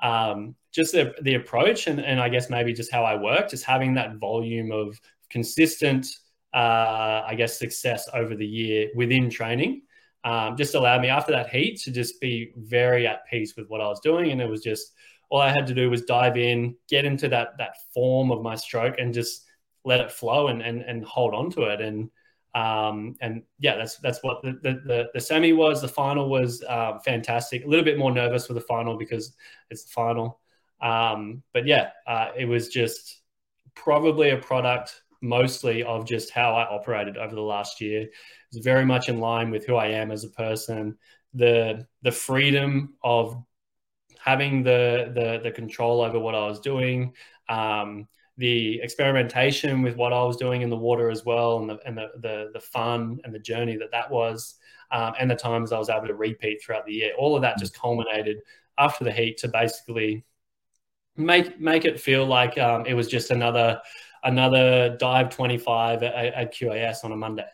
um, 0.03 0.53
just 0.73 0.91
the, 0.91 1.15
the 1.21 1.35
approach 1.35 1.87
and, 1.87 2.01
and 2.01 2.19
I 2.19 2.27
guess 2.27 2.49
maybe 2.49 2.73
just 2.73 2.91
how 2.91 3.03
I 3.03 3.15
work, 3.15 3.49
just 3.49 3.63
having 3.63 3.93
that 3.93 4.17
volume 4.17 4.71
of 4.71 4.99
consistent, 5.29 6.07
uh, 6.53 7.23
I 7.25 7.35
guess, 7.37 7.57
success 7.57 8.07
over 8.13 8.35
the 8.35 8.45
year 8.45 8.89
within 8.95 9.29
training 9.29 9.83
um, 10.23 10.57
just 10.57 10.75
allowed 10.75 11.01
me 11.01 11.09
after 11.09 11.31
that 11.31 11.49
heat 11.49 11.79
to 11.81 11.91
just 11.91 12.19
be 12.19 12.51
very 12.57 13.07
at 13.07 13.25
peace 13.29 13.55
with 13.55 13.67
what 13.67 13.81
I 13.81 13.87
was 13.87 13.99
doing. 13.99 14.31
And 14.31 14.41
it 14.41 14.49
was 14.49 14.61
just 14.61 14.93
all 15.29 15.41
I 15.41 15.49
had 15.49 15.67
to 15.67 15.73
do 15.73 15.89
was 15.89 16.03
dive 16.03 16.37
in, 16.37 16.75
get 16.89 17.05
into 17.05 17.27
that 17.29 17.57
that 17.57 17.75
form 17.93 18.31
of 18.31 18.41
my 18.41 18.55
stroke, 18.55 18.95
and 18.97 19.13
just 19.13 19.45
let 19.85 19.99
it 19.99 20.11
flow 20.11 20.47
and 20.47 20.61
and, 20.61 20.81
and 20.81 21.03
hold 21.05 21.33
on 21.33 21.49
to 21.51 21.63
it. 21.63 21.81
And 21.81 22.09
um, 22.55 23.15
and 23.21 23.43
yeah, 23.59 23.75
that's 23.75 23.97
that's 23.97 24.19
what 24.23 24.41
the, 24.41 24.53
the, 24.63 24.81
the, 24.85 25.09
the 25.13 25.19
semi 25.19 25.53
was. 25.53 25.81
The 25.81 25.87
final 25.87 26.29
was 26.29 26.63
uh, 26.63 26.99
fantastic. 26.99 27.63
A 27.63 27.67
little 27.67 27.85
bit 27.85 27.97
more 27.97 28.11
nervous 28.11 28.47
for 28.47 28.53
the 28.53 28.61
final 28.61 28.97
because 28.97 29.35
it's 29.69 29.83
the 29.83 29.91
final. 29.91 30.39
Um, 30.81 31.43
but 31.53 31.65
yeah, 31.65 31.89
uh, 32.07 32.29
it 32.37 32.45
was 32.45 32.69
just 32.69 33.21
probably 33.75 34.31
a 34.31 34.37
product 34.37 35.03
mostly 35.21 35.83
of 35.83 36.05
just 36.05 36.31
how 36.31 36.53
I 36.55 36.63
operated 36.63 37.17
over 37.17 37.33
the 37.33 37.41
last 37.41 37.81
year. 37.81 38.07
It's 38.51 38.63
very 38.63 38.85
much 38.85 39.09
in 39.09 39.19
line 39.19 39.51
with 39.51 39.65
who 39.65 39.75
I 39.75 39.87
am 39.87 40.11
as 40.11 40.23
a 40.23 40.29
person. 40.29 40.97
The 41.33 41.85
the 42.01 42.11
freedom 42.11 42.95
of 43.03 43.43
having 44.19 44.63
the 44.63 45.11
the, 45.13 45.39
the 45.43 45.51
control 45.51 46.01
over 46.01 46.19
what 46.19 46.35
I 46.35 46.45
was 46.47 46.59
doing, 46.59 47.13
um, 47.49 48.07
the 48.37 48.79
experimentation 48.81 49.81
with 49.81 49.95
what 49.95 50.13
I 50.13 50.23
was 50.23 50.37
doing 50.37 50.61
in 50.61 50.69
the 50.69 50.77
water 50.77 51.09
as 51.09 51.25
well, 51.25 51.59
and 51.59 51.69
the 51.69 51.79
and 51.85 51.97
the 51.97 52.09
the, 52.21 52.49
the 52.53 52.59
fun 52.59 53.19
and 53.23 53.33
the 53.33 53.39
journey 53.39 53.77
that 53.77 53.91
that 53.91 54.09
was, 54.09 54.55
um, 54.91 55.13
and 55.19 55.29
the 55.29 55.35
times 55.35 55.71
I 55.71 55.79
was 55.79 55.89
able 55.89 56.07
to 56.07 56.15
repeat 56.15 56.61
throughout 56.63 56.85
the 56.85 56.93
year. 56.93 57.11
All 57.17 57.35
of 57.35 57.41
that 57.41 57.57
just 57.57 57.77
culminated 57.77 58.37
after 58.77 59.03
the 59.03 59.11
heat 59.11 59.37
to 59.37 59.47
basically 59.47 60.23
make 61.15 61.59
make 61.59 61.85
it 61.85 61.99
feel 61.99 62.25
like 62.25 62.57
um, 62.57 62.85
it 62.85 62.93
was 62.93 63.07
just 63.07 63.31
another 63.31 63.81
another 64.27 64.95
dive 64.97 65.29
25 65.29 66.03
at, 66.03 66.13
at 66.33 66.53
QAS 66.53 67.03
on 67.03 67.11
a 67.11 67.15
Monday. 67.15 67.47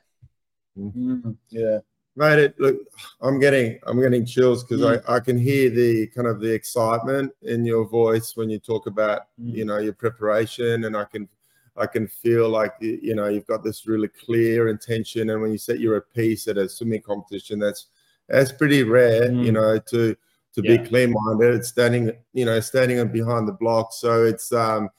Mm-hmm. 0.77 1.31
Yeah. 1.49 1.79
Mate, 2.15 2.39
it, 2.39 2.59
look, 2.59 2.77
I'm 3.21 3.39
getting 3.39 3.79
I'm 3.87 3.99
getting 3.99 4.25
chills 4.25 4.63
because 4.63 4.81
Mm. 4.81 5.03
I, 5.09 5.15
I 5.15 5.19
can 5.19 5.37
hear 5.37 5.69
the 5.71 6.07
kind 6.07 6.27
of 6.27 6.39
the 6.39 6.53
excitement 6.53 7.31
in 7.41 7.65
your 7.65 7.87
voice 7.87 8.35
when 8.35 8.49
you 8.49 8.59
talk 8.59 8.85
about 8.85 9.21
Mm. 9.41 9.55
you 9.55 9.65
know 9.65 9.77
your 9.79 9.93
preparation, 9.93 10.83
and 10.85 10.95
I 10.95 11.05
can 11.05 11.27
I 11.75 11.87
can 11.87 12.07
feel 12.07 12.49
like 12.49 12.73
you 12.81 12.99
you 13.01 13.15
know 13.15 13.29
you've 13.29 13.47
got 13.47 13.63
this 13.63 13.87
really 13.87 14.09
clear 14.09 14.67
intention, 14.67 15.31
and 15.31 15.41
when 15.41 15.51
you 15.51 15.57
set 15.57 15.79
your 15.79 15.99
piece 16.01 16.47
at 16.47 16.57
a 16.59 16.69
swimming 16.69 17.01
competition, 17.01 17.57
that's 17.57 17.87
that's 18.29 18.51
pretty 18.51 18.83
rare, 18.83 19.31
you 19.31 19.51
Mm. 19.51 19.53
know, 19.53 19.79
to 19.79 20.15
to 20.53 20.61
Yeah. 20.61 20.77
be 20.77 20.87
clear 20.87 21.07
minded, 21.07 21.65
standing 21.65 22.11
you 22.33 22.45
know 22.45 22.59
standing 22.59 23.07
behind 23.07 23.47
the 23.47 23.53
block. 23.53 23.91
So 23.91 24.23
it's 24.25 24.51
um 24.51 24.89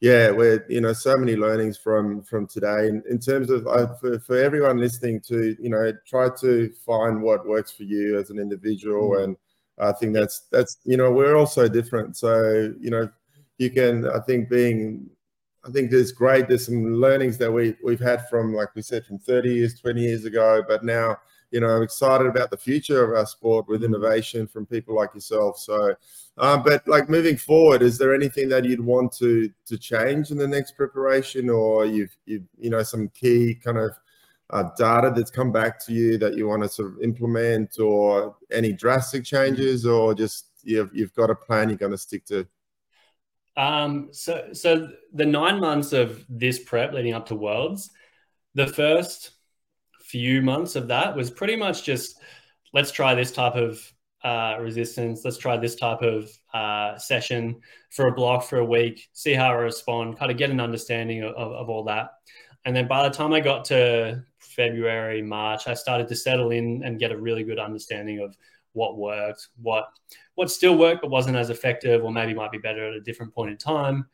yeah 0.00 0.30
we're 0.30 0.64
you 0.68 0.80
know 0.80 0.92
so 0.92 1.16
many 1.16 1.36
learnings 1.36 1.76
from 1.76 2.22
from 2.22 2.46
today. 2.46 2.88
In, 2.88 3.02
in 3.08 3.18
terms 3.18 3.50
of 3.50 3.66
uh, 3.66 3.94
for, 3.94 4.18
for 4.20 4.38
everyone 4.38 4.78
listening 4.78 5.20
to 5.22 5.56
you 5.60 5.70
know 5.70 5.92
try 6.06 6.28
to 6.40 6.70
find 6.84 7.22
what 7.22 7.46
works 7.46 7.72
for 7.72 7.84
you 7.84 8.18
as 8.18 8.30
an 8.30 8.38
individual. 8.38 9.10
Mm. 9.10 9.24
and 9.24 9.36
i 9.78 9.92
think 9.92 10.14
that's 10.14 10.46
that's 10.50 10.78
you 10.84 10.96
know 10.96 11.10
we're 11.10 11.36
all 11.36 11.46
so 11.46 11.68
different. 11.68 12.16
So 12.16 12.72
you 12.80 12.90
know 12.90 13.08
you 13.58 13.70
can 13.70 14.08
i 14.10 14.20
think 14.20 14.50
being 14.50 15.08
i 15.66 15.70
think 15.70 15.90
there's 15.90 16.12
great 16.12 16.46
there's 16.46 16.66
some 16.66 16.94
learnings 16.94 17.38
that 17.38 17.50
we 17.50 17.74
we've 17.82 18.00
had 18.00 18.28
from 18.28 18.54
like 18.54 18.74
we 18.74 18.82
said 18.82 19.04
from 19.06 19.18
30 19.18 19.54
years 19.54 19.80
20 19.80 20.00
years 20.00 20.24
ago. 20.24 20.62
But 20.66 20.84
now 20.84 21.16
you 21.50 21.60
know 21.60 21.68
i'm 21.68 21.82
excited 21.82 22.26
about 22.26 22.50
the 22.50 22.56
future 22.56 23.04
of 23.04 23.16
our 23.16 23.26
sport 23.26 23.66
with 23.68 23.84
Mm. 23.84 23.84
innovation 23.84 24.46
from 24.46 24.66
people 24.66 24.94
like 24.94 25.14
yourself 25.14 25.58
so 25.58 25.94
um, 26.38 26.62
but 26.62 26.86
like 26.86 27.08
moving 27.08 27.36
forward, 27.36 27.80
is 27.80 27.96
there 27.96 28.14
anything 28.14 28.48
that 28.50 28.64
you'd 28.64 28.80
want 28.80 29.12
to 29.12 29.50
to 29.66 29.78
change 29.78 30.30
in 30.30 30.36
the 30.36 30.46
next 30.46 30.72
preparation, 30.76 31.48
or 31.48 31.86
you've 31.86 32.14
you've 32.26 32.44
you 32.58 32.68
know 32.70 32.82
some 32.82 33.08
key 33.14 33.54
kind 33.54 33.78
of 33.78 33.92
uh, 34.50 34.64
data 34.76 35.12
that's 35.16 35.30
come 35.30 35.50
back 35.50 35.82
to 35.86 35.92
you 35.94 36.18
that 36.18 36.36
you 36.36 36.46
want 36.46 36.62
to 36.62 36.68
sort 36.68 36.92
of 36.92 37.00
implement, 37.02 37.78
or 37.80 38.36
any 38.50 38.72
drastic 38.72 39.24
changes, 39.24 39.86
or 39.86 40.14
just 40.14 40.48
you've 40.62 40.90
you've 40.94 41.14
got 41.14 41.30
a 41.30 41.34
plan 41.34 41.70
you're 41.70 41.78
going 41.78 41.92
to 41.92 41.98
stick 41.98 42.24
to? 42.26 42.46
Um, 43.56 44.08
so, 44.12 44.52
so 44.52 44.88
the 45.12 45.24
nine 45.24 45.60
months 45.60 45.92
of 45.92 46.24
this 46.28 46.58
prep 46.62 46.92
leading 46.92 47.14
up 47.14 47.26
to 47.26 47.34
Worlds, 47.34 47.90
the 48.54 48.66
first 48.66 49.30
few 50.08 50.42
months 50.42 50.76
of 50.76 50.88
that 50.88 51.16
was 51.16 51.30
pretty 51.30 51.56
much 51.56 51.84
just 51.84 52.20
let's 52.72 52.90
try 52.90 53.14
this 53.14 53.32
type 53.32 53.54
of 53.54 53.80
uh, 54.22 54.56
resistance. 54.60 55.24
Let's 55.24 55.38
try 55.38 55.56
this 55.56 55.76
type 55.76 56.02
of 56.02 56.30
uh, 56.52 56.98
session 56.98 57.60
for 57.90 58.08
a 58.08 58.12
block 58.12 58.44
for 58.44 58.58
a 58.58 58.64
week, 58.64 59.08
see 59.12 59.34
how 59.34 59.50
I 59.50 59.54
respond, 59.54 60.18
kind 60.18 60.30
of 60.30 60.36
get 60.36 60.50
an 60.50 60.60
understanding 60.60 61.22
of, 61.22 61.34
of, 61.34 61.68
all 61.68 61.84
that. 61.84 62.10
And 62.64 62.74
then 62.74 62.88
by 62.88 63.08
the 63.08 63.14
time 63.14 63.32
I 63.32 63.40
got 63.40 63.64
to 63.66 64.24
February, 64.40 65.22
March, 65.22 65.68
I 65.68 65.74
started 65.74 66.08
to 66.08 66.16
settle 66.16 66.50
in 66.50 66.82
and 66.84 66.98
get 66.98 67.12
a 67.12 67.16
really 67.16 67.44
good 67.44 67.60
understanding 67.60 68.18
of 68.20 68.36
what 68.72 68.98
worked, 68.98 69.48
what 69.62 69.88
what 70.34 70.50
still 70.50 70.76
worked 70.76 71.02
but 71.02 71.10
wasn't 71.10 71.36
as 71.36 71.50
effective, 71.50 72.04
or 72.04 72.12
maybe 72.12 72.34
might 72.34 72.52
be 72.52 72.58
better 72.58 72.88
at 72.88 72.94
a 72.94 73.00
different 73.00 73.34
point 73.34 73.50
in 73.50 73.56
time. 73.56 74.06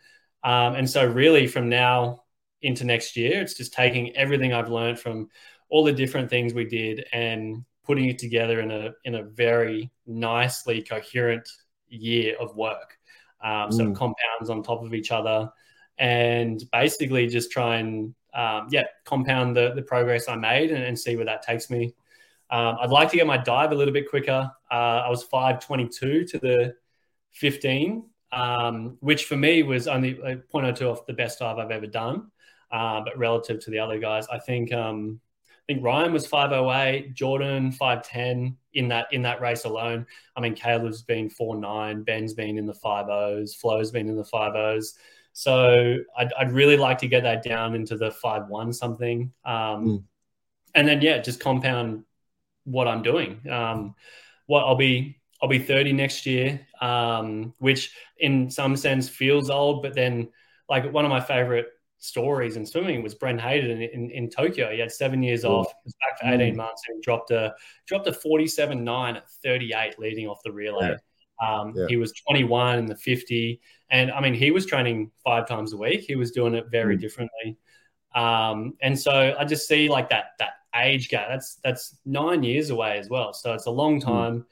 Um, 0.45 0.75
and 0.75 0.89
so, 0.89 1.07
really, 1.07 1.47
from 1.47 1.69
now 1.69 2.25
into 2.61 2.85
next 2.85 3.17
year, 3.17 3.41
it's 3.41 3.55
just 3.55 3.73
taking 3.73 4.15
everything 4.17 4.53
I've 4.53 4.71
learned 4.71 4.99
from 4.99 5.29
all 5.73 5.83
the 5.83 5.93
different 5.93 6.29
things 6.29 6.53
we 6.53 6.67
did 6.67 7.03
and 7.15 7.65
putting 7.83 8.05
it 8.05 8.19
together 8.19 8.61
in 8.61 8.71
a 8.71 8.91
in 9.05 9.15
a 9.15 9.23
very 9.23 9.91
nicely 10.07 10.83
coherent 10.83 11.49
year 11.89 12.37
of 12.39 12.55
work. 12.55 12.99
Um, 13.43 13.71
Mm. 13.71 13.91
it 13.91 13.97
compounds 13.97 14.51
on 14.51 14.63
top 14.63 14.83
of 14.85 14.93
each 14.93 15.11
other, 15.11 15.51
and 15.97 16.63
basically 16.73 17.27
just 17.27 17.51
try 17.51 17.77
and 17.79 18.15
um, 18.35 18.69
yeah 18.71 18.85
compound 19.05 19.57
the 19.57 19.73
the 19.75 19.83
progress 19.83 20.29
I 20.29 20.37
made 20.37 20.71
and, 20.73 20.85
and 20.85 20.97
see 21.05 21.17
where 21.17 21.25
that 21.33 21.43
takes 21.43 21.71
me. 21.71 21.95
Um, 22.51 22.77
I'd 22.83 22.91
like 22.91 23.09
to 23.13 23.17
get 23.17 23.27
my 23.27 23.39
dive 23.39 23.73
a 23.73 23.75
little 23.75 23.95
bit 23.95 24.11
quicker. 24.11 24.51
Uh, 24.71 25.01
I 25.07 25.09
was 25.09 25.23
522 25.23 26.25
to 26.27 26.39
the 26.39 26.75
15, 27.31 28.05
um, 28.31 28.99
which 29.01 29.25
for 29.25 29.39
me 29.39 29.63
was 29.63 29.89
only 29.89 30.11
a 30.21 30.37
0.02 30.37 30.83
off 30.83 31.07
the 31.07 31.15
best 31.15 31.39
dive 31.39 31.57
I've 31.57 31.71
ever 31.71 31.87
done. 31.87 32.31
Uh, 32.71 33.01
but 33.07 33.17
relative 33.17 33.59
to 33.65 33.71
the 33.71 33.79
other 33.79 33.99
guys, 33.99 34.27
I 34.31 34.39
think 34.39 34.71
um, 34.71 35.19
think 35.73 35.85
Ryan 35.85 36.13
was 36.13 36.27
508, 36.27 37.15
Jordan 37.15 37.73
510 37.73 38.57
in 38.75 38.89
that 38.89 39.07
in 39.13 39.23
that 39.23 39.41
race 39.41 39.65
alone. 39.65 40.07
I 40.37 40.41
mean, 40.41 40.55
Caeleb's 40.55 41.03
been 41.03 41.31
49, 41.31 42.03
Ben's 42.03 42.35
been 42.35 42.59
in 42.59 42.67
the 42.67 42.75
50s, 42.75 43.57
Flo's 43.57 43.91
been 43.91 44.09
in 44.09 44.17
the 44.17 44.25
50s. 44.25 44.95
So 45.33 45.99
I'd, 46.17 46.33
I'd 46.35 46.53
really 46.53 46.77
like 46.77 46.99
to 46.99 47.09
get 47.09 47.23
that 47.23 47.43
down 47.43 47.75
into 47.75 47.97
the 47.97 48.11
5-1 48.11 48.75
something. 48.75 49.33
Um, 49.45 49.87
Mm. 49.87 50.03
And 50.75 50.89
then, 50.89 51.03
yeah, 51.03 51.19
just 51.19 51.39
compound 51.39 52.05
what 52.65 52.89
I'm 52.89 53.03
doing. 53.03 53.47
Um, 53.51 53.95
what 54.47 54.65
I'll 54.65 54.75
be 54.75 55.21
I'll 55.43 55.49
be 55.49 55.59
30 55.59 55.93
next 55.93 56.25
year, 56.25 56.67
um, 56.81 57.53
which 57.59 57.95
in 58.19 58.49
some 58.51 58.77
sense 58.77 59.09
feels 59.09 59.51
old, 59.51 59.83
but 59.83 59.95
then 59.95 60.31
like 60.69 60.91
one 60.91 61.05
of 61.05 61.11
my 61.11 61.21
favorite 61.21 61.67
stories 62.03 62.57
in 62.57 62.67
swimming 62.67 63.03
was 63.03 63.15
Brent 63.15 63.41
Hayden 63.41 63.71
in, 63.71 63.83
in, 63.83 64.11
in 64.11 64.31
Tokyo. 64.31 64.71
He 64.73 64.79
had 64.81 64.91
seven 64.91 65.23
years 65.23 65.43
Cool. 65.43 65.53
off, 65.61 65.69
he 65.69 65.75
was 65.87 65.95
back 65.95 66.21
for 66.21 66.35
18 66.43 66.57
months, 66.57 66.83
and 66.89 66.97
he 66.97 67.01
dropped 67.03 67.31
a 67.31 67.55
dropped 67.87 68.07
a 68.09 68.13
47.9 68.13 69.17
at 69.17 69.31
38 69.45 69.99
leading 69.99 70.27
off 70.27 70.41
the 70.45 70.53
relay. 70.53 70.97
Um, 71.41 71.73
Yeah. 71.77 71.87
He 71.89 71.97
was 71.97 72.13
21 72.29 72.79
in 72.81 72.87
the 72.87 72.97
50, 72.97 73.61
and 73.91 74.11
I 74.11 74.21
mean 74.21 74.35
he 74.35 74.51
was 74.51 74.67
training 74.67 75.11
five 75.25 75.47
times 75.47 75.73
a 75.73 75.77
week. 75.77 76.01
He 76.03 76.17
was 76.17 76.31
doing 76.33 76.55
it 76.55 76.67
very 76.71 76.97
Mm. 76.97 77.01
differently. 77.01 77.57
Um, 78.15 78.75
and 78.83 78.99
so 78.99 79.35
I 79.39 79.45
just 79.45 79.67
see 79.67 79.89
like 79.89 80.09
that 80.11 80.33
that 80.39 80.53
age 80.75 81.09
gap. 81.09 81.29
That's 81.29 81.57
that's 81.65 81.99
nine 82.05 82.43
years 82.43 82.71
away 82.71 82.99
as 82.99 83.09
well. 83.09 83.33
So 83.33 83.53
it's 83.55 83.67
a 83.67 83.71
long 83.71 84.01
time. 84.01 84.45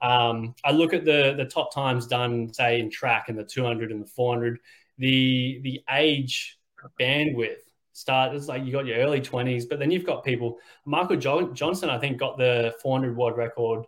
Um, 0.00 0.54
I 0.64 0.70
look 0.72 0.92
at 0.94 1.04
the 1.04 1.34
the 1.36 1.44
top 1.44 1.72
times 1.74 2.06
done, 2.06 2.52
say 2.52 2.78
in 2.80 2.90
track 2.90 3.28
and 3.28 3.38
the 3.38 3.44
200 3.44 3.90
and 3.92 4.02
the 4.02 4.06
400. 4.06 4.58
The 4.98 5.60
the 5.62 5.82
age 5.90 6.57
bandwidth 7.00 7.56
start 7.92 8.34
is 8.34 8.48
like 8.48 8.64
you 8.64 8.72
got 8.72 8.86
your 8.86 8.98
early 8.98 9.20
20s, 9.20 9.68
but 9.68 9.78
then 9.78 9.90
you've 9.90 10.06
got 10.06 10.24
people. 10.24 10.58
Michael 10.84 11.16
jo- 11.16 11.52
Johnson, 11.52 11.90
I 11.90 11.98
think, 11.98 12.18
got 12.18 12.38
the 12.38 12.74
400 12.82 13.16
world 13.16 13.36
record 13.36 13.86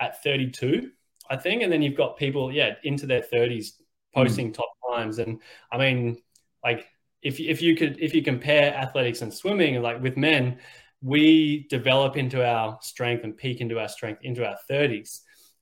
at 0.00 0.22
32, 0.22 0.90
I 1.30 1.36
think, 1.36 1.62
and 1.62 1.72
then 1.72 1.82
you've 1.82 1.96
got 1.96 2.16
people, 2.16 2.52
yeah, 2.52 2.74
into 2.84 3.06
their 3.06 3.22
30s 3.22 3.72
posting 4.14 4.50
mm. 4.50 4.54
top 4.54 4.68
times. 4.92 5.18
And 5.18 5.40
I 5.72 5.78
mean, 5.78 6.18
like 6.62 6.86
if 7.22 7.40
if 7.40 7.62
you 7.62 7.74
could 7.76 7.98
if 8.00 8.14
you 8.14 8.22
compare 8.22 8.74
athletics 8.74 9.22
and 9.22 9.32
swimming, 9.32 9.80
like 9.82 10.02
with 10.02 10.16
men, 10.16 10.58
we 11.00 11.66
develop 11.70 12.16
into 12.16 12.46
our 12.46 12.78
strength 12.82 13.24
and 13.24 13.36
peak 13.36 13.60
into 13.60 13.78
our 13.78 13.88
strength 13.88 14.20
into 14.22 14.46
our 14.46 14.56
30s. 14.70 15.20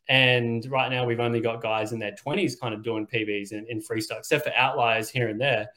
And 0.09 0.67
right 0.69 0.91
now, 0.91 1.07
we've 1.07 1.21
only 1.21 1.41
got 1.41 1.63
guys 1.63 1.93
in 1.93 2.01
their 2.01 2.13
20s 2.13 2.59
kind 2.61 2.75
of 2.75 2.83
doing 2.83 3.07
PBs 3.07 3.53
in, 3.53 3.65
in 3.69 3.81
freestyle, 3.81 4.19
except 4.19 4.45
for 4.45 4.53
outliers 4.55 5.09
here 5.09 5.29
and 5.29 5.41
there. 5.41 5.69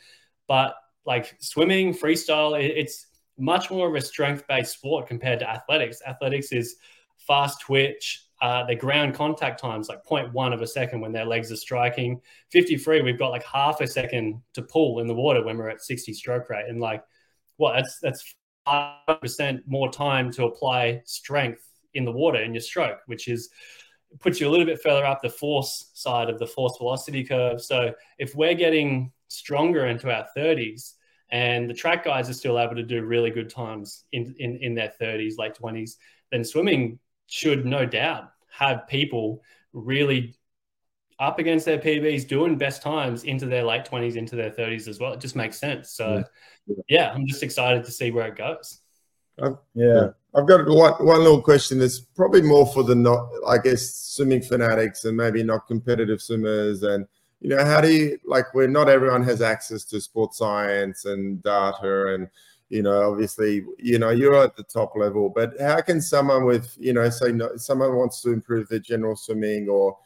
But 0.47 0.75
like 1.05 1.35
swimming, 1.39 1.93
freestyle, 1.93 2.59
it, 2.59 2.71
it's 2.75 3.07
much 3.37 3.69
more 3.69 3.87
of 3.87 3.95
a 3.95 4.01
strength 4.01 4.45
based 4.47 4.73
sport 4.73 5.07
compared 5.07 5.39
to 5.39 5.49
athletics. 5.49 6.01
Athletics 6.05 6.51
is 6.51 6.75
fast 7.17 7.61
twitch. 7.61 8.21
Uh, 8.41 8.65
the 8.65 8.75
ground 8.75 9.13
contact 9.13 9.59
times 9.59 9.87
like 9.87 10.03
0.1 10.03 10.53
of 10.53 10.61
a 10.61 10.67
second 10.67 10.99
when 10.99 11.13
their 11.13 11.25
legs 11.25 11.51
are 11.51 11.57
striking. 11.57 12.19
53, 12.51 13.01
we've 13.01 13.17
got 13.17 13.31
like 13.31 13.45
half 13.45 13.79
a 13.81 13.87
second 13.87 14.41
to 14.53 14.61
pull 14.61 14.99
in 14.99 15.07
the 15.07 15.13
water 15.13 15.43
when 15.43 15.57
we're 15.57 15.69
at 15.69 15.81
60 15.81 16.13
stroke 16.13 16.49
rate. 16.49 16.65
And 16.67 16.81
like, 16.81 17.01
well, 17.57 17.73
that's 17.73 17.99
that's 18.01 18.35
five 18.65 19.21
percent 19.21 19.61
more 19.67 19.89
time 19.91 20.31
to 20.31 20.45
apply 20.45 21.01
strength 21.05 21.61
in 21.93 22.03
the 22.03 22.11
water 22.11 22.41
in 22.41 22.53
your 22.53 22.61
stroke, 22.61 22.99
which 23.05 23.27
is 23.27 23.49
puts 24.19 24.39
you 24.39 24.47
a 24.47 24.51
little 24.51 24.65
bit 24.65 24.81
further 24.81 25.05
up 25.05 25.21
the 25.21 25.29
force 25.29 25.91
side 25.93 26.29
of 26.29 26.39
the 26.39 26.47
force 26.47 26.77
velocity 26.77 27.23
curve. 27.23 27.61
So 27.61 27.93
if 28.17 28.35
we're 28.35 28.53
getting 28.53 29.11
stronger 29.27 29.87
into 29.87 30.13
our 30.13 30.25
30s 30.37 30.93
and 31.31 31.69
the 31.69 31.73
track 31.73 32.03
guys 32.05 32.29
are 32.29 32.33
still 32.33 32.59
able 32.59 32.75
to 32.75 32.83
do 32.83 33.03
really 33.03 33.31
good 33.31 33.49
times 33.49 34.03
in, 34.11 34.35
in, 34.39 34.57
in 34.57 34.75
their 34.75 34.93
30s, 35.01 35.37
late 35.37 35.55
20s, 35.55 35.95
then 36.31 36.43
swimming 36.43 36.99
should 37.27 37.65
no 37.65 37.85
doubt 37.85 38.29
have 38.51 38.87
people 38.87 39.41
really 39.73 40.35
up 41.19 41.39
against 41.39 41.65
their 41.65 41.79
PBs 41.79 42.27
doing 42.27 42.57
best 42.57 42.81
times 42.81 43.23
into 43.23 43.45
their 43.45 43.63
late 43.63 43.85
20s, 43.85 44.15
into 44.15 44.35
their 44.35 44.51
30s 44.51 44.87
as 44.87 44.99
well. 44.99 45.13
It 45.13 45.19
just 45.19 45.35
makes 45.35 45.57
sense. 45.57 45.91
So, 45.91 46.23
yeah, 46.67 46.75
yeah 46.87 47.11
I'm 47.11 47.25
just 47.25 47.41
excited 47.41 47.83
to 47.85 47.91
see 47.91 48.11
where 48.11 48.27
it 48.27 48.35
goes. 48.35 48.79
I've, 49.41 49.57
Yeah. 49.73 50.09
I've 50.33 50.47
got 50.47 50.67
one, 50.67 50.93
one 51.05 51.19
little 51.19 51.41
question 51.41 51.79
that's 51.79 51.99
probably 51.99 52.41
more 52.41 52.65
for 52.67 52.83
the 52.83 52.95
not, 52.95 53.29
I 53.47 53.57
guess, 53.57 53.95
swimming 53.95 54.41
fanatics 54.41 55.05
and 55.05 55.15
maybe 55.15 55.43
not 55.43 55.67
competitive 55.67 56.21
swimmers 56.21 56.83
and 56.83 57.07
you 57.41 57.49
know, 57.49 57.63
how 57.63 57.81
do 57.81 57.93
you 57.93 58.19
like 58.25 58.53
where 58.53 58.67
not 58.67 58.89
everyone 58.89 59.23
has 59.23 59.41
access 59.41 59.83
to 59.85 60.01
sports 60.01 60.37
science 60.37 61.05
and 61.05 61.43
data 61.43 62.13
and 62.13 62.27
you 62.69 62.81
know, 62.81 63.11
obviously, 63.11 63.63
you 63.77 63.99
know, 63.99 64.09
you're 64.09 64.35
at 64.35 64.55
the 64.55 64.63
top 64.63 64.95
level, 64.95 65.29
but 65.29 65.53
how 65.59 65.81
can 65.81 66.01
someone 66.01 66.45
with, 66.45 66.75
you 66.79 66.93
know, 66.93 67.09
say 67.09 67.31
no, 67.31 67.55
someone 67.57 67.95
wants 67.95 68.21
to 68.21 68.31
improve 68.31 68.67
their 68.69 68.79
general 68.79 69.15
swimming 69.15 69.69
or, 69.69 69.97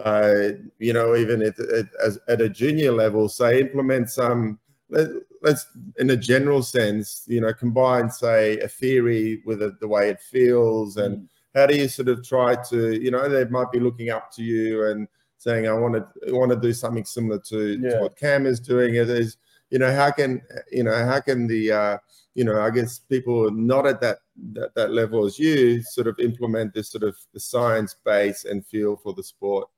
uh, 0.00 0.48
you 0.78 0.92
know, 0.92 1.14
even 1.14 1.42
at, 1.42 1.58
at, 1.58 1.86
at 2.28 2.40
a 2.40 2.48
junior 2.48 2.90
level, 2.90 3.28
say 3.28 3.60
implement 3.60 4.10
some, 4.10 4.58
let, 4.88 5.08
us 5.44 5.66
in 5.98 6.10
a 6.10 6.16
general 6.16 6.62
sense, 6.62 7.24
you 7.26 7.40
know, 7.40 7.52
combine, 7.54 8.10
say, 8.10 8.58
a 8.58 8.68
theory 8.68 9.40
with 9.46 9.62
a, 9.62 9.76
the 9.80 9.88
way 9.88 10.10
it 10.10 10.20
feels 10.20 10.96
and 10.96 11.16
mm. 11.16 11.28
how 11.54 11.64
do 11.64 11.76
you 11.76 11.88
sort 11.88 12.08
of 12.08 12.26
try 12.26 12.56
to, 12.68 13.00
you 13.00 13.10
know, 13.10 13.28
they 13.28 13.44
might 13.46 13.70
be 13.70 13.80
looking 13.80 14.10
up 14.10 14.32
to 14.32 14.42
you 14.42 14.86
and 14.86 15.06
saying, 15.40 15.66
I 15.66 15.72
want 15.72 15.94
to, 15.94 16.34
want 16.34 16.50
to 16.50 16.56
do 16.56 16.72
something 16.72 17.04
similar 17.04 17.38
to, 17.48 17.78
yeah. 17.80 17.90
to 17.90 18.00
what 18.00 18.16
Cam 18.18 18.44
is 18.44 18.60
doing. 18.60 18.96
It 18.96 19.08
is, 19.08 19.38
you 19.70 19.78
know 19.78 19.94
how 19.94 20.10
can 20.10 20.42
you 20.70 20.82
know 20.82 21.06
how 21.06 21.20
can 21.20 21.46
the 21.46 21.72
uh, 21.72 21.98
you 22.34 22.44
know 22.44 22.60
I 22.60 22.70
guess 22.70 22.98
people 22.98 23.50
not 23.50 23.86
at 23.86 24.00
that, 24.00 24.18
that 24.52 24.74
that 24.74 24.90
level 24.90 25.24
as 25.24 25.38
you 25.38 25.82
sort 25.82 26.08
of 26.08 26.18
implement 26.18 26.74
this 26.74 26.90
sort 26.90 27.04
of 27.04 27.16
the 27.32 27.40
science 27.40 27.94
base 28.04 28.44
and 28.44 28.66
feel 28.66 28.96
for 28.96 29.14
the 29.14 29.22
sport. 29.22 29.68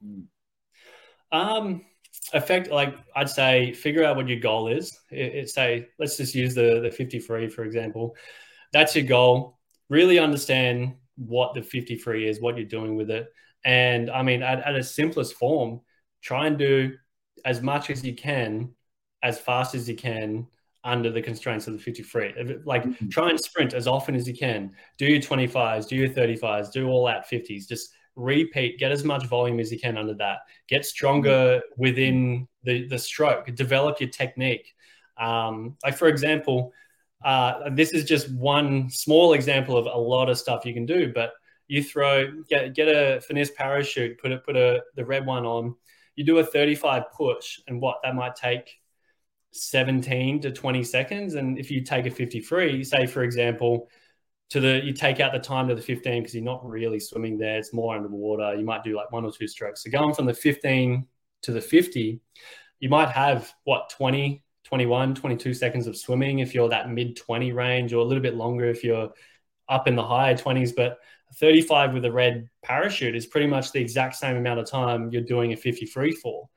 Um, 1.31 1.85
effect 2.33 2.71
like 2.71 2.97
I'd 3.15 3.31
say 3.31 3.73
figure 3.75 4.05
out 4.05 4.17
what 4.17 4.29
your 4.29 4.41
goal 4.41 4.69
is. 4.69 4.99
It, 5.11 5.35
it 5.35 5.51
say 5.51 5.89
let's 5.99 6.17
just 6.17 6.35
use 6.35 6.55
the 6.55 6.81
the 6.81 6.91
53 6.91 7.49
for 7.49 7.65
example. 7.65 8.17
That's 8.73 8.97
your 8.97 9.05
goal. 9.05 9.59
Really 9.91 10.19
understand 10.19 10.95
what 11.17 11.53
the 11.53 11.63
53 11.63 12.27
is, 12.27 12.41
what 12.41 12.57
you're 12.57 12.65
doing 12.65 12.97
with 12.97 13.11
it. 13.11 13.31
And 13.65 14.11
I 14.11 14.23
mean, 14.23 14.43
at, 14.43 14.61
at 14.61 14.75
a 14.75 14.83
simplest 14.83 15.35
form, 15.35 15.81
try 16.21 16.47
and 16.47 16.59
do 16.59 16.95
as 17.45 17.63
much 17.63 17.91
as 17.91 18.05
you 18.05 18.15
can 18.15 18.71
as 19.23 19.39
fast 19.39 19.75
as 19.75 19.89
you 19.89 19.95
can 19.95 20.47
under 20.85 21.11
the 21.11 21.23
constraints 21.23 21.67
of 21.69 21.75
the 21.75 21.79
53. 21.79 22.61
Like 22.65 22.85
mm-hmm. 22.85 23.09
try 23.09 23.31
and 23.31 23.39
sprint 23.39 23.73
as 23.73 23.87
often 23.87 24.15
as 24.17 24.27
you 24.27 24.35
can. 24.35 24.73
Do 24.99 25.07
your 25.07 25.21
25s, 25.21 25.89
do 25.89 25.97
your 25.97 26.09
35s, 26.09 26.73
do 26.73 26.89
all 26.89 27.07
that 27.07 27.31
50s. 27.31 27.69
Just 27.69 27.91
repeat, 28.17 28.79
get 28.79 28.91
as 28.91 29.05
much 29.05 29.27
volume 29.27 29.61
as 29.61 29.71
you 29.71 29.79
can 29.79 29.97
under 29.97 30.15
that. 30.15 30.39
Get 30.69 30.85
stronger 30.85 31.63
within 31.77 32.49
the, 32.65 32.89
the 32.89 32.99
stroke, 32.99 33.55
develop 33.55 34.01
your 34.01 34.11
technique. 34.11 34.75
Um, 35.19 35.77
like, 35.85 35.97
for 35.97 36.09
example, 36.09 36.73
uh, 37.25 37.71
this 37.71 37.93
is 37.93 38.05
just 38.05 38.31
one 38.33 38.91
small 38.91 39.35
example 39.35 39.77
of 39.77 39.87
a 39.87 39.97
lot 39.97 40.29
of 40.29 40.37
stuff 40.39 40.65
you 40.65 40.75
can 40.75 40.87
do, 40.87 41.13
but 41.13 41.33
you 41.69 41.83
throw, 41.83 42.43
get, 42.49 42.75
get 42.75 42.89
a 42.89 43.21
Finis 43.21 43.51
parachute, 43.51 44.19
put 44.21 44.33
it, 44.33 44.45
put 44.45 44.57
a, 44.57 44.83
the 44.97 45.05
red 45.05 45.27
one 45.27 45.45
on, 45.45 45.75
you 46.17 46.25
do 46.25 46.39
a 46.39 46.45
35 46.45 47.05
push, 47.13 47.61
and 47.67 47.81
what 47.81 47.99
that 48.03 48.15
might 48.15 48.37
take 48.37 48.79
17 49.53 50.41
to 50.43 50.51
20 50.51 50.85
seconds. 50.85 51.35
And 51.35 51.59
if 51.59 51.71
you 51.71 51.83
take 51.83 52.07
a 52.07 52.11
53, 52.11 52.85
say, 52.85 53.07
for 53.07 53.23
example, 53.23 53.89
to 54.51 54.61
the 54.61 54.83
you 54.85 54.93
take 54.93 55.19
out 55.19 55.33
the 55.33 55.39
time 55.39 55.67
to 55.69 55.75
the 55.75 55.81
15 55.81 56.23
because 56.23 56.35
you're 56.35 56.45
not 56.45 56.69
really 56.69 57.01
swimming 57.01 57.39
there, 57.39 57.59
it's 57.59 57.73
more 57.73 57.97
under 57.97 58.09
the 58.09 58.15
water. 58.15 58.55
You 58.55 58.65
might 58.65 58.85
do 58.85 58.95
like 58.95 59.11
one 59.11 59.25
or 59.25 59.33
two 59.33 59.49
strokes. 59.49 59.83
So 59.83 59.91
going 59.91 60.15
from 60.15 60.27
the 60.27 60.35
15 60.35 61.07
to 61.43 61.53
the 61.53 61.61
50, 61.61 62.21
you 62.81 62.89
might 62.89 63.09
have 63.09 63.51
what 63.65 63.89
20, 63.89 64.43
21, 64.65 65.15
22 65.15 65.55
seconds 65.55 65.87
of 65.87 65.97
swimming 65.97 66.41
if 66.41 66.55
you're 66.55 66.69
that 66.69 66.91
mid 66.91 67.17
20 67.17 67.53
range, 67.53 67.95
or 67.95 67.99
a 67.99 68.05
little 68.05 68.23
bit 68.23 68.35
longer 68.35 68.67
if 68.67 68.85
you're 68.85 69.11
up 69.69 69.89
in 69.89 69.97
the 69.97 70.07
higher 70.07 70.37
20s. 70.37 70.77
But 70.77 70.99
35 71.39 71.95
with 71.95 72.05
a 72.05 72.13
red 72.13 72.49
parachute 72.63 73.17
is 73.17 73.27
pretty 73.27 73.47
much 73.47 73.73
the 73.73 73.81
exact 73.81 74.17
same 74.17 74.37
amount 74.37 74.61
of 74.61 74.67
time 74.67 75.11
you're 75.11 75.23
doing 75.23 75.53
a 75.53 75.57
53 75.57 76.13
fall, 76.13 76.51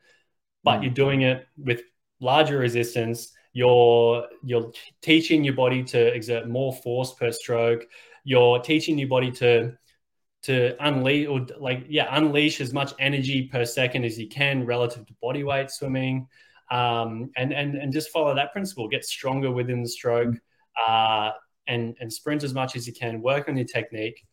but 0.64 0.80
mm. 0.80 0.84
you're 0.84 0.94
doing 0.94 1.22
it 1.22 1.48
with 1.58 1.82
larger 2.20 2.58
resistance, 2.58 3.32
you're 3.54 4.28
you're 4.44 4.72
teaching 5.02 5.44
your 5.44 5.54
body 5.54 5.84
to 5.84 6.14
exert 6.14 6.48
more 6.48 6.74
force 6.74 7.14
per 7.14 7.32
stroke. 7.32 7.86
You're 8.26 8.60
teaching 8.60 8.98
your 8.98 9.08
body 9.08 9.32
to 9.32 9.78
to 10.44 10.76
unleash 10.86 11.28
or 11.28 11.48
like 11.58 11.86
yeah 11.88 12.08
unleash 12.12 12.60
as 12.62 12.74
much 12.74 12.94
energy 13.00 13.44
per 13.44 13.66
second 13.66 14.04
as 14.04 14.20
you 14.20 14.28
can 14.28 14.66
relative 14.66 15.06
to 15.08 15.14
body 15.22 15.44
weight 15.44 15.72
swimming. 15.72 16.28
Um, 16.70 17.32
and 17.38 17.54
and 17.54 17.76
and 17.76 17.94
just 17.94 18.10
follow 18.10 18.36
that 18.36 18.52
principle. 18.52 18.90
Get 18.90 19.06
stronger 19.06 19.52
within 19.52 19.82
the 19.84 19.90
stroke 19.90 20.36
uh, 20.86 21.32
and 21.68 21.96
and 22.02 22.12
sprint 22.12 22.44
as 22.44 22.54
much 22.54 22.76
as 22.76 22.86
you 22.86 22.94
can. 22.94 23.22
Work 23.22 23.48
on 23.48 23.56
your 23.56 23.68
technique 23.68 24.26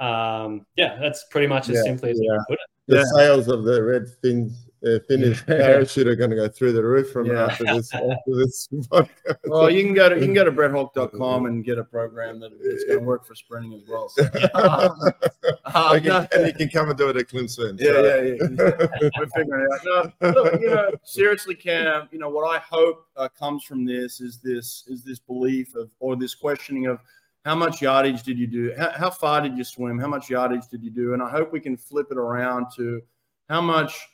um, 0.00 0.66
yeah 0.76 0.96
that's 1.00 1.24
pretty 1.30 1.46
much 1.46 1.68
as 1.68 1.76
yeah, 1.76 1.82
simply 1.82 2.10
as 2.10 2.20
yeah. 2.20 2.36
put 2.48 2.54
it 2.54 2.60
the 2.86 2.96
yeah. 2.96 3.04
sales 3.16 3.48
of 3.48 3.64
the 3.64 3.82
red 3.82 4.06
fins 4.22 4.66
uh, 4.84 4.98
Finis 5.08 5.42
parachute 5.46 6.06
are 6.06 6.16
going 6.16 6.30
to 6.30 6.36
go 6.36 6.48
through 6.48 6.72
the 6.72 6.84
roof 6.84 7.10
from 7.10 7.26
yeah. 7.26 7.46
after 7.46 7.64
this. 7.64 7.92
After 7.94 8.16
this 8.26 8.68
podcast. 8.72 9.36
Well, 9.46 9.70
you 9.70 9.82
can 9.82 9.94
go 9.94 10.08
to 10.08 10.16
you 10.16 10.22
can 10.22 10.34
go 10.34 10.44
to 10.44 10.52
bretthawke.com 10.52 11.46
and 11.46 11.64
get 11.64 11.78
a 11.78 11.84
program 11.84 12.40
that 12.40 12.52
it's 12.60 12.84
going 12.84 13.00
to 13.00 13.04
work 13.04 13.26
for 13.26 13.34
sprinting 13.34 13.74
as 13.74 13.82
well. 13.88 14.08
So. 14.08 14.24
um, 14.54 16.00
can, 16.00 16.28
and 16.32 16.46
you 16.46 16.52
can 16.52 16.68
come 16.68 16.90
and 16.90 16.98
do 16.98 17.08
it 17.08 17.16
at 17.16 17.28
Clemson. 17.28 17.80
Yeah, 17.80 17.92
so. 17.92 18.02
yeah, 18.02 18.22
yeah. 18.22 19.10
We're 19.18 19.26
figuring 19.34 19.66
it 19.70 19.88
out. 19.94 20.12
No, 20.20 20.30
look, 20.30 20.60
you 20.60 20.68
know, 20.68 20.90
seriously, 21.02 21.54
Cam. 21.54 22.08
You 22.12 22.18
know 22.18 22.28
what 22.28 22.44
I 22.44 22.58
hope 22.58 23.06
uh, 23.16 23.28
comes 23.28 23.64
from 23.64 23.84
this 23.84 24.20
is 24.20 24.38
this 24.38 24.84
is 24.86 25.02
this 25.02 25.18
belief 25.18 25.74
of 25.74 25.90
or 26.00 26.16
this 26.16 26.34
questioning 26.34 26.86
of 26.86 26.98
how 27.44 27.54
much 27.54 27.82
yardage 27.82 28.22
did 28.22 28.38
you 28.38 28.46
do? 28.46 28.74
How, 28.76 28.90
how 28.90 29.10
far 29.10 29.42
did 29.42 29.56
you 29.56 29.64
swim? 29.64 29.98
How 29.98 30.06
much 30.06 30.30
yardage 30.30 30.66
did 30.68 30.82
you 30.82 30.90
do? 30.90 31.12
And 31.12 31.22
I 31.22 31.28
hope 31.28 31.52
we 31.52 31.60
can 31.60 31.76
flip 31.76 32.08
it 32.10 32.16
around 32.16 32.66
to 32.76 33.02
how 33.48 33.60
much 33.60 34.08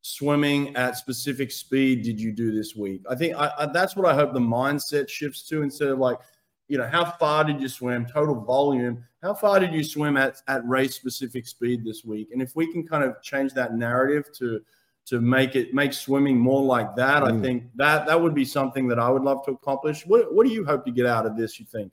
swimming 0.00 0.74
at 0.74 0.96
specific 0.96 1.52
speed 1.52 2.02
did 2.02 2.20
you 2.20 2.32
do 2.32 2.52
this 2.52 2.74
week? 2.74 3.02
I 3.08 3.14
think 3.14 3.36
I, 3.36 3.52
I, 3.56 3.66
that's 3.66 3.94
what 3.94 4.06
I 4.06 4.14
hope 4.14 4.32
the 4.32 4.40
mindset 4.40 5.08
shifts 5.08 5.42
to 5.48 5.62
instead 5.62 5.88
of 5.88 5.98
like, 5.98 6.18
you 6.66 6.76
know, 6.76 6.86
how 6.86 7.04
far 7.04 7.44
did 7.44 7.60
you 7.60 7.68
swim, 7.68 8.04
total 8.04 8.34
volume? 8.34 9.04
How 9.22 9.34
far 9.34 9.60
did 9.60 9.72
you 9.72 9.84
swim 9.84 10.16
at, 10.16 10.42
at 10.48 10.66
race 10.66 10.96
specific 10.96 11.46
speed 11.46 11.84
this 11.84 12.04
week? 12.04 12.30
And 12.32 12.42
if 12.42 12.56
we 12.56 12.72
can 12.72 12.86
kind 12.86 13.04
of 13.04 13.22
change 13.22 13.52
that 13.54 13.74
narrative 13.74 14.30
to 14.38 14.60
to 15.04 15.20
make 15.20 15.56
it 15.56 15.74
make 15.74 15.92
swimming 15.92 16.38
more 16.38 16.62
like 16.62 16.96
that, 16.96 17.22
mm. 17.22 17.38
I 17.38 17.40
think 17.40 17.64
that 17.76 18.06
that 18.06 18.20
would 18.20 18.34
be 18.34 18.44
something 18.44 18.88
that 18.88 18.98
I 18.98 19.08
would 19.08 19.22
love 19.22 19.44
to 19.44 19.52
accomplish. 19.52 20.04
What 20.06 20.34
what 20.34 20.46
do 20.46 20.52
you 20.52 20.64
hope 20.64 20.84
to 20.86 20.90
get 20.90 21.06
out 21.06 21.26
of 21.26 21.36
this? 21.36 21.60
You 21.60 21.66
think? 21.66 21.92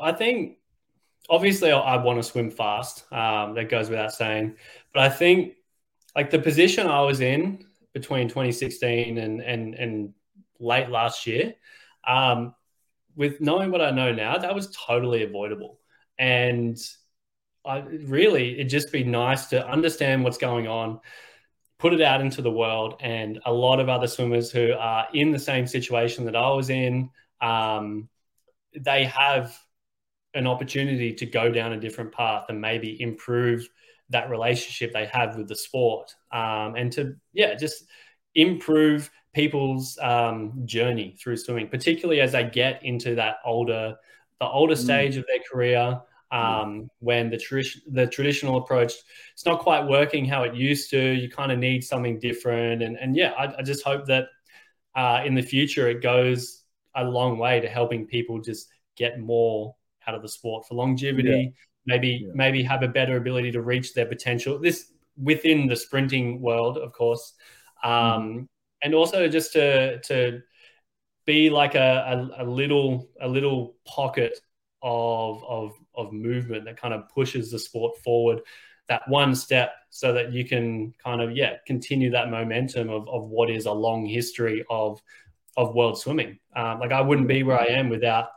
I 0.00 0.12
think 0.12 0.58
obviously 1.28 1.70
I, 1.70 1.96
want 2.02 2.18
to 2.18 2.22
swim 2.22 2.50
fast. 2.50 3.04
Um, 3.12 3.54
that 3.54 3.68
goes 3.68 3.88
without 3.88 4.12
saying, 4.12 4.56
but 4.92 5.02
I 5.02 5.08
think 5.08 5.54
like 6.16 6.30
the 6.30 6.38
position 6.38 6.86
I 6.86 7.02
was 7.02 7.20
in 7.20 7.64
between 7.92 8.28
2016 8.28 9.18
and 9.18 9.40
and 9.40 9.74
and 9.74 10.14
late 10.58 10.88
last 10.88 11.26
year, 11.26 11.54
um, 12.06 12.54
with 13.16 13.40
knowing 13.40 13.70
what 13.70 13.80
I 13.80 13.90
know 13.90 14.12
now, 14.12 14.38
that 14.38 14.54
was 14.54 14.74
totally 14.74 15.22
avoidable. 15.22 15.78
And 16.18 16.78
I 17.64 17.78
really, 17.80 18.54
it'd 18.54 18.68
just 18.68 18.92
be 18.92 19.04
nice 19.04 19.46
to 19.46 19.66
understand 19.66 20.24
what's 20.24 20.38
going 20.38 20.66
on, 20.66 21.00
put 21.78 21.92
it 21.92 22.00
out 22.00 22.20
into 22.20 22.42
the 22.42 22.50
world, 22.50 22.94
and 23.00 23.40
a 23.44 23.52
lot 23.52 23.80
of 23.80 23.88
other 23.88 24.06
swimmers 24.06 24.50
who 24.50 24.72
are 24.72 25.06
in 25.12 25.32
the 25.32 25.38
same 25.38 25.66
situation 25.66 26.24
that 26.26 26.36
I 26.36 26.50
was 26.50 26.70
in, 26.70 27.10
um, 27.40 28.08
they 28.74 29.04
have 29.04 29.58
an 30.34 30.46
opportunity 30.46 31.12
to 31.12 31.26
go 31.26 31.50
down 31.50 31.72
a 31.72 31.80
different 31.80 32.12
path 32.12 32.44
and 32.48 32.60
maybe 32.60 33.00
improve 33.00 33.68
that 34.10 34.28
relationship 34.28 34.92
they 34.92 35.06
have 35.06 35.36
with 35.36 35.48
the 35.48 35.56
sport. 35.56 36.14
Um, 36.32 36.74
and 36.76 36.92
to 36.92 37.16
yeah 37.32 37.54
just 37.54 37.84
improve 38.34 39.10
people's 39.34 39.98
um, 40.02 40.62
journey 40.64 41.16
through 41.20 41.36
swimming 41.36 41.68
particularly 41.68 42.20
as 42.20 42.32
they 42.32 42.44
get 42.44 42.82
into 42.84 43.14
that 43.14 43.36
older 43.44 43.96
the 44.40 44.46
older 44.46 44.74
mm. 44.74 44.78
stage 44.78 45.16
of 45.16 45.24
their 45.26 45.38
career 45.50 46.00
um, 46.32 46.88
when 47.00 47.28
the, 47.28 47.36
tra- 47.36 47.62
the 47.90 48.06
traditional 48.06 48.58
approach 48.58 48.92
it's 49.32 49.44
not 49.44 49.60
quite 49.60 49.84
working 49.86 50.24
how 50.24 50.44
it 50.44 50.54
used 50.54 50.90
to. 50.90 51.00
You 51.00 51.28
kind 51.28 51.50
of 51.50 51.58
need 51.58 51.82
something 51.82 52.20
different. 52.20 52.82
And, 52.82 52.96
and 52.96 53.16
yeah 53.16 53.32
I, 53.32 53.58
I 53.58 53.62
just 53.62 53.84
hope 53.84 54.06
that 54.06 54.26
uh, 54.94 55.22
in 55.24 55.34
the 55.34 55.42
future 55.42 55.88
it 55.88 56.02
goes 56.02 56.62
a 56.94 57.04
long 57.04 57.38
way 57.38 57.60
to 57.60 57.68
helping 57.68 58.06
people 58.06 58.40
just 58.40 58.68
get 58.96 59.18
more 59.20 59.74
out 60.10 60.16
of 60.16 60.22
the 60.22 60.28
sport 60.28 60.66
for 60.66 60.74
longevity 60.74 61.54
maybe 61.86 62.24
yeah. 62.26 62.32
maybe 62.34 62.62
have 62.62 62.82
a 62.82 62.88
better 62.88 63.16
ability 63.16 63.52
to 63.52 63.62
reach 63.62 63.94
their 63.94 64.06
potential. 64.06 64.58
This 64.58 64.92
within 65.16 65.66
the 65.66 65.76
sprinting 65.76 66.40
world, 66.40 66.78
of 66.78 66.92
course, 66.92 67.34
um, 67.82 67.92
mm. 67.92 68.46
and 68.82 68.94
also 68.94 69.28
just 69.28 69.52
to 69.54 70.00
to 70.02 70.40
be 71.26 71.50
like 71.50 71.74
a, 71.74 72.30
a, 72.38 72.44
a, 72.44 72.46
little 72.46 73.08
a 73.20 73.28
little 73.28 73.76
pocket 73.86 74.38
of 74.82 75.44
of 75.44 75.72
of 75.94 76.12
movement 76.12 76.64
that 76.64 76.80
kind 76.80 76.94
of 76.94 77.08
pushes 77.08 77.50
the 77.50 77.58
sport 77.58 77.96
forward 77.98 78.40
that 78.88 79.02
one 79.08 79.34
step 79.34 79.72
so 79.90 80.12
that 80.12 80.32
you 80.32 80.44
can 80.44 80.92
kind 81.04 81.20
of 81.20 81.36
yeah 81.36 81.56
continue 81.66 82.10
that 82.10 82.30
momentum 82.30 82.88
of, 82.88 83.06
of 83.08 83.24
what 83.28 83.50
is 83.50 83.66
a 83.66 83.72
long 83.72 84.06
history 84.06 84.64
of 84.70 85.00
of 85.58 85.74
world 85.74 85.98
swimming 85.98 86.38
um, 86.56 86.80
like 86.80 86.92
i 86.92 87.00
wouldn't 87.00 87.28
be 87.28 87.42
where 87.42 87.60
i 87.60 87.66
am 87.66 87.90
without 87.90 88.30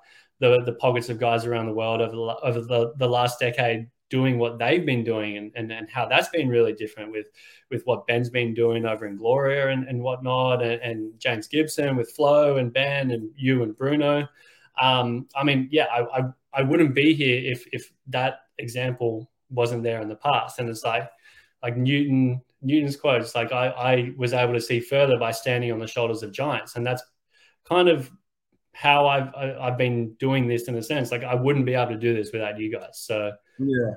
the 0.43 0.61
the 0.65 0.73
pockets 0.73 1.09
of 1.09 1.17
guys 1.17 1.45
around 1.45 1.67
the 1.67 1.73
world 1.73 2.01
over 2.01 2.11
the, 2.11 2.35
over 2.43 2.61
the, 2.61 2.93
the 2.97 3.07
last 3.07 3.39
decade 3.39 3.87
doing 4.09 4.37
what 4.37 4.59
they've 4.59 4.85
been 4.85 5.03
doing 5.03 5.37
and, 5.37 5.51
and, 5.55 5.71
and 5.71 5.89
how 5.89 6.05
that's 6.05 6.27
been 6.29 6.49
really 6.49 6.73
different 6.73 7.11
with 7.11 7.27
with 7.71 7.81
what 7.85 8.05
Ben's 8.05 8.29
been 8.29 8.53
doing 8.53 8.85
over 8.85 9.07
in 9.07 9.15
Gloria 9.15 9.69
and, 9.69 9.87
and 9.87 10.03
whatnot, 10.03 10.61
and, 10.61 10.81
and 10.81 11.19
James 11.19 11.47
Gibson 11.47 11.95
with 11.95 12.11
Flo 12.11 12.57
and 12.57 12.73
Ben 12.73 13.11
and 13.11 13.29
you 13.35 13.63
and 13.63 13.75
Bruno. 13.75 14.27
Um, 14.79 15.27
I 15.35 15.43
mean, 15.43 15.69
yeah, 15.71 15.85
I, 15.85 16.19
I, 16.19 16.23
I 16.53 16.61
wouldn't 16.61 16.93
be 16.93 17.13
here 17.13 17.41
if 17.51 17.65
if 17.71 17.91
that 18.07 18.39
example 18.59 19.31
wasn't 19.49 19.83
there 19.83 20.01
in 20.01 20.09
the 20.09 20.15
past. 20.15 20.59
And 20.59 20.69
it's 20.69 20.83
like 20.83 21.09
like 21.63 21.77
Newton 21.77 22.41
Newton's 22.61 22.97
quotes, 22.97 23.33
like 23.33 23.53
I, 23.53 23.67
I 23.67 24.11
was 24.17 24.33
able 24.33 24.53
to 24.53 24.61
see 24.61 24.81
further 24.81 25.17
by 25.17 25.31
standing 25.31 25.71
on 25.71 25.79
the 25.79 25.87
shoulders 25.87 26.21
of 26.21 26.33
giants, 26.33 26.75
and 26.75 26.85
that's 26.85 27.03
kind 27.63 27.87
of 27.87 28.11
how 28.73 29.07
I've 29.07 29.33
I've 29.35 29.77
been 29.77 30.13
doing 30.15 30.47
this 30.47 30.67
in 30.67 30.75
a 30.75 30.83
sense. 30.83 31.11
Like 31.11 31.23
I 31.23 31.35
wouldn't 31.35 31.65
be 31.65 31.75
able 31.75 31.91
to 31.91 31.97
do 31.97 32.13
this 32.13 32.31
without 32.31 32.59
you 32.59 32.71
guys. 32.71 32.99
So 32.99 33.31
yeah, 33.59 33.91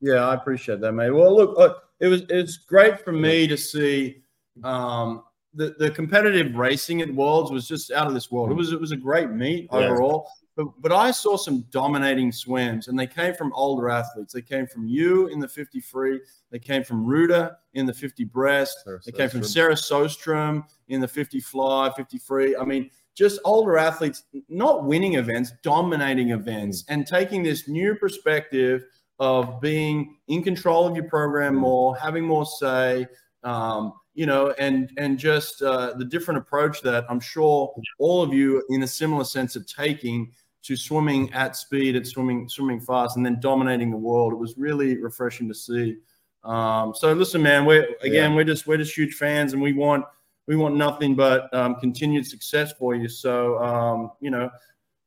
yeah, 0.00 0.28
I 0.28 0.34
appreciate 0.34 0.80
that, 0.80 0.92
mate. 0.92 1.10
Well, 1.10 1.36
look, 1.36 1.58
uh, 1.58 1.74
it 2.00 2.08
was 2.08 2.22
it's 2.30 2.56
great 2.56 3.00
for 3.00 3.12
me 3.12 3.46
to 3.48 3.56
see 3.56 4.22
um, 4.64 5.24
the 5.54 5.74
the 5.78 5.90
competitive 5.90 6.54
racing 6.54 7.02
at 7.02 7.12
Worlds 7.12 7.50
was 7.50 7.66
just 7.66 7.90
out 7.90 8.06
of 8.06 8.14
this 8.14 8.30
world. 8.30 8.50
It 8.50 8.54
was 8.54 8.72
it 8.72 8.80
was 8.80 8.92
a 8.92 8.96
great 8.96 9.30
meet 9.30 9.68
yeah. 9.72 9.78
overall. 9.78 10.28
But, 10.56 10.68
but 10.80 10.90
I 10.90 11.10
saw 11.10 11.36
some 11.36 11.66
dominating 11.70 12.32
swims, 12.32 12.88
and 12.88 12.98
they 12.98 13.06
came 13.06 13.34
from 13.34 13.52
older 13.52 13.90
athletes. 13.90 14.32
They 14.32 14.40
came 14.40 14.66
from 14.66 14.86
you 14.86 15.26
in 15.26 15.38
the 15.38 15.46
50 15.46 15.80
free. 15.80 16.18
They 16.50 16.58
came 16.58 16.82
from 16.82 17.04
Ruta 17.04 17.58
in 17.74 17.84
the 17.84 17.92
50 17.92 18.24
breast. 18.24 18.78
Sarah 18.82 19.00
they 19.04 19.12
came 19.12 19.28
from 19.28 19.44
Sarah 19.44 19.74
Sjöström 19.74 20.64
in 20.88 21.02
the 21.02 21.08
50 21.08 21.40
fly, 21.40 21.92
50 21.94 22.16
free. 22.16 22.56
I 22.56 22.64
mean, 22.64 22.88
just 23.16 23.40
older 23.44 23.78
athletes, 23.78 24.24
not 24.48 24.84
winning 24.84 25.14
events, 25.14 25.52
dominating 25.62 26.30
events, 26.30 26.84
and 26.88 27.06
taking 27.06 27.42
this 27.42 27.66
new 27.66 27.94
perspective 27.94 28.84
of 29.18 29.60
being 29.60 30.18
in 30.28 30.42
control 30.42 30.86
of 30.86 30.94
your 30.94 31.08
program 31.08 31.54
more, 31.54 31.96
having 31.96 32.24
more 32.24 32.44
say, 32.44 33.06
um, 33.42 33.94
you 34.14 34.26
know, 34.26 34.54
and 34.58 34.92
and 34.98 35.18
just 35.18 35.62
uh, 35.62 35.94
the 35.94 36.04
different 36.04 36.38
approach 36.38 36.82
that 36.82 37.06
I'm 37.08 37.20
sure 37.20 37.74
all 37.98 38.22
of 38.22 38.34
you, 38.34 38.62
in 38.68 38.82
a 38.82 38.86
similar 38.86 39.24
sense, 39.24 39.56
are 39.56 39.64
taking 39.64 40.32
to 40.64 40.76
swimming 40.76 41.32
at 41.32 41.56
speed, 41.56 41.96
at 41.96 42.06
swimming 42.06 42.48
swimming 42.48 42.80
fast, 42.80 43.16
and 43.16 43.24
then 43.24 43.40
dominating 43.40 43.90
the 43.90 43.96
world. 43.96 44.34
It 44.34 44.36
was 44.36 44.58
really 44.58 44.98
refreshing 44.98 45.48
to 45.48 45.54
see. 45.54 45.96
Um, 46.44 46.94
so 46.94 47.12
listen, 47.14 47.42
man, 47.42 47.64
we're 47.64 47.88
again, 48.02 48.30
yeah. 48.30 48.36
we're 48.36 48.44
just 48.44 48.66
we're 48.66 48.76
just 48.76 48.96
huge 48.96 49.14
fans, 49.14 49.54
and 49.54 49.62
we 49.62 49.72
want 49.72 50.04
we 50.46 50.56
want 50.56 50.76
nothing 50.76 51.14
but 51.14 51.52
um, 51.54 51.76
continued 51.76 52.26
success 52.26 52.72
for 52.72 52.94
you. 52.94 53.08
So, 53.08 53.58
um, 53.58 54.12
you 54.20 54.30
know, 54.30 54.50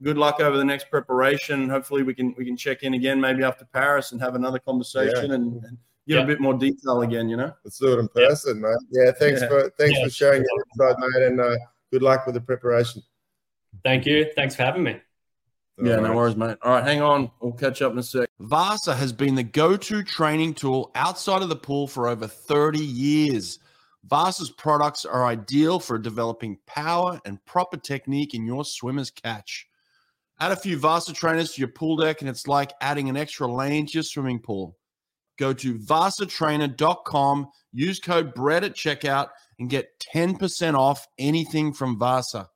good 0.03 0.17
luck 0.17 0.39
over 0.39 0.57
the 0.57 0.65
next 0.65 0.89
preparation. 0.89 1.69
Hopefully, 1.69 2.03
we 2.03 2.13
can 2.13 2.33
we 2.37 2.45
can 2.45 2.57
check 2.57 2.83
in 2.83 2.93
again, 2.93 3.19
maybe 3.19 3.43
after 3.43 3.65
Paris, 3.65 4.11
and 4.11 4.21
have 4.21 4.35
another 4.35 4.59
conversation 4.59 5.29
yeah. 5.29 5.35
and, 5.35 5.63
and 5.63 5.77
give 6.07 6.17
yeah. 6.17 6.23
a 6.23 6.27
bit 6.27 6.39
more 6.39 6.53
detail 6.53 7.01
again. 7.01 7.29
You 7.29 7.37
know, 7.37 7.53
let's 7.63 7.77
do 7.77 7.93
it 7.93 7.99
in 7.99 8.07
person, 8.09 8.57
yeah. 8.57 8.61
mate. 8.61 9.05
Yeah, 9.05 9.11
thanks 9.11 9.43
for 9.43 9.69
thanks 9.77 9.99
for 10.01 10.09
sharing 10.09 10.43
your 10.43 10.89
insight, 10.89 10.99
mate, 10.99 11.27
and 11.27 11.39
uh, 11.39 11.55
good 11.91 12.01
luck 12.01 12.25
with 12.25 12.35
the 12.35 12.41
preparation. 12.41 13.01
Thank 13.83 14.05
you. 14.05 14.29
Thanks 14.35 14.55
for 14.55 14.63
having 14.63 14.83
me. 14.83 14.99
Yeah, 15.81 15.95
no 15.97 16.13
worries, 16.13 16.35
mate. 16.35 16.57
All 16.61 16.73
right, 16.73 16.83
hang 16.83 17.01
on. 17.01 17.31
We'll 17.39 17.53
catch 17.53 17.81
up 17.81 17.93
in 17.93 17.99
a 17.99 18.03
sec. 18.03 18.29
Vasa 18.39 18.93
has 18.93 19.13
been 19.13 19.35
the 19.35 19.43
go 19.43 19.77
to 19.77 20.03
training 20.03 20.53
tool 20.53 20.91
outside 20.93 21.41
of 21.41 21.47
the 21.47 21.55
pool 21.55 21.87
for 21.87 22.09
over 22.09 22.27
30 22.27 22.79
years. 22.79 23.59
Vasa's 24.05 24.51
products 24.51 25.05
are 25.05 25.25
ideal 25.25 25.79
for 25.79 25.97
developing 25.97 26.57
power 26.65 27.19
and 27.25 27.43
proper 27.45 27.77
technique 27.77 28.33
in 28.33 28.45
your 28.45 28.63
swimmer's 28.63 29.11
catch. 29.11 29.67
Add 30.39 30.53
a 30.53 30.55
few 30.55 30.77
Vasa 30.77 31.13
trainers 31.13 31.51
to 31.53 31.61
your 31.61 31.67
pool 31.67 31.97
deck, 31.97 32.21
and 32.21 32.29
it's 32.29 32.47
like 32.47 32.71
adding 32.81 33.09
an 33.09 33.17
extra 33.17 33.45
lane 33.51 33.85
to 33.87 33.93
your 33.93 34.03
swimming 34.03 34.39
pool. 34.39 34.77
Go 35.37 35.53
to 35.53 35.77
vasatrainer.com, 35.77 37.47
use 37.73 37.99
code 37.99 38.33
BRETT 38.33 38.63
at 38.63 38.75
checkout, 38.75 39.29
and 39.59 39.69
get 39.69 39.87
10% 40.13 40.75
off 40.75 41.07
anything 41.17 41.73
from 41.73 41.99
Vasa. 41.99 42.49